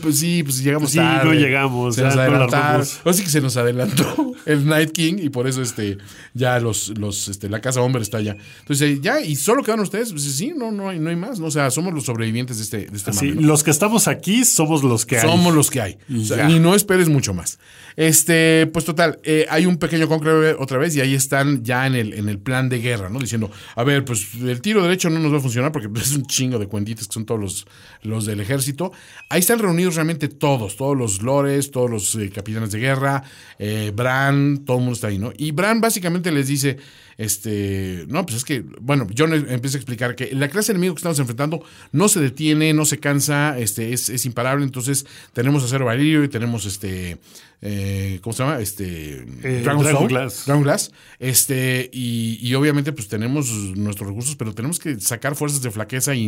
Pues 0.00 0.18
sí, 0.20 0.42
pues 0.44 0.62
llegamos 0.62 0.90
Sí, 0.90 0.98
tarde. 0.98 1.24
no 1.24 1.34
llegamos, 1.34 1.96
Se 1.96 2.02
nos 2.02 2.14
no 2.14 2.22
la 2.22 2.26
adelantaron. 2.28 2.86
Así 3.04 3.22
que 3.24 3.28
se 3.28 3.40
nos 3.40 3.56
adelantó 3.56 4.32
el 4.46 4.66
Night 4.66 4.92
King 4.92 5.14
y 5.20 5.28
por 5.28 5.46
eso 5.48 5.60
este 5.62 5.98
ya 6.32 6.60
los 6.60 6.96
los 6.98 7.28
este 7.28 7.48
la 7.48 7.60
casa 7.60 7.80
hombre 7.80 8.02
está 8.02 8.18
allá. 8.18 8.36
Entonces, 8.60 9.00
ya 9.02 9.20
y 9.20 9.34
solo 9.36 9.62
quedan 9.62 9.80
ustedes, 9.80 10.12
pues 10.12 10.22
sí, 10.22 10.52
no 10.56 10.70
no 10.72 10.88
hay 10.88 10.98
no 11.00 11.10
hay 11.10 11.16
más, 11.16 11.40
¿no? 11.40 11.46
o 11.46 11.50
sea, 11.50 11.70
somos 11.70 11.92
los 11.92 12.04
sobrevivientes 12.04 12.58
de 12.58 12.62
este 12.62 12.76
de 12.86 12.96
este 12.96 13.12
Sí, 13.12 13.26
mame, 13.30 13.40
¿no? 13.42 13.48
los 13.48 13.62
que 13.64 13.70
estamos 13.72 14.06
aquí 14.08 14.44
somos 14.44 14.82
los 14.84 15.04
que 15.04 15.16
hay. 15.18 15.22
Somos 15.28 15.52
los 15.54 15.70
que 15.70 15.80
hay. 15.80 15.98
O 16.16 16.24
sea, 16.24 16.48
y 16.48 16.58
no 16.60 16.74
esperes 16.74 17.08
mucho 17.08 17.34
más. 17.34 17.58
Este, 17.96 18.66
pues 18.72 18.84
total, 18.84 19.18
eh, 19.24 19.46
hay 19.48 19.64
un 19.64 19.78
pequeño 19.78 20.06
conclave 20.06 20.54
otra 20.58 20.76
vez 20.78 20.94
y 20.96 21.00
ahí 21.00 21.14
están 21.14 21.64
ya 21.64 21.86
en 21.86 21.94
el, 21.94 22.12
en 22.12 22.28
el 22.28 22.38
plan 22.38 22.68
de 22.68 22.78
guerra, 22.80 23.08
¿no? 23.08 23.18
Diciendo, 23.18 23.50
a 23.74 23.84
ver, 23.84 24.04
pues 24.04 24.26
el 24.34 24.60
tiro 24.60 24.82
derecho 24.82 25.08
no 25.08 25.15
nos 25.22 25.32
va 25.32 25.38
a 25.38 25.40
funcionar 25.40 25.72
porque 25.72 25.88
es 26.00 26.14
un 26.14 26.26
chingo 26.26 26.58
de 26.58 26.66
cuentitas 26.66 27.06
que 27.06 27.14
son 27.14 27.26
todos 27.26 27.40
los, 27.40 27.66
los 28.02 28.26
del 28.26 28.40
ejército. 28.40 28.92
Ahí 29.28 29.40
están 29.40 29.58
reunidos 29.58 29.94
realmente 29.94 30.28
todos, 30.28 30.76
todos 30.76 30.96
los 30.96 31.22
lores, 31.22 31.70
todos 31.70 31.90
los 31.90 32.14
eh, 32.16 32.30
capitanes 32.30 32.70
de 32.70 32.78
guerra, 32.78 33.22
eh, 33.58 33.92
Bran, 33.94 34.64
todo 34.64 34.78
el 34.78 34.82
mundo 34.82 34.94
está 34.94 35.08
ahí, 35.08 35.18
¿no? 35.18 35.32
Y 35.36 35.52
Bran 35.52 35.80
básicamente 35.80 36.30
les 36.30 36.48
dice, 36.48 36.78
este, 37.18 38.04
no, 38.08 38.24
pues 38.26 38.38
es 38.38 38.44
que, 38.44 38.64
bueno, 38.80 39.06
John 39.16 39.32
empieza 39.32 39.76
a 39.76 39.80
explicar 39.80 40.14
que 40.16 40.34
la 40.34 40.48
clase 40.48 40.72
de 40.72 40.76
enemigo 40.76 40.94
que 40.94 40.98
estamos 40.98 41.18
enfrentando 41.18 41.62
no 41.92 42.08
se 42.08 42.20
detiene, 42.20 42.72
no 42.74 42.84
se 42.84 42.98
cansa, 42.98 43.58
este, 43.58 43.92
es, 43.92 44.08
es 44.08 44.26
imparable, 44.26 44.64
entonces 44.64 45.06
tenemos 45.32 45.64
acero 45.64 45.86
valirio 45.86 46.24
y 46.24 46.28
tenemos 46.28 46.66
este, 46.66 47.16
eh, 47.62 48.18
¿cómo 48.22 48.34
se 48.34 48.42
llama? 48.42 48.60
Este, 48.60 49.24
Eh, 49.42 49.62
Dragon, 49.64 50.06
Glass. 50.08 50.44
Dragon 50.46 50.62
Glass, 50.62 50.92
este, 51.18 51.88
y, 51.92 52.38
y 52.42 52.54
obviamente 52.54 52.92
pues 52.92 53.08
tenemos 53.08 53.50
nuestros 53.76 54.08
recursos, 54.08 54.36
pero 54.36 54.54
tenemos 54.54 54.78
que 54.78 55.00
sacar 55.00 55.34
fuerzas 55.36 55.62
de 55.62 55.70
flaqueza 55.70 56.14
y- 56.14 56.26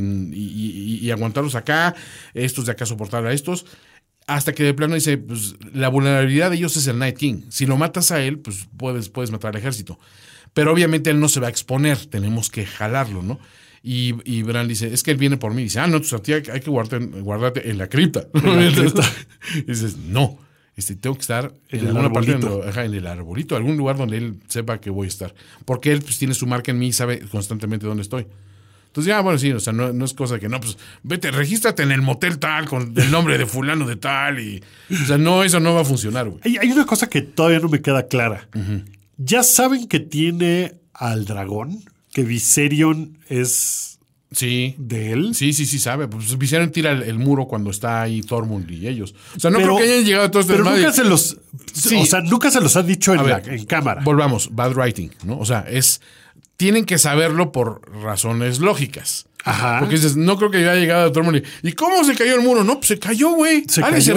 y 1.03 1.11
aguantarlos 1.11 1.55
acá, 1.55 1.95
estos 2.35 2.67
de 2.67 2.73
acá 2.73 2.87
soportar 2.87 3.27
a 3.27 3.33
estos. 3.33 3.67
Hasta 4.27 4.53
que 4.53 4.63
de 4.63 4.75
plano 4.75 4.95
dice, 4.95 5.17
pues 5.17 5.55
la 5.73 5.89
vulnerabilidad 5.89 6.51
de 6.51 6.57
ellos 6.57 6.77
es 6.77 6.87
el 6.87 6.99
Night 6.99 7.17
King. 7.17 7.43
Si 7.49 7.65
lo 7.65 7.79
matas 7.79 8.11
a 8.11 8.23
él, 8.23 8.39
pues 8.41 8.69
puedes, 8.77 9.09
puedes 9.09 9.31
matar 9.31 9.55
al 9.55 9.59
ejército. 9.61 9.99
Pero 10.59 10.73
obviamente 10.73 11.11
él 11.11 11.21
no 11.21 11.29
se 11.29 11.41
va 11.41 11.47
a 11.47 11.51
exponer, 11.51 11.97
tenemos 12.07 12.51
que 12.51 12.67
jalarlo, 12.67 13.23
¿no? 13.23 13.39
Y, 13.83 14.15
y 14.25 14.43
Bran 14.43 14.67
dice, 14.69 14.93
es 14.93 15.03
que 15.03 15.13
él 15.13 15.17
viene 15.17 15.37
por 15.37 15.55
mí. 15.55 15.63
Dice, 15.63 15.79
ah, 15.81 15.87
no, 15.87 15.99
pues 15.99 16.13
a 16.13 16.19
ti 16.19 16.33
hay, 16.33 16.43
hay 16.53 16.61
que 16.61 16.69
guardarte, 16.71 17.07
guardarte 17.21 17.71
en 17.71 17.79
la 17.79 17.87
cripta. 17.89 18.27
y 19.55 19.63
dices, 19.63 19.97
no, 19.97 20.39
este, 20.77 20.97
tengo 20.97 21.15
que 21.17 21.23
estar 21.23 21.53
en, 21.71 21.81
En 21.81 21.87
alguna 21.89 22.13
parte, 22.13 22.33
arbolito. 22.33 22.51
donde- 22.57 22.69
ajá, 22.71 22.85
en 22.85 22.95
el 22.95 23.07
arbolito, 23.07 23.57
algún 23.57 23.77
lugar 23.77 23.97
donde 23.97 24.17
él 24.19 24.41
sepa 24.49 24.81
que 24.81 24.91
voy 24.91 25.07
a 25.07 25.09
estar. 25.09 25.35
Porque 25.65 25.93
él 25.93 26.03
pues, 26.03 26.19
tiene 26.19 26.35
su 26.35 26.47
marca 26.47 26.71
en 26.73 26.79
mí 26.79 26.89
y 26.89 26.93
sabe 26.93 27.21
constantemente 27.21 27.87
dónde 27.87 28.03
estoy. 28.03 28.27
Entonces, 28.89 29.09
ya, 29.09 29.21
bueno, 29.21 29.39
sí, 29.39 29.53
o 29.53 29.61
sea, 29.61 29.73
no, 29.73 29.93
no 29.93 30.05
es 30.07 30.15
cosa 30.15 30.39
que 30.41 30.49
no, 30.49 30.61
pues 30.61 30.77
vete, 31.03 31.31
regístrate 31.31 31.83
en 31.83 31.93
el 31.93 32.01
motel 32.03 32.39
tal 32.39 32.67
con 32.67 32.95
el 32.97 33.11
nombre 33.11 33.37
de 33.39 33.47
fulano 33.47 33.87
de 33.87 33.97
tal 33.97 34.41
y. 34.41 34.63
O 34.91 35.07
sea, 35.07 35.19
no, 35.19 35.45
eso 35.45 35.61
no 35.61 35.75
va 35.75 35.83
a 35.83 35.85
funcionar, 35.85 36.27
güey. 36.29 36.41
Hay, 36.45 36.57
hay 36.57 36.73
una 36.73 36.87
cosa 36.87 37.09
que 37.09 37.21
todavía 37.23 37.61
no 37.61 37.69
me 37.69 37.81
queda 37.83 38.09
clara. 38.09 38.49
¿Ya 39.19 39.43
saben 39.43 39.87
que 39.89 40.01
tiene 40.01 40.75
al 40.95 41.25
dragón? 41.27 41.85
Que 42.13 42.23
Viserion 42.23 43.19
es 43.29 43.99
Sí. 44.31 44.75
de 44.79 45.13
él. 45.13 45.35
Sí, 45.35 45.53
sí, 45.53 45.65
sí, 45.67 45.79
sabe. 45.79 46.07
Pues 46.09 46.37
Viserion 46.39 46.71
tira 46.71 46.93
el, 46.93 47.03
el 47.03 47.19
muro 47.19 47.47
cuando 47.47 47.71
está 47.71 48.03
ahí 48.03 48.21
Tormund 48.23 48.71
y 48.71 48.87
ellos. 48.89 49.15
O 49.37 49.41
sea, 49.41 49.51
no 49.51 49.59
Pero- 49.59 49.77
creo 49.77 49.87
que 49.87 49.93
hayan 49.95 50.05
llegado 50.05 50.25
a 50.27 50.31
todo 50.31 50.41
este 50.43 50.53
Pero 50.55 50.65
nunca 50.65 50.93
se 50.93 51.05
los. 51.05 51.39
Sí. 51.73 51.97
O 51.97 52.07
sea, 52.07 52.21
nunca 52.21 52.51
se 52.51 52.61
los 52.61 52.77
ha 52.77 52.83
dicho 52.83 53.15
en, 53.15 53.27
la- 53.27 53.39
en 53.39 53.65
cámara. 53.65 54.03
Volvamos, 54.05 54.51
bad 54.55 54.73
writing, 54.75 55.11
¿no? 55.25 55.39
O 55.39 55.45
sea, 55.47 55.61
es. 55.69 56.01
Tienen 56.57 56.85
que 56.85 56.99
saberlo 56.99 57.53
por 57.53 57.89
razones 58.03 58.59
lógicas. 58.59 59.27
Ajá. 59.49 59.79
Porque 59.81 59.97
dices, 59.97 60.17
no 60.17 60.37
creo 60.37 60.51
que 60.51 60.59
haya 60.59 60.75
llegado 60.75 61.09
a 61.09 61.13
Tormund 61.13 61.43
y, 61.63 61.69
¿y 61.69 61.73
cómo 61.73 62.05
se 62.05 62.15
cayó 62.15 62.35
el 62.35 62.43
muro? 62.43 62.65
No, 62.65 62.77
pues 62.77 62.89
se 62.89 62.99
cayó, 62.99 63.31
güey. 63.31 63.65
Alguien, 63.83 64.03
se 64.03 64.13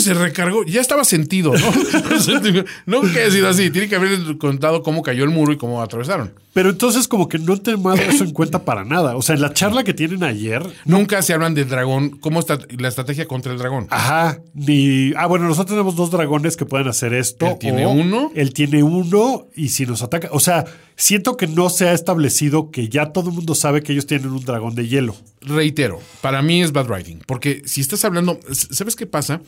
se 0.00 0.14
recargó. 0.14 0.64
Ya 0.64 0.80
estaba 0.80 1.04
sentido, 1.04 1.52
¿no? 1.52 2.64
No 2.86 3.00
que 3.02 3.30
sido 3.30 3.48
así. 3.48 3.70
Tiene 3.70 3.88
que 3.88 3.96
haber 3.96 4.38
contado 4.38 4.82
cómo 4.82 5.02
cayó 5.02 5.24
el 5.24 5.30
muro 5.30 5.52
y 5.52 5.56
cómo 5.56 5.82
atravesaron. 5.82 6.32
Pero 6.54 6.70
entonces, 6.70 7.08
como 7.08 7.28
que 7.28 7.38
no 7.38 7.54
he 7.54 7.58
tomado 7.58 7.96
eso 7.96 8.24
en 8.24 8.30
cuenta 8.32 8.64
para 8.64 8.84
nada. 8.84 9.16
O 9.16 9.22
sea, 9.22 9.34
en 9.34 9.42
la 9.42 9.52
charla 9.52 9.84
que 9.84 9.92
tienen 9.92 10.22
ayer. 10.22 10.62
Nunca 10.86 11.20
se 11.20 11.34
hablan 11.34 11.52
del 11.52 11.68
dragón, 11.68 12.10
cómo 12.20 12.40
está 12.40 12.58
la 12.78 12.88
estrategia 12.88 13.26
contra 13.26 13.52
el 13.52 13.58
dragón. 13.58 13.88
Ajá. 13.90 14.40
Ni. 14.54 15.12
Ah, 15.16 15.26
bueno, 15.26 15.46
nosotros 15.46 15.74
tenemos 15.74 15.96
dos 15.96 16.10
dragones 16.10 16.56
que 16.56 16.64
pueden 16.64 16.88
hacer 16.88 17.12
esto. 17.12 17.46
Él 17.46 17.58
tiene 17.58 17.84
o 17.84 17.90
uno. 17.90 18.30
Él 18.34 18.54
tiene 18.54 18.82
uno. 18.84 19.46
Y 19.56 19.70
si 19.70 19.84
nos 19.84 20.02
ataca. 20.02 20.28
O 20.30 20.38
sea, 20.38 20.64
siento 20.96 21.36
que 21.36 21.48
no 21.48 21.70
se 21.70 21.88
ha 21.88 21.92
establecido 21.92 22.70
que 22.70 22.88
ya 22.88 23.06
todo 23.06 23.30
el 23.30 23.34
mundo 23.34 23.56
sabe 23.56 23.82
que 23.82 23.92
ellos 23.92 24.06
tienen 24.06 24.28
un 24.30 24.44
dragón 24.44 24.76
de 24.76 24.86
hielo. 24.86 25.16
reitero, 25.40 25.98
para 26.20 26.40
mí 26.40 26.62
es 26.62 26.72
bad 26.72 26.88
writing, 26.88 27.18
porque 27.26 27.62
si 27.64 27.80
estás 27.80 28.04
hablando, 28.04 28.38
¿sabes 28.52 28.94
qué 28.96 29.06
pasa? 29.06 29.40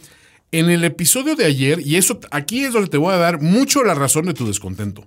En 0.52 0.70
el 0.70 0.84
episodio 0.84 1.36
de 1.36 1.44
ayer, 1.44 1.80
y 1.84 1.96
eso 1.96 2.20
aquí 2.30 2.64
es 2.64 2.72
donde 2.72 2.88
te 2.88 2.98
voy 2.98 3.12
a 3.12 3.16
dar 3.16 3.40
mucho 3.40 3.82
la 3.84 3.94
razón 3.94 4.26
de 4.26 4.34
tu 4.34 4.46
descontento. 4.46 5.04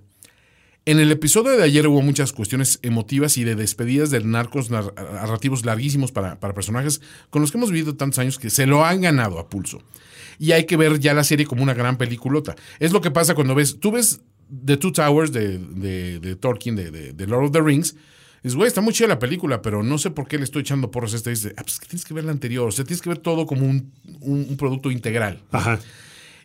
En 0.86 0.98
el 0.98 1.12
episodio 1.12 1.52
de 1.56 1.62
ayer 1.62 1.86
hubo 1.86 2.00
muchas 2.02 2.32
cuestiones 2.32 2.78
emotivas 2.82 3.36
y 3.36 3.44
de 3.44 3.54
despedidas 3.54 4.10
de 4.10 4.24
narcos 4.24 4.70
nar- 4.70 4.92
narrativos 4.96 5.64
larguísimos 5.64 6.10
para, 6.10 6.40
para 6.40 6.54
personajes 6.54 7.00
con 7.28 7.42
los 7.42 7.52
que 7.52 7.58
hemos 7.58 7.70
vivido 7.70 7.94
tantos 7.96 8.18
años 8.18 8.38
que 8.38 8.50
se 8.50 8.66
lo 8.66 8.84
han 8.84 9.02
ganado 9.02 9.38
a 9.38 9.48
pulso. 9.48 9.82
Y 10.38 10.52
hay 10.52 10.64
que 10.64 10.76
ver 10.78 10.98
ya 10.98 11.12
la 11.12 11.22
serie 11.22 11.46
como 11.46 11.62
una 11.62 11.74
gran 11.74 11.98
peliculota. 11.98 12.56
Es 12.78 12.92
lo 12.92 13.02
que 13.02 13.10
pasa 13.10 13.34
cuando 13.34 13.54
ves, 13.54 13.78
tú 13.78 13.92
ves 13.92 14.20
The 14.64 14.78
Two 14.78 14.92
Towers 14.92 15.32
de, 15.32 15.58
de, 15.58 16.18
de 16.18 16.34
Tolkien, 16.36 16.76
de, 16.76 16.90
de- 17.12 17.26
Lord 17.26 17.44
of 17.46 17.52
the 17.52 17.60
Rings, 17.60 17.94
Dices, 18.42 18.56
güey, 18.56 18.68
está 18.68 18.80
muy 18.80 18.94
chida 18.94 19.06
la 19.06 19.18
película, 19.18 19.60
pero 19.60 19.82
no 19.82 19.98
sé 19.98 20.10
por 20.10 20.26
qué 20.26 20.38
le 20.38 20.44
estoy 20.44 20.62
echando 20.62 20.90
porros 20.90 21.12
a 21.12 21.16
esta. 21.18 21.28
Dice, 21.28 21.52
ah, 21.58 21.62
pues 21.62 21.78
que 21.78 21.86
tienes 21.86 22.06
que 22.06 22.14
ver 22.14 22.24
la 22.24 22.32
anterior. 22.32 22.66
O 22.68 22.72
sea, 22.72 22.86
tienes 22.86 23.02
que 23.02 23.10
ver 23.10 23.18
todo 23.18 23.44
como 23.44 23.66
un- 23.66 23.92
un 24.22 24.56
producto 24.56 24.90
integral. 24.90 25.42
Ajá. 25.52 25.78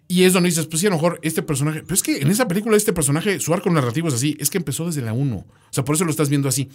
Y 0.07 0.23
es 0.23 0.33
donde 0.33 0.49
dices, 0.49 0.67
pues 0.67 0.81
sí, 0.81 0.87
a 0.87 0.89
lo 0.89 0.97
mejor 0.97 1.19
este 1.23 1.41
personaje. 1.41 1.81
Pero 1.81 1.95
es 1.95 2.03
que 2.03 2.17
en 2.17 2.29
esa 2.29 2.47
película, 2.47 2.77
este 2.77 2.93
personaje, 2.93 3.39
su 3.39 3.53
arco 3.53 3.69
narrativo 3.71 4.07
es 4.07 4.13
así. 4.13 4.37
Es 4.39 4.49
que 4.49 4.57
empezó 4.57 4.85
desde 4.85 5.01
la 5.01 5.13
1. 5.13 5.35
O 5.35 5.45
sea, 5.71 5.83
por 5.83 5.95
eso 5.95 6.05
lo 6.05 6.11
estás 6.11 6.29
viendo 6.29 6.47
así. 6.47 6.69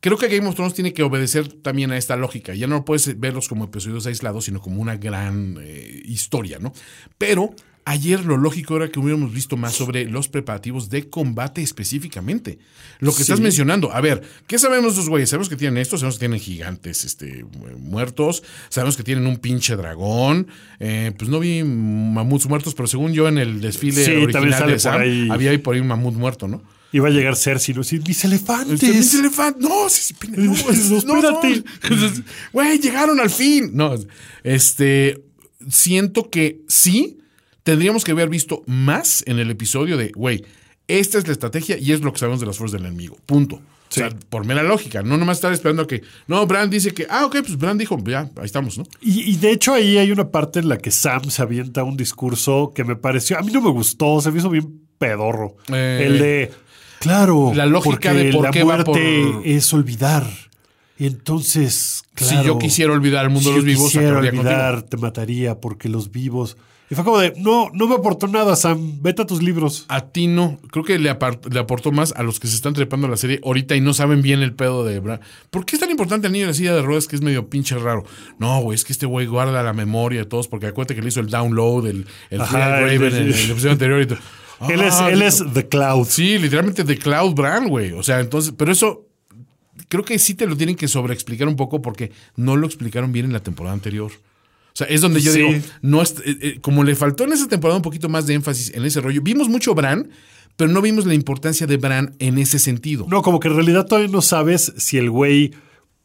Creo 0.00 0.18
que 0.18 0.28
Game 0.28 0.46
of 0.46 0.54
Thrones 0.54 0.74
tiene 0.74 0.92
que 0.92 1.02
obedecer 1.02 1.48
también 1.48 1.90
a 1.90 1.96
esta 1.96 2.16
lógica. 2.16 2.54
Ya 2.54 2.66
no 2.66 2.84
puedes 2.84 3.18
verlos 3.18 3.48
como 3.48 3.64
episodios 3.64 4.06
aislados, 4.06 4.44
sino 4.44 4.60
como 4.60 4.82
una 4.82 4.96
gran 4.96 5.56
eh, 5.60 6.02
historia, 6.04 6.58
¿no? 6.58 6.72
Pero 7.18 7.54
ayer 7.86 8.24
lo 8.24 8.36
lógico 8.36 8.76
era 8.76 8.88
que 8.90 8.98
hubiéramos 8.98 9.32
visto 9.32 9.56
más 9.56 9.72
sobre 9.72 10.04
los 10.10 10.28
preparativos 10.28 10.90
de 10.90 11.08
combate 11.08 11.62
específicamente. 11.62 12.58
Lo 12.98 13.14
que 13.14 13.22
estás 13.22 13.40
mencionando. 13.40 13.92
A 13.92 14.00
ver, 14.00 14.22
¿qué 14.46 14.58
sabemos 14.58 14.94
de 14.94 15.00
esos 15.00 15.08
güeyes? 15.08 15.30
Sabemos 15.30 15.48
que 15.48 15.56
tienen 15.56 15.78
esto, 15.78 15.96
sabemos 15.96 16.16
que 16.16 16.20
tienen 16.20 16.40
gigantes 16.40 17.04
este, 17.04 17.44
muertos, 17.78 18.42
sabemos 18.68 18.96
que 18.96 19.02
tienen 19.04 19.26
un 19.26 19.36
pinche 19.38 19.76
dragón. 19.76 20.48
Eh, 20.80 21.12
pues 21.16 21.30
no 21.30 21.38
vi 21.40 21.62
mamuts 21.64 22.46
muertos, 22.48 22.74
pero 22.74 22.86
según 22.88 23.12
yo 23.14 23.28
en 23.28 23.38
el 23.38 23.60
desfile 23.60 24.04
Sí, 24.04 24.10
original 24.10 24.32
también 24.32 24.52
sale 24.54 24.66
de 24.66 24.72
por 24.72 24.80
Sam, 24.80 25.00
ahí. 25.00 25.28
había 25.30 25.50
ahí 25.52 25.58
por 25.58 25.74
ahí 25.74 25.80
un 25.80 25.86
mamut 25.88 26.14
muerto, 26.14 26.48
¿no? 26.48 26.62
Iba 26.92 27.08
a 27.08 27.10
llegar 27.10 27.36
Cersei, 27.36 27.74
¿no? 27.74 27.82
Sí, 27.84 28.00
mis 28.06 28.24
elefantes. 28.24 28.82
Mis 28.82 29.14
elefantes. 29.14 29.62
No, 29.62 29.88
sí, 29.88 30.00
sí, 30.02 30.14
no, 30.36 30.44
No, 30.44 30.70
es- 30.70 31.04
no, 31.04 31.16
espérate. 31.18 31.64
Güey, 32.52 32.78
llegaron 32.78 33.20
al 33.20 33.30
fin. 33.30 33.70
No, 33.74 33.94
este. 34.42 35.22
Siento 35.68 36.30
que 36.30 36.60
sí 36.68 37.18
tendríamos 37.66 38.04
que 38.04 38.12
haber 38.12 38.28
visto 38.28 38.62
más 38.66 39.24
en 39.26 39.40
el 39.40 39.50
episodio 39.50 39.96
de, 39.96 40.12
güey, 40.14 40.44
esta 40.86 41.18
es 41.18 41.26
la 41.26 41.32
estrategia 41.32 41.76
y 41.76 41.90
es 41.90 42.00
lo 42.00 42.12
que 42.12 42.20
sabemos 42.20 42.38
de 42.38 42.46
las 42.46 42.56
fuerzas 42.56 42.80
del 42.80 42.86
enemigo. 42.86 43.16
Punto. 43.26 43.56
O 43.56 43.60
sea, 43.92 44.08
por 44.30 44.44
mera 44.44 44.62
lógica, 44.62 45.02
no 45.02 45.16
nomás 45.16 45.38
estar 45.38 45.52
esperando 45.52 45.82
a 45.82 45.86
que, 45.88 46.02
no, 46.28 46.46
Bran 46.46 46.70
dice 46.70 46.92
que, 46.94 47.08
ah, 47.10 47.26
ok, 47.26 47.38
pues 47.40 47.56
Bran 47.58 47.76
dijo, 47.76 47.98
ya, 48.06 48.30
ahí 48.36 48.44
estamos, 48.44 48.78
¿no? 48.78 48.84
Y, 49.00 49.32
y 49.32 49.36
de 49.36 49.50
hecho 49.50 49.74
ahí 49.74 49.98
hay 49.98 50.12
una 50.12 50.28
parte 50.30 50.60
en 50.60 50.68
la 50.68 50.78
que 50.78 50.92
Sam 50.92 51.28
se 51.28 51.42
avienta 51.42 51.82
un 51.82 51.96
discurso 51.96 52.72
que 52.72 52.84
me 52.84 52.94
pareció, 52.94 53.36
a 53.36 53.42
mí 53.42 53.50
no 53.52 53.60
me 53.60 53.70
gustó, 53.70 54.20
se 54.20 54.30
me 54.30 54.38
hizo 54.38 54.48
bien 54.50 54.80
pedorro. 54.98 55.56
Eh, 55.72 56.04
el 56.06 56.18
de, 56.20 56.52
claro, 57.00 57.52
la 57.52 57.66
lógica 57.66 58.14
de 58.14 58.32
por 58.32 58.44
la 58.44 58.50
qué 58.52 58.60
va 58.62 58.74
muerte 58.76 59.24
por- 59.32 59.46
es 59.46 59.72
olvidar. 59.74 60.24
Y 60.98 61.06
entonces, 61.06 62.02
claro, 62.14 62.40
si 62.40 62.46
yo 62.46 62.58
quisiera 62.58 62.92
olvidar 62.92 63.24
el 63.24 63.30
mundo 63.30 63.48
si 63.48 63.50
de 63.50 63.56
los 63.56 63.64
vivos, 63.64 63.84
quisiera 63.86 64.14
contigo. 64.20 64.40
olvidar, 64.40 64.82
te 64.82 64.96
mataría 64.96 65.60
porque 65.60 65.88
los 65.88 66.10
vivos. 66.12 66.56
Y 66.88 66.94
fue 66.94 67.04
como 67.04 67.18
de, 67.18 67.32
no, 67.36 67.70
no 67.72 67.88
me 67.88 67.96
aportó 67.96 68.28
nada, 68.28 68.54
Sam, 68.54 69.02
vete 69.02 69.22
a 69.22 69.26
tus 69.26 69.42
libros. 69.42 69.86
A 69.88 70.02
ti 70.02 70.28
no. 70.28 70.58
Creo 70.70 70.84
que 70.84 70.98
le, 71.00 71.10
aportó 71.10 71.90
más 71.90 72.12
a 72.12 72.22
los 72.22 72.38
que 72.38 72.46
se 72.46 72.54
están 72.54 72.74
trepando 72.74 73.08
a 73.08 73.10
la 73.10 73.16
serie 73.16 73.40
ahorita 73.44 73.74
y 73.74 73.80
no 73.80 73.92
saben 73.92 74.22
bien 74.22 74.40
el 74.40 74.52
pedo 74.52 74.84
de 74.84 75.00
Bran. 75.00 75.20
¿Por 75.50 75.66
qué 75.66 75.74
es 75.74 75.80
tan 75.80 75.90
importante 75.90 76.28
el 76.28 76.32
niño 76.32 76.44
de 76.44 76.52
la 76.52 76.54
silla 76.54 76.74
de 76.74 76.82
ruedas 76.82 77.08
que 77.08 77.16
es 77.16 77.22
medio 77.22 77.48
pinche 77.50 77.76
raro? 77.76 78.04
No, 78.38 78.60
güey, 78.60 78.76
es 78.76 78.84
que 78.84 78.92
este 78.92 79.06
güey 79.06 79.26
guarda 79.26 79.64
la 79.64 79.72
memoria 79.72 80.20
de 80.20 80.26
todos 80.26 80.46
porque 80.46 80.66
acuérdate 80.66 80.94
que 80.94 81.02
le 81.02 81.08
hizo 81.08 81.20
el 81.20 81.28
download, 81.28 81.88
el, 81.88 82.06
el 82.30 82.40
Ajá, 82.40 82.80
Raven 82.80 83.02
en, 83.02 83.14
el 83.14 83.50
episodio 83.50 83.72
anterior 83.72 84.02
y 84.02 84.06
todo. 84.06 84.18
él 84.68 84.80
es, 84.80 84.94
Ah, 84.94 85.10
él 85.10 85.22
es 85.22 85.42
The 85.54 85.68
Cloud. 85.68 86.06
Sí, 86.06 86.38
literalmente 86.38 86.84
de 86.84 86.98
Cloud 86.98 87.34
Bran, 87.34 87.68
güey. 87.68 87.92
O 87.92 88.04
sea, 88.04 88.20
entonces, 88.20 88.54
pero 88.56 88.70
eso 88.70 89.06
creo 89.88 90.04
que 90.04 90.18
sí 90.18 90.34
te 90.34 90.46
lo 90.46 90.56
tienen 90.56 90.76
que 90.76 90.86
sobreexplicar 90.86 91.48
un 91.48 91.56
poco 91.56 91.82
porque 91.82 92.12
no 92.36 92.56
lo 92.56 92.66
explicaron 92.66 93.12
bien 93.12 93.26
en 93.26 93.32
la 93.32 93.40
temporada 93.40 93.74
anterior. 93.74 94.12
O 94.76 94.78
sea, 94.78 94.86
es 94.88 95.00
donde 95.00 95.22
yo 95.22 95.32
Sí. 95.32 95.38
digo, 95.38 95.52
no 95.80 96.02
es- 96.02 96.16
eh, 96.22 96.36
eh, 96.42 96.58
como 96.60 96.84
le 96.84 96.94
faltó 96.94 97.24
en 97.24 97.32
esa 97.32 97.48
temporada 97.48 97.78
un 97.78 97.82
poquito 97.82 98.10
más 98.10 98.26
de 98.26 98.34
énfasis 98.34 98.74
en 98.74 98.84
ese 98.84 99.00
rollo. 99.00 99.22
Vimos 99.22 99.48
mucho 99.48 99.74
Bran, 99.74 100.10
pero 100.56 100.70
no 100.70 100.82
vimos 100.82 101.06
la 101.06 101.14
importancia 101.14 101.66
de 101.66 101.78
Bran 101.78 102.14
en 102.18 102.36
ese 102.36 102.58
sentido. 102.58 103.06
No, 103.08 103.22
como 103.22 103.40
que 103.40 103.48
en 103.48 103.54
realidad 103.54 103.86
todavía 103.86 104.10
no 104.12 104.20
sabes 104.20 104.74
si 104.76 104.98
el 104.98 105.08
güey 105.10 105.52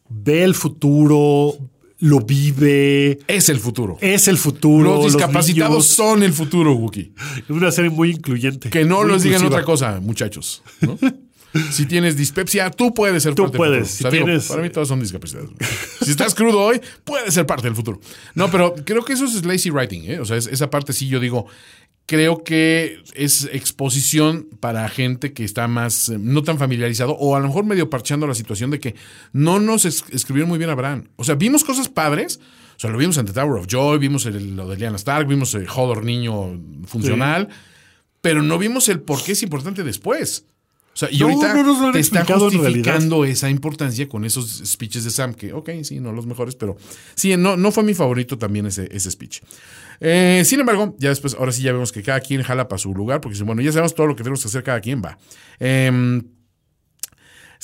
ve 0.07 0.43
el 0.45 0.55
futuro, 0.55 1.57
lo 1.99 2.21
vive, 2.21 3.19
Es 3.27 3.49
el 3.49 3.59
futuro. 3.59 3.97
es 3.99 4.29
el 4.29 4.37
futuro. 4.37 4.95
los 4.95 5.13
discapacitados 5.13 5.87
son 5.87 6.23
el 6.23 6.31
futuro, 6.31 6.73
Wookie. 6.73 7.11
Es 7.43 7.49
una 7.49 7.71
serie 7.71 7.89
muy 7.91 8.11
incluyente. 8.11 8.69
Que 8.69 8.85
no 8.85 9.03
los 9.03 9.21
digan 9.23 9.43
otra 9.45 9.63
cosa, 9.65 9.99
muchachos. 9.99 10.63
¿no? 10.79 10.97
si 11.71 11.85
tienes 11.85 12.15
dispepsia, 12.17 12.69
tú 12.71 12.93
puedes 12.93 13.23
ser 13.23 13.35
Tú 13.35 13.43
parte 13.43 13.57
puedes, 13.57 13.73
del 13.73 13.85
futuro. 13.85 13.97
si 13.97 14.03
O 14.03 14.09
sea, 14.09 14.11
digo, 14.11 14.25
tienes- 14.25 14.47
para 14.47 14.61
mí 14.61 14.69
todos 14.69 14.87
son 14.87 14.99
discapacitados. 14.99 15.49
si 16.03 16.11
estás 16.11 16.33
crudo 16.35 16.59
hoy, 16.61 16.79
puedes 17.03 17.33
ser 17.33 17.45
parte 17.45 17.67
del 17.67 17.75
futuro. 17.75 17.99
No, 18.35 18.49
pero 18.51 18.75
creo 18.85 19.03
que 19.03 19.13
eso 19.13 19.25
es 19.25 19.45
lazy 19.45 19.69
writing. 19.69 20.03
¿eh? 20.09 20.19
O 20.19 20.25
sea, 20.25 20.37
es- 20.37 20.47
esa 20.47 20.69
parte 20.69 20.93
sí 20.93 21.07
yo 21.07 21.19
digo, 21.19 21.47
creo 22.05 22.43
que 22.43 22.99
es 23.15 23.47
exposición 23.53 24.47
para 24.59 24.87
gente 24.89 25.33
que 25.33 25.43
está 25.43 25.67
más, 25.67 26.09
eh, 26.09 26.17
no 26.19 26.43
tan 26.43 26.57
familiarizado 26.57 27.13
o 27.13 27.35
a 27.35 27.39
lo 27.39 27.47
mejor 27.47 27.65
medio 27.65 27.89
parchando 27.89 28.27
la 28.27 28.33
situación 28.35 28.69
de 28.71 28.79
que 28.79 28.95
no 29.33 29.59
nos 29.59 29.85
es- 29.85 30.03
escribieron 30.11 30.49
muy 30.49 30.57
bien 30.57 30.69
a 30.69 30.75
Bran. 30.75 31.09
O 31.15 31.23
sea, 31.23 31.35
vimos 31.35 31.63
cosas 31.63 31.87
padres. 31.89 32.39
O 32.75 32.79
sea, 32.81 32.89
lo 32.89 32.97
vimos 32.97 33.15
en 33.17 33.27
The 33.27 33.33
Tower 33.33 33.59
of 33.59 33.67
Joy, 33.67 33.99
vimos 33.99 34.25
el- 34.25 34.55
lo 34.55 34.67
de 34.67 34.75
Lyanna 34.75 34.95
Stark, 34.97 35.27
vimos 35.27 35.53
el 35.53 35.67
Hodor 35.69 36.03
niño 36.03 36.59
funcional 36.87 37.49
pero 38.23 38.43
no 38.43 38.59
vimos 38.59 38.87
el 38.87 38.99
por 39.01 39.23
qué 39.23 39.31
es 39.31 39.41
importante 39.41 39.83
después. 39.83 40.45
O 40.93 40.97
sea, 40.97 41.09
y 41.09 41.19
No, 41.19 41.27
ahorita 41.27 41.53
no 41.53 41.91
te 41.91 41.99
está 41.99 42.25
justificando 42.25 43.23
esa 43.23 43.49
importancia 43.49 44.09
con 44.09 44.25
esos 44.25 44.61
speeches 44.65 45.05
de 45.05 45.09
Sam, 45.09 45.33
que, 45.33 45.53
ok, 45.53 45.69
sí, 45.83 45.99
no 45.99 46.11
los 46.11 46.25
mejores, 46.25 46.55
pero 46.55 46.75
sí, 47.15 47.35
no, 47.37 47.55
no 47.55 47.71
fue 47.71 47.83
mi 47.83 47.93
favorito 47.93 48.37
también 48.37 48.65
ese, 48.65 48.89
ese 48.91 49.09
speech. 49.09 49.41
Eh, 50.01 50.41
sin 50.45 50.59
embargo, 50.59 50.95
ya 50.99 51.09
después, 51.09 51.35
ahora 51.35 51.51
sí 51.51 51.61
ya 51.61 51.71
vemos 51.71 51.91
que 51.91 52.03
cada 52.03 52.19
quien 52.19 52.41
jala 52.43 52.67
para 52.67 52.77
su 52.79 52.93
lugar, 52.93 53.21
porque 53.21 53.41
bueno, 53.43 53.61
ya 53.61 53.71
sabemos 53.71 53.95
todo 53.95 54.07
lo 54.07 54.15
que 54.15 54.23
tenemos 54.23 54.41
que 54.41 54.49
hacer 54.49 54.63
cada 54.63 54.81
quien, 54.81 55.01
va. 55.01 55.17
Em, 55.59 56.23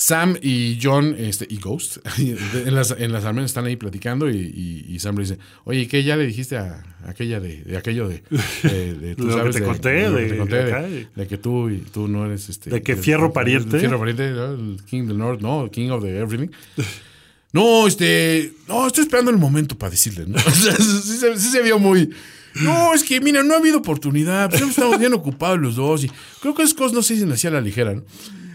Sam 0.00 0.36
y 0.40 0.78
John 0.80 1.16
este, 1.18 1.44
y 1.50 1.56
Ghost 1.58 1.96
en 2.18 2.72
las, 2.72 2.94
en 2.96 3.10
las 3.10 3.24
almenas 3.24 3.50
están 3.50 3.66
ahí 3.66 3.74
platicando 3.74 4.30
y, 4.30 4.36
y- 4.36 4.94
y 4.94 4.98
Sam 5.00 5.16
le 5.16 5.22
dice, 5.22 5.38
oye, 5.64 5.88
¿qué 5.88 6.04
ya 6.04 6.16
le 6.16 6.24
dijiste 6.24 6.56
a 6.56 6.84
aquella 7.04 7.40
de, 7.40 7.64
de 7.64 7.76
aquello 7.76 8.06
de, 8.08 8.22
de- 8.62 8.94
de- 8.94 9.16
tú 9.16 9.24
Lo 9.26 9.44
que 9.44 9.50
te 9.50 9.58
de- 9.58 9.66
conté, 9.66 9.88
de 10.10 10.22
que 10.26 10.32
te 10.32 10.36
conté, 10.38 11.08
de 11.16 11.26
que 11.26 11.38
tú 11.38 11.68
y 11.68 11.78
tú 11.78 12.06
no 12.06 12.24
eres 12.26 12.48
este 12.48 12.70
De 12.70 12.80
que 12.80 12.94
fierro 12.94 13.32
pariente. 13.32 13.76
fierro 13.80 13.98
pariente 13.98 14.30
¿no? 14.30 14.52
el 14.52 14.76
king 14.88 15.02
del 15.08 15.18
north 15.18 15.40
no 15.40 15.64
el 15.64 15.70
king 15.72 15.90
of 15.90 16.04
the 16.04 16.16
everything 16.16 16.48
no 17.52 17.88
este 17.88 18.52
no 18.68 18.86
estoy 18.86 19.02
esperando 19.02 19.32
el 19.32 19.36
momento 19.38 19.76
para 19.76 19.90
decirle 19.90 20.26
¿no? 20.28 20.36
O 20.36 20.50
sea, 20.50 20.76
sí, 20.76 21.16
se- 21.18 21.38
sí 21.40 21.48
se 21.50 21.60
vio 21.62 21.80
muy 21.80 22.08
no 22.62 22.94
es 22.94 23.02
que 23.02 23.20
mira 23.20 23.42
no 23.42 23.54
ha 23.54 23.58
habido 23.58 23.78
oportunidad 23.78 24.48
pues, 24.50 24.62
estamos 24.62 24.98
bien 25.00 25.12
ocupados 25.12 25.58
los 25.58 25.74
dos 25.76 26.04
y 26.04 26.10
creo 26.40 26.54
que 26.54 26.62
esas 26.62 26.74
cosas 26.74 26.92
no 26.92 27.02
se 27.02 27.14
dicen 27.14 27.32
así 27.32 27.48
a 27.48 27.50
la 27.50 27.60
ligera 27.60 27.94
¿no? 27.94 28.04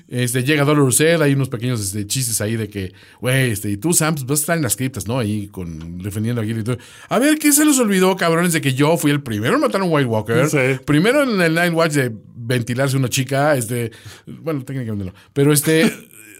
Este, 0.07 0.43
llega 0.43 0.63
Dolores 0.63 0.99
Rousseff, 0.99 1.21
hay 1.21 1.33
unos 1.33 1.49
pequeños 1.49 1.81
este, 1.81 2.05
chistes 2.05 2.39
ahí 2.41 2.55
de 2.55 2.69
que, 2.69 2.93
güey, 3.21 3.51
este, 3.51 3.71
y 3.71 3.77
tú, 3.77 3.93
Sam, 3.93 4.13
pues, 4.15 4.25
vas 4.27 4.39
a 4.39 4.41
estar 4.41 4.57
en 4.57 4.63
las 4.63 4.75
criptas, 4.75 5.07
¿no? 5.07 5.17
Ahí 5.17 5.47
con, 5.47 5.97
defendiendo 5.99 6.41
a 6.41 6.45
Gilly 6.45 6.59
y 6.59 6.63
todo. 6.63 6.77
A 7.09 7.19
ver, 7.19 7.39
¿qué 7.39 7.51
se 7.51 7.65
les 7.65 7.79
olvidó, 7.79 8.15
cabrones, 8.15 8.53
de 8.53 8.61
que 8.61 8.73
yo 8.73 8.95
fui 8.97 9.11
el 9.11 9.23
primero 9.23 9.55
en 9.55 9.61
matar 9.61 9.81
a 9.81 9.85
un 9.85 9.91
White 9.93 10.07
Walker? 10.07 10.49
Sí. 10.49 10.57
Primero 10.85 11.23
en 11.23 11.41
el 11.41 11.53
Night 11.55 11.73
Watch 11.73 11.93
de 11.93 12.11
ventilarse 12.35 12.97
una 12.97 13.09
chica, 13.09 13.55
este, 13.55 13.91
bueno, 14.27 14.63
técnicamente 14.63 15.05
no, 15.05 15.13
pero 15.31 15.53
este, 15.53 15.91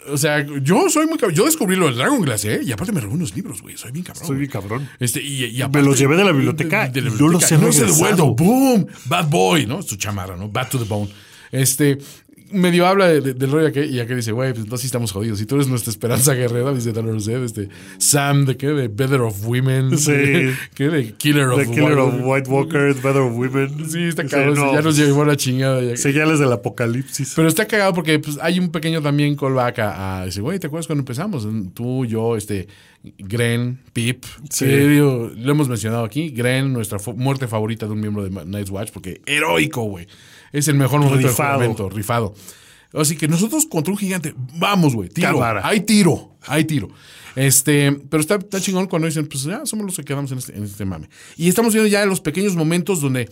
o 0.10 0.18
sea, 0.18 0.46
yo 0.62 0.90
soy 0.90 1.08
muy 1.08 1.18
cabrón. 1.18 1.36
Yo 1.38 1.46
descubrí 1.46 1.78
lo 1.78 1.86
del 1.86 1.96
Dragon 1.96 2.22
Glass, 2.22 2.44
¿eh? 2.44 2.60
Y 2.64 2.74
aparte 2.74 2.92
me 2.92 3.00
robé 3.00 3.14
unos 3.14 3.34
libros, 3.34 3.62
güey, 3.62 3.78
soy 3.78 3.92
bien 3.92 4.04
cabrón. 4.04 4.28
Soy 4.28 4.38
bien 4.38 4.52
cabrón. 4.52 4.90
Este, 5.00 5.22
y, 5.24 5.46
y 5.46 5.58
Me 5.60 5.64
aparte- 5.64 5.88
los 5.88 5.98
llevé 5.98 6.18
de 6.18 6.26
la 6.26 6.34
biblioteca 6.34 6.92
y 6.94 7.00
no 7.00 7.30
los 7.30 7.50
he 7.52 7.58
no 7.58 7.68
los 7.68 7.80
he 7.80 7.86
devuelto. 7.86 8.36
¡Boom! 8.36 8.86
Bad 9.06 9.30
boy, 9.30 9.66
¿no? 9.66 9.82
Su 9.82 9.96
chamarra, 9.96 10.36
¿no? 10.36 10.50
Bad 10.50 10.70
to 10.70 10.78
the 10.80 10.84
bone. 10.86 11.10
Este, 11.54 12.00
medio 12.54 12.88
habla 12.88 13.08
de- 13.08 13.22
de- 13.22 13.34
del 13.34 13.52
rollo 13.52 13.68
aquel 13.68 13.90
y 13.94 14.00
aquel 14.00 14.18
dice, 14.18 14.32
güey, 14.32 14.52
pues 14.54 14.64
entonces 14.64 14.82
sí 14.82 14.88
estamos 14.88 15.12
jodidos. 15.12 15.40
Si 15.40 15.46
tú 15.46 15.56
eres 15.56 15.68
nuestra 15.68 15.92
esperanza 15.92 16.34
guerrera, 16.34 16.74
dice 16.74 16.94
Taylor 16.94 17.20
Swift, 17.22 17.44
este, 17.44 17.70
Sam, 17.98 18.46
¿de 18.46 18.56
qué? 18.58 18.68
De 18.68 18.88
Better 18.88 19.22
of 19.22 19.46
Women. 19.46 19.98
Sí. 19.98 20.12
¿Qué? 20.76 20.90
De 20.90 21.14
Killer 21.14 21.48
of 21.48 21.60
The 21.60 21.72
Killer 21.72 21.98
of 21.98 22.14
White- 22.24 22.50
Walkers, 22.50 23.02
Better 23.02 23.22
Women. 23.24 23.90
Sí, 23.90 24.04
está 24.04 24.24
no, 24.24 24.74
ya 24.74 24.82
nos 24.82 24.96
llevó 24.98 25.26
la 25.26 25.36
chingada. 25.36 25.82
ya. 25.82 25.98
Señales 25.98 26.40
del 26.40 26.52
apocalipsis. 26.52 27.34
Pero 27.36 27.48
está 27.48 27.66
cagado 27.66 27.94
porque 27.94 28.20
pues, 28.20 28.38
hay 28.42 28.60
un 28.60 28.70
pequeño 28.72 29.02
también 29.02 29.36
callback 29.36 29.80
a, 29.80 30.22
a 30.22 30.26
dice, 30.26 30.42
güey, 30.42 30.60
¿te 30.60 30.68
acuerdas 30.68 30.88
cuando 30.88 31.02
empezamos? 31.02 31.48
Tú, 31.74 32.06
yo, 32.06 32.36
este, 32.38 32.68
Gren, 33.18 33.80
Pip. 33.92 34.24
Sí. 34.50 34.66
que, 34.66 34.88
digo, 34.88 35.32
lo 35.36 35.52
hemos 35.52 35.68
mencionado 35.68 36.04
aquí. 36.06 36.30
Gren, 36.30 36.72
nuestra 36.74 36.98
muerte 37.16 37.48
favorita 37.48 37.86
de 37.86 37.92
un 37.94 38.00
miembro 38.00 38.24
de 38.24 38.30
Night's 38.46 38.70
Watch, 38.70 38.92
porque 38.92 39.22
heroico, 39.26 39.84
güey. 39.84 40.08
Es 40.54 40.70
el 40.70 40.76
mejor 40.76 41.02
momento 41.02 41.28
Rifado. 41.28 41.60
del 41.60 41.70
juramento, 41.74 41.90
rifado. 41.90 42.36
Así 42.94 43.18
que 43.18 43.28
nosotros 43.28 43.66
contra 43.66 43.92
un 43.92 43.98
gigante, 43.98 44.34
vamos, 44.54 44.96
güey, 44.96 45.10
tiro. 45.10 45.34
Cámara. 45.34 45.62
Hay 45.68 45.82
tiro, 45.82 46.38
hay 46.46 46.64
tiro. 46.64 46.90
Este, 47.36 47.92
pero 47.92 48.22
está, 48.22 48.36
está 48.36 48.62
chingón 48.62 48.86
cuando 48.86 49.08
dicen, 49.08 49.28
pues 49.28 49.44
ya 49.44 49.66
somos 49.66 49.86
los 49.86 49.96
que 49.96 50.04
quedamos 50.04 50.32
en 50.32 50.38
este, 50.38 50.56
en 50.56 50.64
este 50.64 50.86
mame. 50.86 51.10
Y 51.36 51.50
estamos 51.50 51.74
viendo 51.74 51.90
ya 51.90 52.06
los 52.06 52.22
pequeños 52.22 52.56
momentos 52.56 53.02
donde 53.02 53.30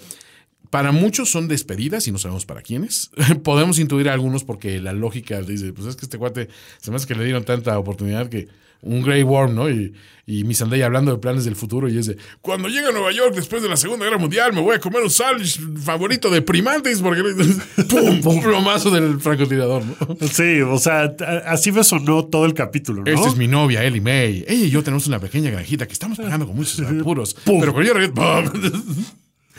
para 0.72 0.92
muchos 0.92 1.30
son 1.30 1.48
despedidas 1.48 2.08
y 2.08 2.12
no 2.12 2.18
sabemos 2.18 2.46
para 2.46 2.62
quiénes. 2.64 3.12
Podemos 3.44 3.78
intuir 3.78 4.10
a 4.10 4.14
algunos 4.14 4.44
porque 4.44 4.80
la 4.80 4.94
lógica 4.94 5.42
dice, 5.42 5.74
pues 5.74 5.88
es 5.88 5.96
que 5.96 6.06
este 6.06 6.18
cuate 6.18 6.50
se 6.80 6.90
me 6.90 6.98
hace 6.98 7.06
que 7.06 7.16
le 7.16 7.24
dieron 7.24 7.44
tanta 7.44 7.78
oportunidad 7.78 8.30
que 8.30 8.48
un 8.82 9.02
Grey 9.02 9.24
Worm, 9.24 9.56
¿no? 9.56 9.70
Y, 9.70 9.94
y 10.26 10.44
mi 10.44 10.54
Sandaya 10.54 10.86
hablando 10.86 11.12
de 11.12 11.18
planes 11.18 11.46
del 11.46 11.56
futuro 11.56 11.90
y 11.90 11.98
es 11.98 12.08
de, 12.08 12.18
cuando 12.42 12.70
llegue 12.70 12.88
a 12.88 12.92
Nueva 12.92 13.12
York 13.12 13.36
después 13.36 13.62
de 13.62 13.70
la 13.70 13.78
Segunda 13.78 14.06
Guerra 14.06 14.18
Mundial 14.18 14.54
me 14.54 14.62
voy 14.62 14.76
a 14.76 14.80
comer 14.80 15.02
un 15.04 15.10
sándwich 15.10 15.60
favorito 15.84 16.30
de 16.30 16.42
primantes 16.42 17.02
porque... 17.02 17.22
¡Pum! 17.90 18.22
Un 18.32 18.42
plomazo 18.42 18.90
del 18.92 19.20
francotirador, 19.20 19.84
¿no? 19.84 20.28
Sí, 20.28 20.62
o 20.62 20.78
sea, 20.78 21.14
así 21.46 21.72
me 21.72 21.84
sonó 21.84 22.26
todo 22.26 22.46
el 22.46 22.54
capítulo, 22.54 23.04
¿no? 23.04 23.12
Esta 23.12 23.28
es 23.28 23.36
mi 23.36 23.48
novia, 23.48 23.84
Ellie 23.84 24.02
May. 24.02 24.46
Ella 24.48 24.66
y 24.66 24.70
yo 24.70 24.84
tenemos 24.84 25.08
una 25.08 25.20
pequeña 25.20 25.52
granjita 25.52 25.86
que 25.86 25.94
estamos 25.94 26.18
pagando 26.18 26.48
con 26.48 26.56
muchos 26.56 26.80
apuros. 26.80 27.36
Pero 27.46 27.74
cuando 27.74 27.84
yo 27.84 27.94
regreso... 27.94 28.14
¡pum! 28.14 28.62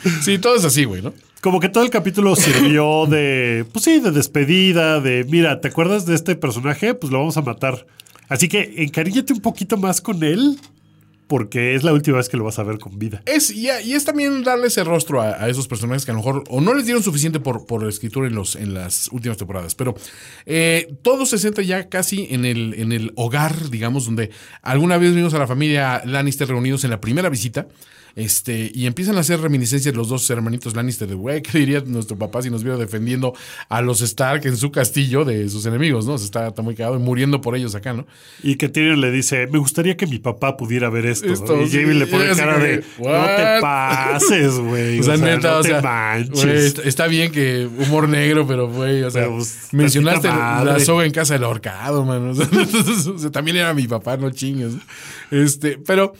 Sí, 0.21 0.37
todo 0.37 0.55
es 0.55 0.65
así, 0.65 0.83
güey, 0.83 1.01
¿no? 1.01 1.13
Como 1.39 1.59
que 1.61 1.69
todo 1.69 1.83
el 1.83 1.89
capítulo 1.89 2.35
sirvió 2.35 3.05
de, 3.05 3.65
pues 3.71 3.85
sí, 3.85 3.99
de 3.99 4.11
despedida, 4.11 4.99
de, 4.99 5.25
mira, 5.29 5.61
¿te 5.61 5.69
acuerdas 5.69 6.05
de 6.05 6.15
este 6.15 6.35
personaje? 6.35 6.93
Pues 6.93 7.11
lo 7.11 7.19
vamos 7.19 7.37
a 7.37 7.41
matar. 7.41 7.85
Así 8.29 8.47
que 8.47 8.73
encariñate 8.77 9.33
un 9.33 9.41
poquito 9.41 9.77
más 9.77 10.01
con 10.01 10.23
él, 10.23 10.59
porque 11.27 11.75
es 11.75 11.83
la 11.83 11.93
última 11.93 12.17
vez 12.17 12.29
que 12.29 12.37
lo 12.37 12.43
vas 12.43 12.59
a 12.59 12.63
ver 12.63 12.79
con 12.79 12.99
vida. 12.99 13.21
Es, 13.25 13.49
y, 13.49 13.67
y 13.83 13.93
es 13.93 14.05
también 14.05 14.43
darle 14.43 14.67
ese 14.67 14.83
rostro 14.83 15.21
a, 15.21 15.43
a 15.43 15.49
esos 15.49 15.67
personajes 15.67 16.05
que 16.05 16.11
a 16.11 16.13
lo 16.13 16.19
mejor 16.19 16.43
o 16.49 16.61
no 16.61 16.73
les 16.73 16.85
dieron 16.85 17.03
suficiente 17.03 17.39
por, 17.39 17.65
por 17.65 17.87
escritura 17.87 18.27
en, 18.27 18.35
los, 18.35 18.55
en 18.55 18.73
las 18.73 19.09
últimas 19.11 19.37
temporadas, 19.37 19.75
pero 19.75 19.95
eh, 20.45 20.95
todo 21.01 21.25
se 21.25 21.37
centra 21.37 21.63
ya 21.63 21.89
casi 21.89 22.27
en 22.29 22.45
el, 22.45 22.73
en 22.75 22.91
el 22.91 23.11
hogar, 23.15 23.69
digamos, 23.69 24.05
donde 24.05 24.31
alguna 24.61 24.97
vez 24.97 25.15
vimos 25.15 25.33
a 25.33 25.39
la 25.39 25.47
familia 25.47 26.01
Lannister 26.05 26.47
reunidos 26.47 26.83
en 26.83 26.89
la 26.89 26.99
primera 27.01 27.29
visita 27.29 27.67
Este, 28.15 28.71
y 28.75 28.85
empiezan 28.85 29.17
a 29.17 29.21
hacer 29.21 29.41
reminiscencias 29.41 29.95
los 29.95 30.07
dos 30.07 30.29
hermanitos 30.29 30.75
Lannister 30.75 31.07
de, 31.07 31.15
güey, 31.15 31.41
¿qué 31.41 31.57
diría 31.57 31.81
nuestro 31.83 32.15
papá 32.15 32.43
si 32.43 32.51
nos 32.51 32.63
viera 32.63 32.77
defendiendo 32.77 33.33
a 33.69 33.81
los 33.81 34.01
Stark 34.01 34.45
en 34.45 34.55
su 34.55 34.69
castillo 34.71 35.25
de 35.25 35.49
sus 35.49 35.65
enemigos, 35.65 36.05
¿no? 36.05 36.19
Se 36.19 36.25
está, 36.25 36.49
está 36.49 36.61
muy 36.61 36.75
cagado 36.75 36.95
y 36.97 36.99
muriendo 36.99 37.41
por 37.41 37.55
ellos 37.55 37.73
acá, 37.73 37.93
¿no? 37.93 38.05
Y 38.43 38.57
que 38.57 38.69
Tyrion 38.69 39.01
le 39.01 39.09
dice, 39.09 39.47
me 39.47 39.57
gustaría 39.57 39.97
que 39.97 40.05
mi 40.05 40.19
papá 40.19 40.57
pudiera 40.57 40.91
ver 40.91 41.07
esto. 41.21 41.31
Esto, 41.33 41.61
y 41.61 41.69
Jamie 41.69 41.93
sí, 41.93 41.99
le 41.99 42.07
pone 42.07 42.35
cara 42.35 42.57
de, 42.57 42.79
que, 42.79 42.85
no 42.99 43.05
"What?" 43.05 43.35
te 43.35 43.61
pases, 43.61 44.59
güey. 44.59 44.99
O 45.03 45.03
sea, 45.03 45.17
neta, 45.17 45.51
no 45.51 45.57
o 45.57 45.61
te 45.61 45.69
sea, 45.69 45.81
manches. 45.81 46.73
güey, 46.75 46.87
está, 46.87 47.07
bien 47.07 47.31
que 47.31 47.67
humor 47.77 48.09
negro, 48.09 48.45
pero 48.47 48.69
güey, 48.69 49.03
o 49.03 49.11
sea, 49.11 49.23
Pero, 49.23 49.35
pues, 49.35 49.69
mencionaste 49.71 50.27
la 50.27 50.79
soga 50.79 51.05
en 51.05 51.11
casa 51.11 51.33
del 51.33 51.43
ahorcado, 51.43 52.03
man. 52.05 52.29
O 52.33 52.35
sea, 52.35 52.47
o 53.15 53.19
sea, 53.19 53.31
también 53.31 53.57
era 53.57 53.73
mi 53.73 53.87
papá, 53.87 54.17
no 54.17 54.31
chingues. 54.31 54.73
Este, 55.31 55.77
pero 55.85 56.13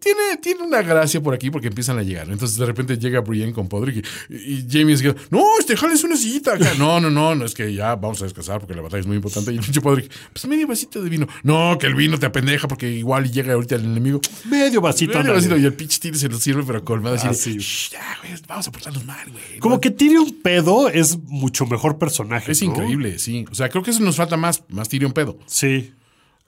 tiene, 0.00 0.36
tiene 0.42 0.62
una 0.62 0.82
gracia 0.82 1.20
por 1.22 1.34
aquí 1.34 1.50
porque 1.50 1.68
empiezan 1.68 1.98
a 1.98 2.02
llegar. 2.02 2.28
Entonces 2.28 2.58
de 2.58 2.66
repente 2.66 2.98
llega 2.98 3.20
Brienne 3.20 3.52
con 3.52 3.68
Podrick 3.68 4.04
y, 4.28 4.34
y 4.34 4.66
Jamie 4.68 4.96
dice, 4.96 5.14
no, 5.30 5.42
este, 5.58 5.76
jales 5.76 6.02
una 6.04 6.16
sillita 6.16 6.54
acá. 6.54 6.72
No, 6.78 7.00
no, 7.00 7.10
no, 7.10 7.34
no, 7.34 7.44
es 7.44 7.54
que 7.54 7.72
ya 7.72 7.94
vamos 7.94 8.20
a 8.20 8.24
descansar 8.24 8.58
porque 8.60 8.74
la 8.74 8.82
batalla 8.82 9.00
es 9.00 9.06
muy 9.06 9.16
importante. 9.16 9.52
Y 9.52 9.56
el 9.56 9.62
pinche 9.62 9.80
Podrick, 9.80 10.10
pues 10.32 10.46
medio 10.46 10.66
vasito 10.66 11.02
de 11.02 11.08
vino. 11.10 11.26
No, 11.42 11.76
que 11.78 11.86
el 11.86 11.94
vino 11.94 12.18
te 12.18 12.26
apendeja 12.26 12.68
porque 12.68 12.90
igual 12.90 13.30
llega 13.30 13.52
ahorita 13.54 13.76
el 13.76 13.84
enemigo. 13.84 14.20
Medio 14.50 14.80
vasito. 14.80 15.18
Medio 15.18 15.32
vasito, 15.34 15.56
y 15.56 15.64
el 15.64 15.74
pinche 15.74 15.98
Tyrion 16.00 16.18
se 16.18 16.28
lo 16.28 16.38
sirve, 16.38 16.64
pero 16.66 16.84
colmado 16.84 17.16
así. 17.16 17.26
Ah, 17.28 17.34
sí. 17.34 17.56
"Shh, 17.58 17.90
ya, 17.92 18.18
güey, 18.22 18.34
vamos 18.46 18.66
a 18.68 18.72
portarnos 18.72 19.04
mal, 19.04 19.30
güey. 19.30 19.58
Como 19.60 19.80
que 19.80 19.90
Tyrion 19.90 20.30
pedo 20.42 20.88
es 20.88 21.18
mucho 21.24 21.66
mejor 21.66 21.98
personaje. 21.98 22.52
Es 22.52 22.62
¿no? 22.62 22.70
increíble, 22.70 23.18
sí. 23.18 23.44
O 23.50 23.54
sea, 23.54 23.68
creo 23.68 23.82
que 23.82 23.90
eso 23.90 24.00
nos 24.00 24.16
falta 24.16 24.36
más, 24.36 24.62
más 24.68 24.88
Tyrion 24.88 25.12
pedo. 25.12 25.38
Sí. 25.46 25.92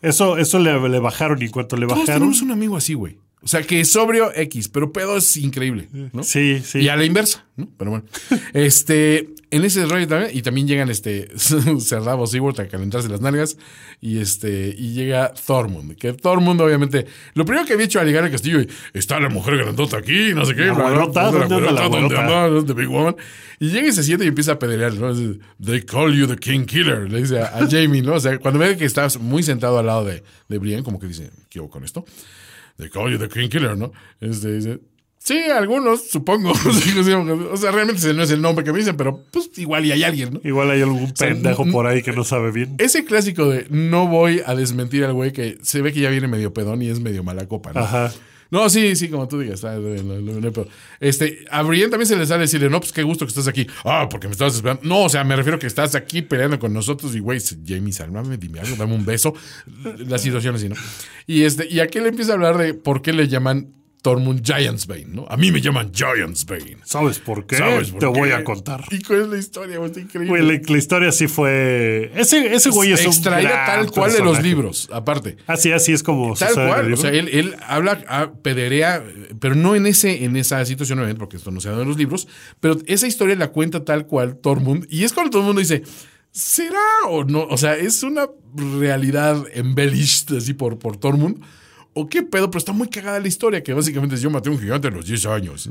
Eso, 0.03 0.39
eso 0.39 0.59
le, 0.59 0.89
le 0.89 0.99
bajaron 0.99 1.41
y 1.43 1.47
en 1.47 1.51
cuanto 1.51 1.77
le 1.77 1.87
Todos 1.87 2.01
bajaron. 2.01 2.21
tenemos 2.21 2.43
un 2.43 2.51
amigo 2.53 2.77
así, 2.77 2.95
güey. 2.95 3.19
O 3.43 3.49
sea, 3.49 3.63
que 3.63 3.85
sobrio 3.87 4.31
X, 4.35 4.69
pero 4.69 4.93
pedo 4.93 5.17
es 5.17 5.37
increíble, 5.39 5.89
¿no? 6.13 6.23
Sí, 6.23 6.61
sí. 6.63 6.81
Y 6.81 6.89
a 6.89 6.97
la 6.97 7.05
inversa, 7.05 7.47
¿no? 7.57 7.69
Pero 7.79 7.91
bueno. 7.91 8.05
este, 8.53 9.31
en 9.51 9.65
ese 9.65 9.87
rollo 9.87 10.07
también, 10.07 10.31
y 10.37 10.43
también 10.43 10.69
llegan 10.69 10.91
este 10.91 11.29
Cerdavo 11.81 12.27
Seaworth 12.27 12.61
a 12.61 12.69
calentarse 12.69 13.09
las 13.09 13.23
nalgas. 13.23 13.57
Y 14.03 14.19
este, 14.19 14.75
y 14.77 14.93
llega 14.93 15.33
Thormund. 15.33 15.97
Que 15.97 16.13
Thormund, 16.13 16.61
obviamente, 16.61 17.07
lo 17.33 17.47
primero 17.47 17.67
que 17.67 17.73
había 17.73 17.87
hecho 17.87 17.99
al 17.99 18.07
llegar 18.07 18.25
al 18.25 18.31
castillo, 18.31 18.61
y 18.61 18.69
está 18.93 19.19
la 19.19 19.31
mujer 19.31 19.57
grandota 19.57 19.97
aquí, 19.97 20.35
no 20.35 20.45
sé 20.45 20.55
qué, 20.55 20.67
La 20.67 20.75
bla, 20.75 21.07
¿dónde 21.31 22.19
anda 22.19 22.49
la. 22.49 22.65
The 22.65 22.75
Big 22.75 22.89
Woman. 22.89 23.17
Y 23.59 23.71
llega 23.71 23.89
y 23.89 23.93
se 23.93 24.03
siente 24.03 24.25
y 24.27 24.29
empieza 24.29 24.53
a 24.53 24.59
pedalear, 24.59 24.93
¿no? 24.95 25.15
They 25.65 25.83
call 25.83 26.15
you 26.15 26.27
the 26.27 26.37
King 26.37 26.67
Killer, 26.67 27.11
le 27.11 27.23
dice 27.23 27.41
a, 27.41 27.59
a 27.59 27.69
Jamie, 27.69 28.03
¿no? 28.03 28.15
O 28.15 28.21
sea, 28.21 28.39
cuando 28.39 28.61
ve 28.61 28.77
que 28.77 28.85
estás 28.85 29.19
muy 29.19 29.43
sentado 29.43 29.79
al 29.79 29.87
lado 29.87 30.05
de, 30.05 30.23
de 30.49 30.59
Brienne, 30.59 30.83
como 30.83 30.99
que 30.99 31.07
dice, 31.07 31.31
¿qué 31.49 31.59
hago 31.59 31.71
con 31.71 31.85
esto? 31.85 32.05
Call 32.89 33.11
you 33.11 33.19
the 33.19 33.29
King 33.29 33.49
Killer, 33.49 33.77
¿no? 33.77 33.93
Este 34.21 34.55
dice, 34.55 34.81
sí, 35.19 35.39
algunos, 35.51 36.09
supongo. 36.09 36.53
o 37.53 37.57
sea, 37.57 37.71
realmente 37.73 38.01
ese 38.01 38.15
no 38.15 38.23
es 38.23 38.31
el 38.31 38.41
nombre 38.41 38.65
que 38.65 38.73
me 38.73 38.79
dicen, 38.79 38.97
pero 38.97 39.25
pues 39.31 39.51
igual 39.59 39.85
y 39.85 39.93
hay 39.93 40.05
alguien, 40.05 40.35
¿no? 40.35 40.41
Igual 40.43 40.71
hay 40.71 40.83
algún 40.83 41.13
pendejo 41.13 41.67
por 41.67 41.87
ahí 41.87 42.03
que 42.03 42.13
no 42.13 42.25
sabe 42.25 42.53
bien. 42.53 42.77
Ese 42.79 43.05
clásico 43.05 43.49
de 43.49 43.67
no 43.71 44.07
voy 44.07 44.43
a 44.47 44.55
desmentir 44.55 45.05
al 45.05 45.13
güey 45.13 45.33
que 45.33 45.59
se 45.63 45.83
ve 45.83 45.93
que 45.93 46.01
ya 46.01 46.11
viene 46.11 46.29
medio 46.29 46.55
pedón 46.55 46.81
y 46.83 46.89
es 46.89 47.01
medio 47.01 47.23
mala 47.23 47.47
copa, 47.47 47.73
¿no? 47.73 47.81
Ajá. 47.81 48.13
No, 48.51 48.69
sí, 48.69 48.97
sí, 48.97 49.09
como 49.09 49.29
tú 49.29 49.39
digas. 49.39 49.57
está, 49.57 49.77
no, 49.77 50.21
no, 50.21 50.41
no, 50.41 50.67
este, 50.99 51.45
a 51.51 51.63
Brienne 51.63 51.91
también 51.91 52.09
se 52.09 52.17
le 52.17 52.27
sale 52.27 52.43
decirle, 52.43 52.69
no, 52.69 52.81
pues 52.81 52.93
qué 52.93 53.03
gusto 53.03 53.25
que 53.25 53.31
estás 53.31 53.47
aquí. 53.47 53.67
Ah, 53.85 54.09
porque 54.11 54.27
me 54.27 54.33
estabas 54.33 54.55
esperando. 54.55 54.83
No, 54.85 55.05
o 55.05 55.09
sea, 55.09 55.23
me 55.25 55.37
refiero 55.37 55.59
que 55.59 55.67
estás 55.67 55.95
aquí 55.95 56.23
peleando 56.23 56.59
con 56.59 56.73
nosotros 56.73 57.15
y, 57.15 57.21
güey, 57.21 57.41
Jamie, 57.67 57.93
sálvame, 57.93 58.37
dime 58.37 58.61
algo, 58.61 58.77
dame 58.77 58.95
un 58.95 59.05
beso. 59.05 59.35
La 60.07 60.19
situación 60.19 60.57
así, 60.57 60.69
¿no? 60.69 60.77
Y, 61.27 61.43
este, 61.43 61.69
y 61.69 61.81
aquí 61.81 62.01
le 62.01 62.09
empieza 62.09 62.33
a 62.33 62.35
hablar 62.35 62.59
de 62.59 62.75
por 62.75 63.03
qué 63.03 63.13
le 63.13 63.29
llaman 63.29 63.80
Tormund 64.03 64.43
Giantsbane, 64.43 65.07
¿no? 65.09 65.27
A 65.29 65.37
mí 65.37 65.53
me 65.53 65.61
llaman 65.61 65.93
Giantsbane. 65.93 66.79
¿Sabes 66.85 67.19
por 67.19 67.47
qué? 67.47 67.57
¿Sabes 67.57 67.91
por 67.91 68.01
Te 68.01 68.07
qué? 68.13 68.19
voy 68.21 68.31
a 68.31 68.43
contar. 68.45 68.85
¿Y 68.91 69.03
cuál 69.03 69.23
es 69.23 69.29
la 69.29 69.39
historia? 69.39 69.85
Está 69.85 70.01
increíble. 70.01 70.29
Güey, 70.29 70.43
la, 70.61 70.63
la 70.73 70.79
historia 70.79 71.13
sí 71.13 71.29
fue. 71.29 72.11
Ese, 72.15 72.55
ese 72.55 72.71
güey 72.71 72.93
es 72.93 73.01
un. 73.03 73.09
Extraída 73.13 73.51
gran 73.51 73.67
tal 73.67 73.91
cual 73.91 74.11
de 74.13 74.19
los 74.19 74.27
personaje. 74.37 74.49
libros, 74.49 74.89
aparte. 74.93 75.37
Así, 75.47 75.73
así 75.73 75.93
es 75.93 76.03
como 76.03 76.35
Tal 76.35 76.55
cual, 76.55 76.93
o 76.93 76.97
sea, 76.97 77.11
él, 77.11 77.29
él 77.33 77.57
habla, 77.67 78.03
ah, 78.09 78.31
pederea, 78.43 79.05
pero 79.39 79.55
no 79.55 79.75
en 79.77 79.87
ese, 79.87 80.25
en 80.25 80.37
esa 80.37 80.65
situación, 80.65 80.99
obviamente, 80.99 81.19
porque 81.19 81.37
esto 81.37 81.51
no 81.51 81.61
se 81.61 81.69
da 81.71 81.81
en 81.83 81.89
los 81.89 81.97
libros, 81.97 82.29
pero 82.61 82.79
esa 82.87 83.07
historia 83.07 83.37
la 83.37 83.49
cuenta 83.49 83.85
tal 83.85 84.07
cual 84.07 84.37
Tormund, 84.39 84.87
y 84.89 85.05
es 85.05 85.13
cuando 85.13 85.31
todo 85.31 85.43
el 85.43 85.47
mundo 85.47 85.61
dice, 85.61 85.83
¿será 86.31 86.79
o 87.09 87.25
no? 87.25 87.43
O 87.45 87.57
sea, 87.59 87.77
es 87.77 88.03
una 88.03 88.29
realidad 88.55 89.45
embellished 89.53 90.37
así 90.37 90.55
por, 90.55 90.79
por 90.79 90.97
Tormund, 90.97 91.43
o 91.95 92.09
qué 92.09 92.23
pedo, 92.23 92.51
pero 92.51 92.59
está 92.59 92.73
muy 92.73 92.89
cagada 92.89 93.19
la 93.21 93.29
historia, 93.29 93.63
que 93.63 93.73
básicamente 93.75 94.15
es 94.15 94.21
yo 94.23 94.31
maté 94.31 94.49
a 94.49 94.53
un 94.53 94.59
gigante 94.61 94.89
a 94.89 94.91
los 94.91 95.07
10 95.07 95.27
años. 95.27 95.67
¿eh? 95.67 95.71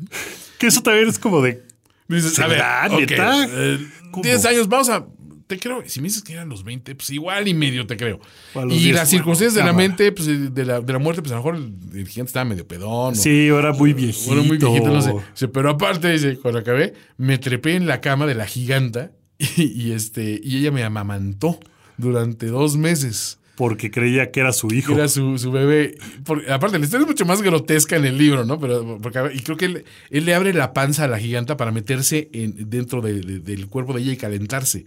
Que 0.57 0.67
eso 0.67 0.81
también 0.81 1.07
es 1.07 1.17
como 1.19 1.41
de. 1.41 1.63
Dices, 2.07 2.37
a 2.39 2.47
ver, 2.47 2.57
¿Será, 2.57 2.87
ok, 2.91 2.99
neta? 2.99 3.45
eh, 3.49 3.87
¿Cómo? 4.11 4.23
10 4.23 4.45
años, 4.45 4.67
vamos 4.67 4.89
a. 4.89 5.05
Te 5.47 5.57
creo, 5.57 5.81
si 5.87 5.99
me 5.99 6.07
dices 6.09 6.21
que 6.21 6.33
eran 6.33 6.47
los 6.47 6.63
20, 6.63 6.93
pues 6.93 7.09
igual 7.09 7.47
y 7.47 7.55
medio 7.55 7.87
te 7.87 7.97
creo. 7.97 8.19
O 8.53 8.65
Y 8.67 8.77
10, 8.83 8.95
las 8.95 9.09
circunstancias 9.09 9.55
de 9.55 9.63
la 9.63 9.73
mente, 9.73 10.11
pues 10.11 10.53
de 10.53 10.65
la, 10.65 10.79
de 10.79 10.93
la 10.93 10.99
muerte, 10.99 11.23
pues 11.23 11.31
a 11.31 11.37
lo 11.37 11.41
mejor 11.43 11.55
el, 11.55 11.73
el 11.99 12.07
gigante 12.07 12.29
estaba 12.29 12.45
medio 12.45 12.67
pedón. 12.67 13.13
o- 13.13 13.15
Sí, 13.15 13.47
era 13.47 13.73
muy 13.73 13.93
viejito. 13.93 14.27
Bueno, 14.27 14.43
muy 14.43 14.57
viejito, 14.59 14.89
no 14.91 15.01
sé. 15.33 15.47
Pero 15.47 15.71
aparte, 15.71 16.11
dice, 16.11 16.37
cuando 16.37 16.59
acabé, 16.59 16.93
me 17.17 17.39
trepé 17.39 17.75
en 17.75 17.87
la 17.87 17.99
cama 17.99 18.27
de 18.27 18.35
la 18.35 18.45
giganta 18.45 19.11
y, 19.39 19.63
y, 19.63 19.91
este, 19.93 20.39
y 20.43 20.57
ella 20.57 20.69
me 20.69 20.83
amamantó 20.83 21.59
durante 21.97 22.45
dos 22.45 22.77
meses. 22.77 23.38
Porque 23.59 23.91
creía 23.91 24.31
que 24.31 24.39
era 24.39 24.53
su 24.53 24.73
hijo. 24.73 24.93
Era 24.93 25.09
su, 25.09 25.37
su 25.37 25.51
bebé. 25.51 25.97
Por- 26.23 26.49
aparte, 26.49 26.79
la 26.79 26.85
historia 26.85 27.03
es 27.03 27.09
mucho 27.09 27.25
más 27.25 27.41
grotesca 27.41 27.97
en 27.97 28.05
el 28.05 28.17
libro, 28.17 28.45
¿no? 28.45 28.57
Pero, 28.57 28.97
porque, 29.01 29.19
y 29.35 29.39
creo 29.41 29.57
que 29.57 29.65
él, 29.65 29.83
él 30.09 30.23
le 30.23 30.33
abre 30.33 30.53
la 30.53 30.71
panza 30.71 31.03
a 31.03 31.07
la 31.09 31.19
giganta 31.19 31.57
para 31.57 31.73
meterse 31.73 32.29
en, 32.31 32.69
dentro 32.69 33.01
de- 33.01 33.19
de- 33.19 33.39
del 33.39 33.67
cuerpo 33.67 33.91
de 33.93 34.01
ella 34.03 34.13
y 34.13 34.17
calentarse. 34.17 34.85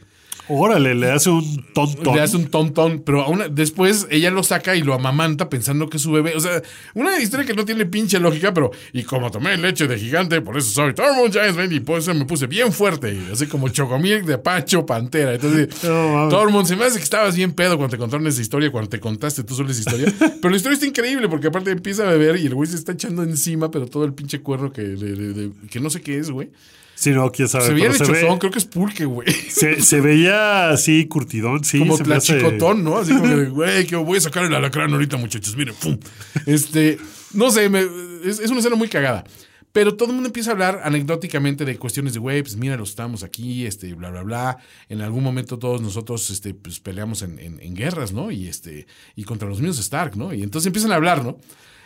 Órale, 0.54 0.94
le 0.94 1.10
hace 1.10 1.30
un 1.30 1.64
tontón. 1.74 2.14
Le 2.14 2.20
hace 2.22 2.36
un 2.36 2.46
tontón, 2.46 3.02
pero 3.04 3.22
aún 3.22 3.42
después 3.52 4.06
ella 4.10 4.30
lo 4.30 4.42
saca 4.42 4.76
y 4.76 4.82
lo 4.82 4.94
amamanta 4.94 5.48
pensando 5.48 5.88
que 5.88 5.96
es 5.96 6.02
su 6.02 6.12
bebé. 6.12 6.34
O 6.36 6.40
sea, 6.40 6.62
una 6.94 7.18
historia 7.20 7.46
que 7.46 7.54
no 7.54 7.64
tiene 7.64 7.86
pinche 7.86 8.18
lógica, 8.20 8.52
pero 8.52 8.70
y 8.92 9.02
como 9.04 9.30
tomé 9.30 9.56
leche 9.56 9.86
de 9.88 9.98
gigante, 9.98 10.40
por 10.42 10.56
eso 10.58 10.70
soy 10.70 10.94
Tormund 10.94 11.32
Giants 11.32 11.72
y 11.72 11.80
por 11.80 11.98
eso 11.98 12.12
me 12.14 12.24
puse 12.24 12.46
bien 12.46 12.72
fuerte, 12.72 13.18
así 13.32 13.46
como 13.46 13.68
chocomil 13.68 14.24
de 14.26 14.38
Pacho 14.38 14.84
Pantera. 14.86 15.34
Entonces, 15.34 15.68
No. 15.84 16.28
Tormund, 16.28 16.66
se 16.66 16.76
me 16.76 16.84
hace 16.84 16.98
que 16.98 17.04
estabas 17.04 17.34
bien 17.36 17.52
pedo 17.52 17.76
cuando 17.76 17.92
te 17.96 17.98
contaron 17.98 18.26
esa 18.26 18.40
historia, 18.40 18.70
cuando 18.70 18.90
te 18.90 19.00
contaste 19.00 19.44
tú 19.44 19.54
solo 19.54 19.70
esa 19.70 19.80
historia. 19.80 20.12
pero 20.40 20.50
la 20.50 20.56
historia 20.56 20.74
está 20.74 20.86
increíble 20.86 21.28
porque 21.28 21.46
aparte 21.48 21.70
empieza 21.70 22.02
a 22.06 22.10
beber 22.10 22.36
y 22.36 22.46
el 22.46 22.54
güey 22.54 22.68
se 22.68 22.76
está 22.76 22.92
echando 22.92 23.22
encima, 23.22 23.70
pero 23.70 23.86
todo 23.86 24.04
el 24.04 24.12
pinche 24.12 24.40
cuerno 24.40 24.72
que, 24.72 24.82
le- 24.82 25.16
le- 25.16 25.34
le- 25.34 25.50
que 25.70 25.80
no 25.80 25.88
sé 25.90 26.00
qué 26.02 26.18
es, 26.18 26.30
güey. 26.30 26.50
Sí, 26.94 27.10
no, 27.10 27.30
quién 27.32 27.48
sabe. 27.48 27.66
Se 27.66 27.72
veía 27.74 27.92
se, 27.92 28.04
lechuzón, 28.04 28.34
ve- 28.34 28.38
creo 28.38 28.50
que 28.52 28.58
es 28.58 28.64
pulque, 28.64 29.04
güey. 29.04 29.28
se, 29.32 29.80
se 29.82 30.00
veía 30.00 30.70
así 30.70 31.06
curtidón, 31.06 31.64
sí. 31.64 31.78
como 31.80 31.96
se 31.96 32.04
me 32.04 32.14
hace- 32.14 32.58
¿no? 32.84 32.98
Así 32.98 33.12
como 33.12 33.26
de, 33.36 33.46
güey, 33.48 33.86
que 33.86 33.96
voy 33.96 34.18
a 34.18 34.20
sacar 34.20 34.44
el 34.44 34.54
alacrán 34.54 34.92
ahorita, 34.92 35.16
muchachos. 35.16 35.56
Miren, 35.56 35.74
pum. 35.74 35.98
Este, 36.46 36.98
no 37.34 37.50
sé, 37.50 37.68
me- 37.68 37.86
es, 38.24 38.38
es 38.38 38.50
una 38.50 38.60
escena 38.60 38.76
muy 38.76 38.88
cagada. 38.88 39.24
Pero 39.72 39.94
todo 39.96 40.10
el 40.10 40.14
mundo 40.16 40.26
empieza 40.28 40.50
a 40.50 40.52
hablar 40.52 40.82
anecdóticamente 40.84 41.64
de 41.64 41.78
cuestiones 41.78 42.12
de, 42.12 42.18
güey, 42.20 42.42
pues 42.42 42.56
mira, 42.56 42.76
los 42.76 42.90
estamos 42.90 43.22
aquí, 43.22 43.64
este, 43.64 43.94
bla, 43.94 44.10
bla, 44.10 44.22
bla. 44.22 44.58
En 44.90 45.00
algún 45.00 45.24
momento 45.24 45.58
todos 45.58 45.80
nosotros, 45.80 46.28
este, 46.28 46.52
pues 46.52 46.78
peleamos 46.78 47.22
en, 47.22 47.38
en- 47.38 47.58
en 47.60 47.74
guerras, 47.74 48.12
¿no? 48.12 48.30
Y 48.30 48.48
este, 48.48 48.86
y 49.16 49.24
contra 49.24 49.48
los 49.48 49.60
mismos 49.60 49.78
Stark, 49.78 50.14
¿no? 50.16 50.34
Y 50.34 50.42
entonces 50.42 50.66
empiezan 50.66 50.92
a 50.92 50.96
hablar, 50.96 51.24
¿no? 51.24 51.38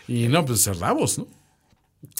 Y 0.09 0.26
no, 0.26 0.44
pues 0.44 0.62
ser 0.62 0.76
Davos, 0.78 1.16
¿no? 1.18 1.28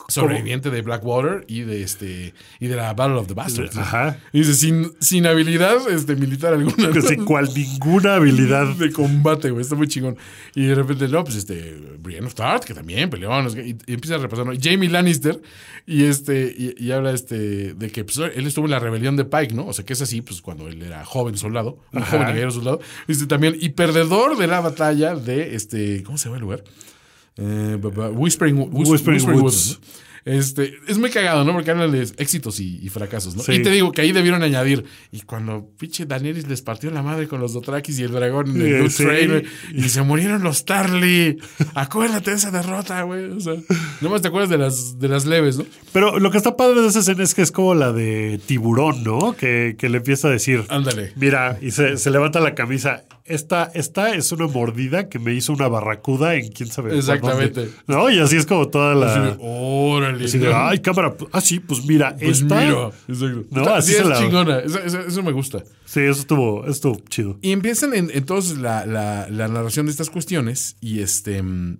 Sobreviviente 0.09 0.70
de 0.70 0.82
Blackwater 0.82 1.45
y 1.49 1.62
de 1.62 1.82
este 1.82 2.34
y 2.61 2.66
de 2.68 2.76
la 2.76 2.95
Battle 2.95 3.16
of 3.16 3.26
the 3.26 3.34
Bastards. 3.34 3.76
Ajá. 3.76 4.18
Y 4.32 4.41
dice, 4.41 4.55
sin, 4.55 4.93
sin 5.01 5.26
habilidad 5.26 5.89
este, 5.91 6.16
militar 6.16 6.55
alguna. 6.55 6.91
que 6.93 7.03
sin 7.03 7.24
cual 7.24 7.49
ninguna 7.55 8.16
habilidad. 8.16 8.66
de 8.78 8.93
combate, 8.93 9.51
güey. 9.51 9.62
Está 9.62 9.74
muy 9.74 9.89
chingón. 9.89 10.16
Y 10.55 10.64
de 10.66 10.74
repente, 10.74 11.09
no, 11.09 11.24
pues 11.24 11.37
este, 11.37 11.76
Brienne 11.99 12.26
of 12.26 12.34
Tarth, 12.34 12.64
que 12.64 12.74
también 12.74 13.11
peleó, 13.11 13.30
y, 13.49 13.76
y 13.87 13.93
empieza 13.93 14.16
a 14.16 14.18
repasar, 14.18 14.47
¿no? 14.47 14.53
Jamie 14.61 14.89
Lannister, 14.89 15.41
y 15.87 16.05
este, 16.05 16.55
y, 16.57 16.74
y 16.84 16.93
habla 16.93 17.12
este, 17.12 17.74
de 17.74 17.91
que 17.91 18.05
pues, 18.05 18.18
él 18.18 18.47
estuvo 18.47 18.66
en 18.66 18.72
la 18.72 18.78
rebelión 18.78 19.16
de 19.16 19.24
Pike, 19.24 19.55
¿no? 19.55 19.66
O 19.66 19.72
sea, 19.72 19.84
que 19.84 19.93
es 19.93 20.03
así, 20.03 20.22
pues 20.22 20.41
cuando 20.41 20.68
él 20.68 20.82
era 20.82 21.05
joven 21.05 21.37
soldado, 21.37 21.78
un 21.93 22.03
Ajá. 22.03 22.12
joven 22.12 22.26
guerrero 22.28 22.51
soldado, 22.51 22.80
este, 23.09 23.26
también, 23.26 23.57
y 23.61 23.70
perdedor 23.70 24.37
de 24.37 24.47
la 24.47 24.61
batalla 24.61 25.14
de, 25.14 25.55
este, 25.55 26.03
¿cómo 26.03 26.18
se 26.18 26.24
llama 26.24 26.37
el 26.37 26.43
lugar? 26.43 26.64
Eh, 27.39 27.76
Whispering, 28.14 28.57
Whis- 28.59 28.89
Whispering 28.89 29.16
Whispering 29.16 29.41
Woods. 29.43 29.78
Este, 30.24 30.74
es 30.89 30.99
muy 30.99 31.11
cagado, 31.11 31.45
¿no? 31.45 31.53
Porque 31.53 31.70
hablan 31.70 31.93
de 31.93 32.03
éxitos 32.03 32.59
y, 32.59 32.80
y 32.84 32.89
fracasos, 32.89 33.37
¿no? 33.37 33.45
Sí. 33.45 33.53
Y 33.53 33.62
te 33.62 33.70
digo 33.70 33.93
que 33.93 34.01
ahí 34.01 34.11
debieron 34.11 34.43
añadir. 34.43 34.84
Y 35.12 35.20
cuando 35.20 35.70
pinche 35.78 36.05
Daenerys 36.05 36.49
les 36.49 36.62
partió 36.62 36.91
la 36.91 37.01
madre 37.01 37.28
con 37.28 37.39
los 37.41 37.53
Dothrakis 37.53 38.01
y 38.01 38.03
el 38.03 38.11
dragón 38.11 38.61
en 38.61 38.74
el 38.74 38.91
sí. 38.91 39.05
Train, 39.05 39.30
güey, 39.30 39.45
y 39.72 39.89
se 39.89 40.03
murieron 40.03 40.43
los 40.43 40.64
Tarly. 40.64 41.39
Acuérdate 41.74 42.32
de 42.32 42.39
esa 42.39 42.51
derrota, 42.51 43.03
güey. 43.03 43.26
O 43.26 43.39
sea, 43.39 43.55
nomás 44.01 44.20
te 44.20 44.26
acuerdas 44.26 44.51
de 44.51 44.59
las, 44.59 44.99
de 44.99 45.07
las 45.07 45.26
leves, 45.26 45.59
¿no? 45.59 45.66
Pero 45.93 46.18
lo 46.18 46.32
que 46.32 46.39
está 46.39 46.57
padre 46.57 46.80
de 46.80 46.89
esa 46.89 46.99
escena 46.99 47.22
es 47.22 47.32
que 47.32 47.43
es 47.43 47.53
como 47.53 47.76
la 47.76 47.93
de 47.93 48.41
tiburón, 48.45 49.05
¿no? 49.05 49.37
Que, 49.37 49.76
que 49.78 49.89
le 49.89 49.99
empieza 49.99 50.26
a 50.26 50.32
decir. 50.32 50.64
Ándale. 50.70 51.12
Mira, 51.14 51.57
y 51.62 51.70
se, 51.70 51.99
se 51.99 52.11
levanta 52.11 52.41
la 52.41 52.57
camisa 52.57 53.05
esta, 53.29 53.70
esta 53.74 54.14
es 54.14 54.31
una 54.33 54.47
mordida 54.47 55.09
que 55.09 55.18
me 55.18 55.35
hizo 55.35 55.53
una 55.53 55.68
barracuda 55.68 56.35
en 56.35 56.49
quién 56.51 56.68
sabe 56.70 56.97
Exactamente. 56.97 57.61
dónde. 57.66 57.74
No, 57.87 58.11
y 58.11 58.18
así 58.18 58.37
es 58.37 58.47
como 58.47 58.68
toda 58.68 58.93
Así 58.93 59.20
de, 59.20 59.27
la. 59.27 59.37
Órale. 59.41 60.24
así 60.24 60.39
de, 60.39 60.53
ay, 60.55 60.79
cámara. 60.81 61.14
Ah, 61.33 61.41
sí, 61.41 61.61
pues 61.61 61.85
mira, 61.85 62.16
Pues 62.18 62.43
esta. 62.43 62.55
mira, 62.61 62.91
exacto. 63.09 63.45
No, 63.51 63.61
Está- 63.62 63.77
así 63.77 63.93
sí, 63.93 63.99
es 63.99 64.07
la- 64.07 64.18
chingona. 64.18 64.59
Eso, 64.61 64.79
eso- 64.81 65.01
eso 65.01 65.22
me 65.22 65.33
gusta. 65.33 65.62
Sí, 65.85 66.01
eso 66.01 66.20
estuvo, 66.20 66.62
eso 66.62 66.70
estuvo 66.70 66.97
chido. 67.09 67.39
Y 67.43 67.53
empiezan 67.53 67.95
en- 67.95 68.11
entonces 68.14 68.59
la, 68.59 68.87
la- 68.87 69.29
la 69.29 69.49
narración 69.49 69.87
de 69.87 69.93
estas 69.93 70.11
cuestiones 70.11 70.77
y 70.81 71.01
este... 71.01 71.43
mm, 71.43 71.79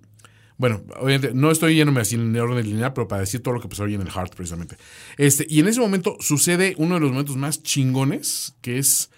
Bueno, 0.59 0.81
obviamente 0.99 1.31
no 1.35 1.51
estoy 1.51 1.75
yéndome 1.75 2.01
así 2.01 2.15
en 2.15 2.35
orden 2.35 2.65
lineal, 2.67 2.91
pero 2.91 3.07
para 3.07 3.21
decir 3.21 3.43
todo 3.43 3.53
lo 3.53 3.61
que 3.61 3.67
pasó 3.67 3.83
hoy 3.83 3.93
en 3.93 4.01
el 4.01 4.09
Heart 4.09 4.33
precisamente. 4.35 4.75
Este, 5.17 5.45
y 5.47 5.59
en 5.59 5.67
ese 5.67 5.79
momento 5.79 6.17
sucede 6.19 6.73
uno 6.79 6.95
de 6.95 7.01
los 7.01 7.11
momentos 7.11 7.35
más 7.37 7.61
chingones, 7.61 8.55
que 8.61 8.79
es 8.79 9.11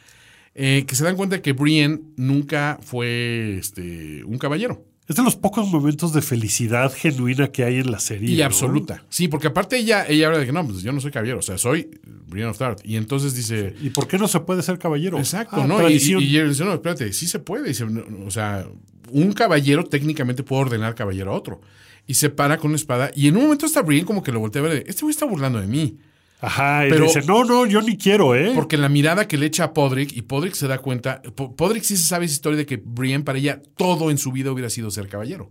eh, 0.62 0.84
que 0.86 0.94
se 0.94 1.06
dan 1.06 1.16
cuenta 1.16 1.42
que 1.42 1.54
Brienne 1.54 2.02
nunca 2.18 2.80
fue 2.82 3.56
este, 3.58 4.26
un 4.26 4.38
caballero. 4.38 4.84
Es 5.08 5.16
de 5.16 5.24
los 5.24 5.38
pocos 5.38 5.70
momentos 5.70 6.12
de 6.12 6.22
felicidad 6.22 6.92
genuina 6.94 7.48
que 7.48 7.64
hay 7.64 7.78
en 7.78 7.90
la 7.90 8.00
serie. 8.02 8.30
Y 8.30 8.40
¿no? 8.40 8.46
absoluta. 8.46 9.06
Sí, 9.08 9.30
porque 9.30 9.48
aparte 9.48 9.78
ella, 9.78 10.06
ella 10.06 10.28
habla 10.28 10.40
de 10.40 10.46
que 10.46 10.52
no, 10.52 10.68
pues 10.68 10.82
yo 10.84 10.92
no 10.92 11.00
soy 11.00 11.12
caballero, 11.12 11.40
o 11.40 11.42
sea, 11.42 11.58
soy 11.58 11.90
Brienne 12.28 12.50
of 12.52 12.58
Tarth. 12.58 12.82
Y 12.84 12.98
entonces 12.98 13.34
dice, 13.36 13.74
¿Y 13.82 13.92
por 13.92 14.06
qué 14.10 14.18
no 14.18 14.28
se 14.28 14.42
puede 14.42 14.62
ser 14.62 14.78
caballero? 14.78 15.18
Exacto, 15.18 15.62
Ah, 15.62 15.66
¿no? 15.66 15.76
Y, 15.76 15.78
tradición. 15.78 16.22
y, 16.22 16.36
él 16.36 16.50
dice, 16.50 16.66
no, 16.66 16.74
espérate, 16.74 17.14
sí 17.14 17.26
se 17.26 17.40
puede. 17.40 17.70
Dice, 17.70 17.86
o 18.26 18.30
sea, 18.30 18.68
un 19.12 19.32
caballero 19.32 19.86
técnicamente 19.86 20.44
puede 20.44 20.64
ordenar 20.64 20.94
caballero 20.94 21.32
a 21.32 21.36
otro. 21.36 21.62
Y 22.06 22.16
se 22.16 22.30
para 22.30 22.58
con 22.58 22.72
una 22.72 22.76
espada. 22.76 23.12
Y 23.16 23.30
en 23.30 23.38
un 23.38 23.44
momento 23.44 23.66
está 23.66 23.82
Brienne 23.82 24.06
como 24.06 24.22
que 24.24 24.34
lo 24.34 24.42
voltea 24.42 24.62
a 24.62 24.66
ver. 24.66 24.84
Este 24.88 25.04
güey 25.04 25.12
está 25.12 25.26
burlando 25.26 25.62
de 25.62 25.68
mí. 25.68 25.98
Ajá, 26.42 26.88
y 26.88 26.90
Pero- 26.90 27.06
dice, 27.06 27.22
no, 27.24 27.44
no, 27.44 27.66
yo 27.66 27.82
ni 27.82 27.98
quiero, 27.98 28.34
¿eh? 28.36 28.54
Porque 28.56 28.78
la 28.78 28.88
mirada 28.90 29.28
que 29.28 29.38
le 29.38 29.46
echa 29.48 29.66
a 29.66 29.74
Podrick, 29.74 30.14
y 30.14 30.22
Podrick 30.22 30.54
se 30.54 30.68
da 30.68 30.78
cuenta, 30.78 31.22
Po- 31.36 31.54
Podrick 31.56 31.84
sí 31.84 31.98
se 31.98 32.04
sabe 32.08 32.26
esa 32.26 32.34
historia 32.34 32.58
de 32.58 32.66
que 32.66 32.78
Brienne 32.78 33.24
para 33.26 33.38
ella 33.40 33.62
todo 33.76 34.10
en 34.10 34.18
su 34.18 34.32
vida 34.32 34.52
hubiera 34.52 34.70
sido 34.70 34.90
ser 34.90 35.10
caballero. 35.10 35.50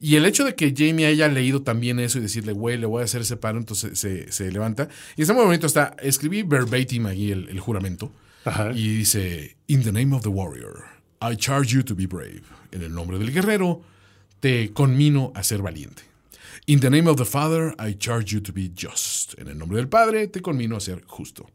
Y 0.00 0.16
el 0.16 0.26
hecho 0.26 0.44
de 0.44 0.54
que 0.54 0.74
Jamie 0.76 1.06
haya 1.06 1.28
leído 1.28 1.62
también 1.62 1.98
eso 2.00 2.18
y 2.18 2.22
decirle, 2.22 2.52
güey, 2.52 2.76
le 2.78 2.86
voy 2.86 3.02
a 3.02 3.04
hacer 3.04 3.22
ese 3.22 3.36
paro, 3.36 3.58
entonces 3.58 3.98
se, 3.98 4.30
se 4.30 4.50
levanta. 4.50 4.88
Y 5.16 5.22
está 5.22 5.32
muy 5.34 5.44
bonito, 5.44 5.66
está, 5.66 5.94
escribí 6.02 6.42
verbatim 6.42 7.06
ahí 7.06 7.30
el, 7.32 7.48
el 7.48 7.60
juramento. 7.60 8.12
Ajá. 8.44 8.72
Y 8.74 8.96
dice, 8.98 9.56
In 9.66 9.82
the 9.82 9.92
name 9.92 10.14
of 10.14 10.22
the 10.22 10.28
warrior, 10.28 10.84
I 11.22 11.34
charge 11.36 11.74
you 11.74 11.82
to 11.82 11.94
be 11.94 12.06
brave. 12.06 12.42
En 12.72 12.82
el 12.82 12.92
nombre 12.94 13.18
del 13.18 13.32
guerrero, 13.32 13.82
te 14.40 14.70
conmino 14.72 15.32
a 15.34 15.42
ser 15.42 15.62
valiente. 15.62 16.02
In 16.68 16.80
the 16.80 16.90
name 16.90 17.06
of 17.06 17.16
the 17.16 17.24
Father, 17.24 17.72
I 17.78 17.92
charge 17.92 18.32
you 18.32 18.40
to 18.40 18.52
be 18.52 18.68
just. 18.68 19.38
En 19.38 19.46
el 19.46 19.54
nombre 19.54 19.76
del 19.76 19.86
Padre, 19.86 20.26
te 20.26 20.40
conmino 20.40 20.74
a 20.74 20.80
ser 20.80 21.00
justo. 21.06 21.48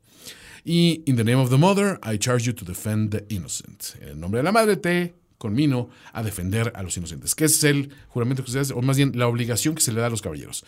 Y 0.64 1.04
in 1.06 1.18
the 1.18 1.26
name 1.26 1.38
of 1.38 1.50
the 1.50 1.58
Mother, 1.58 2.00
I 2.02 2.18
charge 2.18 2.46
you 2.46 2.54
to 2.54 2.64
defend 2.64 3.12
the 3.12 3.26
innocent. 3.28 3.98
En 4.02 4.08
el 4.08 4.16
nombre 4.16 4.38
de 4.40 4.44
la 4.44 4.54
Madre, 4.54 4.78
te 4.78 5.14
conmino 5.38 5.90
a 6.14 6.24
defender 6.24 6.72
a 6.74 6.82
los 6.82 6.96
inocentes. 6.96 7.36
Que 7.36 7.46
es 7.46 7.62
el 7.66 7.90
juramento 8.08 8.46
que 8.46 8.52
se 8.52 8.60
hace, 8.60 8.74
o 8.74 8.82
más 8.82 8.96
bien 8.96 9.12
la 9.16 9.28
obligación 9.28 9.76
que 9.76 9.82
se 9.82 9.92
le 9.92 10.00
da 10.00 10.08
a 10.08 10.10
los 10.10 10.22
caballeros. 10.22 10.64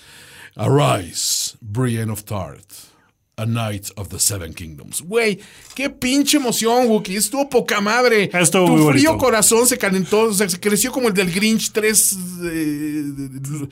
Arise, 0.58 1.56
Brienne 1.62 2.12
of 2.12 2.26
Tarth. 2.26 2.93
A 3.36 3.46
Knight 3.46 3.88
of 3.96 4.10
the 4.10 4.20
Seven 4.20 4.54
Kingdoms. 4.54 5.02
Güey, 5.02 5.40
qué 5.74 5.90
pinche 5.90 6.38
emoción, 6.38 6.88
Wookie. 6.88 7.16
Estuvo 7.16 7.50
poca 7.50 7.82
madre. 7.82 8.30
Estuvo 8.32 8.66
tu 8.66 8.72
muy 8.74 8.94
frío 8.94 9.10
bonito. 9.12 9.18
corazón 9.26 9.68
se 9.68 9.78
calentó, 9.78 10.22
o 10.22 10.34
sea, 10.34 10.48
se 10.48 10.60
creció 10.60 10.92
como 10.92 11.08
el 11.08 11.16
del 11.16 11.32
Grinch 11.32 11.72
tres, 11.72 12.16
eh, 12.44 13.04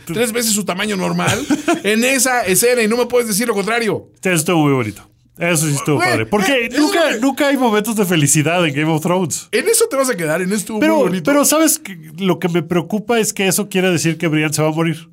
tres 0.05 0.31
veces 0.31 0.53
su 0.53 0.63
tamaño 0.65 0.95
normal 0.97 1.45
en 1.83 2.03
esa 2.03 2.41
escena 2.45 2.81
y 2.81 2.87
no 2.87 2.97
me 2.97 3.05
puedes 3.05 3.27
decir 3.27 3.47
lo 3.47 3.53
contrario. 3.53 4.09
Eso 4.21 4.31
estuvo 4.31 4.63
muy 4.63 4.73
bonito. 4.73 5.07
Eso 5.37 5.67
sí 5.67 5.73
estuvo 5.73 5.99
padre. 5.99 6.25
Porque 6.25 6.65
eh, 6.65 6.69
nunca, 6.77 7.17
nunca 7.19 7.47
hay 7.47 7.57
momentos 7.57 7.95
de 7.95 8.05
felicidad 8.05 8.65
en 8.67 8.73
Game 8.75 8.91
of 8.91 9.01
Thrones. 9.01 9.47
En 9.51 9.67
eso 9.67 9.85
te 9.89 9.95
vas 9.95 10.09
a 10.09 10.15
quedar, 10.17 10.41
en 10.41 10.49
eso 10.49 10.57
estuvo 10.57 10.79
Pero, 10.79 10.95
muy 10.97 11.03
bonito. 11.07 11.23
pero 11.31 11.45
¿sabes? 11.45 11.79
qué? 11.79 11.97
Lo 12.17 12.37
que 12.39 12.49
me 12.49 12.61
preocupa 12.63 13.19
es 13.19 13.31
que 13.33 13.47
eso 13.47 13.69
quiere 13.69 13.89
decir 13.91 14.17
que 14.17 14.27
Brian 14.27 14.53
se 14.53 14.61
va 14.61 14.69
a 14.69 14.71
morir. 14.71 15.09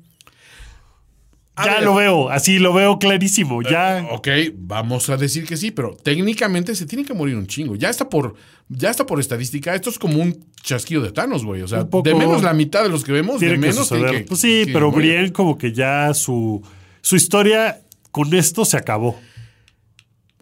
A 1.59 1.65
ya 1.65 1.73
ver. 1.75 1.83
lo 1.83 1.95
veo, 1.95 2.29
así 2.29 2.57
lo 2.59 2.73
veo 2.73 2.97
clarísimo. 2.99 3.61
Ya. 3.61 4.07
Ok, 4.11 4.27
vamos 4.55 5.09
a 5.09 5.17
decir 5.17 5.45
que 5.45 5.57
sí, 5.57 5.71
pero 5.71 5.95
técnicamente 5.95 6.73
se 6.75 6.85
tiene 6.85 7.03
que 7.05 7.13
morir 7.13 7.35
un 7.35 7.47
chingo. 7.47 7.75
Ya 7.75 7.89
está 7.89 8.07
por, 8.09 8.35
ya 8.69 8.89
está 8.89 9.05
por 9.05 9.19
estadística. 9.19 9.75
Esto 9.75 9.89
es 9.89 9.99
como 9.99 10.21
un 10.21 10.45
chasquido 10.63 11.01
de 11.01 11.11
Thanos, 11.11 11.43
güey. 11.43 11.61
O 11.61 11.67
sea, 11.67 11.85
poco- 11.89 12.07
de 12.09 12.15
menos 12.15 12.43
la 12.43 12.53
mitad 12.53 12.83
de 12.83 12.89
los 12.89 13.03
que 13.03 13.11
vemos, 13.11 13.39
tiene 13.39 13.53
de 13.55 13.59
menos 13.59 13.89
que- 13.89 14.25
pues 14.27 14.39
sí, 14.39 14.63
que 14.65 14.73
pero. 14.73 14.91
Brienne 14.91 15.31
como 15.33 15.57
que 15.57 15.73
ya 15.73 16.13
su, 16.13 16.61
su 17.01 17.15
historia 17.15 17.81
con 18.11 18.33
esto 18.33 18.65
se 18.65 18.77
acabó. 18.77 19.19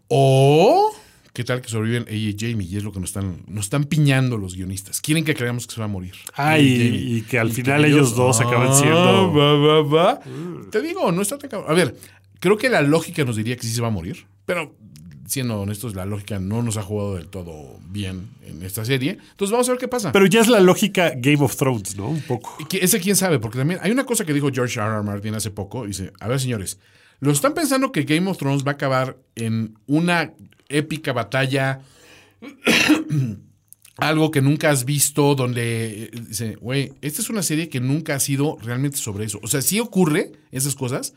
O 0.07 0.91
qué 1.37 1.43
tal 1.43 1.61
que 1.61 1.69
sobreviven 1.69 2.05
ella 2.09 2.29
y 2.31 2.35
Jamie 2.35 2.65
y 2.67 2.77
es 2.77 2.83
lo 2.83 2.91
que 2.91 2.99
nos 2.99 3.09
están, 3.11 3.43
nos 3.45 3.65
están 3.65 3.83
piñando 3.83 4.39
los 4.39 4.55
guionistas. 4.55 5.01
Quieren 5.01 5.23
que 5.23 5.35
creamos 5.35 5.67
que 5.67 5.75
se 5.75 5.79
va 5.79 5.85
a 5.85 5.87
morir. 5.87 6.13
Ah, 6.35 6.57
y- 6.57 7.21
que 7.29 7.37
al 7.37 7.51
final 7.51 7.85
ellos 7.85 8.15
dos 8.15 8.41
acaban 8.41 8.73
siendo- 8.75 8.97
Ah, 8.97 9.27
va, 9.27 9.53
va, 9.55 9.81
va. 9.83 10.19
Te 10.71 10.81
digo, 10.81 11.11
no 11.11 11.21
está 11.21 11.37
tan 11.37 11.51
cabrón. 11.51 11.69
A 11.69 11.75
ver, 11.75 11.95
creo 12.39 12.57
que 12.57 12.69
la 12.69 12.81
lógica 12.81 13.23
nos 13.23 13.35
diría 13.35 13.55
que 13.55 13.61
sí 13.67 13.71
se 13.71 13.81
va 13.81 13.89
a 13.89 13.91
morir, 13.91 14.25
pero 14.47 14.75
siendo 15.27 15.59
honestos, 15.61 15.93
la 15.93 16.07
lógica 16.07 16.39
no 16.39 16.63
nos 16.63 16.75
ha 16.77 16.81
jugado 16.81 17.17
del 17.17 17.27
todo 17.27 17.77
bien 17.87 18.29
en 18.43 18.63
esta 18.63 18.83
serie. 18.83 19.19
Entonces 19.29 19.51
vamos 19.51 19.69
a 19.69 19.73
ver 19.73 19.79
qué 19.79 19.87
pasa. 19.87 20.11
Pero 20.11 20.25
ya 20.25 20.41
es 20.41 20.47
la 20.47 20.59
lógica 20.59 21.11
Game 21.17 21.43
of 21.43 21.55
Thrones, 21.55 21.95
¿no? 21.97 22.09
Un 22.09 22.21
poco. 22.21 22.57
Que 22.67 22.77
ese 22.79 22.99
quién 22.99 23.15
sabe, 23.15 23.37
porque 23.37 23.59
también 23.59 23.79
hay 23.83 23.91
una 23.91 24.05
cosa 24.05 24.25
que 24.25 24.33
dijo 24.33 24.49
George 24.51 24.79
R. 24.79 24.89
R. 24.89 25.03
Martin 25.03 25.35
hace 25.35 25.51
poco. 25.51 25.85
Dice, 25.85 26.13
a 26.19 26.27
ver 26.27 26.39
señores, 26.39 26.79
¿lo 27.19 27.31
están 27.31 27.53
pensando 27.53 27.91
que 27.91 28.03
Game 28.03 28.29
of 28.29 28.37
Thrones 28.37 28.65
va 28.65 28.71
a 28.71 28.75
acabar 28.75 29.17
en 29.35 29.77
una 29.87 30.33
épica 30.69 31.13
batalla? 31.13 31.81
algo 33.97 34.31
que 34.31 34.41
nunca 34.41 34.69
has 34.69 34.85
visto, 34.85 35.35
donde 35.35 36.03
eh, 36.03 36.11
dice, 36.27 36.55
güey, 36.55 36.93
esta 37.01 37.21
es 37.21 37.29
una 37.29 37.43
serie 37.43 37.69
que 37.69 37.79
nunca 37.79 38.15
ha 38.15 38.19
sido 38.19 38.57
realmente 38.61 38.97
sobre 38.97 39.25
eso. 39.25 39.39
O 39.41 39.47
sea, 39.47 39.61
sí 39.61 39.79
ocurre 39.79 40.33
esas 40.51 40.75
cosas, 40.75 41.13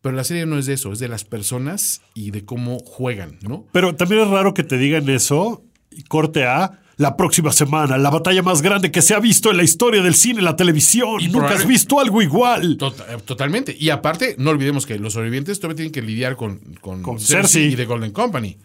pero 0.00 0.14
la 0.14 0.24
serie 0.24 0.46
no 0.46 0.58
es 0.58 0.66
de 0.66 0.74
eso, 0.74 0.92
es 0.92 0.98
de 0.98 1.08
las 1.08 1.24
personas 1.24 2.02
y 2.14 2.30
de 2.30 2.44
cómo 2.44 2.78
juegan, 2.78 3.38
¿no? 3.42 3.66
Pero 3.72 3.96
también 3.96 4.22
es 4.22 4.28
raro 4.28 4.54
que 4.54 4.62
te 4.62 4.78
digan 4.78 5.08
eso 5.08 5.64
y 5.90 6.04
corte 6.04 6.44
a 6.44 6.80
la 7.00 7.16
próxima 7.16 7.50
semana, 7.50 7.96
la 7.96 8.10
batalla 8.10 8.42
más 8.42 8.60
grande 8.60 8.90
que 8.90 9.00
se 9.00 9.14
ha 9.14 9.20
visto 9.20 9.50
en 9.50 9.56
la 9.56 9.62
historia 9.62 10.02
del 10.02 10.14
cine 10.14 10.42
y 10.42 10.44
la 10.44 10.54
televisión. 10.54 11.18
Y 11.18 11.28
Nunca 11.28 11.54
has 11.54 11.66
visto 11.66 11.98
algo 11.98 12.20
igual. 12.20 12.76
Eh, 13.08 13.16
totalmente. 13.24 13.74
Y 13.78 13.88
aparte, 13.88 14.34
no 14.36 14.50
olvidemos 14.50 14.84
que 14.84 14.98
los 14.98 15.14
sobrevivientes 15.14 15.58
todavía 15.60 15.76
tienen 15.76 15.92
que 15.92 16.02
lidiar 16.02 16.36
con, 16.36 16.60
con, 16.82 17.00
Con 17.00 17.18
Cersei 17.18 17.36
Cersei. 17.36 17.72
y 17.72 17.76
The 17.76 17.86
Golden 17.86 18.12
Company. 18.12 18.58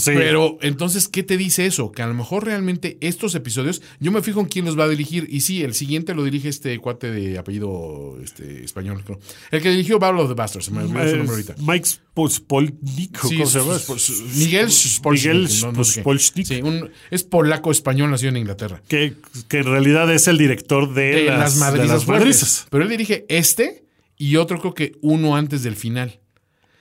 Sí. 0.00 0.12
Pero 0.14 0.58
entonces, 0.62 1.08
¿qué 1.08 1.22
te 1.22 1.36
dice 1.36 1.66
eso? 1.66 1.92
Que 1.92 2.02
a 2.02 2.06
lo 2.06 2.14
mejor 2.14 2.44
realmente 2.44 2.98
estos 3.00 3.34
episodios, 3.34 3.82
yo 4.00 4.12
me 4.12 4.22
fijo 4.22 4.40
en 4.40 4.46
quién 4.46 4.64
los 4.64 4.78
va 4.78 4.84
a 4.84 4.88
dirigir. 4.88 5.26
Y 5.30 5.40
sí, 5.40 5.62
el 5.62 5.74
siguiente 5.74 6.14
lo 6.14 6.24
dirige 6.24 6.48
este 6.48 6.78
cuate 6.78 7.10
de 7.10 7.38
apellido 7.38 8.18
este, 8.22 8.64
español. 8.64 9.02
creo. 9.04 9.18
El 9.50 9.62
que 9.62 9.70
dirigió 9.70 9.98
Battle 9.98 10.22
of 10.22 10.28
the 10.28 10.34
Bastards, 10.34 10.70
me 10.70 10.82
olvidó 10.82 11.08
su 11.10 11.16
nombre 11.16 11.34
ahorita. 11.34 11.54
Mike 11.58 11.86
Spolnik, 12.28 13.18
Sí, 13.28 13.36
¿cómo 13.36 13.46
se 13.46 13.58
llama? 13.58 13.78
Miguel. 14.36 14.68
Miguel 15.10 15.48
no- 15.74 15.84
sé. 15.84 16.02
Sí, 16.44 16.62
un- 16.62 16.90
es 17.10 17.24
polaco-español, 17.24 18.10
nació 18.10 18.28
en 18.30 18.36
Inglaterra. 18.38 18.82
Que, 18.88 19.14
que 19.48 19.58
en 19.58 19.64
realidad 19.64 20.12
es 20.12 20.26
el 20.28 20.38
director 20.38 20.92
de, 20.94 21.02
De 21.12 21.24
las, 21.26 21.38
las 21.38 21.54
de 21.54 21.60
madrizas 21.60 21.88
las 21.88 22.04
fuertes. 22.04 22.24
madrizas. 22.26 22.66
Pero 22.70 22.84
él 22.84 22.90
dirige 22.90 23.26
este 23.28 23.84
y 24.16 24.36
otro 24.36 24.60
creo 24.60 24.74
que 24.74 24.92
uno 25.02 25.36
antes 25.36 25.62
del 25.62 25.76
final. 25.76 26.20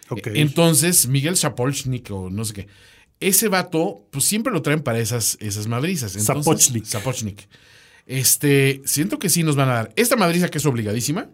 Ok. 0.09 0.27
Entonces, 0.35 1.07
Miguel 1.07 1.35
Zapolchnik 1.35 2.11
o 2.11 2.29
no 2.29 2.45
sé 2.45 2.53
qué. 2.53 2.67
Ese 3.19 3.47
vato, 3.47 4.05
pues 4.11 4.25
siempre 4.25 4.51
lo 4.51 4.61
traen 4.61 4.81
para 4.81 4.99
esas, 4.99 5.37
esas 5.39 5.67
madrizas. 5.67 6.15
Entonces, 6.15 6.45
Zapochnik. 6.45 6.85
Zapochnik. 6.85 7.47
Este, 8.05 8.81
siento 8.85 9.19
que 9.19 9.29
sí 9.29 9.43
nos 9.43 9.55
van 9.55 9.69
a 9.69 9.73
dar. 9.73 9.93
Esta 9.95 10.15
madriza 10.15 10.49
que 10.49 10.57
es 10.57 10.65
obligadísima. 10.65 11.29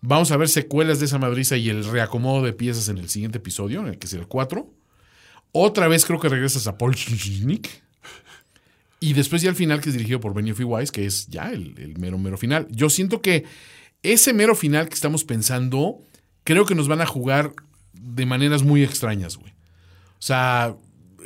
Vamos 0.00 0.30
a 0.32 0.36
ver 0.36 0.48
secuelas 0.48 0.98
de 0.98 1.06
esa 1.06 1.18
madriza 1.18 1.56
y 1.56 1.70
el 1.70 1.84
reacomodo 1.84 2.44
de 2.44 2.52
piezas 2.52 2.88
en 2.88 2.98
el 2.98 3.08
siguiente 3.08 3.38
episodio, 3.38 3.80
en 3.80 3.86
el 3.88 3.98
que 3.98 4.06
es 4.06 4.12
el 4.12 4.26
4. 4.26 4.70
Otra 5.52 5.88
vez 5.88 6.04
creo 6.04 6.20
que 6.20 6.28
regresa 6.28 6.60
Zapolchnik. 6.60 7.68
Y 9.00 9.12
después 9.12 9.42
ya 9.42 9.50
al 9.50 9.56
final, 9.56 9.80
que 9.80 9.90
es 9.90 9.94
dirigido 9.94 10.20
por 10.20 10.34
Benioff 10.34 10.60
y 10.60 10.64
Weiss, 10.64 10.90
que 10.90 11.04
es 11.04 11.26
ya 11.28 11.50
el, 11.50 11.74
el 11.78 11.98
mero, 11.98 12.18
mero 12.18 12.38
final. 12.38 12.66
Yo 12.70 12.88
siento 12.88 13.20
que 13.20 13.44
ese 14.02 14.32
mero 14.32 14.54
final 14.54 14.88
que 14.88 14.94
estamos 14.94 15.24
pensando, 15.24 16.00
creo 16.42 16.64
que 16.66 16.74
nos 16.74 16.88
van 16.88 17.00
a 17.00 17.06
jugar 17.06 17.52
de 17.92 18.26
maneras 18.26 18.62
muy 18.62 18.82
extrañas, 18.82 19.36
güey. 19.36 19.52
O 19.52 20.22
sea, 20.26 20.76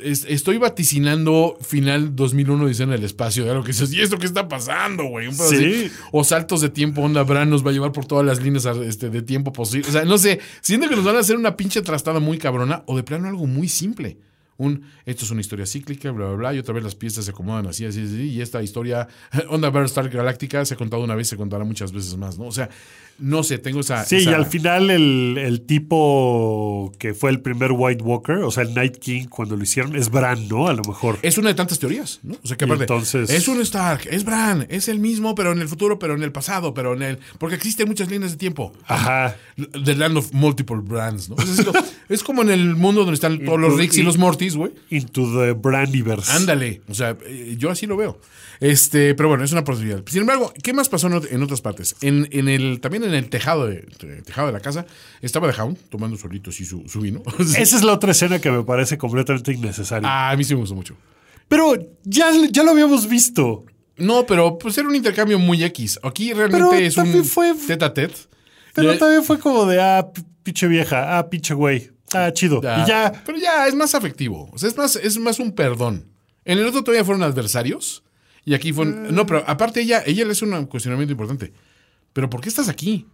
es- 0.03 0.25
estoy 0.27 0.57
vaticinando 0.57 1.57
final 1.61 2.15
2001 2.15 2.67
dice 2.67 2.83
en 2.83 2.91
el 2.93 3.03
espacio, 3.03 3.43
de 3.45 3.51
algo 3.51 3.63
que 3.63 3.69
dices, 3.73 3.91
¿y 3.93 4.01
esto 4.01 4.17
qué 4.17 4.25
está 4.25 4.47
pasando, 4.47 5.03
güey? 5.05 5.27
Un 5.27 5.35
pedo 5.37 5.49
Sí. 5.49 5.55
así. 5.55 5.91
O 6.11 6.23
saltos 6.23 6.61
de 6.61 6.69
tiempo, 6.69 7.01
onda 7.01 7.23
Bran 7.23 7.49
nos 7.49 7.65
va 7.65 7.69
a 7.69 7.73
llevar 7.73 7.91
por 7.91 8.05
todas 8.05 8.25
las 8.25 8.41
líneas 8.41 8.65
este, 8.65 9.09
de 9.09 9.21
tiempo 9.21 9.53
posible. 9.53 9.87
O 9.87 9.91
sea, 9.91 10.05
no 10.05 10.17
sé, 10.17 10.39
siento 10.61 10.87
que 10.89 10.95
nos 10.95 11.05
van 11.05 11.15
a 11.15 11.19
hacer 11.19 11.35
una 11.35 11.55
pinche 11.57 11.81
trastada 11.81 12.19
muy 12.19 12.37
cabrona 12.37 12.83
o 12.87 12.95
de 12.97 13.03
plano 13.03 13.27
algo 13.27 13.45
muy 13.47 13.67
simple. 13.69 14.17
Un, 14.59 14.83
esto 15.05 15.25
es 15.25 15.31
una 15.31 15.41
historia 15.41 15.65
cíclica, 15.65 16.11
bla, 16.11 16.27
bla, 16.27 16.35
bla, 16.35 16.53
y 16.53 16.59
otra 16.59 16.73
vez 16.75 16.83
las 16.83 16.93
piezas 16.93 17.25
se 17.25 17.31
acomodan 17.31 17.65
así, 17.65 17.85
así, 17.85 18.01
así, 18.03 18.29
y 18.29 18.41
esta 18.41 18.61
historia, 18.61 19.07
Onda 19.49 19.71
Star 19.85 20.09
Galáctica, 20.09 20.63
se 20.65 20.75
ha 20.75 20.77
contado 20.77 21.01
una 21.03 21.15
vez, 21.15 21.27
se 21.29 21.37
contará 21.37 21.63
muchas 21.63 21.91
veces 21.91 22.15
más, 22.17 22.37
¿no? 22.37 22.45
O 22.45 22.51
sea, 22.51 22.69
no 23.19 23.43
sé, 23.43 23.57
tengo 23.57 23.79
esa... 23.81 24.05
Sí, 24.05 24.17
esa- 24.17 24.31
y 24.31 24.33
al 24.33 24.45
final 24.45 24.89
el, 24.91 25.37
el 25.37 25.61
tipo 25.61 26.91
que 26.99 27.13
fue 27.13 27.31
el 27.31 27.41
primer 27.41 27.71
White 27.73 28.03
Walker, 28.03 28.37
o 28.37 28.51
sea, 28.51 28.63
el 28.63 28.73
Night 28.73 28.97
King, 28.97 29.25
cuando 29.27 29.55
lo 29.55 29.63
hicieron, 29.63 29.95
es 29.95 30.09
Bran, 30.09 30.47
¿no? 30.47 30.67
A 30.67 30.73
lo 30.73 30.83
mejor. 30.83 31.19
Es 31.21 31.37
una 31.37 31.49
de 31.49 31.55
tantas 31.55 31.79
teorías, 31.79 32.19
¿no? 32.23 32.35
O 32.43 32.47
sea, 32.47 32.55
que 32.57 32.65
aparte, 32.65 32.83
entonces- 32.83 33.29
es 33.29 33.47
un 33.47 33.59
Stark, 33.61 34.07
es 34.09 34.23
Bran, 34.23 34.65
es 34.69 34.87
el 34.87 34.99
mismo, 34.99 35.35
pero 35.35 35.51
en 35.51 35.59
el 35.59 35.67
futuro, 35.67 35.99
pero 35.99 36.13
en 36.15 36.23
el 36.23 36.31
pasado, 36.31 36.73
pero 36.73 36.93
en 36.93 37.01
el... 37.01 37.19
Porque 37.37 37.55
existen 37.55 37.87
muchas 37.87 38.09
líneas 38.09 38.31
de 38.31 38.37
tiempo. 38.37 38.71
Ajá. 38.87 39.35
The 39.83 39.95
Land 39.95 40.17
of 40.17 40.31
Multiple 40.33 40.77
Brands, 40.81 41.29
¿no? 41.29 41.35
Es, 41.37 41.65
es 42.09 42.23
como 42.23 42.41
en 42.41 42.49
el 42.49 42.75
mundo 42.75 43.01
donde 43.01 43.15
están 43.15 43.43
todos 43.43 43.59
los 43.59 43.77
Ricks 43.77 43.97
y 43.97 44.03
los 44.03 44.17
Mortys, 44.17 44.48
güey. 44.55 44.71
Into 44.89 45.23
the 45.39 45.53
Brandiverse. 45.53 46.31
Ándale. 46.31 46.81
O 46.87 46.93
sea, 46.93 47.17
eh, 47.25 47.55
yo 47.57 47.69
así 47.69 47.85
lo 47.85 47.97
veo. 47.97 48.19
Este, 48.59 49.15
pero 49.15 49.29
bueno, 49.29 49.43
es 49.43 49.51
una 49.53 49.63
posibilidad. 49.63 50.03
Sin 50.07 50.21
embargo, 50.21 50.53
¿qué 50.61 50.73
más 50.73 50.89
pasó 50.89 51.07
en, 51.07 51.13
ot- 51.13 51.27
en 51.31 51.41
otras 51.43 51.61
partes? 51.61 51.95
En, 52.01 52.27
en 52.31 52.49
el, 52.49 52.81
también 52.81 53.03
en 53.05 53.13
el 53.13 53.29
tejado 53.29 53.67
de, 53.67 53.83
tejado 54.25 54.47
de 54.47 54.53
la 54.53 54.59
casa, 54.59 54.85
estaba 55.21 55.49
The 55.51 55.61
Hound 55.61 55.77
tomando 55.89 56.17
solito 56.17 56.49
así 56.49 56.65
su, 56.65 56.83
su 56.87 56.99
vino. 56.99 57.21
Esa 57.39 57.77
es 57.77 57.83
la 57.83 57.93
otra 57.93 58.11
escena 58.11 58.39
que 58.39 58.51
me 58.51 58.63
parece 58.63 58.97
completamente 58.97 59.53
innecesaria. 59.53 60.07
Ah, 60.11 60.31
a 60.31 60.35
mí 60.37 60.43
sí 60.43 60.53
me 60.55 60.59
gustó 60.61 60.75
mucho. 60.75 60.95
Pero 61.47 61.73
ya, 62.03 62.31
ya 62.51 62.63
lo 62.63 62.71
habíamos 62.71 63.07
visto. 63.07 63.63
No, 63.97 64.25
pero 64.25 64.57
pues 64.57 64.77
era 64.77 64.87
un 64.87 64.95
intercambio 64.95 65.39
muy 65.39 65.63
X. 65.63 65.99
Aquí 66.03 66.31
realmente 66.33 66.67
Pero 66.69 66.73
es 66.85 66.95
un 66.97 67.23
fue- 67.25 67.53
tete 67.65 67.85
a 67.85 67.93
tete. 67.93 68.15
Pero 68.73 68.97
también 68.97 69.23
fue 69.23 69.39
como 69.39 69.65
de, 69.65 69.81
ah, 69.81 70.07
pinche 70.43 70.67
vieja, 70.67 71.17
ah, 71.17 71.29
pinche 71.29 71.53
güey, 71.53 71.89
ah, 72.13 72.31
chido. 72.33 72.61
Ya. 72.61 72.83
Y 72.83 72.87
ya, 72.87 73.23
Pero 73.25 73.37
ya 73.37 73.67
es 73.67 73.75
más 73.75 73.95
afectivo. 73.95 74.49
O 74.53 74.57
sea, 74.57 74.69
es 74.69 74.77
más, 74.77 74.95
es 74.95 75.17
más 75.19 75.39
un 75.39 75.51
perdón. 75.53 76.05
En 76.45 76.57
el 76.57 76.65
otro 76.65 76.83
todavía 76.83 77.05
fueron 77.05 77.23
adversarios. 77.23 78.03
Y 78.45 78.53
aquí 78.53 78.73
fueron. 78.73 79.13
No, 79.13 79.25
pero 79.25 79.43
aparte 79.47 79.81
ella, 79.81 80.01
ella 80.05 80.25
le 80.25 80.31
hace 80.31 80.45
un 80.45 80.65
cuestionamiento 80.65 81.11
importante. 81.11 81.53
¿Pero 82.13 82.29
por 82.29 82.41
qué 82.41 82.49
estás 82.49 82.69
aquí? 82.69 83.05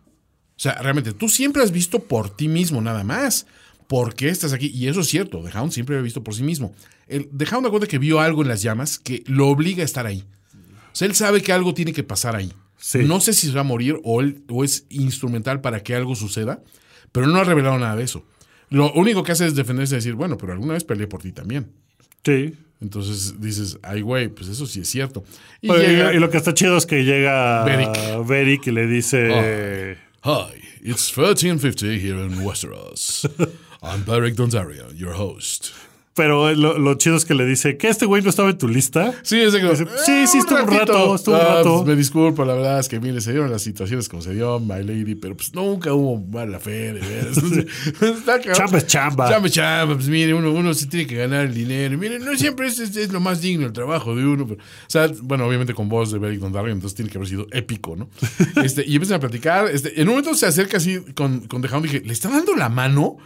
O 0.58 0.60
sea, 0.60 0.74
realmente, 0.82 1.12
tú 1.14 1.28
siempre 1.28 1.62
has 1.64 1.72
visto 1.72 2.00
por 2.00 2.30
ti 2.30 2.48
mismo, 2.48 2.82
nada 2.82 3.04
más. 3.04 3.46
¿Por 3.88 4.16
qué 4.16 4.30
estás 4.30 4.54
aquí? 4.54 4.68
Y 4.68 4.88
eso 4.88 5.02
es 5.02 5.08
cierto. 5.08 5.44
The 5.44 5.58
Hound 5.58 5.72
siempre 5.74 5.96
había 5.96 6.04
visto 6.06 6.24
por 6.24 6.34
sí 6.34 6.44
mismo. 6.44 6.74
El, 7.08 7.28
The 7.36 7.46
Hound 7.54 7.68
acuerda 7.68 7.88
que 7.88 8.00
vio 8.00 8.20
algo 8.20 8.42
en 8.42 8.48
las 8.48 8.62
llamas 8.62 8.98
que 8.98 9.24
lo 9.28 9.48
obliga 9.50 9.82
a 9.82 9.86
estar 9.86 10.06
ahí. 10.08 10.24
O 10.54 10.96
sea, 10.96 11.08
él 11.08 11.14
sabe 11.16 11.42
que 11.42 11.52
algo 11.52 11.74
tiene 11.74 11.92
que 11.94 12.04
pasar 12.04 12.36
ahí. 12.36 12.54
Sí. 12.78 13.00
No 13.00 13.20
sé 13.20 13.34
si 13.34 13.48
se 13.48 13.54
va 13.54 13.62
a 13.62 13.64
morir 13.66 14.00
o, 14.04 14.22
él- 14.22 14.44
o 14.50 14.64
es 14.64 14.86
instrumental 14.90 15.60
para 15.62 15.84
que 15.84 15.94
algo 15.96 16.16
suceda, 16.16 16.64
pero 17.12 17.28
no 17.28 17.38
ha 17.38 17.44
revelado 17.44 17.78
nada 17.78 17.96
de 17.96 18.04
eso. 18.04 18.26
Lo 18.70 18.92
único 18.94 19.24
que 19.24 19.32
hace 19.32 19.46
es 19.48 19.56
defenderse 19.56 19.96
y 19.96 19.98
decir, 19.98 20.14
bueno, 20.14 20.38
pero 20.38 20.54
alguna 20.54 20.74
vez 20.74 20.84
peleé 20.84 21.08
por 21.08 21.22
ti 21.22 21.32
también. 21.32 21.72
sí. 22.24 22.54
Entonces 22.82 23.40
dices, 23.40 23.80
ay, 23.84 24.02
güey, 24.02 24.28
pues 24.28 24.50
eso 24.50 24.66
sí 24.68 24.82
es 24.82 24.90
cierto. 24.90 25.24
Y 25.62 25.72
llega, 25.72 26.12
lo 26.12 26.30
que 26.30 26.38
está 26.38 26.54
chido 26.54 26.76
es 26.76 26.86
que 26.86 27.06
llega 27.06 27.64
Beric. 27.64 28.28
Beric 28.28 28.68
y 28.68 28.72
le 28.72 28.86
dice, 28.86 29.98
Hi, 30.24 30.62
it's 30.84 31.10
1350 31.16 31.86
here 31.86 32.22
in 32.22 32.44
Westeros. 32.46 33.28
I'm 33.82 34.04
Beric 34.04 34.36
Dondarrion, 34.36 34.96
your 34.98 35.14
host. 35.14 35.72
Pero 36.16 36.54
lo, 36.54 36.80
lo 36.80 36.94
chido 36.96 37.16
es 37.18 37.26
que 37.26 37.36
le 37.36 37.46
dice, 37.46 37.78
que 37.78 37.90
este 37.90 38.06
güey 38.06 38.24
no 38.24 38.30
estaba 38.30 38.50
en 38.50 38.58
tu 38.58 38.68
lista. 38.68 39.14
Sí, 39.22 39.40
es 39.40 39.54
que, 39.54 39.62
Dice, 39.70 39.86
sí, 40.06 40.26
sí, 40.28 40.38
estuvo 40.40 40.60
un 40.60 40.68
ratito. 40.68 40.94
rato, 40.94 41.16
estuvo 41.16 41.36
un 41.36 41.42
Ah, 41.42 41.56
rato. 41.56 41.74
pues, 41.76 41.88
me 41.88 41.96
disculpo, 41.96 42.46
la 42.46 42.54
verdad 42.54 42.80
es 42.80 42.88
que, 42.88 43.00
mire, 43.00 43.20
se 43.22 43.32
dieron 43.32 43.52
las 43.52 43.62
situaciones 43.62 44.08
como 44.10 44.22
se 44.22 44.34
dio, 44.34 44.60
my 44.60 44.82
lady, 44.84 45.16
pero 45.16 45.36
pues 45.36 45.54
nunca 45.54 45.94
hubo 45.94 46.18
mala 46.26 46.60
fe. 46.60 46.98
Está. 48.02 48.40
Chamba 48.42 48.78
es 48.78 48.88
chamba. 48.88 49.30
Chamba 49.30 49.48
es 49.48 49.54
chamba, 49.54 49.96
pues 49.96 50.08
mire, 50.08 50.34
uno, 50.34 50.52
uno 50.52 50.74
se 50.74 50.88
tiene 50.88 51.06
que 51.06 51.16
ganar 51.16 51.46
el 51.46 51.54
dinero. 51.54 51.98
Mire, 51.98 52.20
no 52.20 52.36
siempre 52.38 52.68
es, 52.68 52.80
es- 52.80 52.96
es 52.96 53.12
lo 53.12 53.20
más 53.20 53.42
digno 53.42 53.66
el 53.66 53.74
trabajo 53.74 54.16
de 54.16 54.26
uno. 54.26 54.48
pero- 54.48 54.62
o 54.62 54.90
sea, 54.90 55.10
bueno, 55.22 55.46
obviamente 55.46 55.74
con 55.74 55.90
voz 55.90 56.12
de 56.12 56.20
Beric 56.20 56.40
Dondarrion, 56.40 56.78
entonces 56.78 56.96
tiene 56.96 57.12
que 57.12 57.18
haber 57.18 57.28
sido 57.28 57.48
épico, 57.52 57.96
¿no? 57.96 58.10
Este, 58.64 58.84
y 58.88 58.96
empiezan 58.96 59.18
a 59.18 59.20
platicar. 59.20 59.68
Este, 59.68 60.00
en 60.02 60.08
un 60.08 60.16
momento 60.16 60.34
se 60.36 60.46
acerca 60.46 60.78
así 60.78 61.00
con, 61.14 61.42
con 61.42 61.62
y 61.66 61.82
dije, 61.84 62.02
¿le 62.06 62.14
está 62.14 62.30
dando 62.30 62.56
la 62.56 62.70
mano? 62.70 63.18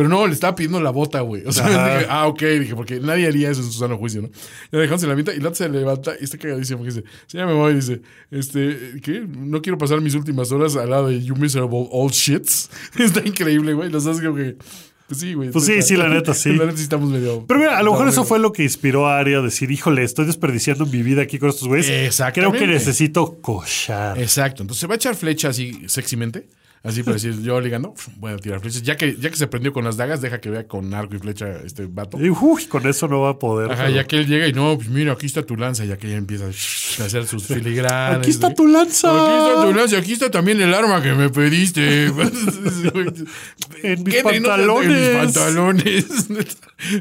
Pero 0.00 0.08
no, 0.08 0.26
le 0.26 0.32
estaba 0.32 0.54
pidiendo 0.54 0.80
la 0.80 0.88
bota, 0.88 1.20
güey. 1.20 1.44
O 1.44 1.52
sea, 1.52 1.66
dije, 1.98 2.06
ah, 2.08 2.26
ok, 2.26 2.42
dije, 2.58 2.74
porque 2.74 3.00
nadie 3.00 3.26
haría 3.26 3.50
eso 3.50 3.60
en 3.60 3.70
su 3.70 3.78
sano 3.78 3.98
juicio, 3.98 4.22
¿no? 4.22 4.28
Y 4.28 4.70
The 4.70 4.88
Hound 4.88 4.98
se 4.98 5.06
la 5.06 5.12
avienta 5.12 5.34
y 5.34 5.40
otro 5.40 5.54
se 5.54 5.68
levanta 5.68 6.12
y 6.18 6.24
está 6.24 6.38
cagadísimo. 6.38 6.78
porque 6.78 6.94
Dice, 6.94 7.06
sí, 7.26 7.36
ya 7.36 7.44
me 7.44 7.52
voy. 7.52 7.74
Dice, 7.74 8.00
este, 8.30 8.98
¿qué? 9.02 9.26
No 9.28 9.60
quiero 9.60 9.76
pasar 9.76 10.00
mis 10.00 10.14
últimas 10.14 10.50
horas 10.52 10.74
al 10.76 10.88
lado 10.88 11.08
de 11.08 11.22
You 11.22 11.36
Miserable 11.36 11.86
Old 11.90 12.14
Shits. 12.14 12.70
está 12.98 13.20
increíble, 13.22 13.74
güey. 13.74 13.90
Los 13.90 14.04
dos 14.04 14.22
como 14.22 14.36
que... 14.36 14.56
Pues 15.06 15.20
sí, 15.20 15.34
güey. 15.34 15.50
Pues 15.50 15.66
sí, 15.66 15.82
sí, 15.82 15.98
la 15.98 16.08
neta, 16.08 16.32
sí. 16.32 16.48
La 16.56 16.64
neta 16.64 16.78
sí 16.78 16.84
estamos 16.84 17.10
medio... 17.10 17.44
Pero 17.46 17.60
mira, 17.60 17.76
a 17.76 17.82
lo 17.82 17.92
mejor 17.92 18.08
eso 18.08 18.24
fue 18.24 18.38
lo 18.38 18.54
que 18.54 18.62
inspiró 18.62 19.06
a 19.06 19.18
Aria 19.18 19.40
a 19.40 19.42
decir, 19.42 19.70
híjole, 19.70 20.02
estoy 20.02 20.24
desperdiciando 20.24 20.86
mi 20.86 21.02
vida 21.02 21.20
aquí 21.20 21.38
con 21.38 21.50
estos 21.50 21.68
güeyes. 21.68 21.88
Creo 21.88 22.06
Exactamente. 22.06 22.58
que 22.58 22.66
necesito 22.68 23.36
cochar. 23.42 24.18
Exacto. 24.18 24.62
Entonces 24.62 24.80
se 24.80 24.86
va 24.86 24.94
a 24.94 24.96
echar 24.96 25.14
flecha 25.14 25.50
así 25.50 25.82
sexymente. 25.88 26.46
Así 26.82 27.02
para 27.02 27.14
decir, 27.16 27.38
yo 27.42 27.60
ligando, 27.60 27.92
voy 28.16 28.32
a 28.32 28.36
tirar 28.38 28.58
flechas. 28.60 28.80
Ya 28.82 28.96
que, 28.96 29.14
ya 29.16 29.28
que 29.28 29.36
se 29.36 29.46
prendió 29.46 29.70
con 29.70 29.84
las 29.84 29.98
dagas, 29.98 30.22
deja 30.22 30.40
que 30.40 30.48
vea 30.48 30.66
con 30.66 30.94
arco 30.94 31.14
y 31.14 31.18
flecha 31.18 31.46
este 31.62 31.84
vato. 31.86 32.18
Y 32.18 32.30
uy, 32.30 32.64
con 32.66 32.86
eso 32.86 33.06
no 33.06 33.20
va 33.20 33.30
a 33.30 33.38
poder. 33.38 33.70
Ajá, 33.70 33.82
pero- 33.84 33.96
ya 33.96 34.04
que 34.04 34.16
él 34.16 34.26
llega 34.26 34.46
y 34.48 34.54
no, 34.54 34.76
pues 34.76 34.88
mira, 34.88 35.12
aquí 35.12 35.26
está 35.26 35.42
tu 35.42 35.56
lanza, 35.56 35.84
ya 35.84 35.98
que 35.98 36.06
ella 36.06 36.16
empieza 36.16 36.46
a 36.46 37.04
hacer 37.04 37.26
sus 37.26 37.44
filigranas. 37.46 38.20
Aquí 38.20 38.30
está 38.30 38.54
tu 38.54 38.66
lanza. 38.66 39.10
Aquí 39.10 39.50
está 39.50 39.64
tu 39.66 39.74
lanza, 39.74 39.98
aquí 39.98 40.12
está 40.14 40.30
también 40.30 40.58
el 40.62 40.72
arma 40.72 41.02
que 41.02 41.12
me 41.12 41.28
pediste. 41.28 42.06
En 43.82 44.02
mis 44.02 44.14
Henry, 44.14 44.40
no 44.40 44.48
te- 44.48 44.48
pantalones. 44.48 44.90
En 44.90 45.26
mis 45.26 45.34
pantalones. 45.34 46.06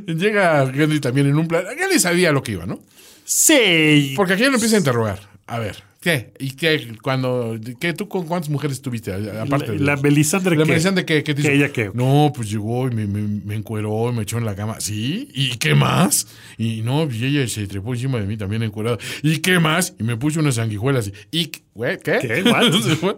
Llega 0.08 0.64
Henry 0.64 1.00
también 1.00 1.28
en 1.28 1.38
un 1.38 1.48
plan. 1.48 1.64
Henry 1.78 2.00
sabía 2.00 2.32
lo 2.32 2.44
que 2.44 2.54
iba, 2.54 2.66
¿no? 2.66 2.80
Sí. 3.26 4.14
Porque 4.16 4.34
aquí 4.34 4.44
él 4.44 4.50
lo 4.50 4.56
empieza 4.56 4.76
a 4.76 4.80
interrogar. 4.80 5.20
A 5.48 5.60
ver, 5.60 5.84
¿qué? 6.00 6.34
¿Y 6.40 6.52
qué? 6.52 6.96
Cuando, 7.02 7.58
¿qué? 7.80 7.94
¿Tú 7.94 8.08
con 8.08 8.26
cuántas 8.26 8.50
mujeres 8.50 8.82
tuviste? 8.82 9.14
Aparte 9.40 9.78
la 9.78 9.98
Melisandre 9.98 10.56
la 10.56 10.64
¿qué? 10.64 10.72
Melisandre. 10.72 11.06
¿Que 11.06 11.24
ella 11.28 11.72
qué? 11.72 11.92
No, 11.94 12.32
pues 12.36 12.50
llegó 12.50 12.88
y 12.88 12.92
me, 12.92 13.06
me, 13.08 13.22
me 13.22 13.56
encueró 13.56 14.10
y 14.10 14.14
me 14.14 14.24
echó 14.24 14.38
en 14.38 14.46
la 14.46 14.56
cama. 14.56 14.80
¿Sí? 14.80 15.30
¿Y 15.34 15.58
qué 15.58 15.76
más? 15.76 16.28
Y 16.58 16.82
no, 16.82 17.10
y 17.10 17.26
ella 17.26 17.48
se 17.48 17.68
trepó 17.68 17.94
encima 17.94 18.20
de 18.20 18.26
mí 18.26 18.38
también 18.38 18.64
encuerada. 18.64 18.98
¿Y 19.24 19.40
qué 19.40 19.60
más? 19.60 19.96
Y 20.00 20.04
me 20.04 20.18
puso 20.18 20.40
unas 20.40 20.56
sanguijuelas. 20.56 21.12
¿Y 21.32 21.48
qué? 21.48 21.62
güey, 21.74 21.98
¿Qué? 21.98 22.20
¿Qué? 22.20 22.44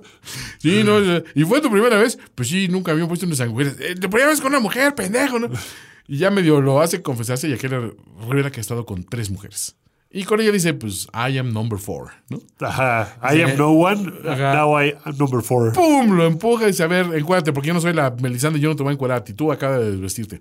Sí, 0.59 0.83
no. 0.83 0.99
¿Y 1.33 1.43
fue 1.43 1.61
tu 1.61 1.71
primera 1.71 1.97
vez? 1.97 2.17
Pues 2.35 2.49
sí, 2.49 2.67
nunca 2.67 2.91
había 2.91 3.07
puesto 3.07 3.25
unas 3.25 3.39
sanguijuelas. 3.39 3.77
¿La 3.79 4.09
primera 4.09 4.29
vez 4.29 4.39
con 4.39 4.51
una 4.51 4.59
mujer, 4.59 4.93
pendejo, 4.95 5.39
no? 5.39 5.49
Y 6.07 6.17
ya 6.17 6.29
medio 6.29 6.59
lo 6.59 6.81
hace 6.81 7.01
confesarse 7.01 7.47
y 7.47 7.53
aquel 7.53 7.93
revela 8.27 8.51
que 8.51 8.59
ha 8.59 8.61
estado 8.61 8.85
con 8.85 9.05
tres 9.05 9.29
mujeres. 9.29 9.77
Y 10.13 10.23
con 10.25 10.41
ella 10.41 10.51
dice, 10.51 10.73
pues, 10.73 11.07
I 11.13 11.37
am 11.37 11.53
number 11.53 11.79
four, 11.79 12.11
¿no? 12.29 12.41
Ajá. 12.59 13.17
I 13.23 13.41
am 13.43 13.57
no 13.57 13.71
one. 13.71 14.11
Ajá. 14.27 14.55
Now 14.55 14.81
I 14.81 14.95
am 15.05 15.17
number 15.17 15.41
four. 15.41 15.71
¡Pum! 15.71 16.17
Lo 16.17 16.25
empuja 16.25 16.65
y 16.65 16.67
dice, 16.67 16.83
a 16.83 16.87
ver, 16.87 17.05
encuérdate, 17.15 17.53
porque 17.53 17.69
yo 17.69 17.73
no 17.73 17.79
soy 17.79 17.93
la 17.93 18.11
Melisandre, 18.11 18.59
yo 18.59 18.69
no 18.69 18.75
te 18.75 18.83
voy 18.83 18.91
a 18.91 18.93
encuadrar 18.93 19.19
a 19.19 19.23
ti, 19.23 19.33
tú 19.33 19.51
acabas 19.51 19.79
de 19.79 19.91
desvestirte. 19.91 20.39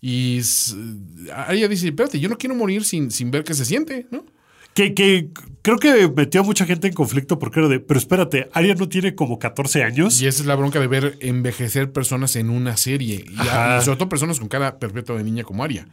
Y 0.00 0.40
ella 1.48 1.66
dice, 1.66 1.88
espérate, 1.88 2.20
yo 2.20 2.28
no 2.28 2.38
quiero 2.38 2.54
morir 2.54 2.84
sin, 2.84 3.10
sin 3.10 3.32
ver 3.32 3.42
qué 3.42 3.54
se 3.54 3.64
siente, 3.64 4.06
¿no? 4.12 4.24
Que, 4.72 4.94
que 4.94 5.30
creo 5.76 5.94
que 5.94 6.08
metió 6.14 6.40
a 6.40 6.44
mucha 6.44 6.64
gente 6.66 6.86
en 6.88 6.94
conflicto 6.94 7.38
porque 7.38 7.60
era 7.60 7.68
de, 7.68 7.80
pero 7.80 7.98
espérate, 7.98 8.48
Aria 8.52 8.74
no 8.74 8.88
tiene 8.88 9.14
como 9.14 9.38
14 9.38 9.82
años. 9.82 10.20
Y 10.22 10.26
esa 10.26 10.42
es 10.42 10.46
la 10.46 10.54
bronca 10.54 10.80
de 10.80 10.86
ver 10.86 11.16
envejecer 11.20 11.92
personas 11.92 12.36
en 12.36 12.50
una 12.50 12.76
serie. 12.76 13.24
Y, 13.30 13.36
sobre 13.84 13.96
todo 13.96 14.08
personas 14.08 14.38
con 14.38 14.48
cara 14.48 14.78
perpetua 14.78 15.16
de 15.16 15.24
niña 15.24 15.44
como 15.44 15.64
Aria. 15.64 15.86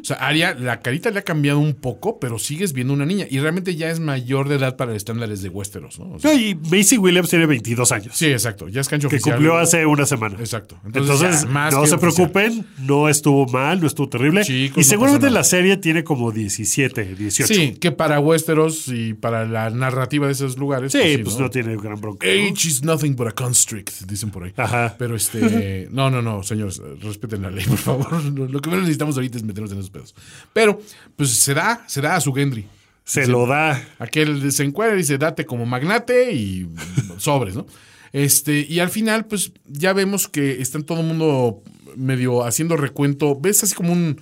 O 0.00 0.04
sea, 0.04 0.16
Aria, 0.16 0.54
la 0.54 0.80
carita 0.80 1.10
le 1.10 1.18
ha 1.20 1.22
cambiado 1.22 1.58
un 1.58 1.74
poco, 1.74 2.18
pero 2.18 2.38
sigues 2.38 2.72
viendo 2.72 2.92
una 2.92 3.06
niña. 3.06 3.26
Y 3.30 3.38
realmente 3.38 3.76
ya 3.76 3.90
es 3.90 4.00
mayor 4.00 4.48
de 4.48 4.56
edad 4.56 4.76
para 4.76 4.94
estándares 4.96 5.42
de 5.42 5.48
Westeros, 5.48 5.98
¿no? 5.98 6.12
O 6.12 6.18
sea, 6.18 6.32
No, 6.32 6.38
y 6.38 6.54
Macy 6.54 6.98
Williams 6.98 7.28
tiene 7.30 7.46
22 7.46 7.92
años. 7.92 8.16
sí, 8.16 8.26
exacto. 8.26 8.68
Ya 8.68 8.80
es 8.80 8.88
cancho 8.88 9.08
Que 9.08 9.16
oficial. 9.16 9.36
cumplió 9.36 9.58
hace 9.58 9.84
una 9.86 10.06
semana. 10.06 10.36
Exacto. 10.40 10.76
Entonces, 10.84 11.20
Entonces, 11.20 11.48
más 11.50 11.72
no 11.74 11.86
se 11.86 11.94
oficial. 11.94 12.30
preocupen, 12.30 12.66
no 12.80 13.08
estuvo 13.08 13.46
mal, 13.46 13.80
no 13.80 13.86
estuvo 13.86 14.08
terrible. 14.08 14.42
Chicos, 14.44 14.78
y 14.78 14.84
seguramente 14.84 15.30
la 15.30 15.44
serie 15.44 15.76
tiene 15.76 16.02
como 16.04 16.32
17, 16.32 17.14
18. 17.14 17.52
Sí, 17.54 17.72
que 17.80 17.92
para 17.92 18.18
Westeros 18.20 18.88
y 18.88 19.01
para 19.20 19.44
la 19.46 19.70
narrativa 19.70 20.26
de 20.26 20.32
esos 20.32 20.56
lugares. 20.58 20.92
Sí, 20.92 21.18
pues 21.22 21.38
no, 21.38 21.50
tiene 21.50 21.76
gran 21.76 22.00
bronca. 22.00 22.26
¿no? 22.26 22.32
Age 22.32 22.68
is 22.68 22.82
nothing 22.82 23.14
but 23.14 23.28
a 23.28 23.32
constrict, 23.32 23.90
dicen 24.06 24.30
por 24.30 24.44
ahí. 24.44 24.52
Ajá. 24.56 24.94
Pero 24.98 25.16
este, 25.16 25.88
no, 25.90 26.10
no, 26.10 26.22
no, 26.22 26.42
señores, 26.42 26.80
respeten 27.00 27.42
la 27.42 27.50
ley, 27.50 27.64
por 27.66 27.78
favor. 27.78 28.24
Lo 28.24 28.46
lo 28.52 28.60
que 28.60 28.70
menos 28.70 28.84
necesitamos 28.84 29.16
ahorita 29.16 29.38
es 29.38 29.44
meternos 29.44 29.72
en 29.72 29.78
esos 29.78 29.90
pedos. 29.90 30.14
Pero, 30.52 30.80
pues 31.16 31.30
se 31.30 31.54
da, 31.54 31.84
se 31.86 32.00
da 32.00 32.16
a 32.16 32.20
su 32.20 32.32
Gendry. 32.32 32.66
Se 33.04 33.26
lo 33.26 33.46
da. 33.46 33.82
Aquel 33.98 34.52
se 34.52 34.62
encuentra 34.62 34.94
y 34.94 34.98
dice, 34.98 35.18
date 35.18 35.44
como 35.44 35.66
magnate 35.66 36.32
y 36.32 36.68
sobres, 37.18 37.56
¿no? 37.56 37.66
Este, 38.12 38.66
y 38.68 38.78
al 38.78 38.90
final, 38.90 39.26
pues 39.26 39.52
ya 39.66 39.92
vemos 39.92 40.28
que 40.28 40.60
están 40.60 40.84
todo 40.84 41.00
el 41.00 41.06
mundo 41.06 41.62
medio 41.96 42.44
haciendo 42.44 42.76
recuento. 42.76 43.38
Ves 43.40 43.64
así 43.64 43.74
como 43.74 43.92
un, 43.92 44.20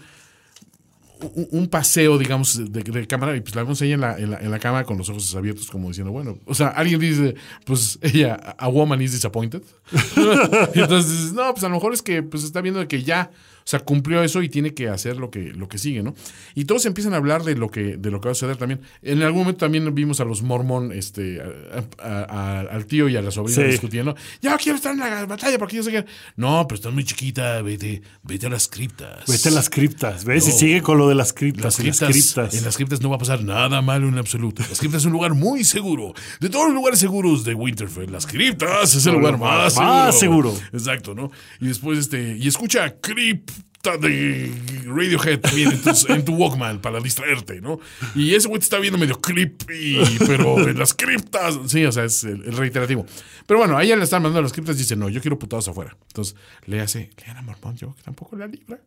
un, 1.51 1.68
paseo, 1.68 2.18
digamos, 2.18 2.72
de, 2.72 3.06
cámara, 3.06 3.36
y 3.36 3.40
pues 3.40 3.55
la 3.55 3.62
vemos 3.62 3.80
ella 3.82 3.94
en 3.94 4.01
la, 4.01 4.18
en, 4.18 4.30
la, 4.30 4.38
en 4.40 4.51
la 4.51 4.59
cama 4.59 4.84
con 4.84 4.98
los 4.98 5.09
ojos 5.09 5.34
abiertos, 5.34 5.70
como 5.70 5.88
diciendo, 5.88 6.12
bueno, 6.12 6.38
o 6.47 6.55
sea, 6.55 6.68
alguien 6.68 7.01
dice, 7.01 7.34
pues 7.64 7.98
ella, 8.02 8.34
a 8.34 8.68
woman 8.68 9.01
is 9.02 9.12
disappointed. 9.12 9.62
y 10.74 10.80
entonces 10.80 11.10
dices, 11.10 11.32
no, 11.32 11.52
pues 11.52 11.64
a 11.64 11.68
lo 11.68 11.74
mejor 11.74 11.92
es 11.92 12.02
que 12.02 12.22
pues 12.22 12.44
está 12.44 12.60
viendo 12.60 12.86
que 12.88 13.02
ya, 13.02 13.30
sea, 13.70 13.80
cumplió 13.80 14.22
eso 14.22 14.42
y 14.42 14.48
tiene 14.48 14.74
que 14.74 14.88
hacer 14.88 15.16
lo 15.16 15.30
que, 15.30 15.52
lo 15.52 15.68
que 15.68 15.78
sigue, 15.78 16.02
¿no? 16.02 16.14
Y 16.55 16.64
todos 16.64 16.86
empiezan 16.86 17.14
a 17.14 17.16
hablar 17.16 17.44
de 17.44 17.55
lo 17.55 17.70
que, 17.70 17.97
de 17.97 18.10
lo 18.10 18.20
que 18.20 18.28
va 18.28 18.32
a 18.32 18.34
suceder 18.34 18.56
también. 18.56 18.80
En 19.02 19.22
algún 19.22 19.40
momento 19.42 19.60
también 19.64 19.94
vimos 19.94 20.20
a 20.20 20.24
los 20.24 20.42
mormón, 20.42 20.92
este, 20.92 21.40
a- 21.40 21.84
a- 22.02 22.24
a- 22.24 22.60
al 22.60 22.86
tío 22.86 23.09
y 23.09 23.16
a 23.16 23.22
la 23.22 23.30
sobrina 23.30 23.62
Sí. 23.62 23.68
discutiendo. 23.68 24.14
Ya 24.40 24.56
quiero 24.59 24.76
estar 24.76 24.92
en 24.92 24.98
la 25.01 25.26
batalla 25.26 25.59
porque 25.59 25.76
yo 25.76 25.82
sé 25.82 25.90
que. 25.90 26.05
No, 26.36 26.66
pero 26.68 26.76
estás 26.76 26.92
muy 26.92 27.05
chiquita, 27.05 27.62
vete, 27.62 28.02
vete 28.22 28.47
a 28.47 28.51
las 28.51 28.68
criptas. 28.68 29.24
Vete 29.26 29.48
a 29.48 29.52
las 29.52 29.70
criptas, 29.70 30.24
¿ves? 30.24 30.47
Y 30.48 30.51
No. 30.51 30.56
sigue 30.59 30.82
con 30.82 30.98
lo 30.98 31.09
de 31.09 31.14
las 31.14 31.32
criptas. 31.32 31.64
Las 31.64 31.80
y 31.80 31.86
las 31.86 31.98
criptas, 31.98 32.10
criptas. 32.16 32.55
En 32.55 32.64
las 32.64 32.76
criptas 32.76 33.01
no 33.01 33.10
va 33.10 33.16
a 33.16 33.18
pasar 33.18 33.44
nada 33.44 33.80
malo 33.82 34.09
en 34.09 34.18
absoluto. 34.18 34.62
Las 34.68 34.78
criptas 34.78 35.02
es 35.02 35.06
un 35.06 35.12
lugar 35.12 35.34
muy 35.34 35.64
seguro. 35.64 36.12
De 36.40 36.48
todos 36.48 36.66
los 36.66 36.74
lugares 36.74 36.98
seguros 36.98 37.44
de 37.44 37.55
Winterfell, 37.55 38.10
las 38.10 38.26
criptas 38.26 38.94
es 38.94 39.06
el 39.06 39.14
lugar 39.14 39.38
más, 39.38 39.76
Más 39.76 40.18
seguro. 40.18 40.55
Exacto, 40.72 41.14
¿no? 41.14 41.30
Y 41.60 41.66
después, 41.68 41.98
este, 41.98 42.36
y 42.36 42.48
escucha 42.48 42.97
cripta 43.01 43.52
de 43.82 44.52
Radiohead 44.86 45.40
también 45.40 45.73
en 46.09 46.24
tu, 46.24 46.35
Walkman 46.35 46.81
para 46.81 47.01
distraerte, 47.01 47.62
¿no? 47.62 47.81
Y 48.15 48.35
ese 48.35 48.47
güey 48.47 48.61
te 48.61 48.65
está 48.65 48.78
viendo 48.78 48.98
medio 48.98 49.20
creepy, 49.20 49.98
pero 50.27 50.69
en 50.69 50.78
las 50.78 50.93
criptas, 50.93 51.59
sí, 51.66 51.85
o 51.86 51.93
sea, 51.93 52.05
es 52.05 52.24
el, 52.24 52.57
reiterativo. 52.57 53.07
Pero 53.47 53.59
bueno, 53.59 53.78
a 53.78 53.82
ella 53.82 53.97
le 53.97 54.05
están 54.05 54.23
mandando 54.23 54.43
las 54.43 54.52
criptas 54.52 54.77
y 54.77 54.81
dice, 54.81 54.97
no, 54.97 55.09
yo 55.09 55.23
quiero 55.23 55.39
putados 55.39 55.66
afuera. 55.69 55.97
Entonces 56.09 56.36
le 56.66 56.81
hace, 56.81 57.11
le 57.16 57.32
a 57.32 57.43
Mormont, 57.43 57.78
yo 57.78 57.94
que 57.94 58.02
tampoco 58.02 58.36
la 58.36 58.47
libra. 58.47 58.78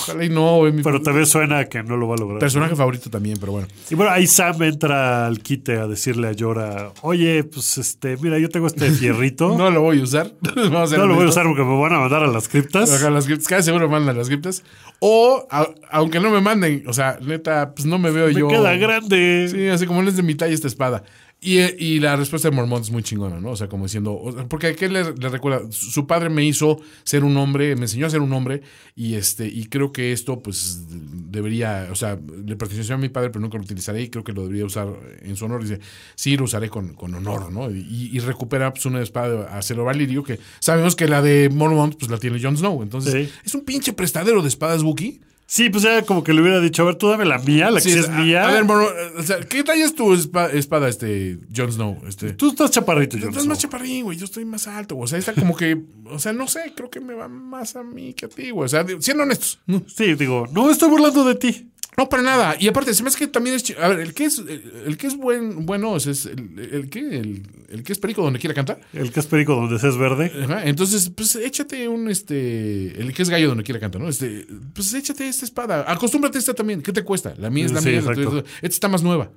Ojalá 0.00 0.24
y 0.24 0.28
no, 0.28 0.56
güey, 0.56 0.72
mi 0.72 0.82
Pero 0.82 1.00
también 1.02 1.26
suena 1.26 1.66
que 1.66 1.82
no 1.82 1.96
lo 1.96 2.08
va 2.08 2.14
a 2.14 2.18
lograr. 2.18 2.40
personaje 2.40 2.74
favorito 2.74 3.10
también, 3.10 3.36
pero 3.38 3.52
bueno. 3.52 3.68
Y 3.90 3.94
bueno, 3.94 4.10
ahí 4.10 4.26
Sam 4.26 4.60
entra 4.62 5.26
al 5.26 5.40
quite 5.40 5.76
a 5.76 5.86
decirle 5.86 6.28
a 6.28 6.32
Llora, 6.32 6.90
oye, 7.02 7.44
pues 7.44 7.78
este, 7.78 8.16
mira, 8.16 8.38
yo 8.38 8.48
tengo 8.48 8.66
este 8.66 8.90
fierrito. 8.90 9.56
No 9.62 9.70
lo 9.70 9.82
voy 9.82 10.00
a 10.00 10.02
usar. 10.02 10.32
Vamos 10.56 10.92
a 10.92 10.96
No 10.96 11.06
lo 11.06 11.14
voy 11.14 11.26
a 11.26 11.28
usar 11.28 11.44
porque 11.46 11.62
me 11.62 11.78
van 11.78 11.92
a 11.92 11.98
mandar 12.00 12.22
a 12.24 12.26
las 12.26 12.48
criptas. 12.48 12.90
Ajá, 12.92 13.10
las 13.10 13.26
criptas. 13.26 13.46
Casi 13.46 13.64
seguro 13.64 13.88
me 13.88 13.92
mandan 13.92 14.16
las 14.18 14.28
criptas. 14.28 14.64
O, 14.98 15.46
a- 15.50 15.68
aunque 15.90 16.18
no 16.20 16.30
me 16.30 16.40
manden, 16.40 16.84
o 16.88 16.92
sea, 16.92 17.18
neta, 17.20 17.72
pues 17.74 17.86
no 17.86 17.98
me 17.98 18.10
veo 18.10 18.26
Me 18.28 18.34
yo. 18.34 18.48
queda 18.48 18.74
grande. 18.76 19.48
Sí, 19.50 19.68
así 19.68 19.86
como 19.86 20.02
no 20.02 20.08
es 20.08 20.16
de 20.16 20.22
mi 20.22 20.34
talla 20.34 20.54
esta 20.54 20.66
espada. 20.68 21.04
Y, 21.44 21.58
y 21.58 21.98
la 21.98 22.14
respuesta 22.14 22.48
de 22.48 22.54
Mormont 22.54 22.84
es 22.84 22.92
muy 22.92 23.02
chingona, 23.02 23.40
¿no? 23.40 23.50
O 23.50 23.56
sea, 23.56 23.68
como 23.68 23.86
diciendo, 23.86 24.16
porque 24.48 24.76
¿qué 24.76 24.88
le, 24.88 25.12
le 25.12 25.28
recuerda? 25.28 25.62
Su 25.72 26.06
padre 26.06 26.28
me 26.30 26.44
hizo 26.44 26.80
ser 27.02 27.24
un 27.24 27.36
hombre, 27.36 27.74
me 27.74 27.82
enseñó 27.82 28.06
a 28.06 28.10
ser 28.10 28.20
un 28.20 28.32
hombre, 28.32 28.62
y 28.94 29.14
este, 29.14 29.48
y 29.48 29.64
creo 29.66 29.90
que 29.90 30.12
esto, 30.12 30.40
pues, 30.40 30.84
debería, 30.88 31.88
o 31.90 31.96
sea, 31.96 32.16
le 32.46 32.54
perteneció 32.54 32.94
a 32.94 32.98
mi 32.98 33.08
padre, 33.08 33.30
pero 33.30 33.40
nunca 33.40 33.58
lo 33.58 33.64
utilizaré, 33.64 34.02
y 34.02 34.08
creo 34.08 34.22
que 34.22 34.32
lo 34.32 34.42
debería 34.42 34.64
usar 34.64 34.86
en 35.20 35.34
su 35.34 35.46
honor. 35.46 35.62
Dice, 35.62 35.80
sí, 36.14 36.36
lo 36.36 36.44
usaré 36.44 36.68
con, 36.68 36.94
con 36.94 37.12
honor, 37.14 37.50
¿no? 37.50 37.68
Y, 37.72 38.10
y 38.12 38.18
recupera 38.20 38.72
pues, 38.72 38.86
una 38.86 39.02
espada 39.02 39.48
a 39.50 39.58
Acero 39.58 39.82
Valirio, 39.84 40.22
que 40.22 40.38
sabemos 40.60 40.94
que 40.94 41.08
la 41.08 41.22
de 41.22 41.48
Mormont, 41.48 41.96
pues 41.98 42.08
la 42.08 42.18
tiene 42.18 42.40
Jon 42.40 42.56
Snow. 42.56 42.84
Entonces, 42.84 43.12
Sí. 43.12 43.32
es 43.44 43.54
un 43.56 43.62
pinche 43.64 43.92
prestadero 43.92 44.42
de 44.42 44.48
espadas 44.48 44.84
Wookiee. 44.84 45.20
Sí, 45.46 45.68
pues 45.68 45.82
ya 45.82 46.02
como 46.02 46.24
que 46.24 46.32
le 46.32 46.40
hubiera 46.40 46.60
dicho, 46.60 46.82
a 46.82 46.86
ver, 46.86 46.94
tú 46.96 47.08
dame 47.08 47.26
la 47.26 47.38
mía, 47.38 47.70
la 47.70 47.80
que 47.80 47.90
sí 47.90 47.98
es 47.98 48.08
a- 48.08 48.12
mía. 48.12 48.48
A 48.48 48.52
ver, 48.52 48.64
Mormont, 48.64 48.90
o 49.18 49.22
sea, 49.22 49.38
¿qué 49.40 49.62
talla 49.62 49.84
es 49.84 49.94
tu 49.94 50.14
espa- 50.14 50.50
espada, 50.52 50.88
este, 50.88 51.38
Jon 51.54 51.70
Snow? 51.70 51.98
Este, 52.08 52.32
tú 52.32 52.48
estás 52.50 52.70
chaparrito, 52.70 53.18
yo 53.18 53.28
Estás 53.28 53.46
más 53.46 53.58
chaparrín, 53.58 54.04
güey. 54.04 54.16
Yo 54.16 54.24
estoy 54.24 54.44
más 54.46 54.66
alto. 54.66 54.94
güey. 54.94 55.04
O 55.04 55.08
sea, 55.08 55.18
está 55.18 55.34
como 55.34 55.54
que. 55.56 55.78
O 56.06 56.18
sea, 56.18 56.32
no 56.32 56.46
sé. 56.48 56.72
Creo 56.74 56.88
que 56.88 57.00
me 57.00 57.12
va 57.14 57.28
más 57.28 57.76
a 57.76 57.82
mí 57.82 58.14
que 58.14 58.26
a 58.26 58.28
ti, 58.28 58.50
güey. 58.50 58.64
O 58.64 58.68
sea, 58.68 58.86
siendo 59.00 59.24
honestos. 59.24 59.60
Sí, 59.94 60.14
digo, 60.14 60.46
no 60.52 60.70
estoy 60.70 60.88
burlando 60.88 61.24
de 61.24 61.34
ti. 61.34 61.71
No, 61.98 62.08
para 62.08 62.22
nada. 62.22 62.56
Y 62.58 62.68
aparte, 62.68 62.94
se 62.94 63.02
me 63.02 63.08
hace 63.10 63.18
que 63.18 63.26
también 63.26 63.54
es. 63.56 63.64
A 63.78 63.88
ver, 63.88 64.00
el 64.00 64.14
que 64.14 64.24
es, 64.24 64.38
el, 64.38 64.72
el 64.86 64.96
que 64.96 65.06
es 65.06 65.16
buen, 65.16 65.66
bueno 65.66 65.94
es, 65.96 66.06
es 66.06 66.26
el, 66.26 66.58
el 66.72 66.88
que 66.90 67.00
el, 67.18 67.42
el 67.68 67.82
que 67.82 67.92
es 67.92 67.98
perico 67.98 68.22
donde 68.22 68.38
quiera 68.38 68.54
cantar. 68.54 68.80
El 68.94 69.12
que 69.12 69.20
es 69.20 69.26
perico 69.26 69.54
donde 69.54 69.78
se 69.78 69.88
es 69.88 69.96
verde. 69.98 70.32
Ajá, 70.44 70.64
Entonces, 70.64 71.10
pues 71.14 71.36
échate 71.36 71.88
un 71.88 72.08
este. 72.10 73.00
El 73.00 73.12
que 73.12 73.22
es 73.22 73.28
gallo 73.30 73.48
donde 73.48 73.62
quiera 73.64 73.78
cantar, 73.80 74.00
¿no? 74.00 74.08
Este, 74.08 74.46
pues 74.74 74.92
échate 74.94 75.28
esta 75.28 75.44
espada. 75.44 75.84
Acostúmbrate 75.86 76.38
a 76.38 76.40
esta 76.40 76.54
también. 76.54 76.80
¿Qué 76.82 76.92
te 76.92 77.04
cuesta? 77.04 77.34
La 77.36 77.50
mía 77.50 77.66
es 77.66 77.72
la 77.72 77.80
Sí, 77.82 77.88
mía. 77.90 78.00
la 78.00 78.10
exacto. 78.12 78.30
tuya- 78.30 78.44
Esta 78.56 78.66
está 78.68 78.88
más 78.88 79.02
nueva. 79.02 79.30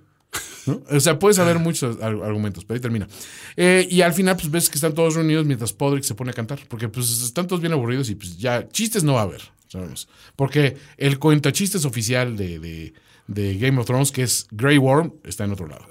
¿no? 0.66 0.82
O 0.90 1.00
sea, 1.00 1.20
puedes 1.20 1.38
saber 1.38 1.60
muchos 1.60 1.98
ar- 2.02 2.22
argumentos, 2.24 2.66
pero 2.66 2.76
ahí 2.76 2.82
termina. 2.82 3.08
Eh, 3.56 3.88
y 3.90 4.02
al 4.02 4.14
final, 4.14 4.36
pues 4.36 4.50
ves 4.50 4.70
que 4.70 4.76
están 4.76 4.94
todos 4.96 5.14
reunidos 5.16 5.46
mientras 5.46 5.72
Podrick 5.74 6.04
se 6.04 6.16
pone 6.16 6.32
a 6.32 6.34
cantar, 6.34 6.60
porque 6.68 6.90
pues 6.90 7.10
están 7.22 7.48
todos 7.48 7.62
bien 7.62 7.72
aburridos 7.74 8.10
y 8.10 8.16
pues 8.16 8.38
ya 8.38 8.68
chistes 8.70 9.04
no 9.04 9.14
va 9.14 9.20
a 9.22 9.24
haber, 9.24 9.42
sabemos. 9.78 10.08
Porque 10.36 10.78
el 10.98 11.20
cuentachistes 11.20 11.86
oficial 11.86 12.36
de, 12.38 12.60
de, 12.60 12.94
de 13.28 13.58
Game 13.58 13.80
of 13.80 13.86
Thrones, 13.88 14.12
que 14.12 14.22
es 14.22 14.46
Grey 14.52 14.78
Worm, 14.78 15.14
está 15.24 15.46
en 15.46 15.52
otro 15.52 15.68
lado. 15.68 15.86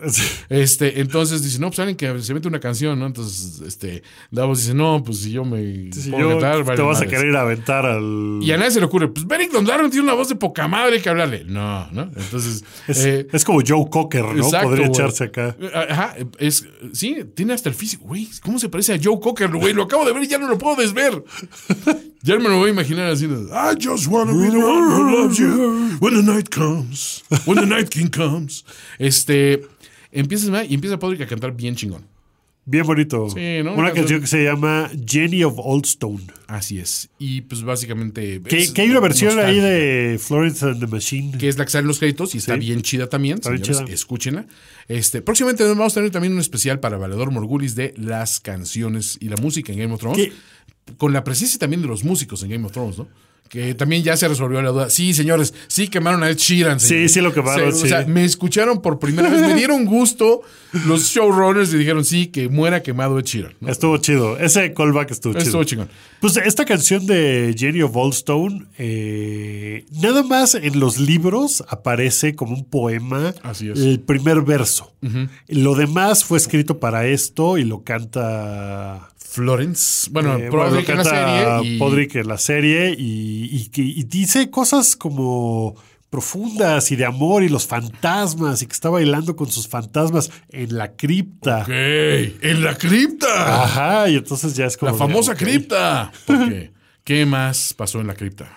Este, 0.49 1.01
entonces 1.01 1.43
dice, 1.43 1.59
no, 1.59 1.69
pues 1.69 1.81
alguien 1.81 1.97
que 1.97 2.23
se 2.23 2.33
mete 2.35 2.47
una 2.47 2.61
canción, 2.61 2.99
¿no? 2.99 3.07
Entonces, 3.07 3.61
este, 3.67 4.03
Davos 4.31 4.59
dice, 4.61 4.75
no, 4.75 5.03
pues 5.03 5.19
si 5.19 5.33
yo 5.33 5.45
me 5.45 5.91
Si 5.93 6.11
pongo 6.11 6.31
yo, 6.31 6.39
a 6.39 6.41
cantar, 6.41 6.77
te 6.77 6.83
vas 6.83 6.99
a 6.99 7.01
madres". 7.01 7.11
querer 7.11 7.27
ir 7.31 7.37
a 7.37 7.41
aventar 7.41 7.87
al... 7.87 8.39
Y 8.41 8.53
a 8.53 8.57
nadie 8.57 8.71
se 8.71 8.79
le 8.81 8.87
ocurre, 8.87 9.09
pues 9.09 9.27
Beric 9.27 9.51
Dondarrion 9.51 9.91
tiene 9.91 10.05
una 10.05 10.15
voz 10.15 10.29
de 10.29 10.37
poca 10.37 10.69
madre 10.69 11.01
que 11.03 11.09
hablarle. 11.09 11.45
No, 11.45 11.91
¿no? 11.91 12.03
Entonces, 12.15 12.63
Es, 12.87 13.05
eh, 13.05 13.27
es 13.33 13.45
como 13.45 13.61
Joe 13.67 13.87
Cocker, 13.91 14.25
¿no? 14.27 14.45
Exacto, 14.45 14.69
Podría 14.69 14.87
güey. 14.87 14.97
echarse 15.01 15.25
acá. 15.25 15.57
Ajá, 15.89 16.15
es, 16.39 16.69
sí, 16.93 17.17
tiene 17.35 17.53
hasta 17.55 17.69
el 17.69 17.75
físico. 17.75 18.05
Güey, 18.05 18.29
¿cómo 18.43 18.59
se 18.61 18.69
parece 18.69 18.93
a 18.95 18.99
Joe 19.03 19.19
Cocker, 19.21 19.51
güey? 19.51 19.73
Lo 19.75 19.83
acabo 19.85 20.05
de 20.05 20.13
ver 20.13 20.23
y 20.23 20.29
ya 20.29 20.39
no 20.39 20.47
lo 20.47 20.57
puedo 20.57 20.77
desver. 20.77 21.25
Ya 22.25 22.39
me 22.39 22.49
lo 22.49 22.59
voy 22.59 22.71
a 22.71 22.73
imaginar 22.73 23.11
así. 23.11 23.27
I 23.27 23.77
just 23.79 24.07
wanna 24.07 24.33
be 24.33 24.51
the 24.51 24.57
one 24.57 24.89
who 24.91 25.23
loves 25.23 25.39
you 25.39 25.99
when 26.01 26.15
the 26.15 26.23
night 26.23 26.49
comes. 26.49 27.23
When 27.45 27.59
the 27.61 27.67
night 27.67 27.91
king 27.91 28.09
comes. 28.09 28.65
Este, 28.99 29.67
empiezas 30.11 30.49
¿no? 30.49 30.63
y 30.63 30.75
empieza 30.75 30.99
Podrick 30.99 31.21
a 31.21 31.27
cantar 31.27 31.55
bien 31.55 31.77
chingón. 31.77 32.07
Bien 32.67 32.87
bonito. 32.87 33.29
Sí, 33.29 33.63
¿no? 33.63 33.75
Una 33.75 33.93
canción 33.93 34.23
que 34.23 34.27
se 34.27 34.43
llama 34.43 34.91
Jenny 35.07 35.45
of 35.45 35.55
Oldstone. 35.59 36.25
Así 36.47 36.79
es. 36.79 37.11
Y 37.19 37.43
pues 37.43 37.63
básicamente. 37.63 38.41
Que, 38.41 38.71
hay 38.75 38.91
una 38.91 39.01
versión 39.01 39.39
ahí 39.39 39.61
de 39.61 40.19
Florence 40.19 40.65
and 40.65 40.81
the 40.81 40.87
Machine. 40.87 41.37
que 41.37 41.49
es 41.49 41.59
la 41.59 41.67
que 41.67 41.73
sale 41.73 41.83
en 41.83 41.89
los 41.89 41.99
créditos 41.99 42.35
y 42.35 42.39
está 42.39 42.55
Sí. 42.55 42.61
bien 42.61 42.81
chida 42.81 43.11
también. 43.11 43.35
Está 43.35 43.51
bien 43.51 43.63
chida. 43.63 43.85
Escúchenla. 43.87 44.47
Este, 44.89 45.21
próximamente 45.21 45.63
vamos 45.65 45.93
a 45.93 45.97
tener 45.97 46.11
también 46.11 46.33
un 46.33 46.41
especial 46.41 46.81
para 46.81 46.97
Valedor 46.97 47.31
Morgulis 47.31 47.75
de 47.75 47.93
las 47.99 48.41
canciones 48.41 49.19
y 49.21 49.29
la 49.29 49.37
música 49.37 49.71
en 49.71 49.81
Game 49.81 49.93
of 49.93 50.01
Thrones. 50.01 50.31
Con 50.99 51.13
la 51.13 51.25
presencia 51.25 51.59
también 51.59 51.83
de 51.83 51.89
los 51.89 52.05
músicos 52.05 52.43
en 52.43 52.51
Game 52.51 52.65
of 52.67 52.73
Thrones, 52.73 52.99
¿no? 52.99 53.09
Que 53.49 53.75
también 53.75 54.03
ya 54.03 54.17
se 54.17 54.27
resolvió 54.27 54.61
la 54.63 54.71
duda. 54.71 54.91
Sí, 54.91 55.13
señores, 55.15 55.53
sí 55.69 55.89
quemaron 55.89 56.23
a 56.25 56.31
Ed 56.31 56.39
Sheeran. 56.39 56.81
Sí, 56.81 56.89
señores. 56.89 57.13
sí 57.13 57.21
lo 57.21 57.33
quemaron, 57.35 57.73
Se- 57.73 57.79
sí. 57.79 57.85
O 57.85 57.89
sea, 57.89 58.07
me 58.07 58.25
escucharon 58.25 58.81
por 58.81 58.99
primera 58.99 59.29
vez, 59.29 59.43
me 59.43 59.55
dieron 59.55 59.85
gusto 59.85 60.41
los 60.87 61.05
showrunners 61.05 61.73
y 61.73 61.77
dijeron, 61.77 62.05
sí, 62.05 62.29
que 62.29 62.49
muera 62.49 62.83
quemado 62.83 63.19
Ed 63.19 63.25
Sheeran. 63.27 63.53
¿no? 63.61 63.69
Estuvo 63.71 63.97
chido. 63.99 64.39
Ese 64.39 64.73
callback 64.73 65.11
estuvo 65.11 65.35
chido. 65.35 65.45
Estuvo 65.45 65.65
chingón. 65.65 65.89
Pues 66.21 66.37
esta 66.39 66.65
canción 66.65 67.07
de 67.07 67.55
Jenny 67.57 67.83
of 67.83 67.95
eh, 68.79 69.85
nada 69.93 70.23
más 70.23 70.55
en 70.55 70.81
los 70.81 70.99
libros 70.99 71.63
aparece 71.69 72.35
como 72.35 72.55
un 72.55 72.65
poema 72.65 73.35
Así 73.43 73.69
es. 73.69 73.79
el 73.79 74.01
primer 74.01 74.41
verso. 74.43 74.93
Lo 75.49 75.75
demás 75.75 76.25
fue 76.25 76.39
escrito 76.39 76.81
para 76.81 77.07
esto 77.07 77.59
y 77.59 77.65
lo 77.65 77.85
canta 77.85 79.11
Florence, 79.35 80.09
bueno, 80.13 80.37
Eh, 80.39 80.49
Podrick 80.49 80.87
bueno, 80.87 80.91
en 80.93 80.97
la 80.99 81.05
serie 81.05 81.69
y 81.75 81.79
Podrick 81.79 82.15
en 82.15 82.29
la 82.29 82.39
serie 82.39 82.95
y, 82.97 83.49
y 83.51 83.69
que- 83.71 83.83
y 83.83 84.05
dice 84.05 84.49
cosas 84.49 84.95
como 84.95 85.75
profundas 86.09 86.93
y 86.93 86.97
de 86.97 87.05
amor 87.05 87.43
y 87.43 87.49
los 87.49 87.67
fantasmas 87.67 88.63
y 88.63 88.67
que 88.67 88.73
está 88.73 88.89
bailando 88.91 89.35
con 89.35 89.51
sus 89.51 89.67
fantasmas 89.67 90.31
en 90.51 90.77
la 90.77 90.93
cripta. 90.95 91.63
Ok, 91.63 91.69
en 91.71 92.63
la 92.63 92.77
cripta. 92.79 93.65
Ajá, 93.65 94.09
y 94.09 94.15
entonces 94.15 94.55
ya 94.55 94.67
es 94.67 94.77
como... 94.77 94.93
La 94.93 94.97
famosa 94.99 95.35
cripta. 95.35 96.13
Porque, 96.27 96.71
¿qué 97.03 97.27
más 97.27 97.75
pasó 97.75 98.01
en 98.01 98.07
la 98.07 98.15
cripta? 98.15 98.57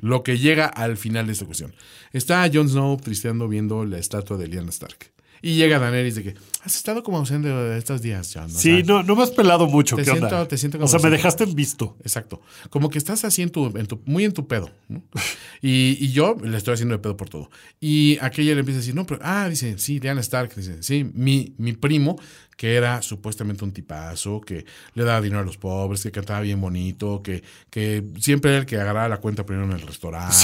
Lo 0.00 0.22
que 0.22 0.36
llega 0.36 0.66
al 0.66 0.98
final 0.98 1.26
de 1.26 1.32
esta 1.32 1.46
cuestión. 1.46 1.74
Está 2.12 2.46
Jon 2.52 2.68
Snow 2.68 2.98
tristeando 2.98 3.48
viendo 3.48 3.86
la 3.86 3.96
estatua 3.98 4.36
de 4.36 4.46
Lyanna 4.48 4.68
Stark. 4.68 5.10
Y 5.42 5.54
llega 5.56 5.78
Daenerys 5.78 6.16
de 6.16 6.22
que 6.22 6.34
has 6.62 6.76
estado 6.76 7.02
como 7.02 7.18
ausente 7.18 7.48
estos 7.76 8.02
días. 8.02 8.34
O 8.36 8.48
Sí, 8.48 8.82
no, 8.84 9.02
no 9.02 9.14
me 9.16 9.22
has 9.22 9.30
pelado 9.30 9.66
mucho. 9.66 9.96
Te 9.96 10.02
¿Qué 10.02 10.10
siento- 10.10 10.26
onda? 10.26 10.48
te 10.48 10.58
siento 10.58 10.78
o 10.78 10.80
como 10.80 10.88
sea, 10.88 11.00
me 11.00 11.10
dejaste 11.16 11.44
en 11.44 11.54
visto. 11.54 11.96
Exacto. 12.00 12.40
Como 12.70 12.90
que 12.90 12.98
estás 12.98 13.24
así 13.24 13.42
en 13.42 13.50
tu, 13.50 13.66
en 13.76 13.86
tu- 13.86 14.00
muy 14.04 14.24
en 14.24 14.32
tu 14.32 14.46
pedo. 14.46 14.70
¿no? 14.88 15.02
Y, 15.60 15.96
y 16.00 16.12
yo 16.12 16.36
le 16.42 16.56
estoy 16.56 16.74
haciendo 16.74 16.94
de 16.94 17.00
pedo 17.00 17.16
por 17.16 17.28
todo. 17.28 17.50
Y 17.80 18.16
aquella 18.20 18.54
le 18.54 18.60
empieza 18.60 18.78
a 18.78 18.80
decir, 18.82 18.94
no, 18.94 19.04
pero, 19.06 19.20
ah, 19.24 19.48
dice, 19.48 19.76
sí, 19.78 19.98
Diana 19.98 20.20
Stark, 20.20 20.54
dice, 20.54 20.82
sí, 20.84 21.04
mi, 21.14 21.54
mi 21.58 21.72
primo, 21.72 22.16
que 22.58 22.74
era 22.74 23.02
supuestamente 23.02 23.64
un 23.64 23.70
tipazo, 23.70 24.40
que 24.40 24.66
le 24.94 25.04
daba 25.04 25.20
dinero 25.20 25.42
a 25.42 25.44
los 25.44 25.56
pobres, 25.56 26.02
que 26.02 26.10
cantaba 26.10 26.40
bien 26.40 26.60
bonito, 26.60 27.22
que, 27.22 27.44
que 27.70 28.02
siempre 28.18 28.50
era 28.50 28.60
el 28.60 28.66
que 28.66 28.74
agarraba 28.76 29.08
la 29.08 29.18
cuenta 29.18 29.46
primero 29.46 29.68
en 29.68 29.74
el 29.74 29.86
restaurante, 29.86 30.34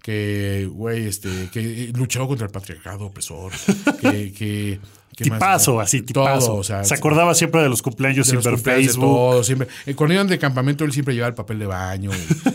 que, 0.00 0.70
güey, 0.72 1.08
este, 1.08 1.50
que 1.52 1.90
luchaba 1.96 2.28
contra 2.28 2.46
el 2.46 2.52
patriarcado 2.52 3.06
opresor, 3.06 3.50
que, 4.00 4.32
que. 4.32 4.78
Tipazo, 5.16 5.80
así, 5.80 6.02
tipazo. 6.02 6.46
Todo, 6.46 6.56
o 6.58 6.62
sea, 6.62 6.84
Se 6.84 6.94
acordaba 6.94 7.34
siempre 7.34 7.60
de 7.60 7.68
los 7.68 7.82
cumpleaños 7.82 8.26
de 8.26 8.30
sin 8.30 8.36
los 8.36 8.44
ver 8.44 8.54
cumpleaños, 8.54 8.86
de 8.86 8.92
Facebook. 8.92 9.04
todo, 9.04 9.42
siempre. 9.42 9.66
Eh, 9.86 9.96
Cuando 9.96 10.14
iban 10.14 10.28
de 10.28 10.38
campamento, 10.38 10.84
él 10.84 10.92
siempre 10.92 11.12
llevaba 11.12 11.30
el 11.30 11.34
papel 11.34 11.58
de 11.58 11.66
baño. 11.66 12.12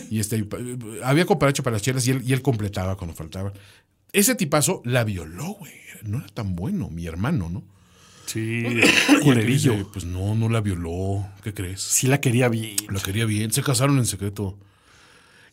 Y, 0.09 0.15
y 0.15 0.19
este, 0.21 0.47
había 1.03 1.25
cooperacho 1.25 1.61
para 1.61 1.73
las 1.73 1.81
chelas 1.81 2.07
y 2.07 2.11
él, 2.11 2.21
y 2.25 2.31
él 2.31 2.41
completaba 2.41 2.95
cuando 2.95 3.13
faltaba. 3.13 3.51
Ese 4.13 4.35
tipazo 4.35 4.81
la 4.85 5.03
violó, 5.03 5.55
güey. 5.55 5.73
No 6.03 6.19
era 6.19 6.27
tan 6.27 6.55
bueno, 6.55 6.89
mi 6.89 7.05
hermano, 7.05 7.49
¿no? 7.49 7.72
Sí, 8.34 8.64
culerillo. 9.23 9.73
dice, 9.73 9.85
pues 9.93 10.05
no, 10.05 10.35
no 10.35 10.49
la 10.49 10.61
violó. 10.61 11.27
¿Qué 11.43 11.53
crees? 11.53 11.81
Sí 11.81 12.07
la 12.07 12.19
quería 12.19 12.49
bien. 12.49 12.76
La 12.89 12.99
quería 12.99 13.26
bien. 13.26 13.51
Se 13.51 13.61
casaron 13.64 13.97
en 13.99 14.05
secreto. 14.05 14.57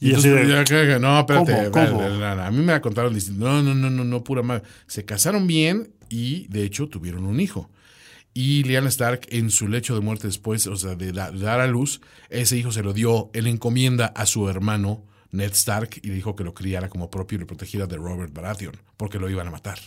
Y 0.01 0.12
Y 0.12 0.15
así 0.15 0.28
de- 0.31 0.48
ya, 0.48 0.65
que- 0.65 0.86
que- 0.86 0.98
no, 0.98 1.19
espérate, 1.20 1.52
a 1.57 2.51
mí 2.51 2.59
me 2.59 2.73
la 2.73 2.81
contaron 2.81 3.12
distinto. 3.12 3.44
No, 3.44 3.62
no, 3.62 3.74
no, 3.74 3.90
no, 3.90 4.02
no, 4.05 4.24
pura 4.24 4.43
madre. 4.43 4.62
Se 4.86 5.05
casaron 5.05 5.47
bien 5.47 5.93
y 6.09 6.47
de 6.48 6.65
hecho 6.65 6.89
tuvieron 6.89 7.27
un 7.27 7.39
hijo. 7.39 7.70
Y 8.32 8.62
Lyanna 8.62 8.89
Stark 8.89 9.27
en 9.31 9.51
su 9.51 9.66
lecho 9.69 9.94
de 9.94 10.01
muerte 10.01 10.28
después, 10.28 10.66
o 10.69 10.77
sea, 10.77 10.94
de, 10.94 11.12
da- 11.12 11.31
de 11.32 11.40
dar 11.40 11.61
a 11.61 11.66
luz, 11.66 12.01
ese 12.31 12.57
hijo 12.57 12.73
se 12.73 12.82
lo 12.82 12.93
dio 12.93 13.28
en 13.35 13.47
encomienda 13.47 14.07
a 14.07 14.24
su 14.24 14.48
hermano 14.48 15.05
Ned 15.32 15.51
Stark 15.52 16.01
y 16.02 16.09
le 16.09 16.15
dijo 16.15 16.35
que 16.36 16.44
lo 16.44 16.55
criara 16.55 16.89
como 16.89 17.11
propio 17.11 17.36
y 17.36 17.40
lo 17.40 17.47
protegiera 17.47 17.86
de 17.86 17.97
Robert 17.97 18.32
Baratheon, 18.32 18.77
porque 18.97 19.19
lo 19.19 19.28
iban 19.28 19.48
a 19.48 19.51
matar. 19.51 19.78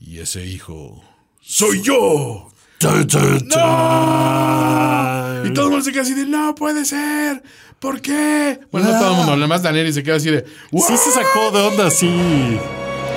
Y 0.00 0.18
ese 0.18 0.44
hijo... 0.46 1.04
¡Soy 1.48 1.80
yo! 1.80 2.48
Chan, 2.80 3.06
chan, 3.06 3.38
chan. 3.48 5.46
Y 5.46 5.50
todo 5.54 5.66
el 5.66 5.70
mundo 5.70 5.84
se 5.84 5.92
queda 5.92 6.02
así 6.02 6.12
de, 6.14 6.26
no 6.26 6.54
puede 6.56 6.84
ser. 6.84 7.40
¿Por 7.78 8.00
qué? 8.00 8.58
Bueno, 8.72 8.90
no 8.90 8.98
todo 8.98 9.10
el 9.12 9.16
mundo, 9.18 9.36
nada 9.36 9.46
más 9.46 9.62
Daniel 9.62 9.92
se 9.92 10.02
queda 10.02 10.16
así 10.16 10.28
de, 10.30 10.44
Sí 10.72 10.96
se 10.96 11.12
sacó 11.12 11.52
de 11.52 11.60
onda, 11.60 11.88
sí. 11.90 12.58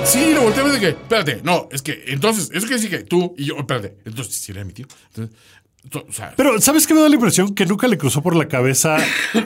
Sí, 0.04 0.32
lo 0.32 0.44
ver 0.62 0.72
de 0.72 0.80
que, 0.80 0.88
espérate, 0.90 1.40
no, 1.42 1.68
es 1.72 1.82
que 1.82 2.04
entonces, 2.06 2.44
eso 2.52 2.60
quiere 2.66 2.80
decir 2.80 2.90
que 2.90 3.00
tú 3.04 3.34
y 3.36 3.46
yo, 3.46 3.56
espérate, 3.58 3.96
entonces, 4.04 4.34
si 4.36 4.52
era 4.52 4.64
mi 4.64 4.72
tío. 4.72 4.86
Entonces, 5.08 5.36
to- 5.36 5.59
o 5.92 6.12
sea, 6.12 6.34
Pero, 6.36 6.60
¿sabes 6.60 6.86
qué 6.86 6.94
me 6.94 7.00
da 7.00 7.08
la 7.08 7.14
impresión? 7.14 7.54
Que 7.54 7.66
nunca 7.66 7.88
le 7.88 7.96
cruzó 7.98 8.22
por 8.22 8.36
la 8.36 8.46
cabeza 8.48 8.96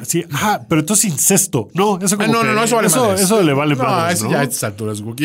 así, 0.00 0.24
ah, 0.32 0.60
pero 0.68 0.80
entonces 0.80 1.06
incesto. 1.06 1.68
No, 1.74 1.98
eso 2.00 2.16
como 2.16 2.28
ah, 2.28 2.32
no, 2.32 2.40
que- 2.40 2.46
no, 2.48 2.54
no, 2.54 2.64
eso 2.64 2.76
vale 2.76 2.88
eso, 2.88 3.42
le 3.42 3.52
vale 3.52 3.76
no, 3.76 3.82
madres, 3.84 4.18
eso 4.18 4.24
¿no? 4.26 4.32
ya 4.32 4.40
a 4.40 4.42
estas 4.42 4.64
alturas, 4.64 5.00
Wookie, 5.00 5.24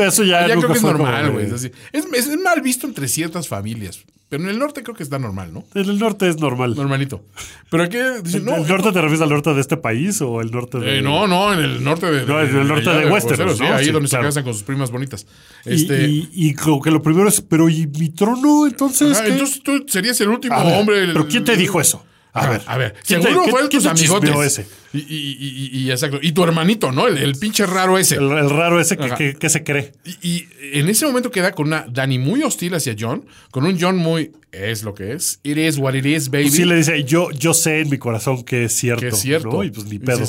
Eso 0.00 0.22
ya 0.24 0.44
creo 0.44 0.66
que 0.66 0.72
es 0.74 0.82
normal, 0.82 1.30
güey. 1.32 1.48
es 1.92 2.38
mal 2.38 2.60
visto 2.60 2.86
entre 2.86 3.08
ciertas 3.08 3.48
familias, 3.48 4.04
pero 4.30 4.44
en 4.44 4.48
el 4.48 4.58
norte 4.58 4.82
creo 4.82 4.94
que 4.96 5.02
está 5.02 5.18
normal, 5.18 5.52
¿no? 5.52 5.64
En 5.74 5.90
el 5.90 5.98
norte 5.98 6.28
es 6.28 6.38
normal. 6.38 6.74
Normalito. 6.76 7.22
Pero 7.70 7.82
aquí 7.82 7.98
dicen, 8.24 8.44
no, 8.46 8.56
¿El 8.56 8.66
norte 8.66 8.92
te 8.92 9.00
refieres 9.00 9.20
al 9.20 9.28
norte 9.28 9.52
de 9.52 9.60
este 9.60 9.76
país 9.76 10.22
o 10.22 10.40
el 10.40 10.50
norte 10.50 10.78
de.? 10.78 10.98
eh, 10.98 11.02
no, 11.02 11.26
no, 11.26 11.52
en 11.52 11.58
el 11.60 11.84
norte 11.84 12.10
de. 12.10 12.24
No, 12.24 12.40
en 12.40 12.56
el 12.56 12.66
norte 12.68 12.88
de 12.88 13.10
Westeros, 13.10 13.58
sí, 13.58 13.62
¿no? 13.64 13.74
ahí 13.74 13.84
Sí, 13.84 13.90
donde 13.90 14.08
claro. 14.08 14.22
se 14.24 14.28
casan 14.28 14.44
con 14.44 14.54
sus 14.54 14.62
primas 14.62 14.90
bonitas. 14.90 15.26
Y, 15.66 15.74
Este, 15.74 16.08
y, 16.08 16.28
y 16.32 16.54
como 16.54 16.80
que 16.80 16.90
lo 16.90 17.02
primero 17.02 17.28
es, 17.28 17.40
pero 17.42 17.68
¿y 17.68 17.86
mi 17.88 18.08
trono 18.10 18.66
entonces? 18.66 19.20
qué? 19.20 19.28
entonces 19.28 19.62
tú 19.62 19.84
serías 19.88 20.18
el 20.22 20.28
último 20.30 20.56
ver, 20.64 20.80
hombre. 20.80 21.06
¿Pero 21.08 21.26
quién 21.28 21.44
te 21.44 21.56
dijo 21.56 21.80
eso? 21.80 22.04
A 22.32 22.48
ver, 22.48 22.62
a 22.66 22.78
ver. 22.78 22.94
¿quién 23.06 23.20
te- 23.20 23.28
Seguro 23.28 23.44
quién 23.68 23.68
tus 23.68 23.86
amigotes. 23.86 24.58
ese? 24.58 24.66
Y, 24.92 24.98
y, 24.98 25.36
y, 25.40 25.78
y- 25.86 25.90
exacto. 25.90 26.18
Y 26.22 26.32
tu 26.32 26.44
hermanito, 26.44 26.92
¿no? 26.92 27.08
El, 27.08 27.18
el 27.18 27.34
pinche 27.36 27.66
raro 27.66 27.98
ese. 27.98 28.16
El, 28.16 28.30
el 28.30 28.50
raro 28.50 28.80
ese 28.80 28.96
que, 28.96 29.04
Ajá. 29.04 29.16
que- 29.16 29.34
que 29.34 29.48
se 29.50 29.64
cree. 29.64 29.92
Y, 30.22 30.46
en 30.72 30.88
ese 30.88 31.06
momento 31.06 31.30
queda 31.30 31.52
con 31.52 31.66
una 31.66 31.86
Dani 31.90 32.18
muy 32.18 32.42
hostil 32.42 32.74
hacia 32.74 32.94
John, 32.98 33.26
con 33.50 33.64
un 33.64 33.78
John 33.80 33.96
muy 33.96 34.30
es 34.52 34.82
lo 34.84 34.94
que 34.94 35.12
es. 35.12 35.40
It 35.42 35.58
is 35.58 35.78
what 35.78 35.94
it 35.94 36.06
is, 36.06 36.28
baby. 36.30 36.50
Sí 36.50 36.64
le 36.64 36.76
dice, 36.76 37.02
yo, 37.04 37.30
yo 37.32 37.52
sé 37.54 37.80
en 37.80 37.90
mi 37.90 37.98
corazón 37.98 38.44
que 38.44 38.64
es 38.64 38.72
cierto. 38.72 39.00
que 39.00 39.08
es 39.08 39.18
cierto. 39.18 39.48
¿no? 39.50 39.64
Y 39.64 39.70
pues 39.70 39.86
ni 39.86 39.98
pedo. 39.98 40.24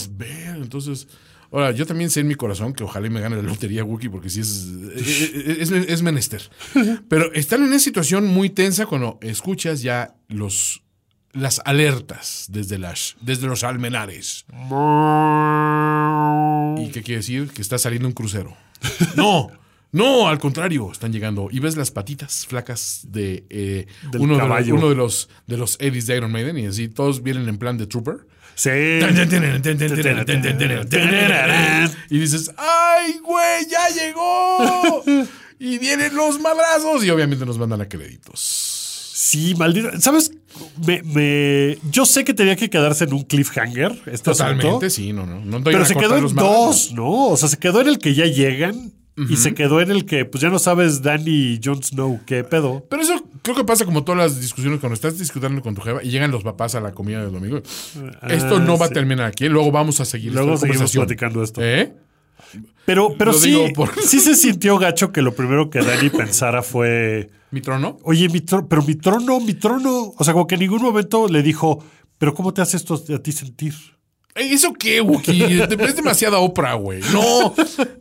entonces, 0.56 1.08
ahora, 1.52 1.72
yo 1.72 1.86
también 1.86 2.10
sé 2.10 2.22
en 2.22 2.28
mi 2.28 2.36
corazón 2.36 2.74
que 2.74 2.84
ojalá 2.84 3.06
y 3.08 3.10
me 3.12 3.22
gane 3.22 3.36
la 3.36 3.44
lotería 3.44 3.84
Wookie, 3.84 4.10
porque 4.10 4.30
sí 4.30 4.40
es, 4.42 4.68
es, 4.96 5.70
es- 5.72 5.72
es 5.72 6.02
menester. 6.02 6.42
Pero 7.10 7.32
están 7.34 7.62
en 7.62 7.68
una 7.68 7.80
situación 7.80 8.26
muy 8.26 8.50
tensa 8.50 8.86
cuando 8.88 9.20
escuchas 9.22 9.82
ya 9.82 10.16
los 10.30 10.82
las 11.34 11.62
alertas 11.66 12.46
desde 12.50 12.78
las 12.78 13.16
desde 13.22 13.48
los 13.48 13.64
almenares. 13.64 14.46
¿Y 16.78 16.92
qué 16.92 17.04
quiere 17.04 17.18
decir? 17.18 17.50
Que 17.50 17.62
está 17.62 17.78
saliendo 17.78 18.08
un 18.08 18.14
crucero. 18.14 18.56
No, 19.16 19.52
no, 19.92 20.28
al 20.28 20.40
contrario, 20.40 20.90
están 20.92 21.12
llegando. 21.12 21.50
Y 21.52 21.60
ves 21.60 21.76
las 21.76 21.92
patitas 21.92 22.46
flacas 22.48 23.02
de 23.08 23.46
eh, 23.50 23.88
uno, 24.18 24.38
de 24.38 24.48
los, 24.48 24.68
uno 24.68 24.90
de 24.90 24.96
los 24.96 25.30
de 25.48 25.58
los 25.58 25.78
Eddies 25.80 26.08
de 26.08 26.18
Iron 26.18 26.32
Maiden. 26.32 26.58
Y 26.58 26.66
así 26.66 26.88
todos 26.88 27.22
vienen 27.24 27.50
en 27.50 27.58
plan 27.58 27.78
de 27.78 27.88
Trooper. 27.88 28.26
Sí. 28.56 28.70
Y 32.10 32.20
dices, 32.20 32.52
¡ay, 32.58 33.20
güey, 33.24 33.68
ya 33.68 33.90
llegó! 33.90 35.04
Y 35.60 35.78
vienen 35.78 36.16
los 36.16 36.40
madrazos. 36.40 37.04
Y 37.04 37.10
obviamente 37.10 37.46
nos 37.46 37.58
mandan 37.58 37.82
a 37.82 37.90
créditos. 37.90 38.81
Sí, 39.32 39.56
maldito. 39.56 39.90
¿Sabes? 40.02 40.32
Me, 40.86 41.02
me- 41.04 41.78
yo 41.90 42.06
sé 42.06 42.24
que 42.26 42.34
tenía 42.34 42.56
que 42.58 42.70
quedarse 42.70 43.06
en 43.06 43.14
un 43.14 43.24
cliffhanger. 43.24 43.92
Este 44.08 44.32
Totalmente, 44.32 44.68
asunto, 44.68 44.90
sí, 44.90 45.14
no, 45.14 45.26
no. 45.26 45.64
Pero 45.64 45.86
se 45.86 45.96
quedó 45.96 46.18
en 46.18 46.36
dos, 46.36 46.92
¿no? 46.94 47.28
O 47.30 47.38
sea, 47.38 47.48
se 47.48 47.58
quedó 47.58 47.80
en 47.82 47.88
el 47.88 47.98
que 48.00 48.14
ya 48.14 48.26
llegan 48.26 48.92
y 49.30 49.36
se 49.38 49.54
quedó 49.54 49.82
en 49.82 49.92
el 49.92 50.06
que, 50.06 50.26
pues 50.26 50.42
ya 50.42 50.50
no 50.50 50.58
sabes, 50.60 51.02
Danny 51.04 51.32
y 51.54 51.60
Jon 51.64 51.84
Snow, 51.84 52.22
qué 52.26 52.44
pedo. 52.44 52.86
Pero 52.90 53.02
eso 53.04 53.24
creo 53.44 53.56
que 53.56 53.64
pasa 53.64 53.86
como 53.86 54.04
todas 54.04 54.18
las 54.20 54.42
discusiones 54.42 54.80
cuando 54.80 54.96
estás 54.96 55.18
discutiendo 55.20 55.62
con 55.62 55.76
tu 55.76 55.82
jefa 55.82 56.02
y 56.04 56.10
llegan 56.10 56.32
los 56.32 56.44
papás 56.44 56.76
a 56.76 56.82
la 56.82 56.92
comida 56.92 57.22
del 57.22 57.32
domingo. 57.32 57.62
esto 58.30 58.60
no 58.60 58.78
va 58.78 58.86
Ah, 58.88 58.90
a 58.90 58.92
terminar 58.92 59.28
aquí. 59.28 59.48
Luego 59.48 59.72
vamos 59.72 60.00
a 60.02 60.06
seguir 60.06 60.34
Luego 60.34 60.56
esta 60.56 60.66
seguimos 60.68 60.92
platicando 60.92 61.44
esto. 61.44 61.62
¿Eh? 61.64 61.94
Pero, 62.86 63.16
pero 63.18 63.32
Lo 63.32 63.38
sí, 63.38 63.56
por- 63.76 63.94
sí 64.02 64.20
se 64.20 64.36
sintió 64.36 64.78
gacho 64.78 65.12
que 65.12 65.22
lo 65.22 65.34
primero 65.36 65.70
que 65.70 65.80
Danny 65.82 66.10
pensara 66.10 66.62
fue, 66.64 67.30
¿Mi 67.52 67.62
trono? 67.62 67.98
oye, 68.04 68.30
mi 68.30 68.42
trono, 68.42 68.68
pero 68.68 68.82
mi 68.84 68.96
trono, 68.96 69.40
mi 69.40 69.54
trono. 69.54 70.14
O 70.18 70.24
sea, 70.24 70.34
como 70.34 70.48
que 70.48 70.56
en 70.56 70.62
ningún 70.62 70.82
momento 70.82 71.28
le 71.28 71.44
dijo, 71.44 71.84
pero 72.18 72.34
¿cómo 72.34 72.54
te 72.54 72.62
hace 72.62 72.78
esto 72.78 72.96
a 73.14 73.20
ti 73.20 73.32
sentir? 73.32 73.74
Ey, 74.34 74.54
¿Eso 74.54 74.72
qué, 74.74 75.02
Wookie? 75.02 75.44
es 75.62 75.96
demasiada 75.96 76.40
Oprah, 76.40 76.76
güey. 76.76 77.02
No. 77.12 77.54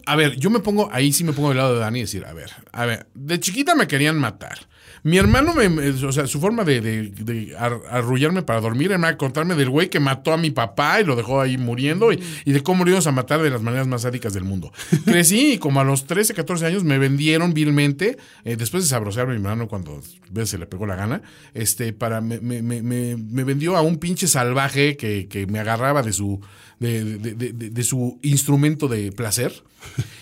A 0.06 0.14
ver, 0.16 0.36
yo 0.36 0.48
me 0.50 0.60
pongo, 0.60 0.88
ahí 0.92 1.12
sí 1.12 1.24
me 1.24 1.32
pongo 1.32 1.48
del 1.48 1.58
lado 1.58 1.74
de 1.74 1.80
Dani 1.80 1.98
y 1.98 2.02
decir, 2.02 2.24
a 2.24 2.32
ver, 2.32 2.50
a 2.72 2.86
ver, 2.86 3.08
de 3.14 3.40
chiquita 3.40 3.74
me 3.74 3.88
querían 3.88 4.16
matar. 4.18 4.58
Mi 5.02 5.16
hermano, 5.16 5.54
me, 5.54 5.66
o 5.66 6.12
sea, 6.12 6.26
su 6.26 6.40
forma 6.40 6.64
de, 6.64 6.80
de- 6.80 7.08
de 7.08 7.56
ar- 7.56 7.80
arrullarme 7.90 8.42
para 8.42 8.60
dormir 8.60 8.92
era 8.92 9.16
contarme 9.16 9.54
del 9.54 9.70
güey 9.70 9.88
que 9.88 9.98
mató 10.00 10.32
a 10.32 10.36
mi 10.36 10.50
papá 10.50 11.00
y 11.00 11.04
lo 11.04 11.16
dejó 11.16 11.40
ahí 11.40 11.56
muriendo 11.56 12.12
y, 12.12 12.22
y 12.44 12.52
de 12.52 12.62
cómo 12.62 12.84
lo 12.84 12.90
íbamos 12.90 13.06
a 13.06 13.12
matar 13.12 13.40
de 13.42 13.50
las 13.50 13.62
maneras 13.62 13.86
más 13.86 14.02
sádicas 14.02 14.34
del 14.34 14.44
mundo. 14.44 14.72
Crecí 15.04 15.52
y 15.54 15.58
como 15.58 15.80
a 15.80 15.84
los 15.84 16.06
13, 16.06 16.34
14 16.34 16.66
años 16.66 16.84
me 16.84 16.98
vendieron 16.98 17.54
vilmente, 17.54 18.18
eh, 18.44 18.56
después 18.56 18.82
de 18.84 18.88
sabrosearme 18.90 19.32
a 19.32 19.36
mi 19.36 19.42
hermano 19.42 19.68
cuando 19.68 20.02
se 20.44 20.58
le 20.58 20.66
pegó 20.66 20.86
la 20.86 20.96
gana, 20.96 21.22
este, 21.54 21.92
para, 21.92 22.20
me, 22.20 22.40
me- 22.40 22.62
me- 22.62 22.82
me- 22.82 23.16
me 23.16 23.44
vendió 23.44 23.76
a 23.76 23.82
un 23.82 23.96
pinche 23.98 24.26
salvaje 24.28 24.96
que, 24.96 25.28
que 25.28 25.46
me 25.46 25.60
agarraba 25.60 26.02
de 26.02 26.12
su, 26.12 26.40
de, 26.78 27.04
de- 27.18 27.34
de- 27.34 27.52
de- 27.52 27.70
de 27.70 27.82
su 27.84 28.18
instrumento 28.22 28.86
de 28.88 29.12
placer. 29.12 29.62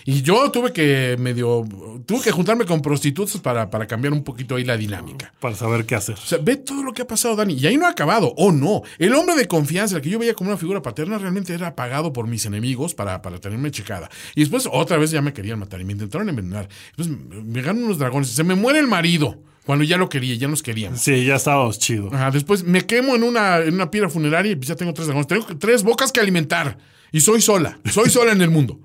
Y 0.05 0.21
yo 0.21 0.49
tuve 0.51 0.73
que 0.73 1.15
medio, 1.19 1.67
tuve 2.05 2.21
que 2.21 2.31
juntarme 2.31 2.65
con 2.65 2.81
prostitutas 2.81 3.37
para, 3.41 3.69
para 3.69 3.87
cambiar 3.87 4.13
un 4.13 4.23
poquito 4.23 4.55
ahí 4.55 4.63
la 4.63 4.77
dinámica. 4.77 5.33
Para 5.39 5.55
saber 5.55 5.85
qué 5.85 5.95
hacer. 5.95 6.15
O 6.15 6.25
sea, 6.25 6.39
ve 6.39 6.55
todo 6.55 6.83
lo 6.83 6.93
que 6.93 7.01
ha 7.01 7.07
pasado, 7.07 7.35
Dani. 7.35 7.53
Y 7.53 7.67
ahí 7.67 7.77
no 7.77 7.85
ha 7.85 7.89
acabado. 7.89 8.33
Oh, 8.37 8.51
no. 8.51 8.81
El 8.97 9.13
hombre 9.13 9.35
de 9.35 9.47
confianza, 9.47 9.97
el 9.97 10.01
que 10.01 10.09
yo 10.09 10.19
veía 10.19 10.33
como 10.33 10.49
una 10.49 10.57
figura 10.57 10.81
paterna, 10.81 11.17
realmente 11.17 11.53
era 11.53 11.75
pagado 11.75 12.13
por 12.13 12.27
mis 12.27 12.45
enemigos 12.45 12.93
para, 12.93 13.21
para 13.21 13.39
tenerme 13.39 13.71
checada. 13.71 14.09
Y 14.35 14.41
después 14.41 14.67
otra 14.71 14.97
vez 14.97 15.11
ya 15.11 15.21
me 15.21 15.33
querían 15.33 15.59
matar 15.59 15.81
y 15.81 15.85
me 15.85 15.93
intentaron 15.93 16.29
envenenar. 16.29 16.69
Después 16.97 17.09
me, 17.09 17.43
me 17.43 17.61
ganan 17.61 17.83
unos 17.83 17.97
dragones. 17.97 18.29
Se 18.29 18.43
me 18.43 18.55
muere 18.55 18.79
el 18.79 18.87
marido 18.87 19.37
cuando 19.69 19.83
ya 19.83 19.97
lo 19.97 20.09
quería, 20.09 20.33
ya 20.33 20.47
nos 20.47 20.63
queríamos. 20.63 20.99
Sí, 20.99 21.25
ya 21.25 21.35
estábamos 21.35 21.77
chido. 21.77 22.09
Ajá, 22.11 22.31
después 22.31 22.63
me 22.63 22.87
quemo 22.87 23.15
en 23.15 23.21
una, 23.21 23.59
en 23.59 23.75
una 23.75 23.91
piedra 23.91 24.09
funeraria 24.09 24.51
y 24.51 24.55
pues 24.55 24.67
ya 24.67 24.75
tengo 24.75 24.95
tres 24.95 25.05
dragones. 25.05 25.27
Tengo 25.27 25.45
tres 25.59 25.83
bocas 25.83 26.11
que 26.11 26.19
alimentar. 26.19 26.79
Y 27.11 27.21
soy 27.21 27.39
sola. 27.39 27.79
Soy 27.91 28.09
sola 28.09 28.31
en 28.31 28.41
el 28.41 28.49
mundo. 28.49 28.79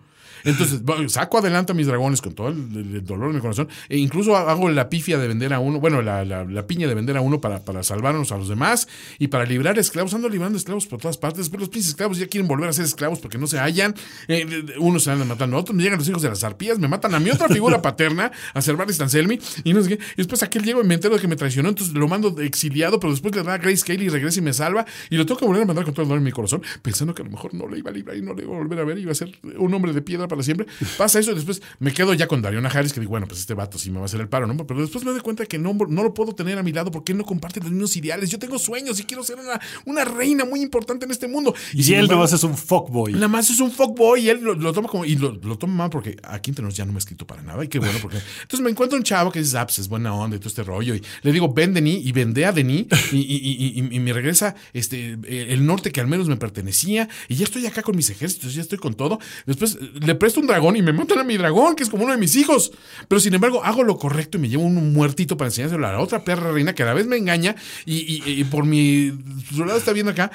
Entonces, 0.44 0.80
saco 1.08 1.38
adelante 1.38 1.72
a 1.72 1.74
mis 1.74 1.86
dragones 1.86 2.20
con 2.20 2.34
todo 2.34 2.48
el, 2.48 3.04
dolor 3.04 3.30
en 3.30 3.36
mi 3.36 3.40
corazón. 3.40 3.68
E 3.88 3.96
incluso 3.98 4.36
hago 4.36 4.68
la 4.70 4.88
pifia 4.88 5.18
de 5.18 5.26
vender 5.28 5.52
a 5.54 5.60
uno, 5.60 5.80
bueno, 5.80 6.02
la, 6.02 6.24
la- 6.24 6.44
la 6.44 6.66
piña 6.66 6.86
de 6.86 6.94
vender 6.94 7.16
a 7.16 7.20
uno 7.20 7.40
para, 7.40 7.60
para 7.64 7.82
salvarnos 7.82 8.30
a 8.32 8.36
los 8.38 8.48
demás 8.48 8.86
y 9.18 9.28
para 9.28 9.44
librar 9.44 9.78
esclavos. 9.78 10.12
Ando 10.14 10.28
librando 10.28 10.58
esclavos 10.58 10.86
por 10.86 11.00
todas 11.00 11.16
partes. 11.18 11.38
Después 11.38 11.60
los 11.60 11.68
pinches 11.68 11.90
esclavos 11.90 12.18
ya 12.18 12.26
quieren 12.26 12.46
volver 12.48 12.68
a 12.68 12.72
ser 12.72 12.84
esclavos 12.84 13.18
porque 13.20 13.38
no 13.38 13.46
se 13.46 13.58
hallan. 13.58 13.94
Eh, 14.28 14.44
de- 14.44 14.62
de- 14.62 14.78
unos 14.78 15.04
se 15.04 15.10
andan 15.10 15.28
matando 15.28 15.56
a 15.56 15.60
otros. 15.60 15.74
Me 15.76 15.82
llegan 15.82 15.98
los 15.98 16.08
hijos 16.08 16.22
de 16.22 16.28
las 16.28 16.44
arpías, 16.44 16.78
me 16.78 16.88
matan 16.88 17.14
a 17.14 17.20
mi 17.20 17.30
otra 17.30 17.48
figura 17.48 17.80
paterna, 17.82 18.30
a 18.52 18.60
Cervantes 18.62 19.00
Anselmi. 19.00 19.38
Y 19.64 19.72
no 19.72 19.82
sé 19.82 19.90
qué. 19.90 19.94
Y 19.94 20.16
después 20.18 20.42
aquel 20.42 20.62
llego 20.64 20.82
y 20.82 20.86
me 20.86 20.94
entero 20.94 21.14
de 21.14 21.20
que 21.20 21.28
me 21.28 21.36
traicionó. 21.36 21.68
Entonces 21.70 21.94
lo 21.94 22.06
mando 22.08 22.30
de 22.30 22.44
exiliado, 22.46 23.00
pero 23.00 23.12
después 23.12 23.34
le 23.34 23.42
da 23.42 23.54
a 23.54 23.58
Grace 23.58 23.82
Kelly 23.84 24.06
y 24.06 24.08
regresa 24.08 24.38
y 24.40 24.42
me 24.42 24.52
salva. 24.52 24.84
Y 25.10 25.16
lo 25.16 25.24
tengo 25.26 25.38
que 25.40 25.46
volver 25.46 25.62
a 25.62 25.66
mandar 25.66 25.84
con 25.84 25.94
todo 25.94 26.02
el 26.02 26.08
dolor 26.08 26.18
en 26.18 26.24
mi 26.24 26.32
corazón, 26.32 26.62
pensando 26.82 27.14
que 27.14 27.22
a 27.22 27.24
lo 27.24 27.30
mejor 27.30 27.54
no 27.54 27.66
le 27.68 27.78
iba 27.78 27.90
a 27.90 27.94
librar 27.94 28.16
y 28.16 28.22
no 28.22 28.34
le 28.34 28.42
iba 28.44 28.54
a 28.54 28.58
volver 28.58 28.78
a 28.78 28.84
ver. 28.84 28.98
Iba 28.98 29.12
a 29.12 29.14
ser 29.14 29.32
un 29.58 29.72
hombre 29.74 29.92
de 29.92 30.02
piedra 30.02 30.28
para 30.34 30.44
siempre. 30.44 30.66
Pasa 30.98 31.18
eso 31.18 31.32
y 31.32 31.34
después 31.34 31.62
me 31.78 31.92
quedo 31.92 32.14
ya 32.14 32.26
con 32.26 32.42
Dariona 32.42 32.68
Harris, 32.68 32.92
que 32.92 33.00
digo, 33.00 33.10
bueno, 33.10 33.26
pues 33.26 33.40
este 33.40 33.54
vato 33.54 33.78
sí 33.78 33.90
me 33.90 33.96
va 33.96 34.02
a 34.02 34.06
hacer 34.06 34.20
el 34.20 34.28
paro, 34.28 34.46
¿no? 34.46 34.56
Pero 34.66 34.80
después 34.80 35.04
me 35.04 35.10
doy 35.12 35.20
cuenta 35.20 35.46
que 35.46 35.58
no, 35.58 35.72
no 35.88 36.02
lo 36.02 36.14
puedo 36.14 36.34
tener 36.34 36.58
a 36.58 36.62
mi 36.62 36.72
lado 36.72 36.90
porque 36.90 37.12
él 37.12 37.18
no 37.18 37.24
comparte 37.24 37.60
los 37.60 37.70
mismos 37.70 37.96
ideales. 37.96 38.30
Yo 38.30 38.38
tengo 38.38 38.58
sueños 38.58 38.98
y 39.00 39.04
quiero 39.04 39.22
ser 39.24 39.36
una, 39.38 39.60
una 39.84 40.04
reina 40.04 40.44
muy 40.44 40.60
importante 40.60 41.04
en 41.04 41.10
este 41.10 41.28
mundo. 41.28 41.54
Y, 41.72 41.82
sin 41.84 41.96
él 41.96 42.08
nomás 42.08 42.32
es 42.32 42.42
un 42.44 42.56
fuckboy. 42.56 43.12
Nada 43.14 43.28
más 43.28 43.50
es 43.50 43.60
un 43.60 43.70
fuckboy 43.70 44.20
y 44.26 44.28
él 44.30 44.40
lo, 44.42 44.54
lo 44.54 44.72
toma 44.72 44.88
como. 44.88 45.04
Y 45.04 45.16
lo, 45.16 45.32
lo 45.32 45.56
toma 45.58 45.74
mal 45.74 45.90
porque 45.90 46.16
aquí 46.24 46.50
entre 46.50 46.64
nos 46.64 46.74
ya 46.76 46.84
no 46.84 46.92
me 46.92 46.96
ha 46.96 47.00
escrito 47.00 47.26
para 47.26 47.42
nada. 47.42 47.64
Y 47.64 47.68
qué 47.68 47.78
bueno, 47.78 47.98
porque. 48.00 48.18
Entonces 48.42 48.60
me 48.64 48.70
encuentro 48.70 48.96
un 48.98 49.04
chavo 49.04 49.30
que 49.30 49.38
dice, 49.40 49.56
ah, 49.58 49.66
pues 49.66 49.78
es 49.78 49.88
buena 49.88 50.14
onda 50.14 50.36
y 50.36 50.38
todo 50.38 50.48
este 50.48 50.62
rollo. 50.62 50.94
Y 50.94 51.02
le 51.22 51.32
digo, 51.32 51.52
ven 51.52 51.74
Denis 51.74 52.04
y 52.04 52.12
vendé 52.12 52.44
a 52.46 52.52
Denis. 52.52 52.86
Y, 53.12 53.16
y, 53.18 53.20
y, 53.20 53.80
y- 53.80 53.94
y 53.96 54.00
me 54.00 54.12
regresa 54.12 54.54
este, 54.72 55.16
el 55.52 55.64
norte 55.66 55.92
que 55.92 56.00
al 56.00 56.06
menos 56.06 56.28
me 56.28 56.36
pertenecía. 56.36 57.08
Y 57.28 57.36
ya 57.36 57.44
estoy 57.44 57.66
acá 57.66 57.82
con 57.82 57.96
mis 57.96 58.10
ejércitos, 58.10 58.54
ya 58.54 58.62
estoy 58.62 58.78
con 58.78 58.94
todo. 58.94 59.18
Después 59.46 59.78
le 60.00 60.14
presto 60.24 60.40
un 60.40 60.46
dragón 60.46 60.74
y 60.74 60.80
me 60.80 60.94
matan 60.94 61.18
a 61.18 61.22
mi 61.22 61.36
dragón, 61.36 61.76
que 61.76 61.82
es 61.82 61.90
como 61.90 62.04
uno 62.04 62.14
de 62.14 62.18
mis 62.18 62.34
hijos. 62.34 62.72
Pero 63.08 63.20
sin 63.20 63.34
embargo, 63.34 63.62
hago 63.62 63.84
lo 63.84 63.98
correcto 63.98 64.38
y 64.38 64.40
me 64.40 64.48
llevo 64.48 64.62
un 64.62 64.94
muertito 64.94 65.36
para 65.36 65.48
enseñárselo 65.48 65.86
a 65.86 65.92
la 65.92 66.00
otra 66.00 66.24
perra 66.24 66.50
reina 66.50 66.74
que 66.74 66.82
a 66.82 66.86
la 66.86 66.94
vez 66.94 67.06
me 67.06 67.18
engaña. 67.18 67.56
Y, 67.84 68.42
por 68.44 68.64
mi. 68.64 69.12
Su 69.54 69.66
lado 69.66 69.78
está 69.78 69.92
viendo 69.92 70.12
acá. 70.12 70.30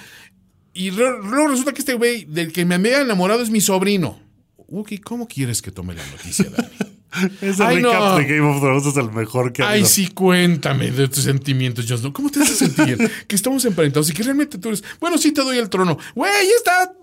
Y 0.75 0.91
luego 0.91 1.47
resulta 1.47 1.73
que 1.73 1.79
este 1.79 1.95
güey 1.95 2.25
del 2.25 2.53
que 2.53 2.65
me 2.65 2.75
había 2.75 3.01
enamorado 3.01 3.41
es 3.41 3.49
mi 3.49 3.61
sobrino. 3.61 4.19
Wookie, 4.67 4.99
¿cómo 4.99 5.27
quieres 5.27 5.63
que 5.63 5.71
tome 5.71 5.95
la 5.95 6.05
noticia, 6.05 6.45
Dani? 6.55 6.69
Ese 7.41 7.63
Ay, 7.63 7.77
recap 7.77 7.93
no. 7.99 8.17
de 8.17 8.25
Game 8.25 8.47
of 8.47 8.61
Thrones 8.61 8.85
es 8.85 8.97
el 8.97 9.11
mejor 9.11 9.51
que 9.51 9.63
ha 9.63 9.69
Ay, 9.69 9.71
habido. 9.79 9.87
sí, 9.89 10.07
cuéntame 10.09 10.91
de 10.91 11.07
tus 11.07 11.23
sentimientos, 11.23 11.85
Snow. 11.87 12.13
¿Cómo 12.13 12.29
te 12.29 12.41
hace 12.41 12.53
sentir? 12.53 13.09
que 13.27 13.35
estamos 13.35 13.65
emparentados 13.65 14.09
y 14.09 14.13
que 14.13 14.21
realmente 14.21 14.57
tú 14.59 14.67
eres. 14.67 14.83
Bueno, 14.99 15.17
sí 15.17 15.31
te 15.31 15.41
doy 15.41 15.57
el 15.57 15.69
trono. 15.69 15.97
Güey, 16.13 16.31
ahí 16.31 16.49
está 16.55 16.93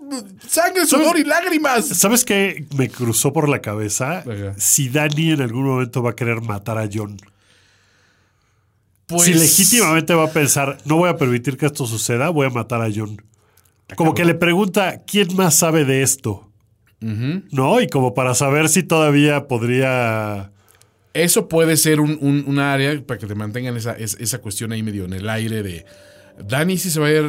sangre, 0.47 0.85
sudor 0.85 1.17
y 1.19 1.25
lágrimas. 1.25 1.85
¿Sabes 1.87 2.23
qué 2.23 2.65
me 2.77 2.89
cruzó 2.89 3.33
por 3.33 3.49
la 3.49 3.59
cabeza? 3.61 4.19
Ajá. 4.19 4.53
Si 4.57 4.87
Dani 4.87 5.31
en 5.31 5.41
algún 5.41 5.65
momento 5.65 6.01
va 6.01 6.11
a 6.11 6.15
querer 6.15 6.39
matar 6.41 6.77
a 6.77 6.87
John. 6.91 7.17
Pues, 9.07 9.23
Si 9.23 9.33
legítimamente 9.33 10.13
va 10.13 10.25
a 10.25 10.31
pensar, 10.31 10.77
no 10.85 10.97
voy 10.97 11.09
a 11.09 11.17
permitir 11.17 11.57
que 11.57 11.65
esto 11.65 11.85
suceda, 11.85 12.29
voy 12.29 12.47
a 12.47 12.49
matar 12.49 12.81
a 12.81 12.89
John. 12.93 13.21
Como 13.95 14.13
que 14.13 14.25
le 14.25 14.33
pregunta, 14.35 15.01
¿quién 15.07 15.33
más 15.35 15.55
sabe 15.55 15.85
de 15.85 16.01
esto? 16.01 16.46
¿No? 16.99 17.81
Y 17.81 17.87
como 17.87 18.13
para 18.13 18.33
saber 18.35 18.69
si 18.69 18.83
todavía 18.83 19.47
podría... 19.47 20.51
Eso 21.13 21.47
puede 21.49 21.77
ser 21.77 21.99
un, 21.99 22.17
un- 22.21 22.43
un 22.45 22.59
área 22.59 23.01
para 23.05 23.19
que 23.19 23.25
te 23.25 23.33
mantengan 23.35 23.75
esa, 23.75 23.93
es- 23.93 24.17
esa 24.19 24.39
cuestión 24.39 24.71
ahí 24.71 24.83
medio 24.83 25.05
en 25.05 25.13
el 25.13 25.27
aire 25.29 25.63
de. 25.63 25.85
Dani 26.47 26.77
sí 26.77 26.91
se 26.91 26.99
va 26.99 27.07
a 27.07 27.11
ir. 27.11 27.25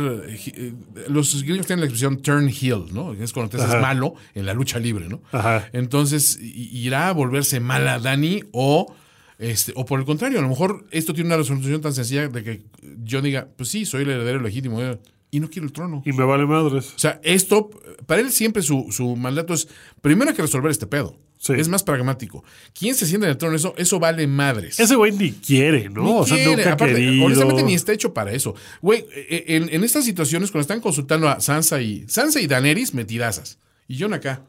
eh, 0.55 0.75
Los 1.09 1.43
gringos 1.43 1.67
tienen 1.67 1.81
la 1.81 1.87
expresión 1.87 2.21
turn 2.21 2.49
heel, 2.51 2.85
¿no? 2.93 3.15
Es 3.15 3.33
cuando 3.33 3.49
te 3.51 3.57
haces 3.57 3.71
Ajá. 3.71 3.81
malo 3.81 4.15
en 4.35 4.45
la 4.45 4.53
lucha 4.53 4.79
libre, 4.79 5.09
¿no? 5.09 5.23
Ajá. 5.33 5.71
Entonces, 5.73 6.39
irá 6.43 7.09
a 7.09 7.13
volverse 7.13 7.61
mala 7.61 7.99
Dani 7.99 8.43
o. 8.53 8.95
Este, 9.39 9.73
o 9.77 9.87
por 9.87 10.01
el 10.01 10.05
contrario, 10.05 10.41
a 10.41 10.43
lo 10.43 10.49
mejor 10.49 10.85
esto 10.91 11.15
tiene 11.15 11.29
una 11.29 11.37
resolución 11.39 11.81
tan 11.81 11.95
sencilla 11.95 12.29
de 12.29 12.43
que 12.45 12.63
yo 13.05 13.23
diga, 13.23 13.49
pues 13.57 13.69
sí, 13.71 13.87
soy 13.87 14.03
el 14.03 14.11
heredero 14.11 14.41
legítimo 14.41 14.83
eh, 14.83 14.99
y 15.31 15.41
no 15.41 15.49
quiero 15.51 15.67
el 15.67 15.73
trono. 15.73 16.03
Y 16.05 16.13
me 16.13 16.25
vale 16.25 16.47
madres. 16.47 16.93
O 16.95 16.99
sea, 16.99 17.21
esto, 17.23 17.71
para 18.07 18.21
él 18.21 18.31
siempre 18.31 18.63
su, 18.63 18.87
su 18.91 19.17
mandato 19.17 19.55
es, 19.55 19.69
primero 20.01 20.31
hay 20.31 20.37
que 20.37 20.43
resolver 20.43 20.71
este 20.71 20.87
pedo. 20.87 21.17
Sí. 21.39 21.53
Es 21.53 21.69
más 21.69 21.85
pragmático. 21.85 22.43
¿Quién 22.77 22.97
se 22.97 23.07
sienta 23.07 23.27
en 23.29 23.31
el 23.31 23.37
trono? 23.39 23.55
Eso, 23.55 23.73
eso 23.77 24.01
vale 24.01 24.27
madres. 24.27 24.81
Ese 24.81 24.97
güey 24.97 25.13
ni 25.13 25.31
quiere, 25.31 25.89
¿no? 25.89 26.03
Ni 26.03 26.11
o 26.13 26.27
sea, 26.27 26.37
quiere. 26.37 26.57
nunca 26.57 26.73
Aparte, 26.73 26.95
querido. 26.97 27.27
Honestamente, 27.27 27.63
ni 27.63 27.75
está 27.75 27.93
hecho 27.93 28.13
para 28.13 28.33
eso. 28.33 28.57
Güey, 28.83 29.07
eh, 29.15 29.45
en, 29.49 29.69
en 29.73 29.85
estas 29.85 30.05
situaciones, 30.05 30.51
cuando 30.51 30.63
están 30.63 30.81
consultando 30.81 31.29
a 31.29 31.39
Sansa 31.39 31.81
y 31.81 32.09
Sansa 32.09 32.41
y 32.41 32.49
Daenerys, 32.49 32.93
metidazas. 32.93 33.59
Y 33.87 34.01
John 34.01 34.15
acá, 34.15 34.43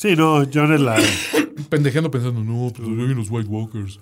Sí, 0.00 0.16
no, 0.16 0.46
John 0.52 0.72
es 0.72 0.80
la... 0.80 0.96
pendejeando 1.68 2.10
pensando, 2.10 2.42
no, 2.42 2.72
pues 2.74 2.88
vienen 2.88 3.16
los 3.16 3.28
White 3.28 3.48
Walkers. 3.48 4.00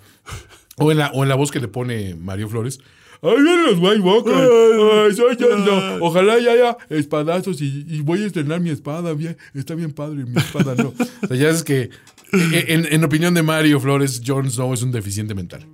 O 0.77 0.93
en, 0.93 0.99
la, 0.99 1.09
o 1.09 1.25
en 1.25 1.29
la 1.29 1.35
voz 1.35 1.51
que 1.51 1.59
le 1.59 1.67
pone 1.67 2.15
Mario 2.15 2.49
Flores. 2.49 2.79
¡Ahí 3.23 3.35
vienen 3.43 3.65
los 3.67 3.79
White 3.79 4.01
Walkers! 4.01 4.37
Ay, 4.37 5.15
soy 5.15 5.37
Jon 5.39 5.63
Snow. 5.65 5.99
Ojalá 6.05 6.39
ya 6.39 6.53
haya 6.53 6.77
espadazos 6.89 7.61
y, 7.61 7.85
y 7.89 8.01
voy 8.01 8.23
a 8.23 8.27
estrenar 8.27 8.61
mi 8.61 8.71
espada. 8.71 9.13
Bien, 9.15 9.37
está 9.55 9.75
bien 9.75 9.93
padre, 9.93 10.25
mi 10.25 10.37
espada 10.39 10.75
no. 10.77 10.95
O 11.23 11.27
sea, 11.27 11.37
ya 11.37 11.51
es 11.51 11.65
que, 11.65 11.91
eh, 12.33 12.65
en, 12.69 12.87
en 12.91 13.05
opinión 13.05 13.35
de 13.35 13.43
Mario 13.43 13.81
Flores, 13.81 14.23
Jon 14.25 14.51
Snow 14.51 14.73
es 14.73 14.83
un 14.83 14.93
deficiente 14.93 15.35
mental. 15.35 15.67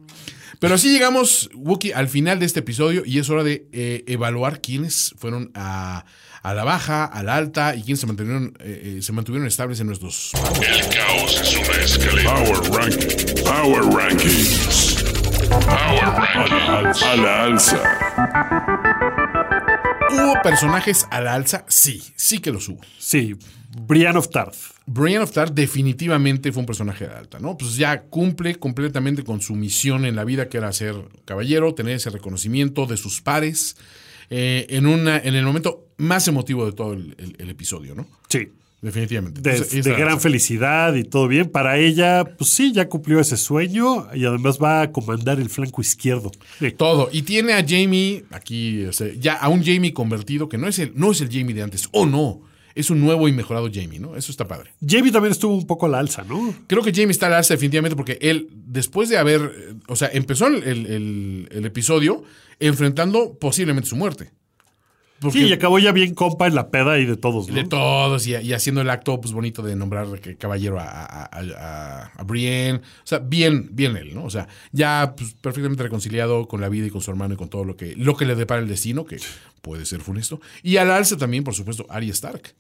Pero 0.59 0.77
así 0.77 0.91
llegamos, 0.91 1.51
Wookie, 1.55 1.93
al 1.93 2.09
final 2.09 2.39
de 2.39 2.47
este 2.47 2.61
episodio 2.61 3.03
y 3.05 3.19
es 3.19 3.29
hora 3.29 3.45
de 3.45 3.67
eh, 3.73 4.05
evaluar 4.07 4.63
quiénes 4.63 5.15
fueron 5.19 5.51
a, 5.55 6.07
a 6.43 6.55
la 6.55 6.65
baja, 6.65 7.05
a 7.05 7.23
la 7.23 7.37
alta 7.37 7.75
y 7.77 7.83
quiénes 7.83 8.01
se 8.01 8.07
mantuvieron, 8.07 8.57
eh, 8.61 8.97
eh, 8.99 9.03
se 9.03 9.13
mantuvieron 9.13 9.47
estables 9.47 9.81
en 9.81 9.89
nuestros 9.89 10.33
El 10.35 10.89
caos 10.89 11.41
es 11.43 11.57
una 11.57 11.85
escalera. 11.85 12.35
Power 12.35 12.71
Ranking. 12.71 13.45
Power 13.45 13.83
Rankings. 13.95 14.94
A 15.51 17.17
la 17.17 17.45
alza. 17.45 17.79
¿Hubo 20.11 20.43
personajes 20.43 21.07
a 21.11 21.21
la 21.21 21.35
alza? 21.35 21.65
Sí, 21.69 22.03
sí 22.17 22.39
que 22.39 22.51
los 22.51 22.69
hubo. 22.69 22.81
Sí, 22.99 23.37
Brian 23.87 24.17
of 24.17 24.31
Tarth. 24.31 24.57
Brian 24.87 25.23
of 25.23 25.33
Tarth 25.33 25.53
definitivamente 25.53 26.53
fue 26.53 26.61
un 26.61 26.67
personaje 26.67 27.07
de 27.09 27.15
alta, 27.15 27.39
¿no? 27.41 27.57
Pues 27.59 27.77
ya 27.77 28.03
cumple 28.05 28.55
completamente 28.57 29.25
con 29.25 29.41
su 29.41 29.55
misión 29.55 30.05
en 30.07 30.17
la 30.17 30.25
vida, 30.25 30.49
que 30.49 30.59
era 30.59 30.73
ser 30.73 30.95
caballero, 31.25 31.75
tener 31.75 31.97
ese 31.97 32.11
reconocimiento 32.11 32.87
de 32.87 32.97
sus 32.97 33.21
pares, 33.21 33.77
eh, 34.31 34.67
en, 34.71 34.87
una, 34.87 35.19
en 35.19 35.35
el 35.35 35.45
momento 35.45 35.89
más 35.99 36.27
emotivo 36.29 36.65
de 36.67 36.73
todo 36.73 36.93
el, 36.95 37.15
el- 37.19 37.37
el 37.39 37.51
episodio, 37.51 37.95
¿no? 37.95 38.07
Sí. 38.29 38.51
Definitivamente. 38.85 39.41
De, 39.41 39.51
Entonces, 39.53 39.83
de 39.85 39.95
gran 39.95 40.21
felicidad 40.21 40.95
y 40.95 41.05
todo 41.05 41.27
bien. 41.27 41.49
Para 41.51 41.79
ella, 41.79 42.25
pues 42.37 42.51
sí, 42.51 42.71
ya 42.73 42.89
cumplió 42.89 43.19
ese 43.19 43.37
sueño 43.39 44.07
y 44.15 44.25
además 44.27 44.59
va 44.63 44.83
a 44.83 44.93
comandar 44.93 45.41
el 45.41 45.49
flanco 45.49 45.81
izquierdo. 45.81 46.31
Todo. 46.77 47.09
Y 47.11 47.23
tiene 47.23 47.55
a 47.55 47.65
Jamie, 47.67 48.25
aquí, 48.31 48.85
ya 49.19 49.35
a 49.35 49.49
un 49.49 49.65
Jamie 49.65 49.95
convertido, 49.95 50.49
que 50.51 50.59
no 50.59 50.69
es 50.69 50.79
el, 50.79 50.93
no 50.95 51.13
es 51.13 51.21
el 51.23 51.29
Jamie 51.33 51.55
de 51.55 51.63
antes. 51.63 51.89
Oh, 51.93 52.05
no. 52.05 52.43
Es 52.75 52.91
un 52.91 53.01
nuevo 53.01 53.29
y 53.29 53.33
mejorado 53.33 53.71
Jamie, 53.73 54.01
¿no? 54.01 54.17
Eso 54.17 54.33
está 54.33 54.47
padre. 54.49 54.73
Jamie 54.87 55.13
también 55.13 55.31
estuvo 55.33 55.55
un 55.57 55.67
poco 55.67 55.87
a 55.87 55.89
la 55.89 56.01
alza, 56.01 56.25
¿no? 56.29 56.53
Creo 56.67 56.83
que 56.83 56.93
Jamie 56.93 57.13
está 57.13 57.29
al 57.29 57.35
alza 57.35 57.55
definitivamente 57.55 57.95
porque 57.97 58.19
él, 58.21 58.49
después 58.67 59.09
de 59.09 59.17
haber, 59.17 59.77
o 59.87 59.95
sea, 59.97 60.11
empezó 60.13 60.49
el, 60.49 60.63
el- 60.65 60.87
el- 60.87 61.49
el 61.53 61.65
episodio 61.67 62.25
enfrentando 62.59 63.39
posiblemente 63.39 63.89
su 63.89 63.97
muerte. 63.97 64.31
Porque 65.25 65.39
Sí, 65.41 65.47
y 65.47 65.53
acabó 65.53 65.79
ya 65.79 65.93
bien 65.93 66.15
compa 66.15 66.47
en 66.47 66.55
la 66.55 66.71
peda 66.71 66.99
y 66.99 67.05
de 67.07 67.17
todos, 67.17 67.49
¿no? 67.49 67.55
de 67.55 67.65
todos 67.65 68.27
y, 68.27 68.37
y 68.37 68.53
haciendo 68.53 68.81
el 68.81 68.91
acto 68.91 69.21
pues 69.21 69.33
bonito 69.35 69.63
de 69.63 69.75
nombrar 69.77 70.07
caballero 70.39 70.79
a- 70.81 70.85
a- 71.25 72.11
a 72.17 72.23
Brienne. 72.25 72.79
O 72.79 73.07
sea, 73.07 73.19
bien, 73.19 73.69
bien 73.73 73.97
él, 73.97 74.15
¿no? 74.15 74.25
O 74.25 74.31
sea, 74.31 74.47
ya 74.73 75.15
pues, 75.17 75.35
perfectamente 75.41 75.83
reconciliado 75.83 76.47
con 76.47 76.61
la 76.61 76.69
vida 76.69 76.87
y 76.87 76.91
con 76.91 77.01
su 77.01 77.11
hermano 77.11 77.35
y 77.35 77.37
con 77.37 77.49
todo 77.49 77.65
lo 77.65 77.77
que, 77.77 77.95
lo 77.97 78.17
que 78.17 78.25
le 78.25 78.35
depara 78.35 78.61
el 78.61 78.69
destino, 78.69 79.05
que 79.05 79.19
puede 79.63 79.85
ser 79.87 80.01
funesto. 80.01 80.41
Y 80.63 80.77
al 80.77 80.91
alza 80.91 81.17
también, 81.17 81.43
por 81.45 81.55
supuesto, 81.55 81.87
Arya 81.89 82.13
Stark. 82.13 82.55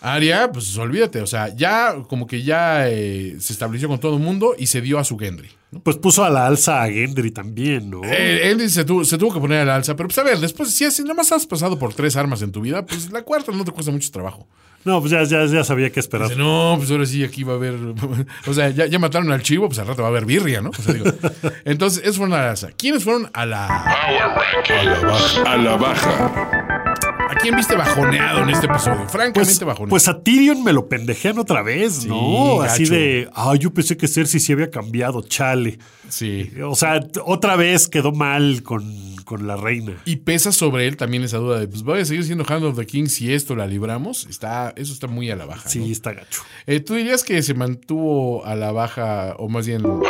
Arya, 0.00 0.52
pues 0.52 0.76
olvídate, 0.76 1.22
o 1.22 1.26
sea, 1.26 1.54
ya 1.56 1.94
como 2.08 2.26
que 2.26 2.42
ya 2.42 2.88
eh, 2.90 3.36
se 3.40 3.54
estableció 3.54 3.88
con 3.88 3.98
todo 4.00 4.16
el 4.16 4.22
mundo 4.22 4.54
y 4.58 4.66
se 4.66 4.82
dio 4.82 4.98
a 4.98 5.04
su 5.04 5.16
Gendry. 5.18 5.48
Pues 5.82 5.96
puso 5.96 6.24
a 6.24 6.30
la 6.30 6.46
alza 6.46 6.82
a 6.82 6.88
Gendry 6.88 7.30
también, 7.30 7.90
¿no? 7.90 8.00
Eh, 8.04 8.40
Gendry 8.44 8.68
se 8.68 8.84
tuvo, 8.84 9.04
se 9.04 9.18
tuvo 9.18 9.34
que 9.34 9.40
poner 9.40 9.60
al 9.60 9.70
alza, 9.70 9.96
pero 9.96 10.08
pues 10.08 10.18
a 10.18 10.22
ver, 10.22 10.38
después, 10.38 10.70
si, 10.70 10.84
así 10.84 11.02
nada 11.02 11.14
más 11.14 11.32
has 11.32 11.46
pasado 11.46 11.78
por 11.78 11.94
tres 11.94 12.16
armas 12.16 12.42
en 12.42 12.52
tu 12.52 12.60
vida, 12.60 12.84
pues 12.84 13.10
la 13.10 13.22
cuarta 13.22 13.52
no 13.52 13.64
te 13.64 13.72
cuesta 13.72 13.90
mucho 13.92 14.10
trabajo. 14.10 14.46
No, 14.84 15.00
pues 15.00 15.12
ya, 15.12 15.24
ya, 15.24 15.46
ya 15.46 15.64
sabía 15.64 15.90
qué 15.90 16.00
esperar. 16.00 16.28
Dice, 16.28 16.38
no, 16.38 16.74
pues 16.76 16.90
ahora 16.90 17.06
sí, 17.06 17.24
aquí 17.24 17.42
va 17.42 17.54
a 17.54 17.56
haber. 17.56 17.74
O 18.46 18.52
sea, 18.52 18.68
ya, 18.68 18.86
ya 18.86 18.98
mataron 18.98 19.32
al 19.32 19.42
chivo, 19.42 19.66
pues 19.66 19.78
al 19.78 19.86
rato 19.86 20.02
va 20.02 20.08
a 20.08 20.10
haber 20.10 20.26
birria, 20.26 20.60
¿no? 20.60 20.70
O 20.70 20.82
sea, 20.82 20.92
digo, 20.92 21.06
entonces, 21.64 22.02
esos 22.02 22.18
fueron 22.18 22.34
a 22.34 22.42
la 22.42 22.50
alza. 22.50 22.70
¿Quiénes 22.76 23.02
fueron 23.02 23.30
a 23.32 23.46
la. 23.46 23.66
Power 24.04 25.04
Rankings. 25.06 25.46
A 25.46 25.56
la 25.56 25.76
baja. 25.76 26.83
¿A 27.28 27.34
quién 27.36 27.56
viste 27.56 27.74
bajoneado 27.76 28.42
en 28.42 28.50
este 28.50 28.66
episodio? 28.66 29.08
Francamente 29.08 29.32
Pues, 29.40 29.60
bajoneado. 29.60 29.88
pues 29.90 30.08
a 30.08 30.22
Tyrion 30.22 30.62
me 30.62 30.72
lo 30.72 30.88
pendejean 30.88 31.38
otra 31.38 31.62
vez, 31.62 32.04
¿no? 32.06 32.58
gacho. 32.58 32.72
Así 32.72 32.84
de, 32.86 33.28
ah, 33.34 33.54
yo 33.58 33.72
pensé 33.72 33.96
que 33.96 34.06
Cersei 34.08 34.40
sí 34.40 34.52
había 34.52 34.70
cambiado, 34.70 35.22
chale. 35.22 35.78
sí. 36.08 36.50
O 36.62 36.74
sea, 36.74 37.00
otra 37.24 37.56
vez 37.56 37.88
quedó 37.88 38.12
mal 38.12 38.62
con, 38.62 38.84
con 39.24 39.46
la 39.46 39.56
reina. 39.56 39.94
Y 40.04 40.16
pesa 40.16 40.52
sobre 40.52 40.86
él 40.86 40.96
también 40.96 41.22
esa 41.24 41.38
duda 41.38 41.58
de, 41.58 41.66
pues 41.68 41.82
voy 41.82 42.00
a 42.00 42.04
seguir 42.04 42.24
siendo 42.24 42.44
Hand 42.46 42.64
of 42.64 42.76
the 42.78 42.86
King 42.86 43.06
si 43.06 43.32
esto 43.32 43.56
la 43.56 43.66
libramos. 43.66 44.26
Está, 44.28 44.72
eso 44.76 44.92
está 44.92 45.06
muy 45.06 45.30
a 45.30 45.36
la 45.36 45.46
baja. 45.46 45.68
Sí, 45.68 45.80
¿no? 45.80 45.86
está 45.86 46.12
gacho. 46.12 46.42
Eh, 46.66 46.80
¿Tú 46.80 46.94
dirías 46.94 47.24
que 47.24 47.42
se 47.42 47.54
mantuvo 47.54 48.44
a 48.44 48.54
la 48.54 48.70
baja, 48.72 49.34
o 49.38 49.48
más 49.48 49.66
bien, 49.66 49.82
Power 49.82 50.02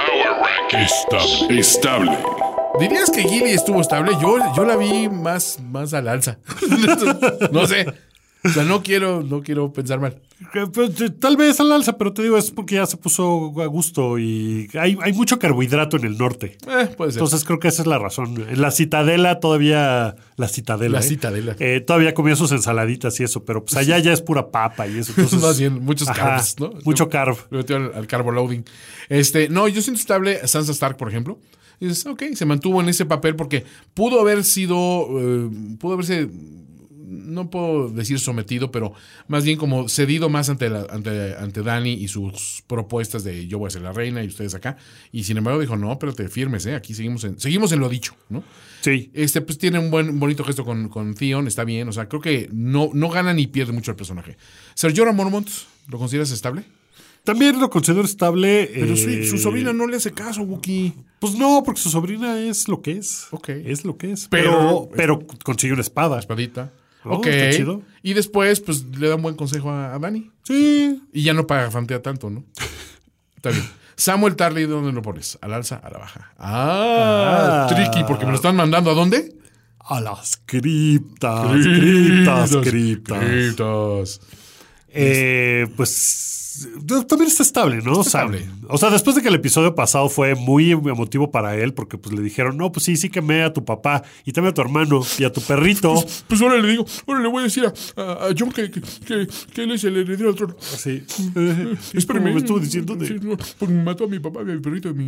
Rankings. 0.71 0.93
Estable. 0.93 1.61
Estable. 1.61 2.19
¿Dirías 2.81 3.11
que 3.11 3.23
Gilly 3.23 3.51
estuvo 3.51 3.81
estable? 3.81 4.13
Yo, 4.21 4.37
yo 4.57 4.65
la 4.65 4.77
vi 4.77 5.09
más, 5.09 5.59
más 5.61 5.95
al 5.95 6.09
alza. 6.09 6.39
no 7.53 7.67
sé. 7.67 7.87
O 8.45 8.49
sea, 8.51 8.65
no 8.65 8.83
quiero, 8.83 9.23
no 9.23 9.43
quiero 9.43 9.73
pensar 9.73 10.01
mal. 10.01 10.21
Pues, 10.73 11.01
eh, 11.01 11.11
Tal 11.11 11.37
vez 11.37 11.61
al 11.61 11.73
alza, 11.73 11.97
pero 11.97 12.13
te 12.13 12.23
digo, 12.23 12.37
es 12.37 12.51
porque 12.51 12.75
ya 12.75 12.85
se 12.85 12.99
puso 12.99 13.55
a 13.63 13.67
gusto 13.67 14.19
y 14.19 14.69
hay, 14.75 14.99
hay 15.01 15.13
mucho 15.15 15.39
carbohidrato 15.39 15.97
en 15.97 16.05
el 16.05 16.19
norte. 16.19 16.59
Eh, 16.69 16.89
puede 16.95 17.13
ser. 17.13 17.21
Entonces 17.21 17.45
creo 17.45 17.59
que 17.59 17.69
esa 17.69 17.83
es 17.83 17.87
la 17.87 17.99
razón. 17.99 18.45
En 18.51 18.61
la 18.61 18.71
citadela 18.71 19.41
todavía, 19.41 20.17
la 20.37 20.49
citadela. 20.49 20.99
La 20.99 21.05
¿eh? 21.05 21.09
Citadela. 21.09 21.57
Eh, 21.59 21.81
todavía 21.81 22.13
comía 22.13 22.37
sus 22.37 22.53
ensaladitas 22.53 23.19
y 23.21 23.25
eso, 23.25 23.45
pero 23.45 23.65
pues 23.65 23.77
allá 23.77 23.99
ya 23.99 24.13
es 24.13 24.21
pura 24.21 24.51
papa 24.51 24.87
y 24.89 24.99
eso. 24.99 25.13
Entonces, 25.17 25.41
Más 25.43 25.59
bien, 25.59 25.83
muchos 25.83 26.09
Ajá, 26.09 26.23
carbs, 26.23 26.57
¿no? 26.59 26.73
Mucho 26.85 27.09
carb. 27.09 27.39
Le 27.51 27.59
metió 27.59 27.77
al, 27.77 27.95
al 27.95 28.07
carbo 28.07 28.31
loading. 28.31 28.65
Este, 29.09 29.49
no, 29.49 29.69
yo 29.69 29.81
siento 29.81 30.01
estable 30.01 30.47
Sansa 30.47 30.73
Stark, 30.73 30.99
por 30.99 31.09
ejemplo. 31.09 31.39
Y 31.81 31.87
dices, 31.87 32.07
ok, 32.07 32.23
se 32.35 32.47
mantuvo 32.47 32.81
en 32.81 32.89
ese 32.89 33.05
papel 33.07 33.37
porque 33.37 33.65
pudo 33.95 34.21
haber 34.21 34.45
sido, 34.45 35.07
eh, 35.19 35.51
pudo 35.79 35.95
haberse, 35.95 36.29
no 37.07 37.51
puedo 37.51 37.89
decir 37.91 38.19
sometido, 38.19 38.71
pero 38.71 38.93
más 39.29 39.45
bien 39.45 39.59
como 39.59 39.89
cedido 39.89 40.29
más 40.29 40.49
ante, 40.49 40.71
la- 40.71 40.87
ante, 40.91 41.35
ante 41.37 41.63
Dani 41.63 41.93
y 41.93 42.09
sus 42.09 42.63
propuestas 42.67 43.25
de 43.25 43.47
yo 43.47 43.59
voy 43.59 43.69
a 43.69 43.71
ser 43.71 43.83
la 43.83 43.93
reina 43.93 44.23
y 44.25 44.29
ustedes 44.29 44.55
acá. 44.55 44.77
Y 45.13 45.25
sin 45.25 45.37
embargo 45.37 45.61
dijo, 45.61 45.77
no, 45.77 45.93
espérate, 45.93 46.29
firmes, 46.29 46.65
¿eh? 46.67 46.75
aquí 46.75 46.95
seguimos 46.95 47.25
en, 47.25 47.39
seguimos 47.39 47.73
en 47.73 47.81
lo 47.81 47.89
dicho, 47.89 48.15
¿no? 48.29 48.43
Sí. 48.81 49.11
Este, 49.15 49.41
pues 49.41 49.59
tiene 49.59 49.79
un 49.79 49.91
buen, 49.91 50.09
un 50.11 50.21
bonito 50.21 50.45
gesto 50.45 50.65
con, 50.65 50.89
con 50.89 51.15
Theon, 51.15 51.47
está 51.47 51.65
bien. 51.65 51.89
O 51.89 51.93
sea, 51.93 52.09
creo 52.09 52.21
que 52.21 52.49
no, 52.53 52.91
no 52.93 53.09
gana 53.11 53.33
ni 53.33 53.47
pierde 53.47 53.73
mucho 53.73 53.91
el 53.91 53.97
personaje. 53.97 54.37
Ser 54.75 54.97
Jorah 54.97 55.13
Mormont, 55.13 55.49
¿lo 55.89 55.99
consideras 55.99 56.31
estable? 56.31 56.65
También 57.25 57.59
lo 57.61 57.71
considero 57.71 58.05
estable. 58.05 58.71
Pero 58.73 58.97
su, 58.97 59.09
eh, 59.09 59.27
su 59.27 59.39
sobrina 59.39 59.73
no 59.73 59.87
le 59.87 59.97
hace 59.97 60.13
caso, 60.13 60.43
Wookie. 60.43 60.93
Pues 61.19 61.35
no, 61.37 61.63
porque 61.65 61.81
su 61.81 61.91
sobrina 61.91 62.39
es 62.39 62.69
lo 62.69 62.83
que 62.83 62.93
es. 62.93 63.29
Ok. 63.31 63.49
Es 63.49 63.85
lo 63.85 63.97
que 63.97 64.13
es. 64.13 64.29
Pero- 64.29 64.89
Pero, 64.95 65.19
pero 65.19 65.39
consigue 65.43 65.73
una 65.73 65.83
espada. 65.83 66.19
Espadita. 66.19 66.71
¿no? 67.05 67.13
Ok. 67.15 67.27
Está 67.27 67.57
chido. 67.57 67.83
Y 68.03 68.13
después, 68.15 68.61
pues 68.61 68.85
le 68.99 69.09
da 69.09 69.17
un 69.17 69.23
buen 69.23 69.35
consejo 69.37 69.71
a, 69.71 69.95
a 69.95 69.99
Dani. 69.99 70.31
Sí. 70.43 71.03
Y 71.13 71.23
ya 71.23 71.33
no 71.35 71.47
paga 71.47 71.71
fantea 71.71 72.03
tanto, 72.03 72.29
¿no? 72.31 72.45
Está 73.37 73.51
bien. 73.51 73.65
Samuel 73.97 74.35
Tarly, 74.37 74.65
¿dónde 74.67 74.93
lo 74.93 75.03
pones? 75.03 75.39
¿Al 75.41 75.55
alza? 75.55 75.77
¿A 75.77 75.89
la 75.91 75.99
baja? 75.99 76.33
Ah, 76.39 77.67
Ah. 77.71 77.75
tricky, 77.75 78.05
porque 78.07 78.25
me 78.27 78.33
lo 78.33 78.37
están 78.37 78.57
mandando 78.57 78.91
¿a 78.91 78.95
dónde? 78.95 79.35
A 79.79 80.01
las 80.01 80.41
criptas, 80.45 81.47
criptas, 81.53 82.57
criptas. 82.57 83.25
Criptas. 83.25 84.21
Eh, 84.89 85.67
pues 85.77 86.44
también 87.09 87.29
está 87.29 87.43
estable, 87.43 87.77
¿no? 87.83 88.01
Está 88.03 88.23
estable. 88.25 88.47
O 88.69 88.79
sea, 88.79 88.91
después 88.91 89.17
de 89.17 89.23
que 89.23 89.29
el 89.29 89.35
episodio 89.35 89.75
pasado 89.75 90.09
fue 90.09 90.35
muy 90.35 90.71
emotivo 90.73 91.31
para 91.31 91.57
él, 91.57 91.75
porque 91.75 91.99
pues 91.99 92.15
le 92.15 92.23
dijeron, 92.23 92.57
no, 92.57 92.71
pues 92.73 92.85
sí, 92.85 92.97
sí 92.97 93.09
quemé 93.11 93.43
a 93.43 93.53
tu 93.53 93.65
papá 93.65 94.03
y 94.25 94.33
también 94.33 94.53
a 94.53 94.55
tu 94.55 94.61
hermano 94.63 95.01
y 95.19 95.25
a 95.25 95.33
tu 95.33 95.41
perrito. 95.41 95.95
Pues 96.29 96.41
ahora 96.43 96.57
le 96.59 96.69
digo, 96.69 96.85
ahora 97.07 97.21
le 97.21 97.29
voy 97.29 97.41
a 97.41 97.45
decir 97.45 97.65
a, 97.67 98.01
a- 98.01 98.29
a 98.29 98.35
John 98.39 98.51
que, 98.53 98.71
que, 98.71 98.81
que- 98.81 99.29
que 99.53 99.63
él 99.63 99.73
es 99.73 99.85
el 99.85 99.97
heredero 99.97 100.31
al 100.31 100.35
trono. 100.35 100.57
Sí. 100.61 101.03
Espérame. 101.93 102.33
me 102.33 102.39
estuvo 102.39 102.59
diciendo 102.59 102.95
de, 102.97 103.07
Sí, 103.09 103.15
no, 103.23 103.37
porque 103.59 103.75
mató 103.75 104.05
a 104.05 104.09
mi 104.09 104.19
papá, 104.19 104.41
a 104.41 104.45
mi 104.45 104.59
perrito, 104.61 104.89
a 104.91 104.93
mi, 104.93 105.05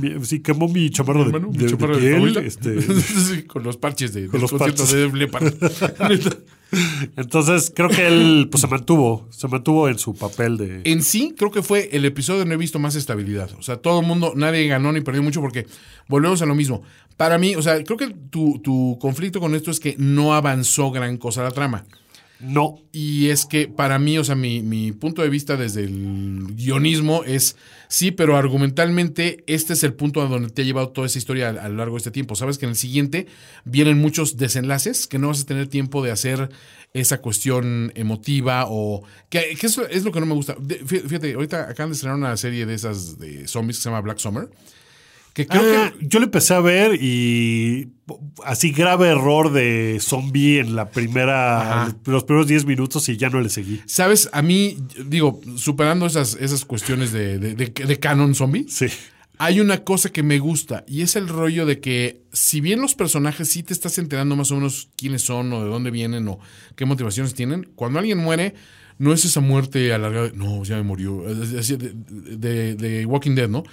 mi- 0.00 0.24
sí, 0.24 0.40
quemó 0.40 0.68
mi 0.68 0.90
chamarra 0.90 1.24
de, 1.24 1.40
mi 1.40 1.56
de- 1.56 1.66
de 1.66 1.76
piel, 1.98 2.36
este, 2.38 2.80
Sí, 3.02 3.42
con 3.44 3.62
los 3.62 3.76
parches 3.76 4.12
de, 4.14 4.22
Con 4.26 4.32
del 4.32 4.40
los 4.42 4.52
parches. 4.52 4.90
de. 4.92 5.10
Neta. 5.12 5.38
Entonces, 7.16 7.72
creo 7.74 7.88
que 7.88 8.06
él 8.06 8.48
pues 8.50 8.62
se 8.62 8.66
mantuvo, 8.66 9.28
se 9.30 9.46
mantuvo 9.48 9.88
en 9.88 9.98
su 9.98 10.14
papel 10.14 10.56
de... 10.56 10.80
en 10.84 11.02
sí, 11.02 11.34
creo 11.36 11.50
que 11.50 11.62
fue 11.62 11.90
el 11.92 12.04
episodio 12.04 12.40
donde 12.40 12.54
he 12.54 12.58
visto 12.58 12.78
más 12.78 12.94
estabilidad. 12.94 13.50
O 13.58 13.62
sea, 13.62 13.76
todo 13.76 14.00
el 14.00 14.06
mundo, 14.06 14.32
nadie 14.34 14.66
ganó 14.66 14.92
ni 14.92 15.00
perdió 15.00 15.22
mucho 15.22 15.40
porque 15.40 15.66
volvemos 16.08 16.40
a 16.42 16.46
lo 16.46 16.54
mismo. 16.54 16.82
Para 17.16 17.38
mí, 17.38 17.54
o 17.56 17.62
sea, 17.62 17.82
creo 17.84 17.98
que 17.98 18.14
tu, 18.30 18.58
tu 18.60 18.98
conflicto 19.00 19.40
con 19.40 19.54
esto 19.54 19.70
es 19.70 19.80
que 19.80 19.96
no 19.98 20.34
avanzó 20.34 20.90
gran 20.90 21.18
cosa 21.18 21.42
la 21.42 21.50
trama. 21.50 21.84
No, 22.42 22.80
Y 22.90 23.28
es 23.28 23.46
que 23.46 23.68
para 23.68 24.00
mí, 24.00 24.18
o 24.18 24.24
sea, 24.24 24.34
mi, 24.34 24.62
mi 24.62 24.90
punto 24.90 25.22
de 25.22 25.28
vista 25.28 25.56
desde 25.56 25.84
el 25.84 26.56
guionismo 26.56 27.22
es, 27.22 27.56
sí, 27.86 28.10
pero 28.10 28.36
argumentalmente 28.36 29.44
este 29.46 29.74
es 29.74 29.84
el 29.84 29.94
punto 29.94 30.20
a 30.20 30.26
donde 30.26 30.50
te 30.50 30.62
ha 30.62 30.64
llevado 30.64 30.88
toda 30.88 31.06
esa 31.06 31.18
historia 31.18 31.50
a, 31.50 31.68
lo 31.68 31.76
largo 31.76 31.94
de 31.94 31.98
este 31.98 32.10
tiempo. 32.10 32.34
Sabes 32.34 32.58
que 32.58 32.64
en 32.64 32.70
el 32.70 32.76
siguiente 32.76 33.28
vienen 33.64 33.98
muchos 33.98 34.36
desenlaces 34.38 35.06
que 35.06 35.20
no 35.20 35.28
vas 35.28 35.42
a 35.42 35.46
tener 35.46 35.68
tiempo 35.68 36.02
de 36.02 36.10
hacer 36.10 36.50
esa 36.94 37.20
cuestión 37.20 37.92
emotiva 37.94 38.64
o... 38.68 39.04
que, 39.30 39.56
que 39.58 39.66
eso 39.68 39.86
es 39.88 40.02
lo 40.02 40.10
que 40.10 40.18
no 40.18 40.26
me 40.26 40.34
gusta. 40.34 40.56
Fíjate, 40.84 41.34
ahorita 41.34 41.70
acaban 41.70 41.90
de 41.90 41.94
estrenar 41.94 42.18
una 42.18 42.36
serie 42.36 42.66
de 42.66 42.74
esas 42.74 43.20
de 43.20 43.46
zombies 43.46 43.76
que 43.76 43.84
se 43.84 43.88
llama 43.88 44.00
Black 44.00 44.18
Summer. 44.18 44.48
Que 45.34 45.46
creo 45.46 45.62
Ah, 45.84 45.92
que... 45.98 46.06
yo 46.06 46.18
lo 46.18 46.26
empecé 46.26 46.52
a 46.54 46.60
ver 46.60 47.02
y 47.02 47.88
así 48.44 48.70
grave 48.72 49.08
error 49.08 49.50
de 49.52 49.98
zombie 50.00 50.58
en 50.58 50.76
la 50.76 50.90
primera, 50.90 51.84
Ajá. 51.84 51.96
los 52.04 52.24
primeros 52.24 52.46
10 52.48 52.66
minutos 52.66 53.08
y 53.08 53.16
ya 53.16 53.30
no 53.30 53.40
le 53.40 53.48
seguí. 53.48 53.80
Sabes, 53.86 54.28
a 54.32 54.42
mí, 54.42 54.76
digo, 55.06 55.40
superando 55.56 56.04
esas, 56.06 56.34
esas 56.34 56.64
cuestiones 56.64 57.12
de, 57.12 57.38
de, 57.38 57.54
de- 57.54 57.68
de 57.86 57.98
canon 57.98 58.34
zombie, 58.34 58.66
Sí. 58.68 58.86
hay 59.38 59.60
una 59.60 59.84
cosa 59.84 60.10
que 60.10 60.22
me 60.22 60.38
gusta 60.38 60.84
y 60.86 61.00
es 61.00 61.16
el 61.16 61.28
rollo 61.28 61.64
de 61.64 61.80
que 61.80 62.20
si 62.32 62.60
bien 62.60 62.80
los 62.82 62.94
personajes 62.94 63.48
sí 63.48 63.62
te 63.62 63.72
estás 63.72 63.96
enterando 63.98 64.36
más 64.36 64.50
o 64.50 64.56
menos 64.56 64.90
quiénes 64.96 65.22
son 65.22 65.50
o 65.54 65.62
de 65.64 65.70
dónde 65.70 65.90
vienen 65.90 66.28
o 66.28 66.38
qué 66.76 66.84
motivaciones 66.84 67.32
tienen, 67.34 67.70
cuando 67.74 67.98
alguien 67.98 68.18
muere 68.18 68.54
no 68.98 69.12
es 69.12 69.24
esa 69.24 69.40
muerte 69.40 69.92
alargada, 69.92 70.30
no, 70.34 70.62
ya 70.64 70.76
me 70.76 70.82
murió, 70.82 71.22
de, 71.22 72.36
de- 72.36 72.74
de 72.74 73.06
Walking 73.06 73.34
Dead, 73.34 73.48
¿no? 73.48 73.64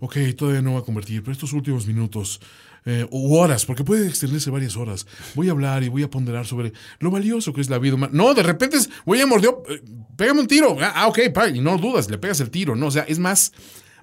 Ok, 0.00 0.16
todavía 0.36 0.62
no 0.62 0.74
va 0.74 0.80
a 0.80 0.82
convertir, 0.82 1.22
pero 1.22 1.32
estos 1.32 1.52
últimos 1.52 1.86
minutos 1.86 2.40
eh, 2.84 3.06
u 3.10 3.34
horas, 3.34 3.66
porque 3.66 3.82
puede 3.82 4.06
extenderse 4.06 4.48
varias 4.50 4.76
horas, 4.76 5.06
voy 5.34 5.48
a 5.48 5.52
hablar 5.52 5.82
y 5.82 5.88
voy 5.88 6.02
a 6.04 6.10
ponderar 6.10 6.46
sobre 6.46 6.72
lo 7.00 7.10
valioso 7.10 7.52
que 7.52 7.60
es 7.60 7.68
la 7.68 7.78
vida 7.78 7.94
humana. 7.94 8.12
No, 8.14 8.32
de 8.32 8.42
repente 8.44 8.76
es, 8.76 8.88
güey, 9.04 9.20
ya 9.20 9.26
mordió, 9.26 9.62
eh, 9.68 9.82
pégame 10.16 10.40
un 10.40 10.46
tiro, 10.46 10.76
ah, 10.80 11.08
ok, 11.08 11.18
pa, 11.34 11.48
y 11.48 11.60
no 11.60 11.76
dudas, 11.78 12.08
le 12.10 12.18
pegas 12.18 12.38
el 12.40 12.50
tiro, 12.50 12.76
¿no? 12.76 12.86
O 12.86 12.90
sea, 12.90 13.02
es 13.02 13.18
más 13.18 13.52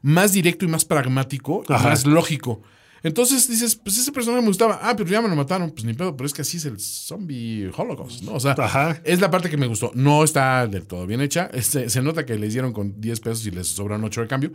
más 0.02 0.34
directo 0.34 0.66
y 0.66 0.68
más 0.68 0.84
pragmático, 0.84 1.64
Ajá. 1.70 1.88
más 1.90 2.06
lógico. 2.06 2.62
Entonces 3.04 3.50
dices, 3.50 3.76
pues 3.76 3.98
ese 3.98 4.12
personaje 4.12 4.42
me 4.42 4.48
gustaba. 4.48 4.80
Ah, 4.82 4.96
pero 4.96 5.10
ya 5.10 5.22
me 5.22 5.28
lo 5.28 5.36
mataron. 5.36 5.72
Pues 5.72 5.84
ni 5.84 5.94
pedo, 5.94 6.16
pero 6.16 6.26
es 6.26 6.34
que 6.34 6.42
así 6.42 6.58
es 6.58 6.66
el 6.66 6.80
zombie 6.80 7.70
holocaust, 7.76 8.24
¿no? 8.24 8.34
O 8.34 8.40
sea, 8.40 8.56
Ajá. 8.58 9.02
es 9.04 9.20
la 9.20 9.30
parte 9.30 9.50
que 9.50 9.58
me 9.58 9.68
gustó. 9.68 9.92
No 9.94 10.24
está 10.24 10.66
del 10.68 10.88
todo 10.88 11.06
bien 11.06 11.20
hecha. 11.22 11.50
Este, 11.54 11.90
se 11.90 12.02
nota 12.02 12.26
que 12.26 12.38
le 12.38 12.48
hicieron 12.48 12.72
con 12.72 13.00
10 13.02 13.20
pesos 13.20 13.46
y 13.46 13.52
les 13.52 13.68
sobran 13.68 14.04
8 14.04 14.22
de 14.22 14.28
cambio. 14.28 14.52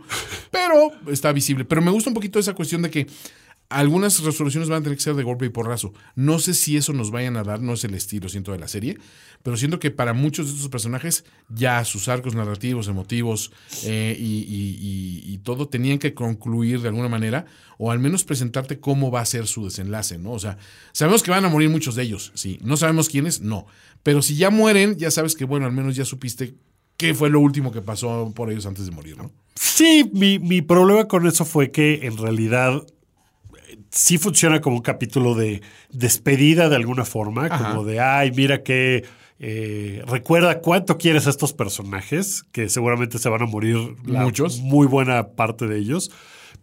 Pero 0.51 0.91
está 1.11 1.31
visible. 1.31 1.63
Pero 1.63 1.81
me 1.81 1.91
gusta 1.91 2.09
un 2.09 2.15
poquito 2.15 2.39
esa 2.39 2.53
cuestión 2.53 2.81
de 2.81 2.89
que 2.89 3.07
algunas 3.69 4.23
resoluciones 4.23 4.67
van 4.67 4.79
a 4.79 4.83
tener 4.83 4.97
que 4.97 5.03
ser 5.03 5.13
de 5.15 5.23
golpe 5.23 5.45
y 5.45 5.49
porrazo. 5.49 5.93
No 6.15 6.39
sé 6.39 6.53
si 6.55 6.75
eso 6.75 6.91
nos 6.93 7.11
vayan 7.11 7.37
a 7.37 7.43
dar, 7.43 7.61
no 7.61 7.73
es 7.73 7.83
el 7.83 7.93
estilo, 7.93 8.27
siento, 8.27 8.51
de 8.51 8.57
la 8.59 8.67
serie, 8.67 8.97
pero 9.43 9.57
siento 9.57 9.79
que 9.79 9.91
para 9.91 10.13
muchos 10.13 10.47
de 10.47 10.53
estos 10.55 10.69
personajes 10.69 11.23
ya 11.49 11.85
sus 11.85 12.07
arcos 12.07 12.33
narrativos, 12.35 12.87
emotivos 12.87 13.51
eh, 13.83 14.15
y, 14.19 14.23
y- 14.39 14.77
y- 15.29 15.33
y 15.33 15.37
todo 15.39 15.67
tenían 15.67 15.99
que 15.99 16.13
concluir 16.15 16.81
de 16.81 16.87
alguna 16.87 17.09
manera 17.09 17.45
o 17.77 17.91
al 17.91 17.99
menos 17.99 18.23
presentarte 18.23 18.79
cómo 18.79 19.11
va 19.11 19.21
a 19.21 19.25
ser 19.25 19.45
su 19.47 19.63
desenlace, 19.65 20.17
¿no? 20.17 20.31
O 20.31 20.39
sea, 20.39 20.57
sabemos 20.91 21.21
que 21.23 21.31
van 21.31 21.45
a 21.45 21.49
morir 21.49 21.69
muchos 21.69 21.95
de 21.95 22.03
ellos, 22.03 22.31
sí. 22.35 22.57
No 22.63 22.75
sabemos 22.75 23.07
quiénes, 23.07 23.39
no. 23.41 23.67
Pero 24.03 24.21
si 24.21 24.35
ya 24.35 24.49
mueren, 24.49 24.97
ya 24.97 25.11
sabes 25.11 25.35
que, 25.35 25.45
bueno, 25.45 25.65
al 25.67 25.71
menos 25.73 25.95
ya 25.95 26.05
supiste 26.05 26.55
qué 26.97 27.13
fue 27.13 27.29
lo 27.29 27.39
último 27.39 27.71
que 27.71 27.81
pasó 27.81 28.33
por 28.35 28.51
ellos 28.51 28.65
antes 28.65 28.85
de 28.85 28.91
morir, 28.91 29.15
¿no? 29.17 29.31
Sí, 29.55 30.09
mi, 30.13 30.39
mi 30.39 30.61
problema 30.61 31.05
con 31.07 31.27
eso 31.27 31.45
fue 31.45 31.71
que 31.71 32.05
en 32.07 32.17
realidad 32.17 32.81
sí 33.89 34.17
funciona 34.17 34.61
como 34.61 34.77
un 34.77 34.81
capítulo 34.81 35.35
de 35.35 35.61
despedida 35.91 36.69
de 36.69 36.75
alguna 36.75 37.05
forma, 37.05 37.45
Ajá. 37.47 37.69
como 37.71 37.83
de, 37.85 37.99
ay, 37.99 38.31
mira 38.31 38.63
que 38.63 39.03
eh, 39.39 40.03
recuerda 40.07 40.59
cuánto 40.59 40.97
quieres 40.97 41.27
a 41.27 41.29
estos 41.29 41.53
personajes, 41.53 42.43
que 42.51 42.69
seguramente 42.69 43.19
se 43.19 43.29
van 43.29 43.41
a 43.41 43.45
morir 43.45 43.77
la 44.05 44.23
Muchos. 44.23 44.59
muy 44.59 44.85
buena 44.87 45.29
parte 45.29 45.67
de 45.67 45.77
ellos. 45.79 46.11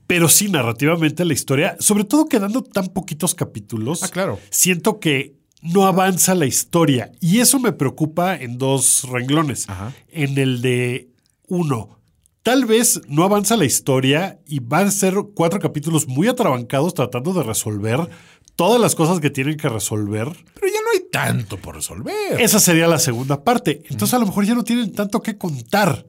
Pero 0.07 0.29
sí, 0.29 0.49
narrativamente 0.49 1.25
la 1.25 1.33
historia, 1.33 1.77
sobre 1.81 2.05
todo 2.05 2.27
quedando 2.27 2.63
tan 2.63 2.89
poquitos 2.89 3.35
capítulos, 3.35 4.03
Ah, 4.05 4.09
claro. 4.09 4.39
siento 4.51 5.01
que 5.01 5.35
no 5.63 5.85
avanza 5.87 6.35
la 6.37 6.47
historia. 6.47 7.11
Y 7.21 7.41
eso 7.41 7.59
me 7.59 7.73
preocupa 7.73 8.37
en 8.37 8.57
dos 8.59 9.05
renglones. 9.11 9.69
Ajá. 9.69 9.93
En 10.13 10.39
el 10.39 10.61
de 10.63 11.09
uno, 11.49 11.99
tal 12.47 12.65
vez 12.65 13.01
no 13.09 13.25
avanza 13.25 13.57
la 13.57 13.65
historia 13.65 14.39
y 14.47 14.61
van 14.61 14.87
a 14.87 14.91
ser 14.93 15.15
cuatro 15.35 15.59
capítulos 15.59 16.07
muy 16.07 16.29
atrabancados 16.29 16.95
tratando 16.95 17.33
de 17.33 17.43
resolver 17.43 18.09
todas 18.55 18.81
las 18.81 18.95
cosas 18.95 19.19
que 19.19 19.31
tienen 19.31 19.57
que 19.57 19.69
resolver. 19.69 20.29
Pero 20.55 20.67
ya 20.69 20.81
no 20.81 20.91
hay 20.95 21.01
tanto 21.11 21.57
por 21.57 21.75
resolver. 21.75 22.41
Esa 22.41 22.61
sería 22.61 22.87
la 22.87 23.01
segunda 23.01 23.43
parte. 23.43 23.83
Entonces 23.91 24.15
a 24.15 24.21
lo 24.21 24.27
mejor 24.27 24.45
ya 24.47 24.55
no 24.55 24.63
tienen 24.63 24.93
tanto 24.93 25.21
que 25.23 25.37
contar. 25.37 26.07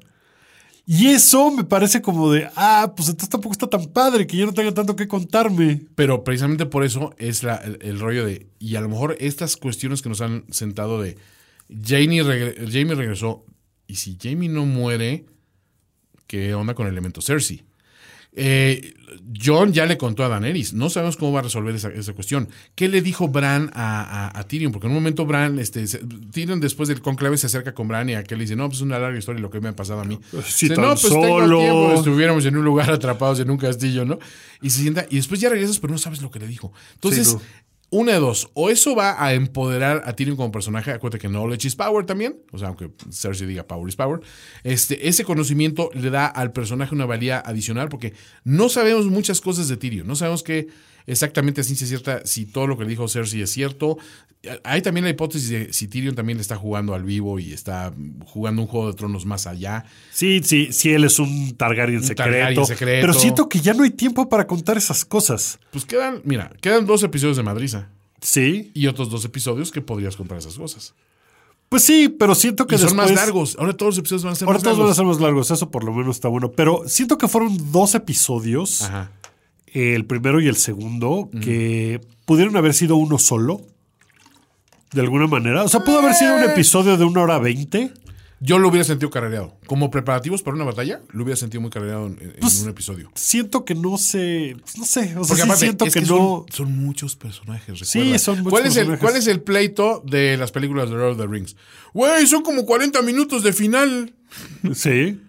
Y 0.85 1.07
eso 1.07 1.49
me 1.49 1.63
parece 1.63 2.03
como 2.03 2.31
de, 2.31 2.47
ah, 2.55 2.93
pues 2.95 3.09
entonces 3.09 3.29
tampoco 3.29 3.53
está 3.53 3.65
tan 3.67 3.87
padre 3.87 4.27
que 4.27 4.37
ya 4.37 4.45
no 4.45 4.53
tengan 4.53 4.75
tanto 4.75 4.95
que 4.95 5.07
contarme. 5.07 5.87
Pero 5.95 6.23
precisamente 6.23 6.67
por 6.67 6.83
eso 6.85 7.15
es 7.17 7.41
la- 7.41 7.55
el, 7.57 7.79
el 7.81 7.99
rollo 7.99 8.27
de. 8.27 8.45
Y 8.59 8.75
a 8.75 8.81
lo 8.81 8.89
mejor 8.89 9.17
estas 9.19 9.57
cuestiones 9.57 10.03
que 10.03 10.09
nos 10.09 10.21
han 10.21 10.45
sentado 10.51 11.01
de. 11.01 11.17
Jamie, 11.83 12.23
regre- 12.23 12.55
Jamie 12.71 12.93
regresó. 12.93 13.43
Y 13.87 13.95
si 13.95 14.17
Jamie 14.21 14.49
no 14.49 14.67
muere, 14.67 15.25
¿qué 16.27 16.53
onda 16.53 16.73
con 16.75 16.85
el 16.87 16.91
elemento 16.93 17.21
Cersei? 17.21 17.63
Eh, 18.39 18.93
John 19.41 19.73
ya 19.73 19.87
le 19.87 19.97
contó 19.97 20.23
a 20.23 20.27
Daenerys. 20.27 20.73
No 20.73 20.91
sabemos 20.91 21.17
cómo 21.17 21.31
va 21.31 21.39
a 21.39 21.43
resolver 21.43 21.73
esa, 21.73 21.89
esa 21.89 22.13
cuestión. 22.13 22.49
¿Qué 22.75 22.87
le 22.87 23.01
dijo 23.01 23.29
Bran 23.29 23.71
a, 23.73 24.27
a- 24.27 24.39
a 24.39 24.43
Tyrion? 24.47 24.71
Porque 24.71 24.85
en 24.85 24.91
un 24.91 24.95
momento 24.97 25.25
Bran, 25.25 25.57
este, 25.57 25.87
se- 25.87 26.01
Tyrion 26.31 26.59
después 26.59 26.87
del 26.87 27.01
conclave 27.01 27.37
se 27.37 27.47
acerca 27.47 27.73
con 27.73 27.87
Bran 27.87 28.09
y 28.09 28.13
aquel 28.13 28.37
le 28.37 28.43
dice, 28.43 28.55
no, 28.55 28.67
pues 28.67 28.77
es 28.77 28.83
una 28.83 28.99
larga 28.99 29.17
historia 29.17 29.41
lo 29.41 29.49
que 29.49 29.59
me 29.59 29.69
ha 29.69 29.75
pasado 29.75 30.01
a 30.01 30.03
mí. 30.05 30.19
Sí, 30.45 30.67
Dice, 30.67 30.75
tan 30.75 30.83
no, 30.85 30.89
pues 30.91 31.01
solo". 31.01 31.57
tiempo, 31.59 31.93
estuviéramos 31.95 32.45
en 32.45 32.57
un 32.57 32.65
lugar 32.65 32.91
atrapados 32.91 33.39
en 33.39 33.49
un 33.49 33.57
castillo, 33.57 34.05
¿no? 34.05 34.19
Y 34.61 34.69
se 34.69 34.81
sienta, 34.81 35.07
y 35.09 35.15
después 35.15 35.39
ya 35.39 35.49
regresas, 35.49 35.79
pero 35.79 35.93
no 35.93 35.97
sabes 35.97 36.21
lo 36.21 36.29
que 36.29 36.37
le 36.39 36.47
dijo. 36.47 36.71
Entonces, 36.93 37.29
Sí, 37.29 37.33
no. 37.35 37.41
Una 37.89 38.13
de 38.13 38.19
dos, 38.19 38.49
o 38.53 38.69
eso 38.69 38.95
va 38.95 39.23
a 39.23 39.33
empoderar 39.33 40.03
a 40.05 40.13
Tyrion 40.13 40.35
como 40.35 40.51
personaje, 40.51 40.91
acuérdate 40.91 41.21
que 41.21 41.29
knowledge 41.29 41.67
is 41.67 41.75
power 41.75 42.05
también, 42.05 42.37
o 42.51 42.57
sea, 42.57 42.67
aunque 42.67 42.91
Cersei 43.11 43.47
diga 43.47 43.65
power 43.65 43.87
is 43.87 43.95
power, 43.95 44.19
este, 44.63 45.07
ese 45.07 45.23
conocimiento 45.23 45.89
le 45.93 46.09
da 46.09 46.25
al 46.25 46.51
personaje 46.51 46.93
una 46.93 47.05
valía 47.05 47.39
adicional 47.39 47.87
porque 47.87 48.13
no 48.43 48.67
sabemos 48.67 49.05
muchas 49.05 49.39
cosas 49.39 49.69
de 49.69 49.77
Tyrion, 49.77 50.05
no 50.05 50.15
sabemos 50.15 50.43
que 50.43 50.67
exactamente 51.07 51.61
a 51.61 51.63
ciencia 51.63 51.87
cierta 51.87 52.21
si 52.25 52.45
todo 52.45 52.67
lo 52.67 52.77
que 52.77 52.83
le 52.83 52.91
dijo 52.91 53.07
Cersei 53.07 53.41
es 53.41 53.51
cierto. 53.51 53.97
Hay 54.63 54.81
también 54.83 55.03
la 55.03 55.09
hipótesis 55.09 55.49
de 55.49 55.73
si 55.73 55.87
Tyrion 55.87 56.13
también 56.15 56.37
le 56.37 56.41
está 56.43 56.55
jugando 56.55 56.93
al 56.93 57.03
vivo 57.03 57.39
y 57.39 57.51
está 57.53 57.91
jugando 58.27 58.61
un 58.61 58.67
juego 58.67 58.87
de 58.87 58.93
tronos 58.93 59.25
más 59.25 59.47
allá. 59.47 59.83
Sí, 60.13 60.41
sí, 60.43 60.69
sí, 60.71 60.91
él 60.93 61.03
es 61.05 61.17
un 61.19 61.57
Targaryen, 61.57 62.01
secreto, 62.03 62.23
Targaryen 62.31 62.65
secreto. 62.65 63.01
Pero 63.01 63.13
siento 63.13 63.49
que 63.49 63.59
ya 63.61 63.73
no 63.73 63.83
hay 63.83 63.89
tiempo 63.89 64.29
para 64.29 64.45
contar 64.45 64.77
esas 64.77 65.03
cosas. 65.05 65.59
Pues 65.71 65.85
quedan, 65.85 66.21
mira, 66.23 66.51
quedan 66.61 66.85
dos 66.85 67.01
episodios 67.03 67.35
de 67.35 67.43
Madriza 67.43 67.89
Sí. 68.21 68.71
y 68.73 68.87
otros 68.87 69.09
dos 69.09 69.25
episodios 69.25 69.71
que 69.71 69.81
podrías 69.81 70.15
contar 70.15 70.37
esas 70.37 70.55
cosas. 70.55 70.93
Pues 71.67 71.83
sí, 71.83 72.07
pero 72.07 72.33
siento 72.33 72.65
que 72.67 72.75
Y 72.75 72.77
son 72.77 72.89
después. 72.89 73.11
más 73.11 73.15
largos. 73.19 73.57
Ahora 73.59 73.73
todos 73.75 73.95
los 73.95 73.99
episodios 73.99 74.23
van 74.23 74.33
a 74.33 74.35
ser 74.35 74.45
Ahora 74.47 74.57
más 74.59 74.63
todos 74.63 74.77
van 74.77 74.85
a 74.85 74.87
largos. 74.89 74.95
ser 74.97 75.05
más 75.05 75.19
largos, 75.19 75.51
eso 75.51 75.69
por 75.71 75.83
lo 75.83 75.93
menos 75.93 76.15
está 76.15 76.29
bueno. 76.29 76.51
Pero 76.51 76.83
siento 76.87 77.17
que 77.17 77.27
fueron 77.27 77.71
dos 77.71 77.93
episodios, 77.95 78.83
Ajá. 78.83 79.11
El 79.73 80.05
primero 80.05 80.39
y 80.41 80.47
el 80.47 80.55
segundo, 80.55 81.29
que 81.41 82.01
pudieron 82.25 82.55
haber 82.57 82.73
sido 82.73 82.95
uno 82.95 83.17
solo. 83.19 83.61
de 84.93 85.01
alguna 85.01 85.27
manera. 85.27 85.63
O 85.63 85.67
sea, 85.67 85.81
pudo 85.83 85.99
haber 85.99 86.13
sido 86.13 86.33
un 86.35 86.43
Eh. 86.43 86.51
episodio 86.53 86.95
de 86.97 87.03
una 87.03 87.21
hora 87.21 87.39
veinte. 87.39 87.91
Yo 88.39 88.57
lo 88.57 88.69
hubiera 88.69 88.85
sentido 88.85 89.09
carrereado. 89.09 89.57
Como 89.67 89.91
preparativos 89.91 90.43
para 90.43 90.55
una 90.55 90.63
batalla, 90.63 91.01
lo 91.11 91.23
hubiera 91.23 91.35
sentido 91.35 91.59
muy 91.59 91.69
carrereado 91.71 92.07
en, 92.07 92.13
en 92.21 92.33
Pues, 92.39 92.61
un 92.61 92.69
episodio. 92.69 93.11
Siento 93.15 93.65
que 93.65 93.75
no 93.75 93.97
sé, 93.97 94.55
no 94.77 94.85
sé, 94.85 95.15
o 95.17 95.25
sea, 95.25 95.35
sí 95.35 95.41
aparte, 95.41 95.65
siento 95.65 95.85
es 95.85 95.93
que, 95.93 95.99
que 96.01 96.05
no. 96.05 96.45
son, 96.47 96.67
son 96.67 96.77
muchos 96.77 97.15
personajes. 97.17 97.79
Sí, 97.79 97.99
recuerda. 97.99 98.19
son 98.19 98.37
muchos 98.37 98.51
¿Cuál 98.51 98.65
es, 98.67 98.77
el, 98.77 98.85
personajes. 98.87 99.01
¿Cuál 99.01 99.15
es 99.17 99.27
el 99.27 99.41
pleito 99.41 100.03
de 100.05 100.37
las 100.37 100.51
películas 100.53 100.89
de 100.89 100.95
Lord 100.95 101.11
of 101.11 101.17
the 101.17 101.27
Rings? 101.27 101.55
Güey, 101.93 102.25
son 102.27 102.43
como 102.43 102.65
40 102.65 103.01
minutos 103.01 103.43
de 103.43 103.51
final. 103.53 104.13
Sí. 104.73 105.19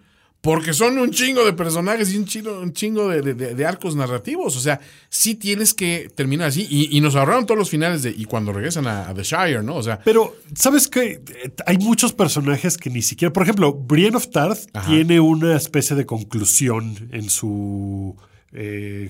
Porque 0.41 0.71
son 0.73 0.97
un 0.97 1.11
chingo 1.11 1.43
de 1.43 1.51
personajes 1.51 2.13
y 2.13 2.17
un 2.17 2.23
chingo, 2.25 2.61
un 2.61 2.71
chingo 2.71 3.09
de, 3.09 3.21
de- 3.33 3.55
de 3.55 3.65
arcos 3.65 3.95
narrativos. 3.97 4.55
O 4.55 4.59
sea, 4.61 4.79
sí 5.09 5.35
tienes 5.35 5.73
que 5.73 6.09
terminar 6.15 6.47
así. 6.47 6.65
Y, 6.69 6.95
y 6.97 7.01
nos 7.01 7.15
ahorraron 7.17 7.45
todos 7.45 7.57
los 7.57 7.69
finales 7.69 8.03
de. 8.03 8.11
Y 8.11 8.23
cuando 8.23 8.53
regresan 8.53 8.87
a, 8.87 9.09
a 9.09 9.13
The 9.13 9.23
Shire, 9.23 9.63
¿no? 9.63 9.75
O 9.75 9.83
sea, 9.83 9.99
Pero, 10.05 10.33
¿sabes 10.55 10.87
qué? 10.87 11.21
Hay 11.65 11.77
muchos 11.77 12.13
personajes 12.13 12.77
que 12.77 12.89
ni 12.89 13.01
siquiera. 13.01 13.33
Por 13.33 13.43
ejemplo, 13.43 13.73
Brienne 13.73 14.15
of 14.15 14.29
Tarth 14.29 14.59
Ajá. 14.73 14.87
tiene 14.89 15.19
una 15.19 15.57
especie 15.57 15.95
de 15.97 16.05
conclusión 16.05 17.09
en 17.11 17.29
su. 17.29 18.15
eh, 18.53 19.09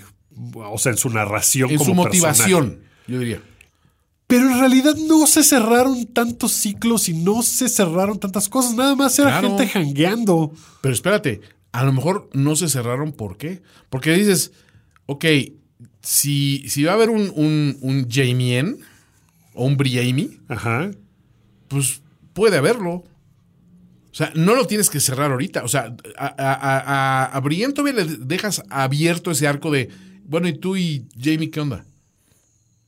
o 0.56 0.78
sea, 0.80 0.94
en 0.94 0.98
su 0.98 1.10
narración. 1.12 1.70
en 1.70 1.78
como 1.78 1.92
su 1.92 1.96
motivación, 1.96 2.70
personaje. 2.70 2.90
yo 3.08 3.20
diría. 3.20 3.42
Pero 4.30 4.48
en 4.48 4.60
realidad 4.60 4.96
no 4.96 5.26
se 5.26 5.44
cerraron 5.44 6.06
tantos 6.06 6.52
ciclos 6.52 7.10
y 7.10 7.14
no 7.16 7.42
se 7.42 7.68
cerraron 7.68 8.20
tantas 8.20 8.48
cosas. 8.48 8.76
Nada 8.76 8.96
más 8.96 9.18
era 9.18 9.32
Claro. 9.32 9.48
gente 9.58 9.68
jangueando. 9.68 10.54
Pero 10.82 10.94
espérate, 10.94 11.42
a 11.72 11.84
lo 11.84 11.92
mejor 11.94 12.30
no 12.34 12.56
se 12.56 12.70
cerraron. 12.70 13.12
¿Por 13.12 13.38
qué? 13.38 13.64
Porque 13.90 14.14
dices, 14.14 14.52
ok, 15.08 15.26
si, 16.04 16.64
si 16.70 16.84
va 16.84 16.92
a 16.92 16.94
haber 16.94 17.10
un, 17.10 17.32
un, 17.36 17.78
un 17.82 18.08
Jamien 18.08 18.78
o 19.56 19.66
un 19.66 19.78
Briamie, 19.78 20.40
Ajá. 20.48 20.92
pues 21.68 22.04
puede 22.34 22.56
haberlo. 22.58 22.92
O 24.12 24.14
sea, 24.14 24.32
no 24.36 24.54
lo 24.54 24.68
tienes 24.68 24.92
que 24.92 25.00
cerrar 25.00 25.32
ahorita. 25.32 25.64
O 25.64 25.68
sea, 25.68 25.96
a, 26.20 26.28
a, 26.38 27.36
a, 27.36 27.42
todavía 27.74 28.04
le 28.04 28.18
dejas 28.18 28.62
abierto 28.70 29.32
ese 29.32 29.48
arco 29.48 29.72
de, 29.72 29.90
bueno, 30.26 30.48
¿y 30.48 30.54
tú 30.54 30.78
y 30.78 31.08
Jamie 31.20 31.50
qué 31.50 31.62
onda? 31.62 31.84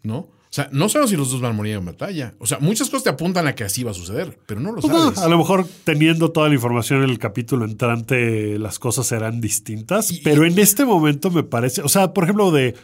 ¿No? 0.03 0.29
O 0.51 0.53
sea, 0.53 0.67
no 0.73 0.89
sabemos 0.89 1.11
si 1.11 1.15
los 1.15 1.31
dos 1.31 1.39
van 1.39 1.51
a 1.51 1.55
morir 1.55 1.75
en 1.77 1.85
batalla. 1.85 2.33
O 2.37 2.45
sea, 2.45 2.59
muchas 2.59 2.89
cosas 2.89 3.05
te 3.05 3.09
apuntan 3.09 3.47
a 3.47 3.55
que 3.55 3.63
así 3.63 3.85
va 3.85 3.91
a 3.91 3.93
suceder, 3.93 4.37
pero 4.45 4.59
no 4.59 4.73
lo 4.73 4.81
Pues 4.81 4.91
no, 4.91 5.03
sabes. 5.05 5.19
a 5.19 5.29
lo 5.29 5.37
mejor 5.37 5.65
teniendo 5.85 6.31
toda 6.31 6.49
la 6.49 6.55
información 6.55 7.03
en 7.03 7.09
el 7.09 7.19
capítulo 7.19 7.63
entrante, 7.63 8.59
las 8.59 8.77
cosas 8.77 9.07
serán 9.07 9.39
distintas. 9.39 10.11
pero 10.25 10.45
en 10.45 10.59
este 10.59 10.83
momento 10.83 11.31
me 11.31 11.43
parece. 11.43 11.81
O 11.83 11.87
sea, 11.87 12.13
por 12.13 12.25
ejemplo, 12.25 12.51
de, 12.51 12.75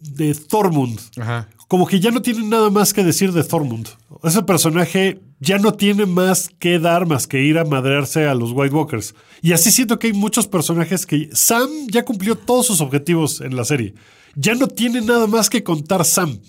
de 0.00 0.34
Thormund. 0.34 0.98
Ajá. 1.16 1.48
Como 1.68 1.86
que 1.86 2.00
ya 2.00 2.10
no 2.10 2.20
tienen 2.20 2.50
nada 2.50 2.68
más 2.68 2.92
que 2.92 3.04
decir 3.04 3.30
de 3.32 3.44
Thormund. 3.44 3.88
Ese 4.24 4.42
personaje 4.42 5.20
ya 5.38 5.58
no 5.58 5.72
tiene 5.72 6.06
más 6.06 6.50
que 6.58 6.80
dar 6.80 7.06
más 7.06 7.28
que 7.28 7.42
ir 7.44 7.58
a 7.58 7.64
madrearse 7.64 8.26
a 8.26 8.34
los 8.34 8.50
White 8.52 8.74
Walkers. 8.74 9.14
Y 9.40 9.52
así 9.52 9.70
siento 9.70 10.00
que 10.00 10.08
hay 10.08 10.12
muchos 10.14 10.48
personajes 10.48 11.06
que 11.06 11.30
Sam 11.32 11.70
ya 11.92 12.04
cumplió 12.04 12.34
todos 12.36 12.66
sus 12.66 12.80
objetivos 12.80 13.40
en 13.40 13.54
la 13.54 13.64
serie. 13.64 13.94
Ya 14.34 14.56
no 14.56 14.66
tiene 14.66 15.00
nada 15.00 15.28
más 15.28 15.48
que 15.48 15.62
contar 15.62 16.04
Sam. 16.04 16.40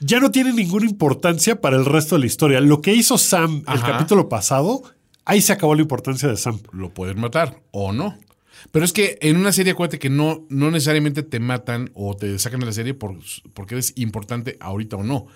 Ya 0.00 0.20
no 0.20 0.30
tiene 0.30 0.52
ninguna 0.52 0.86
importancia 0.86 1.60
para 1.60 1.76
el 1.76 1.84
resto 1.84 2.16
de 2.16 2.20
la 2.20 2.26
historia. 2.26 2.60
Lo 2.60 2.82
que 2.82 2.94
hizo 2.94 3.16
Sam 3.16 3.64
el 3.72 3.80
capítulo 3.80 4.28
pasado, 4.28 4.82
ahí 5.24 5.40
se 5.40 5.52
acabó 5.52 5.74
la 5.74 5.82
importancia 5.82 6.28
de 6.28 6.36
Sam. 6.36 6.60
lo 6.72 6.90
pueden 6.90 7.20
matar 7.20 7.62
o 7.70 7.92
no. 7.92 8.18
Pero 8.72 8.84
es 8.84 8.92
que 8.92 9.18
en 9.20 9.36
una 9.36 9.52
serie, 9.52 9.72
acuérdate 9.72 9.98
que 9.98 10.10
no, 10.10 10.44
no 10.48 10.70
necesariamente 10.70 11.22
te 11.22 11.40
matan 11.40 11.90
o 11.94 12.16
te 12.16 12.38
sacan 12.38 12.60
de 12.60 12.66
la 12.66 12.72
serie 12.72 12.94
por, 12.94 13.16
porque 13.54 13.74
eres 13.74 13.92
importante 13.96 14.56
ahorita 14.60 14.96
o 14.96 15.02
no. 15.02 15.26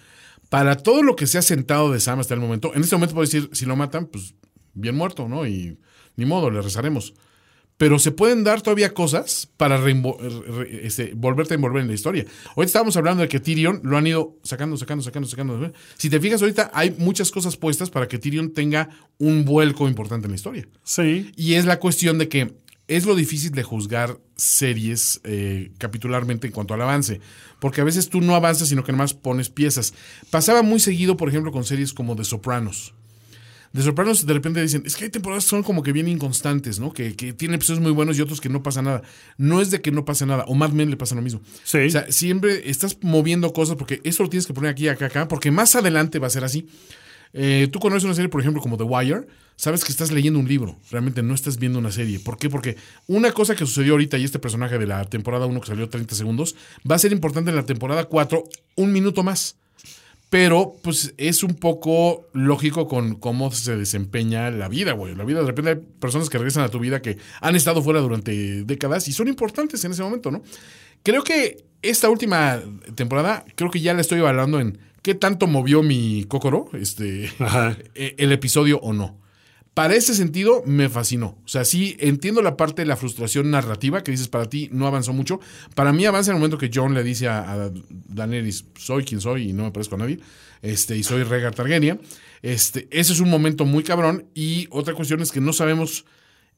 Para 0.49 0.77
todo 0.77 1.03
lo 1.03 1.17
que 1.17 1.27
se 1.27 1.39
ha 1.39 1.43
sentado 1.43 1.93
de 1.93 2.01
Sam 2.01 2.19
hasta 2.19 2.35
el 2.35 2.41
momento, 2.41 2.75
en 2.75 2.83
este 2.83 2.97
momento 2.97 3.15
puedo 3.15 3.27
decir, 3.27 3.49
si 3.53 3.67
lo 3.67 3.77
matan, 3.77 4.07
pues 4.07 4.35
bien 4.75 4.97
muerto, 4.97 5.29
¿no? 5.29 5.47
Y 5.47 5.79
ni 6.17 6.25
modo, 6.27 6.51
le 6.51 6.61
rezaremos. 6.61 7.15
Pero 7.81 7.99
se 7.99 8.11
pueden 8.11 8.45
dar 8.45 8.61
todavía 8.61 8.93
cosas 8.93 9.49
para 9.57 9.83
este, 10.83 11.15
volverte 11.17 11.55
a 11.55 11.57
envolver 11.57 11.81
en 11.81 11.89
la 11.89 11.95
historia. 11.95 12.27
Hoy 12.55 12.67
estábamos 12.67 12.95
hablando 12.99 13.23
de 13.23 13.29
que 13.31 13.41
Tyrion 13.41 13.81
lo 13.85 13.97
han 13.97 14.07
ido 14.07 14.37
sacando, 14.43 14.77
sacando, 14.77 15.03
sacando, 15.03 15.27
sacando. 15.27 15.73
Si 15.97 16.11
te 16.11 16.21
fijas 16.21 16.43
ahorita, 16.43 16.73
hay 16.75 16.95
muchas 16.99 17.31
cosas 17.31 17.57
puestas 17.57 17.89
para 17.89 18.07
que 18.07 18.19
Tyrion 18.19 18.53
tenga 18.53 18.91
un 19.17 19.47
vuelco 19.47 19.89
importante 19.89 20.27
en 20.27 20.33
la 20.33 20.37
historia. 20.37 20.69
Sí. 20.85 21.33
Y 21.37 21.55
es 21.55 21.65
la 21.65 21.79
cuestión 21.79 22.19
de 22.19 22.29
que 22.29 22.55
es 22.87 23.07
lo 23.07 23.15
difícil 23.15 23.53
de 23.53 23.63
juzgar 23.63 24.21
series 24.37 25.23
eh, 25.25 25.73
capitularmente 25.79 26.49
en 26.49 26.53
cuanto 26.53 26.75
al 26.75 26.83
avance. 26.83 27.23
Porque 27.61 27.81
a 27.81 27.85
veces 27.85 28.11
tú 28.11 28.21
no 28.21 28.35
avanzas, 28.35 28.69
sino 28.69 28.85
que 28.85 28.91
además 28.91 29.15
pones 29.15 29.49
piezas. 29.49 29.95
Pasaba 30.29 30.61
muy 30.61 30.81
seguido, 30.81 31.17
por 31.17 31.31
ejemplo, 31.31 31.51
con 31.51 31.65
series 31.65 31.95
como 31.95 32.15
The 32.15 32.25
Sopranos. 32.25 32.93
The 33.73 33.83
Sopranos 33.83 34.27
de 34.27 34.33
repente 34.35 34.61
dicen, 34.61 34.83
es 34.85 34.97
que 34.97 35.05
hay 35.05 35.11
temporadas 35.11 35.45
que 35.45 35.51
son 35.51 35.63
como 35.63 35.83
que 35.83 35.93
bien 35.93 36.09
inconstantes, 36.09 36.81
¿no? 36.81 36.93
Que, 36.93 37.15
que 37.15 37.33
tienen 37.33 37.55
episodios 37.55 37.81
muy 37.81 37.93
buenos 37.93 38.19
y 38.19 38.21
otros 38.21 38.41
que 38.41 38.49
no 38.49 38.63
pasa 38.63 38.83
nada. 38.83 39.03
No 39.37 39.61
es 39.61 39.71
de 39.71 39.81
que 39.81 39.93
no 39.93 40.05
pase 40.05 40.27
nada. 40.27 40.45
O 40.49 40.55
Mad 40.55 40.71
Men 40.71 40.91
le 40.91 40.97
pasa 40.97 41.15
lo 41.15 41.23
mismo. 41.23 41.41
Sí. 41.63 41.79
O 41.79 41.91
sea, 41.91 42.11
siempre 42.11 42.69
estás 42.69 42.99
moviendo 43.03 43.53
cosas 43.53 43.77
porque 43.77 44.01
eso 44.03 44.25
lo 44.25 44.29
tienes 44.29 44.47
que 44.47 44.55
poner 44.55 44.71
aquí, 44.71 44.89
acá, 44.89 45.07
acá, 45.07 45.29
porque 45.29 45.51
más 45.51 45.77
adelante 45.77 46.19
va 46.19 46.27
a 46.27 46.31
ser 46.31 46.43
así. 46.43 46.69
Eh, 47.33 47.69
tú 47.71 47.79
conoces 47.79 48.05
una 48.05 48.15
serie, 48.15 48.29
por 48.29 48.41
ejemplo, 48.41 48.61
como 48.61 48.77
The 48.77 48.85
Wire, 48.85 49.27
sabes 49.57 49.85
que 49.85 49.93
estás 49.93 50.11
leyendo 50.11 50.41
un 50.41 50.49
libro, 50.49 50.77
realmente 50.91 51.23
no 51.23 51.35
estás 51.35 51.59
viendo 51.59 51.79
una 51.79 51.93
serie. 51.93 52.19
¿Por 52.19 52.39
qué? 52.39 52.51
Porque 52.51 52.77
una 53.07 53.33
cosa 53.33 53.55
que 53.55 53.67
sucedió 53.67 53.93
ahorita 53.93 54.19
y 54.19 54.25
este 54.25 54.39
personaje 54.39 54.79
de 54.79 54.87
la 54.87 55.05
temporada 55.05 55.47
1 55.47 55.61
que 55.61 55.67
salió 55.69 55.89
30 55.89 56.15
segundos, 56.15 56.57
va 56.91 56.97
a 56.97 56.99
ser 56.99 57.13
importante 57.13 57.51
en 57.51 57.57
la 57.57 57.67
temporada 57.67 58.05
4 58.05 58.45
un 58.77 58.93
minuto 58.93 59.23
más. 59.23 59.60
Pero, 60.31 60.77
pues, 60.83 61.13
es 61.19 61.43
un 61.43 61.55
poco 61.55 62.29
lógico 62.33 62.87
con 62.87 63.17
cómo 63.17 63.51
se 63.51 63.77
desempeña 63.77 64.51
la 64.51 64.69
vida, 64.69 64.93
güey. 64.93 65.17
La 65.17 65.25
vida, 65.25 65.41
de 65.41 65.47
repente 65.47 65.71
hay 65.71 65.77
personas 65.99 66.31
que 66.31 66.39
regresan 66.39 66.63
a 66.63 66.69
tu 66.69 66.79
vida 66.79 67.03
que 67.03 67.19
han 67.41 67.57
estado 67.57 67.83
fuera 67.83 68.01
durante 68.01 68.63
décadas 68.63 69.09
y 69.09 69.13
son 69.13 69.27
importantes 69.27 69.85
en 69.85 69.91
ese 69.91 70.05
momento, 70.05 70.31
¿no? 70.31 70.43
Creo 71.03 71.25
que 71.25 71.65
esta 71.83 72.09
última 72.09 72.63
temporada, 72.95 73.45
creo 73.57 73.73
que 73.73 73.81
ya 73.81 73.93
la 73.93 74.03
estoy 74.03 74.21
evaluando 74.21 74.61
en 74.61 74.79
qué 75.03 75.17
tanto 75.17 75.49
movió 75.49 75.83
mi 75.83 76.25
cócoro, 76.29 76.71
este, 76.75 77.33
Ajá. 77.41 77.77
eh, 77.97 78.15
el 78.19 78.31
episodio 78.31 78.79
o 78.79 78.93
no. 78.93 79.19
Para 79.75 79.95
ese 79.95 80.15
sentido, 80.15 80.63
me 80.67 80.89
fascinó. 80.89 81.39
O 81.45 81.49
sea, 81.49 81.65
sí 81.65 81.97
entiendo 82.01 82.43
la 82.43 82.57
parte 82.57 82.83
de 82.83 82.87
la 82.87 82.97
frustración 82.97 83.51
narrativa 83.51 84.03
que 84.03 84.11
dices 84.11 84.29
para 84.29 84.49
ti 84.49 84.69
no 84.73 84.87
avanzó 84.87 85.13
mucho. 85.13 85.41
Para 85.75 85.93
mí 85.93 86.05
avanza 86.05 86.31
en 86.31 86.37
el 86.37 86.41
momento 86.41 86.59
que 86.59 86.71
John 86.75 86.93
le 86.93 87.05
dice 87.05 87.29
a, 87.29 87.53
a 87.53 87.71
Daenerys, 88.09 88.65
soy 88.77 89.05
quien 89.05 89.21
soy 89.21 89.51
y 89.51 89.53
no 89.53 89.65
me 89.65 89.71
parezco 89.71 89.95
a 89.95 89.99
nadie, 89.99 90.19
este, 90.63 90.97
y 90.97 91.05
soy 91.05 91.23
Rhaegar 91.23 91.55
Targaryen. 91.55 92.01
Este, 92.43 92.89
ese 92.91 93.13
es 93.13 93.21
un 93.21 93.31
momento 93.31 93.65
muy 93.65 93.85
cabrón. 93.85 94.27
Y 94.35 94.67
otra 94.71 94.95
cuestión 94.95 95.21
es 95.23 95.31
que 95.31 95.41
no 95.41 95.53
sabemos, 95.53 96.05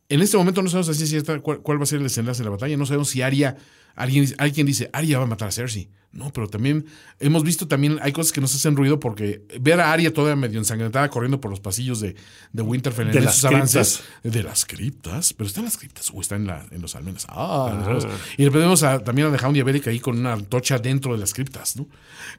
en 0.09 0.23
este 0.23 0.37
momento 0.37 0.63
no 0.63 0.71
sabemos 0.71 0.89
así 0.89 1.07
cierta 1.07 1.39
cuál, 1.41 1.61
cuál 1.61 1.79
va 1.79 1.83
a 1.83 1.87
ser 1.87 1.99
el 1.99 2.05
desenlace 2.05 2.39
de 2.39 2.45
la 2.45 2.51
batalla. 2.51 2.77
No 2.77 2.87
sabemos 2.87 3.11
si 3.11 3.21
Arya, 3.21 3.57
alguien, 3.95 4.35
alguien 4.39 4.67
dice, 4.67 4.91
Arya 4.93 5.19
va 5.19 5.25
a 5.25 5.29
matar 5.29 5.49
a 5.49 5.53
Cersei. 5.53 5.89
No, 6.13 6.31
pero 6.31 6.47
también 6.47 6.85
hemos 7.21 7.43
visto 7.43 7.67
también, 7.67 7.99
hay 8.03 8.13
cosas 8.13 8.33
que 8.33 8.43
nos 8.43 8.55
hacen 8.55 8.77
ruido 8.77 9.01
porque 9.01 9.47
ver 9.59 9.81
a 9.81 9.93
Arya 9.93 10.13
toda 10.13 10.37
medio 10.37 10.59
ensangrentada 10.59 11.09
corriendo 11.09 11.41
por 11.41 11.51
los 11.51 11.61
pasillos 11.61 12.01
de, 12.01 12.15
de 12.53 12.63
Winterfell 12.63 13.07
en 13.07 13.13
De 13.13 13.19
esos 13.21 13.45
avances. 13.47 14.03
De 14.23 14.43
las 14.43 14.67
criptas. 14.67 15.33
Pero 15.33 15.49
está 15.49 15.61
en 15.61 15.65
las 15.65 15.79
criptas 15.79 16.11
o 16.13 16.21
está 16.21 16.37
en, 16.37 16.47
la, 16.47 16.67
en 16.71 16.83
los 16.83 16.95
almenas. 16.97 17.25
Ah, 17.31 17.83
sabes. 17.83 18.07
Y 18.37 18.47
vemos 18.51 18.83
a, 18.83 19.03
también 19.03 19.29
a 19.29 19.37
The 19.37 19.43
Hound 19.43 19.57
y 19.57 19.61
a 19.61 19.65
Beric 19.65 19.87
ahí 19.87 20.01
con 20.01 20.19
una 20.19 20.35
antorcha 20.35 20.79
dentro 20.79 21.13
de 21.15 21.19
las 21.19 21.33
criptas, 21.33 21.77
¿no? 21.77 21.89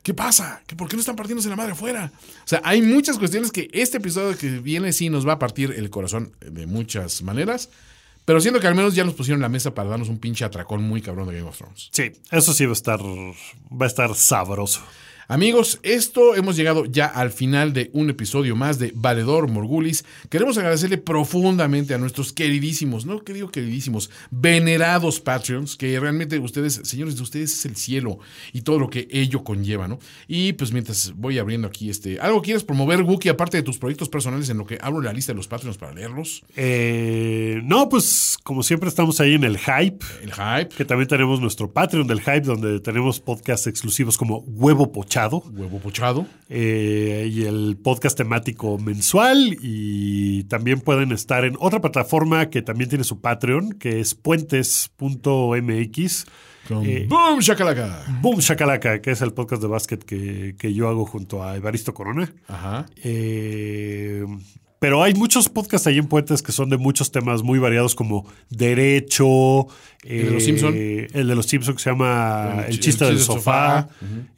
¿Qué 0.03 0.13
pasa? 0.13 0.61
¿Que 0.67 0.75
¿Por 0.75 0.87
qué 0.87 0.95
no 0.95 0.99
están 0.99 1.15
partiéndose 1.15 1.49
la 1.49 1.55
madre 1.55 1.71
afuera? 1.71 2.11
O 2.13 2.47
sea, 2.47 2.61
hay 2.63 2.83
muchas 2.83 3.17
cuestiones 3.17 3.51
que 3.51 3.69
este 3.73 3.97
episodio 3.97 4.37
que 4.37 4.59
viene 4.59 4.93
sí 4.93 5.09
nos 5.09 5.27
va 5.27 5.33
a 5.33 5.39
partir 5.39 5.73
el 5.75 5.89
corazón 5.89 6.31
de 6.41 6.67
muchas 6.67 7.23
maneras. 7.23 7.69
Pero 8.25 8.39
siento 8.39 8.59
que 8.59 8.67
al 8.67 8.75
menos 8.75 8.95
ya 8.95 9.03
nos 9.03 9.15
pusieron 9.15 9.41
la 9.41 9.49
mesa 9.49 9.73
para 9.73 9.89
darnos 9.89 10.09
un 10.09 10.17
pinche 10.17 10.45
atracón 10.45 10.81
muy 10.83 11.01
cabrón 11.01 11.27
de 11.27 11.35
Game 11.35 11.49
of 11.49 11.57
Thrones. 11.57 11.89
Sí, 11.91 12.11
eso 12.31 12.53
sí 12.53 12.65
va 12.65 12.71
a 12.71 12.73
estar, 12.73 12.99
va 13.01 13.85
a 13.85 13.87
estar 13.87 14.15
sabroso. 14.15 14.81
Amigos, 15.29 15.79
esto 15.83 16.35
hemos 16.35 16.57
llegado 16.57 16.85
ya 16.85 17.05
al 17.05 17.31
final 17.31 17.71
de 17.71 17.89
un 17.93 18.09
episodio 18.09 18.57
más 18.57 18.77
de 18.77 18.91
Valedor 18.93 19.49
Morgulis. 19.49 20.03
Queremos 20.29 20.57
agradecerle 20.57 20.97
profundamente 20.97 21.93
a 21.93 21.97
nuestros 21.97 22.33
queridísimos, 22.33 23.05
no 23.05 23.23
que 23.23 23.31
digo 23.31 23.49
queridísimos, 23.49 24.09
venerados 24.31 25.21
Patreons, 25.21 25.77
que 25.77 25.97
realmente 25.97 26.39
ustedes, 26.39 26.81
señores, 26.83 27.15
de 27.15 27.23
ustedes 27.23 27.53
es 27.53 27.65
el 27.65 27.77
cielo 27.77 28.19
y 28.51 28.63
todo 28.63 28.79
lo 28.79 28.89
que 28.89 29.07
ello 29.11 29.45
conlleva, 29.45 29.87
¿no? 29.87 29.97
Y 30.27 30.53
pues 30.53 30.73
mientras 30.73 31.13
voy 31.15 31.39
abriendo 31.39 31.69
aquí 31.69 31.89
este, 31.89 32.19
¿algo 32.19 32.41
quieres 32.41 32.65
promover, 32.65 33.01
Wookie, 33.03 33.29
aparte 33.29 33.55
de 33.55 33.63
tus 33.63 33.77
proyectos 33.77 34.09
personales 34.09 34.49
en 34.49 34.57
lo 34.57 34.65
que 34.65 34.77
abro 34.81 35.01
la 35.01 35.13
lista 35.13 35.31
de 35.31 35.37
los 35.37 35.47
Patreons 35.47 35.77
para 35.77 35.93
leerlos? 35.93 36.43
Eh, 36.57 37.61
no, 37.63 37.87
pues 37.87 38.37
como 38.43 38.61
siempre 38.61 38.89
estamos 38.89 39.21
ahí 39.21 39.35
en 39.35 39.45
el 39.45 39.57
hype, 39.57 40.05
El 40.21 40.33
hype, 40.33 40.75
que 40.75 40.83
también 40.83 41.07
tenemos 41.07 41.39
nuestro 41.39 41.71
Patreon 41.71 42.07
del 42.07 42.19
hype, 42.19 42.41
donde 42.41 42.81
tenemos 42.81 43.21
podcasts 43.21 43.67
exclusivos 43.67 44.17
como 44.17 44.39
Huevo 44.39 44.91
Pochado. 44.91 45.12
Huevo 45.53 45.79
pochado. 45.79 46.25
eh, 46.49 47.29
y 47.31 47.43
el 47.43 47.77
podcast 47.83 48.17
temático 48.17 48.77
mensual 48.77 49.57
y 49.61 50.43
también 50.45 50.79
pueden 50.81 51.11
estar 51.11 51.45
en 51.45 51.55
otra 51.59 51.81
plataforma 51.81 52.49
que 52.49 52.61
también 52.61 52.89
tiene 52.89 53.03
su 53.03 53.21
Patreon, 53.21 53.73
que 53.73 53.99
es 53.99 54.15
puentes.mx 55.13 56.25
Con 56.67 56.85
Eh, 56.85 57.05
Boom 57.09 57.39
Shakalaka. 57.39 58.05
Boom 58.21 58.39
Shakalaka, 58.39 59.01
que 59.01 59.11
es 59.11 59.21
el 59.21 59.33
podcast 59.33 59.61
de 59.61 59.67
básquet 59.67 60.03
que, 60.03 60.55
que 60.57 60.73
yo 60.73 60.87
hago 60.87 61.05
junto 61.05 61.43
a 61.43 61.55
Evaristo 61.57 61.93
Corona. 61.93 62.33
Ajá. 62.47 62.85
Eh, 63.03 64.25
pero 64.79 65.01
hay 65.01 65.13
muchos 65.13 65.47
podcasts 65.47 65.87
ahí 65.87 65.97
en 65.97 66.07
Puentes 66.07 66.41
que 66.41 66.51
son 66.51 66.69
de 66.69 66.77
muchos 66.77 67.09
temas 67.11 67.41
muy 67.41 67.57
variados 67.59 67.95
como 67.95 68.25
derecho. 68.49 69.67
¿El 70.03 70.25
de 70.25 70.31
los 70.31 70.43
eh, 70.43 70.45
Simpson? 70.45 70.73
El 70.75 71.27
de 71.27 71.35
los 71.35 71.45
Simpson 71.45 71.75
que 71.75 71.81
se 71.81 71.89
llama 71.89 72.55
El 72.59 72.65
El, 72.65 72.71
chi- 72.73 72.79
chiste 72.79 73.03
el 73.05 73.09
del 73.11 73.17
chiste 73.19 73.33
del 73.33 73.39
sofá. 73.41 73.87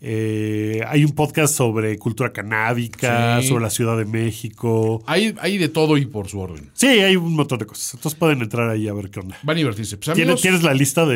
Eh, 0.01 0.81
hay 0.87 1.03
un 1.03 1.11
podcast 1.13 1.55
sobre 1.55 1.97
cultura 1.97 2.31
canábica, 2.31 3.41
Sí. 3.41 3.47
sobre 3.47 3.63
la 3.63 3.69
Ciudad 3.69 3.97
de 3.97 4.05
México. 4.05 5.03
Hay, 5.07 5.33
hay 5.39 5.57
de 5.57 5.69
todo 5.69 5.97
y 5.97 6.05
por 6.05 6.27
su 6.27 6.39
orden. 6.39 6.69
Sí, 6.73 6.87
hay 6.87 7.15
un 7.15 7.33
montón 7.33 7.59
de 7.59 7.65
cosas. 7.65 7.93
Entonces 7.95 8.17
pueden 8.19 8.41
entrar 8.41 8.69
ahí 8.69 8.87
a 8.87 8.93
ver 8.93 9.09
qué 9.09 9.19
onda. 9.21 9.37
Van 9.43 9.55
a 9.55 9.57
divertirse. 9.57 9.97
Pues, 9.97 10.05
¿Tienes, 10.13 10.23
amigos, 10.23 10.41
tienes 10.41 10.63
la 10.63 10.73
lista 10.73 11.05
de, 11.05 11.15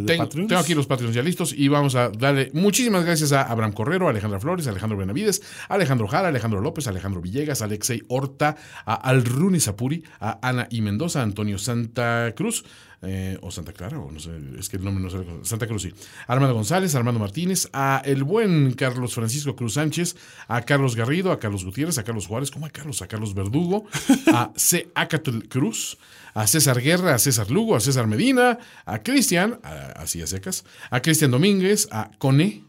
de 0.00 0.04
Tengo, 0.06 0.24
Patreons? 0.24 0.48
tengo 0.48 0.60
aquí 0.60 0.74
los 0.74 0.86
Patreons 0.86 1.14
ya 1.14 1.22
listos 1.22 1.52
y 1.56 1.68
vamos 1.68 1.94
a 1.96 2.10
darle 2.10 2.50
muchísimas 2.54 3.04
gracias 3.04 3.32
a 3.32 3.42
Abraham 3.42 3.72
Correro, 3.72 4.06
a 4.06 4.10
Alejandra 4.10 4.38
Flores, 4.40 4.66
a 4.66 4.70
Alejandro 4.70 4.96
Benavides, 4.98 5.42
a 5.68 5.74
Alejandro 5.74 6.06
Jara, 6.06 6.26
a 6.26 6.30
Alejandro 6.30 6.60
López, 6.60 6.86
a 6.86 6.90
Alejandro 6.90 7.20
Villegas, 7.20 7.62
a 7.62 7.64
Alexei 7.64 8.02
Horta, 8.08 8.56
a 8.84 8.94
Alruni 8.94 9.60
Zapuri, 9.60 10.04
a 10.20 10.38
Ana 10.48 10.68
y 10.70 10.80
Mendoza, 10.82 11.20
a 11.20 11.22
Antonio 11.24 11.58
Santa 11.58 12.32
Cruz, 12.36 12.64
eh, 13.02 13.38
o 13.40 13.50
Santa 13.50 13.72
Clara, 13.72 13.98
o 13.98 14.10
no 14.10 14.20
sé, 14.20 14.30
es 14.58 14.68
que 14.68 14.76
el 14.76 14.84
nombre 14.84 15.02
no 15.02 15.08
sé, 15.08 15.24
Santa 15.42 15.66
Cruz 15.66 15.82
sí, 15.82 15.94
Armando 16.26 16.54
González, 16.54 16.94
Armando 16.94 17.18
Martínez, 17.18 17.68
a 17.72 18.02
el 18.04 18.24
buen 18.24 18.74
Carlos 18.74 19.14
Francisco 19.14 19.56
Cruz 19.56 19.74
Sánchez, 19.74 20.16
a 20.48 20.62
Carlos 20.62 20.96
Garrido, 20.96 21.32
a 21.32 21.38
Carlos 21.38 21.64
Gutiérrez, 21.64 21.96
a 21.96 22.04
Carlos 22.04 22.26
Juárez, 22.26 22.50
¿cómo 22.50 22.66
a 22.66 22.70
Carlos? 22.70 23.00
A 23.00 23.08
Carlos 23.08 23.34
Verdugo, 23.34 23.86
a 24.26 24.52
C. 24.54 24.90
Acatl 24.94 25.48
Cruz, 25.48 25.96
a 26.34 26.46
César 26.46 26.80
Guerra, 26.82 27.14
a 27.14 27.18
César 27.18 27.50
Lugo, 27.50 27.74
a 27.74 27.80
César 27.80 28.06
Medina, 28.06 28.58
a 28.84 29.02
Cristian, 29.02 29.58
así 29.96 30.20
a 30.20 30.26
secas, 30.26 30.64
a 30.90 31.00
Cristian 31.00 31.30
Domínguez, 31.30 31.88
a 31.90 32.10
Cone, 32.18 32.64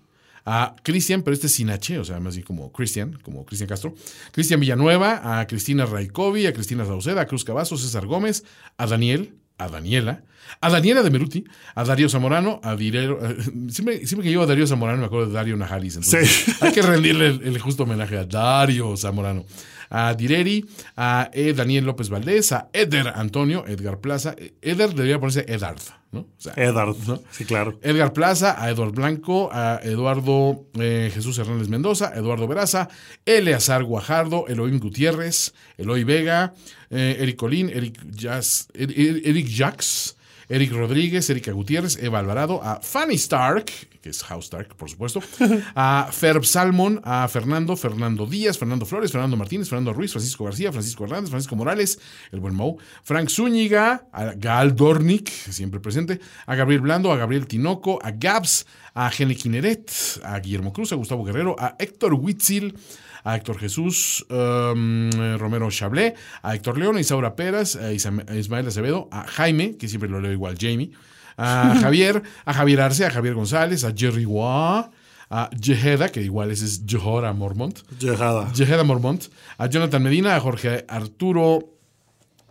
a 0.45 0.76
Cristian, 0.82 1.24
pero 1.24 1.34
este 1.34 1.48
es 1.48 1.53
sin 1.53 1.70
H, 1.70 1.99
o 1.99 2.06
sea, 2.06 2.22
más 2.22 2.36
bien 2.36 2.45
como 2.45 2.72
Cristian, 2.72 3.20
como 3.22 3.45
Cristian 3.45 3.68
Castro, 3.68 3.94
Cristian 4.32 4.62
Villanueva, 4.62 5.41
a 5.41 5.45
Cristina 5.45 5.86
Raicovi, 5.86 6.48
a 6.48 6.53
Cristina 6.53 6.86
Sauceda, 6.86 7.22
a 7.22 7.28
Cruz 7.28 7.44
Cavazo, 7.44 7.78
César 7.78 8.06
Gómez, 8.06 8.44
a 8.78 8.88
Daniel, 8.88 9.36
a 9.64 9.70
Daniela, 9.70 10.24
a 10.60 10.70
Daniela 10.70 11.02
de 11.04 11.10
Meruti, 11.10 11.44
a 11.76 11.84
Darío 11.84 12.10
Zamorano, 12.10 12.60
a 12.64 12.76
Direro, 12.76 13.20
siempre, 13.70 14.06
siempre 14.06 14.24
que 14.24 14.30
llego 14.30 14.44
a 14.44 14.48
Darío 14.48 14.68
Zamorano 14.68 15.00
me 15.00 15.06
acuerdo 15.06 15.28
de 15.28 15.34
Dario 15.34 15.56
Najalis, 15.58 15.96
entonces 15.96 16.30
Sí. 16.30 16.52
hay 16.62 16.72
que 16.72 16.82
rendirle 16.82 17.28
el, 17.28 17.42
el 17.44 17.60
justo 17.60 17.84
homenaje 17.84 18.18
a 18.18 18.26
Dario 18.26 18.96
Zamorano, 18.98 19.46
a 19.90 20.14
Direri, 20.14 20.66
a 20.96 21.30
E. 21.34 21.54
Daniel 21.54 21.86
López 21.86 22.10
Valdés, 22.10 22.52
a 22.54 22.70
Eder 22.72 23.10
Antonio, 23.14 23.66
Edgar 23.68 24.00
Plaza, 24.00 24.36
Eder 24.62 24.94
debería 24.94 25.20
ponerse 25.20 25.46
Edard, 25.50 25.82
¿no? 26.14 26.20
O 26.22 26.28
sea, 26.38 26.54
Edard. 26.56 26.96
¿no? 27.08 27.22
Sí, 27.32 27.44
claro. 27.44 27.78
Edgar 27.82 28.14
Plaza, 28.14 28.56
a 28.58 28.70
Eduardo 28.70 28.94
Blanco, 28.94 29.50
a 29.52 29.82
Eduardo 29.84 30.66
eh, 30.80 31.12
Jesús 31.14 31.38
Hernández 31.40 31.68
Mendoza, 31.68 32.14
Eduardo 32.16 32.48
Veraza, 32.48 32.88
Eleazar 33.26 33.84
Guajardo, 33.84 34.46
Elohim 34.48 34.80
Gutiérrez, 34.80 35.54
Eloy 35.78 36.06
Vega, 36.06 36.54
eh, 36.91 37.18
Eric 37.19 37.38
Colín, 37.38 37.69
Eric, 37.69 37.99
Jazz, 38.11 38.68
Er- 38.73 38.91
Er- 38.91 39.22
Eric 39.26 39.47
Jax, 39.49 40.15
Eric 40.49 40.73
Rodríguez, 40.73 41.30
Erika 41.30 41.53
Gutiérrez, 41.53 41.97
Eva 42.03 42.19
Alvarado, 42.19 42.61
a 42.61 42.81
Fanny 42.81 43.15
Stark, 43.15 43.72
que 44.01 44.09
es 44.09 44.22
House 44.23 44.45
Stark, 44.45 44.76
por 44.76 44.89
supuesto, 44.89 45.22
a 45.76 46.09
Ferb 46.11 46.43
Salmon, 46.43 46.99
a 47.05 47.26
Fernando, 47.30 47.77
Fernando 47.77 48.26
Díaz, 48.26 48.57
Fernando 48.57 48.85
Flores, 48.85 49.11
Fernando 49.13 49.38
Martínez, 49.38 49.69
Fernando 49.69 49.93
Ruiz, 49.93 50.11
Francisco 50.11 50.43
García, 50.43 50.72
Francisco 50.73 51.05
Hernández, 51.05 51.30
Francisco 51.30 51.55
Morales, 51.55 51.99
el 52.34 52.41
buen 52.41 52.53
Mou, 52.53 52.77
Frank 53.03 53.30
Zúñiga, 53.30 54.07
a 54.11 54.34
Gal 54.34 54.76
Dornick, 54.76 55.30
siempre 55.30 55.80
presente, 55.80 56.19
a 56.45 56.55
Gabriel 56.55 56.81
Blando, 56.81 57.13
a 57.13 57.15
Gabriel 57.15 57.47
Tinoco, 57.47 57.99
a 58.03 58.11
Gabs, 58.11 58.65
a 58.93 59.09
Gene 59.09 59.35
Kineret, 59.35 59.89
a 60.23 60.38
Guillermo 60.39 60.73
Cruz, 60.73 60.91
a 60.91 60.95
Gustavo 60.95 61.23
Guerrero, 61.23 61.55
a 61.57 61.76
Héctor 61.80 62.13
Huitzil, 62.15 62.76
a 63.23 63.35
Héctor 63.35 63.60
Jesús 63.60 64.26
um, 64.30 65.10
Romero 65.38 65.69
Chablé, 65.69 66.15
a 66.41 66.56
Héctor 66.56 66.77
León, 66.77 66.98
a 66.98 66.99
Isaura 66.99 67.35
Peras, 67.35 67.76
a 67.76 67.91
Ismael 67.91 68.68
Acevedo, 68.68 69.07
a 69.11 69.26
Jaime, 69.27 69.77
que 69.77 69.88
siempre 69.88 70.10
lo 70.10 70.22
leo 70.22 70.31
igual, 70.31 70.57
Jamie, 70.60 70.91
a 71.38 71.76
Javier, 71.81 72.23
a 72.45 72.53
Javier 72.53 72.81
Arce, 72.81 73.06
a 73.06 73.11
Javier 73.11 73.34
González, 73.34 73.84
a 73.84 73.93
Jerry 73.95 74.26
Wah, 74.26 74.91
a 75.30 75.49
Jeheda, 75.60 76.10
que 76.10 76.22
igual 76.22 76.52
ese 76.52 76.65
es 76.65 76.85
Jehora 76.85 77.34
Mormont, 77.34 77.80
Llegada. 77.99 78.52
Jeheda 78.53 78.84
Mormont, 78.84 79.27
a 79.57 79.68
Jonathan 79.68 80.03
Medina, 80.03 80.35
a 80.35 80.39
Jorge 80.39 80.85
Arturo 80.88 81.72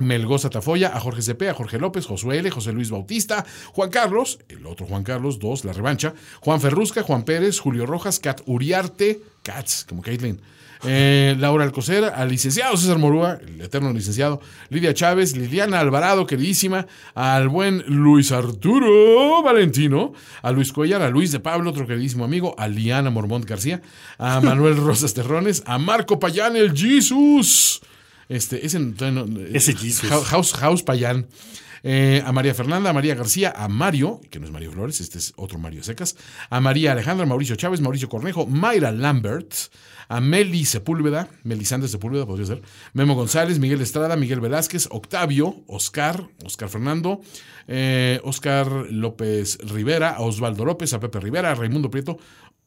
Melgoza 0.00 0.48
Tafoya, 0.48 0.96
a 0.96 0.98
Jorge 0.98 1.20
Cepé, 1.20 1.50
a 1.50 1.54
Jorge 1.54 1.78
López, 1.78 2.06
Josué 2.06 2.38
L., 2.38 2.50
José 2.50 2.72
Luis 2.72 2.90
Bautista, 2.90 3.44
Juan 3.74 3.90
Carlos, 3.90 4.38
el 4.48 4.66
otro 4.66 4.86
Juan 4.86 5.04
Carlos, 5.04 5.38
dos, 5.38 5.64
la 5.66 5.74
revancha, 5.74 6.14
Juan 6.40 6.60
Ferrusca, 6.60 7.02
Juan 7.02 7.24
Pérez, 7.24 7.60
Julio 7.60 7.84
Rojas, 7.84 8.18
Cat 8.18 8.40
Uriarte, 8.46 9.20
Cats, 9.42 9.84
como 9.86 10.00
Caitlin, 10.00 10.40
eh, 10.84 11.36
Laura 11.38 11.64
Alcocer, 11.64 12.04
al 12.04 12.28
licenciado 12.28 12.76
César 12.76 12.98
Morúa, 12.98 13.38
el 13.46 13.60
eterno 13.60 13.92
licenciado, 13.92 14.40
Lidia 14.68 14.94
Chávez, 14.94 15.36
Liliana 15.36 15.80
Alvarado, 15.80 16.26
queridísima, 16.26 16.86
al 17.14 17.48
buen 17.48 17.84
Luis 17.86 18.32
Arturo 18.32 19.42
Valentino, 19.42 20.12
a 20.42 20.52
Luis 20.52 20.72
Cuellar, 20.72 21.02
a 21.02 21.10
Luis 21.10 21.32
de 21.32 21.40
Pablo, 21.40 21.70
otro 21.70 21.86
queridísimo 21.86 22.24
amigo, 22.24 22.54
a 22.58 22.68
Liana 22.68 23.10
Mormont 23.10 23.44
García, 23.44 23.82
a 24.18 24.40
Manuel 24.40 24.76
Rosas 24.84 25.14
Terrones, 25.14 25.62
a 25.66 25.78
Marco 25.78 26.18
Payán, 26.18 26.56
el 26.56 26.76
Jesus. 26.76 27.80
Este, 28.30 28.64
ese, 28.64 28.78
no, 28.78 29.10
no, 29.10 29.40
Ese 29.40 29.74
Jesus. 29.74 30.08
House, 30.08 30.52
House 30.54 30.82
Payán. 30.84 31.26
Eh, 31.82 32.22
a 32.24 32.32
María 32.32 32.54
Fernanda, 32.54 32.90
a 32.90 32.92
María 32.92 33.14
García, 33.14 33.52
a 33.56 33.66
Mario, 33.66 34.20
que 34.30 34.38
no 34.38 34.44
es 34.44 34.52
Mario 34.52 34.70
Flores, 34.70 35.00
este 35.00 35.16
es 35.16 35.32
otro 35.36 35.58
Mario 35.58 35.82
Secas, 35.82 36.14
a 36.50 36.60
María 36.60 36.92
Alejandra, 36.92 37.24
Mauricio 37.24 37.56
Chávez, 37.56 37.80
Mauricio 37.80 38.10
Cornejo, 38.10 38.46
Mayra 38.46 38.92
Lambert, 38.92 39.54
a 40.06 40.20
Meli 40.20 40.66
Sepúlveda, 40.66 41.28
Melisandre 41.42 41.88
Sepúlveda 41.88 42.26
podría 42.26 42.46
ser, 42.46 42.62
Memo 42.92 43.14
González, 43.14 43.58
Miguel 43.58 43.80
Estrada, 43.80 44.14
Miguel 44.16 44.40
Velázquez, 44.40 44.88
Octavio, 44.90 45.62
Oscar, 45.68 46.28
Oscar 46.44 46.68
Fernando, 46.68 47.22
eh, 47.66 48.20
Oscar 48.24 48.68
López 48.90 49.58
Rivera, 49.62 50.10
a 50.10 50.20
Osvaldo 50.20 50.66
López, 50.66 50.92
a 50.92 51.00
Pepe 51.00 51.18
Rivera, 51.20 51.52
a 51.52 51.54
Raimundo 51.54 51.90
Prieto, 51.90 52.18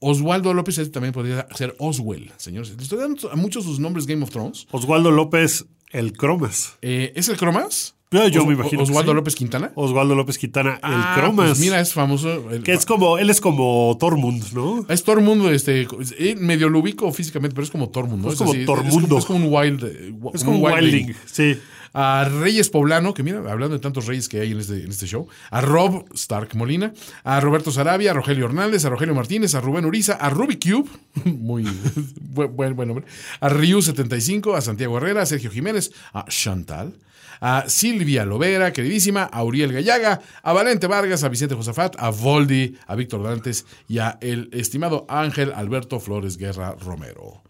Oswaldo 0.03 0.53
López 0.53 0.77
este 0.77 0.91
también 0.93 1.13
podría 1.13 1.47
ser 1.55 1.75
Oswell, 1.79 2.31
señores. 2.37 2.73
Le 2.75 2.83
estoy 2.83 2.99
dando 2.99 3.31
a 3.31 3.35
muchos 3.35 3.63
sus 3.63 3.79
nombres 3.79 4.05
Game 4.05 4.23
of 4.23 4.29
Thrones. 4.29 4.67
Oswaldo 4.71 5.11
López, 5.11 5.65
el 5.91 6.13
Cromas. 6.13 6.73
Eh, 6.81 7.13
¿Es 7.15 7.29
el 7.29 7.37
Cromas? 7.37 7.95
Yo, 8.11 8.27
yo 8.27 8.41
Os- 8.41 8.47
me 8.47 8.53
imagino. 8.53 8.83
Oswaldo 8.83 9.11
sí. 9.11 9.15
López 9.15 9.35
Quintana. 9.35 9.71
Oswaldo 9.73 10.13
López 10.13 10.37
Quintana, 10.37 10.77
Ah, 10.83 11.15
el 11.15 11.19
Cromas. 11.21 11.47
pues 11.49 11.59
mira, 11.61 11.79
es 11.79 11.93
famoso. 11.93 12.51
el- 12.51 12.61
que 12.61 12.73
es 12.73 12.85
como, 12.85 13.17
él 13.17 13.31
es 13.31 13.41
como 13.41 13.97
Tormund, 13.99 14.53
¿no? 14.53 14.85
es 14.87 15.03
Tormund, 15.03 15.47
este, 15.47 15.87
eh, 16.19 16.35
medio 16.37 16.69
lo 16.69 16.77
ubico 16.79 17.11
físicamente, 17.11 17.55
pero 17.55 17.63
es 17.65 17.71
como 17.71 17.89
Tormund, 17.89 18.23
¿no? 18.23 18.31
Es 18.31 18.37
como 18.37 18.53
Es 18.53 18.65
Tormundo. 18.67 19.07
como, 19.07 19.17
es 19.17 19.25
como 19.25 19.47
un 19.47 19.51
wild. 19.53 19.83
eh, 19.85 20.13
Es 20.35 20.43
como 20.43 20.57
un 20.59 20.63
wildling, 20.63 21.15
sí. 21.25 21.57
A 21.93 22.25
Reyes 22.25 22.69
Poblano, 22.69 23.13
que 23.13 23.21
mira, 23.21 23.37
hablando 23.39 23.75
de 23.75 23.79
tantos 23.79 24.07
reyes 24.07 24.27
que 24.27 24.41
hay 24.41 24.51
en 24.51 24.59
este, 24.59 24.83
en 24.83 24.89
este 24.89 25.05
show. 25.05 25.27
A 25.51 25.61
Rob 25.61 26.05
Stark 26.15 26.55
Molina. 26.55 26.91
A 27.23 27.39
Roberto 27.39 27.71
Sarabia, 27.71 28.11
a 28.11 28.13
Rogelio 28.15 28.45
Hernández, 28.45 28.83
a 28.85 28.89
Rogelio 28.89 29.13
Martínez, 29.13 29.53
a 29.53 29.61
Rubén 29.61 29.85
Uriza, 29.85 30.13
a 30.13 30.29
Ruby 30.31 30.57
Cube. 30.57 30.89
Muy 31.25 31.63
buen, 32.21 32.55
buen, 32.55 32.75
buen 32.75 32.87
nombre. 32.87 33.05
A 33.39 33.49
Ryu75, 33.49 34.57
a 34.57 34.61
Santiago 34.61 34.97
Herrera, 34.97 35.21
a 35.21 35.25
Sergio 35.25 35.51
Jiménez, 35.51 35.91
a 36.13 36.25
Chantal. 36.25 36.97
A 37.41 37.65
Silvia 37.67 38.25
Lovera, 38.25 38.71
queridísima, 38.71 39.23
a 39.23 39.43
Uriel 39.43 39.73
Gallaga, 39.73 40.21
a 40.43 40.53
Valente 40.53 40.87
Vargas, 40.87 41.25
a 41.25 41.29
Vicente 41.29 41.55
Josafat, 41.55 41.95
a 41.99 42.09
Voldi, 42.09 42.77
a 42.87 42.95
Víctor 42.95 43.21
Dantes 43.21 43.65
y 43.89 43.97
a 43.97 44.17
el 44.21 44.49
estimado 44.53 45.05
Ángel 45.09 45.51
Alberto 45.53 45.99
Flores 45.99 46.37
Guerra 46.37 46.75
Romero. 46.79 47.43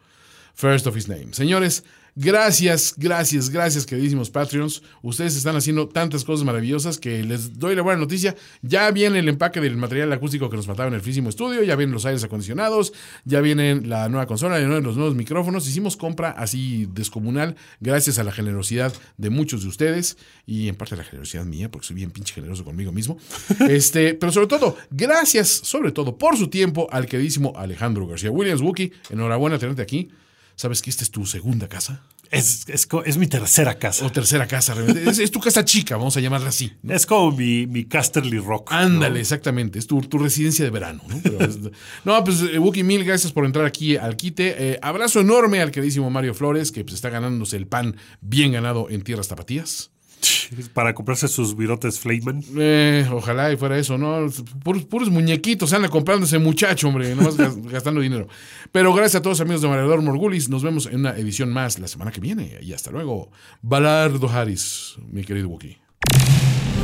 First 0.56 0.88
of 0.88 0.98
his 0.98 1.07
name. 1.07 1.34
Señores, 1.34 1.84
gracias, 2.15 2.94
gracias, 2.98 3.49
gracias, 3.49 3.85
queridísimos 3.85 4.30
Patreons. 4.30 4.81
Ustedes 5.02 5.35
están 5.35 5.56
haciendo 5.56 5.88
tantas 5.88 6.23
cosas 6.23 6.45
maravillosas 6.45 6.98
que 6.98 7.23
les 7.23 7.60
doy 7.60 7.76
la 7.76 7.81
buena 7.81 7.99
noticia. 7.99 8.35
Ya 8.61 8.90
viene 8.91 9.19
el 9.19 9.30
empaque 9.30 9.61
del 9.61 9.77
material 9.77 10.11
acústico 10.14 10.49
que 10.49 10.57
nos 10.57 10.65
faltaba 10.65 10.88
en 10.88 10.95
el 10.95 11.02
físimo 11.02 11.30
estudio, 11.30 11.64
ya 11.64 11.76
vienen 11.76 11.94
los 11.94 12.06
aires 12.06 12.23
acondicionados, 12.23 12.94
ya 13.26 13.41
vienen 13.41 13.90
la 13.90 14.10
nueva 14.10 14.27
consola, 14.27 14.60
ya 14.60 14.65
vienen 14.65 14.84
los 14.84 14.98
nuevos 14.98 15.15
micrófonos. 15.15 15.68
Hicimos 15.68 15.98
compra 15.98 16.31
así 16.31 16.88
descomunal 16.94 17.56
gracias 17.80 18.19
a 18.19 18.23
la 18.23 18.31
generosidad 18.31 18.94
de 19.18 19.30
muchos 19.30 19.64
de 19.64 19.69
ustedes 19.69 20.18
y 20.45 20.68
en 20.68 20.76
parte 20.76 20.95
a 20.95 20.98
la 20.98 21.03
generosidad 21.03 21.45
mía, 21.45 21.69
porque 21.69 21.88
soy 21.88 21.95
bien 21.95 22.11
pinche 22.11 22.34
generoso 22.34 22.64
conmigo 22.64 22.91
mismo. 22.91 23.18
Este, 23.73 24.14
pero 24.14 24.31
sobre 24.31 24.48
todo, 24.48 24.77
gracias, 24.91 25.48
sobre 25.49 25.91
todo, 25.91 26.18
por 26.18 26.38
su 26.38 26.48
tiempo 26.48 26.88
al 26.91 27.06
queridísimo 27.06 27.53
Alejandro 27.56 28.06
García 28.07 28.30
Williams 28.30 28.61
Wookie. 28.61 28.91
Enhorabuena 29.10 29.57
tenerte 29.57 29.81
aquí. 29.81 30.10
¿Sabes 30.55 30.81
que 30.81 30.89
esta 30.89 31.03
es 31.03 31.11
tu 31.11 31.25
segunda 31.25 31.67
casa? 31.67 32.03
Es, 32.31 32.65
es, 32.67 33.17
mi 33.17 33.27
tercera 33.27 33.77
casa. 33.77 34.05
O 34.05 34.11
tercera 34.11 34.47
casa, 34.47 34.73
realmente. 34.73 35.03
Es, 35.09 35.19
es 35.19 35.30
tu 35.30 35.39
casa 35.39 35.63
chica, 35.63 35.97
vamos 35.97 36.17
a 36.17 36.19
llamarla 36.19 36.49
así. 36.49 36.71
¿no? 36.81 36.93
Es 36.95 37.05
como 37.05 37.31
mi, 37.31 37.67
mi 37.67 37.85
Casterly 37.85 38.39
Rock. 38.39 38.71
¿no? 38.71 38.77
Ándale, 38.77 39.19
exactamente. 39.19 39.77
Es 39.77 39.85
tu, 39.85 40.01
tu 40.01 40.17
residencia 40.17 40.65
de 40.65 40.71
verano. 40.71 41.03
No, 41.07 41.19
Pero 41.21 41.39
es- 41.45 41.59
no, 42.05 42.23
pues, 42.23 42.41
eh, 42.41 42.57
Wookie, 42.57 42.84
mil 42.84 43.03
gracias 43.03 43.31
por 43.31 43.45
entrar 43.45 43.65
aquí 43.65 43.97
al 43.97 44.15
quite. 44.15 44.71
Eh, 44.71 44.80
abrazo 44.81 45.19
enorme 45.19 45.61
al 45.61 45.69
queridísimo 45.69 46.09
Mario 46.09 46.34
Flores, 46.34 46.71
que 46.71 46.84
pues, 46.84 46.95
está 46.95 47.09
ganándose 47.09 47.55
el 47.55 47.67
pan 47.67 47.95
bien 48.21 48.51
ganado 48.53 48.89
en 48.89 49.03
tierras 49.03 49.27
tapatías. 49.27 49.91
Para 50.73 50.93
comprarse 50.93 51.27
sus 51.27 51.55
virotes 51.55 51.99
Flayman. 51.99 52.43
Eh, 52.57 53.07
ojalá 53.11 53.51
y 53.51 53.57
fuera 53.57 53.77
eso, 53.77 53.97
¿no? 53.97 54.27
Puros, 54.63 54.85
puros 54.85 55.09
muñequitos 55.09 55.73
anda 55.73 55.89
comprando 55.89 56.25
ese 56.25 56.39
muchacho, 56.39 56.87
hombre, 56.87 57.13
nomás 57.15 57.35
gas- 57.37 57.57
gastando 57.71 58.01
dinero. 58.01 58.27
Pero 58.71 58.93
gracias 58.93 59.19
a 59.19 59.21
todos 59.21 59.39
amigos 59.41 59.61
de 59.61 59.67
Marador 59.67 60.01
Morgulis, 60.01 60.49
nos 60.49 60.63
vemos 60.63 60.85
en 60.87 60.99
una 61.01 61.11
edición 61.17 61.51
más 61.51 61.79
la 61.79 61.87
semana 61.87 62.11
que 62.11 62.21
viene. 62.21 62.57
Y 62.61 62.73
hasta 62.73 62.91
luego. 62.91 63.31
Balardo 63.61 64.29
Harris, 64.29 64.95
mi 65.11 65.23
querido 65.23 65.49
Wookie. 65.49 65.77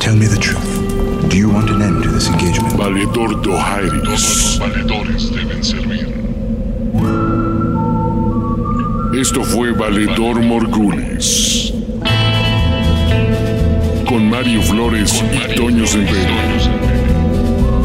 Tell 0.00 0.16
me 0.16 0.26
the 0.26 0.36
truth. 0.38 0.58
Do 1.28 1.36
you 1.36 1.50
want 1.50 1.68
an 1.70 1.82
end 1.82 2.02
to 2.02 2.10
this 2.10 2.26
engagement? 2.28 2.74
Valedor 2.76 3.40
Dohairis. 3.42 4.02
Todos 4.02 4.10
los 4.10 4.58
valedores 4.58 5.30
deben 5.30 5.62
servir. 5.62 6.08
Esto 9.14 9.42
fue 9.44 9.72
Valedor 9.72 10.40
Morgulis. 10.42 11.69
Con 14.10 14.28
Mario 14.28 14.60
Flores 14.60 15.22
y 15.32 15.54
Toño 15.54 15.86
Sempere. 15.86 16.26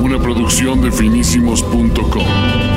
Una 0.01 0.17
producción 0.17 0.81
de 0.81 0.91
finísimos.com. 0.91 2.74